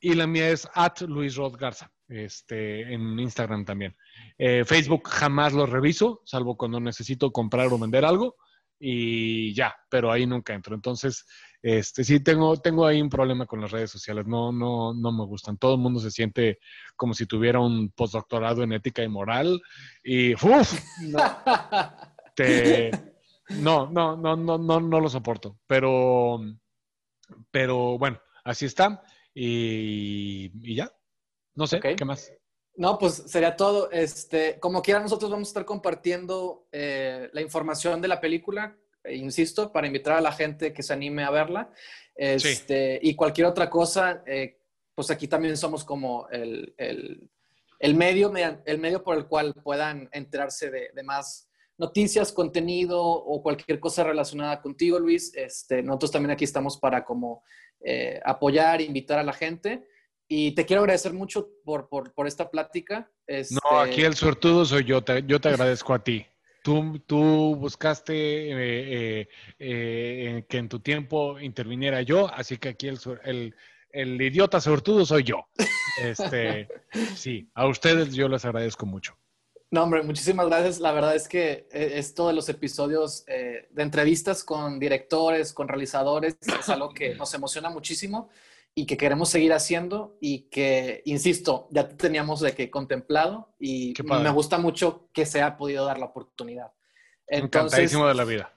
y 0.02 0.14
la 0.14 0.28
mía 0.28 0.49
es 0.49 0.68
at 0.74 1.02
Luis 1.02 1.36
Rod 1.36 1.57
Garza, 1.57 1.91
este, 2.07 2.94
en 2.94 3.20
Instagram 3.20 3.66
también. 3.66 3.95
Eh, 4.38 4.64
Facebook 4.66 5.07
jamás 5.07 5.53
lo 5.53 5.66
reviso, 5.66 6.22
salvo 6.26 6.57
cuando 6.57 6.80
necesito 6.80 7.32
comprar 7.32 7.68
o 7.68 7.80
vender 7.80 8.03
algo 8.06 8.36
y 8.80 9.53
ya, 9.53 9.76
pero 9.90 10.11
ahí 10.11 10.26
nunca 10.26 10.53
entro. 10.53 10.74
Entonces, 10.74 11.26
este, 11.61 12.03
sí 12.03 12.22
tengo, 12.22 12.56
tengo 12.57 12.86
ahí 12.86 13.02
un 13.02 13.10
problema 13.10 13.45
con 13.45 13.60
las 13.60 13.72
redes 13.72 13.91
sociales, 13.91 14.26
no, 14.26 14.52
no, 14.52 14.94
no 14.94 15.11
me 15.11 15.26
gustan. 15.26 15.57
Todo 15.57 15.76
el 15.76 15.81
mundo 15.81 15.99
se 15.99 16.11
siente 16.11 16.60
como 16.95 17.14
si 17.14 17.26
tuviera 17.26 17.60
un 17.60 17.91
postdoctorado 17.91 18.64
en 18.64 18.73
ética 18.73 19.03
y 19.03 19.10
moral 19.10 19.61
y 20.03 20.34
¡uf! 20.34 20.80
No, 23.49 23.90
no, 23.90 24.15
no, 24.15 24.36
no, 24.36 24.57
no, 24.57 24.80
no, 24.80 24.99
lo 24.99 25.10
soporto. 25.10 25.57
Pero, 25.65 26.40
pero 27.52 27.98
bueno, 27.98 28.22
así 28.44 28.65
está. 28.65 29.02
Y, 29.34 30.76
ya. 30.76 30.91
No 31.56 31.65
sé, 31.65 31.80
¿qué 31.80 32.06
más? 32.06 32.31
No, 32.76 32.98
pues 32.98 33.23
sería 33.27 33.56
todo. 33.56 33.90
Este, 33.91 34.60
como 34.60 34.81
quiera, 34.81 34.99
nosotros 34.99 35.31
vamos 35.31 35.48
a 35.48 35.49
estar 35.49 35.65
compartiendo 35.65 36.68
eh, 36.72 37.30
la 37.34 37.41
información 37.41 38.02
de 38.02 38.07
la 38.07 38.22
película, 38.22 38.77
insisto, 39.14 39.72
para 39.72 39.88
invitar 39.88 40.14
a 40.14 40.22
la 40.22 40.31
gente 40.31 40.73
que 40.73 40.84
se 40.84 40.94
anime 40.94 41.23
a 41.23 41.31
verla. 41.31 41.72
Este, 42.15 42.99
Y 43.02 43.15
cualquier 43.15 43.48
otra 43.48 43.69
cosa, 43.69 44.23
eh, 44.26 44.60
pues 44.94 45.10
aquí 45.10 45.27
también 45.27 45.56
somos 45.56 45.84
como 45.86 46.27
el, 46.30 46.73
medio, 47.95 48.34
el 48.65 48.80
medio 48.80 49.03
por 49.03 49.18
el 49.18 49.26
cual 49.27 49.53
puedan 49.53 50.10
enterarse 50.11 50.69
de, 50.69 51.03
más 51.03 51.49
noticias, 51.77 52.34
contenido 52.34 53.02
o 53.02 53.41
cualquier 53.41 53.80
cosa 53.80 54.03
relacionada 54.03 54.61
contigo, 54.61 54.99
Luis. 54.99 55.34
Este, 55.34 55.81
nosotros 55.81 56.11
también 56.11 56.31
aquí 56.31 56.44
estamos 56.44 56.77
para 56.77 57.06
como 57.06 57.44
apoyar, 58.26 58.81
invitar 58.81 59.19
a 59.19 59.23
la 59.23 59.34
gente. 59.34 59.88
Y 60.27 60.52
te 60.52 60.65
quiero 60.65 60.81
agradecer 60.81 61.14
mucho 61.14 61.49
por, 61.64 61.90
por, 61.90 62.27
esta 62.27 62.52
plática. 62.52 63.10
No, 63.49 63.80
aquí 63.80 64.02
el 64.02 64.14
suertudo 64.14 64.64
soy 64.65 64.84
yo, 64.84 65.02
te, 65.02 65.23
yo 65.26 65.40
te 65.40 65.49
agradezco 65.49 65.94
a 65.94 66.03
ti. 66.03 66.26
Tú, 66.61 66.99
tú 67.06 67.56
buscaste 67.56 68.14
eh, 68.14 69.22
eh, 69.22 69.27
eh, 69.60 70.45
que 70.48 70.57
en 70.57 70.69
tu 70.69 70.80
tiempo 70.80 71.40
interviniera 71.40 72.02
yo, 72.02 72.27
así 72.34 72.57
que 72.57 72.69
aquí 72.69 72.88
el, 72.88 72.99
el, 73.23 73.56
el 73.91 74.22
idiota 74.22 74.60
suertudo 74.60 75.06
soy 75.06 75.23
yo. 75.23 75.48
Este, 76.02 76.68
sí, 77.15 77.49
a 77.53 77.68
ustedes 77.68 78.14
yo 78.14 78.27
les 78.27 78.44
agradezco 78.45 78.86
mucho. 78.86 79.18
No, 79.72 79.84
hombre, 79.84 80.02
muchísimas 80.02 80.48
gracias. 80.48 80.80
La 80.80 80.91
verdad 80.91 81.15
es 81.15 81.27
que 81.27 81.68
esto 81.72 82.27
de 82.27 82.34
los 82.34 82.49
episodios 82.49 83.23
de 83.26 83.68
entrevistas 83.84 84.44
con 84.44 84.80
directores, 84.80 85.53
con 85.53 85.68
realizadores, 85.68 86.38
es 86.41 86.69
algo 86.69 86.90
que 86.90 87.14
nos 87.15 87.34
emociona 87.36 87.69
muchísimo 87.69 88.30
y 88.80 88.85
que 88.85 88.95
queremos 88.95 89.27
seguir 89.27 89.51
haciendo 89.51 90.15
y 90.22 90.43
que, 90.43 91.01
insisto, 91.03 91.68
ya 91.69 91.89
teníamos 91.89 92.39
de 92.39 92.53
que 92.56 92.72
contemplado 92.72 93.53
y 93.60 93.93
me 94.06 94.30
gusta 94.30 94.57
mucho 94.57 95.10
que 95.11 95.26
se 95.26 95.41
ha 95.41 95.57
podido 95.57 95.84
dar 95.84 95.99
la 95.99 96.06
oportunidad. 96.06 96.72
Entonces, 97.27 97.91
de 97.91 98.14
la 98.14 98.23
vida. 98.23 98.53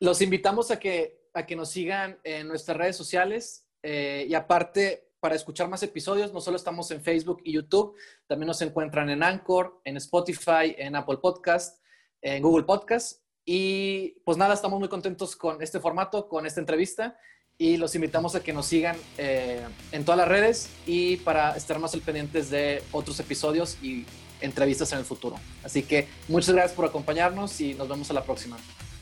Los 0.00 0.20
invitamos 0.22 0.72
a 0.72 0.80
que, 0.80 1.28
a 1.34 1.46
que 1.46 1.54
nos 1.54 1.70
sigan 1.70 2.18
en 2.24 2.48
nuestras 2.48 2.76
redes 2.76 2.96
sociales 2.96 3.68
eh, 3.80 4.26
y 4.28 4.34
aparte, 4.34 5.12
para 5.20 5.36
escuchar 5.36 5.68
más 5.68 5.84
episodios, 5.84 6.32
no 6.32 6.40
solo 6.40 6.56
estamos 6.56 6.90
en 6.90 7.00
Facebook 7.00 7.40
y 7.44 7.52
YouTube, 7.52 7.96
también 8.26 8.48
nos 8.48 8.60
encuentran 8.60 9.08
en 9.08 9.22
Anchor, 9.22 9.80
en 9.84 9.98
Spotify, 9.98 10.74
en 10.76 10.96
Apple 10.96 11.18
Podcast, 11.18 11.80
en 12.20 12.42
Google 12.42 12.64
Podcast. 12.64 13.22
Y 13.44 14.20
pues 14.24 14.36
nada, 14.36 14.54
estamos 14.54 14.80
muy 14.80 14.88
contentos 14.88 15.36
con 15.36 15.62
este 15.62 15.78
formato, 15.78 16.28
con 16.28 16.44
esta 16.44 16.58
entrevista 16.58 17.16
y 17.58 17.76
los 17.76 17.94
invitamos 17.94 18.34
a 18.34 18.42
que 18.42 18.52
nos 18.52 18.66
sigan 18.66 18.96
eh, 19.16 19.64
en 19.92 20.04
todas 20.04 20.18
las 20.18 20.28
redes 20.28 20.70
y 20.86 21.16
para 21.18 21.56
estar 21.56 21.78
más 21.78 21.94
al 21.94 22.00
pendientes 22.00 22.50
de 22.50 22.82
otros 22.92 23.20
episodios 23.20 23.78
y 23.82 24.04
entrevistas 24.40 24.92
en 24.92 24.98
el 24.98 25.04
futuro. 25.04 25.36
Así 25.62 25.82
que 25.82 26.08
muchas 26.28 26.54
gracias 26.54 26.72
por 26.74 26.84
acompañarnos 26.84 27.60
y 27.60 27.74
nos 27.74 27.88
vemos 27.88 28.10
a 28.10 28.14
la 28.14 28.24
próxima. 28.24 28.56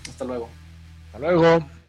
Hasta 0.08 0.24
luego. 0.24 0.48
Hasta 1.06 1.18
luego. 1.18 1.81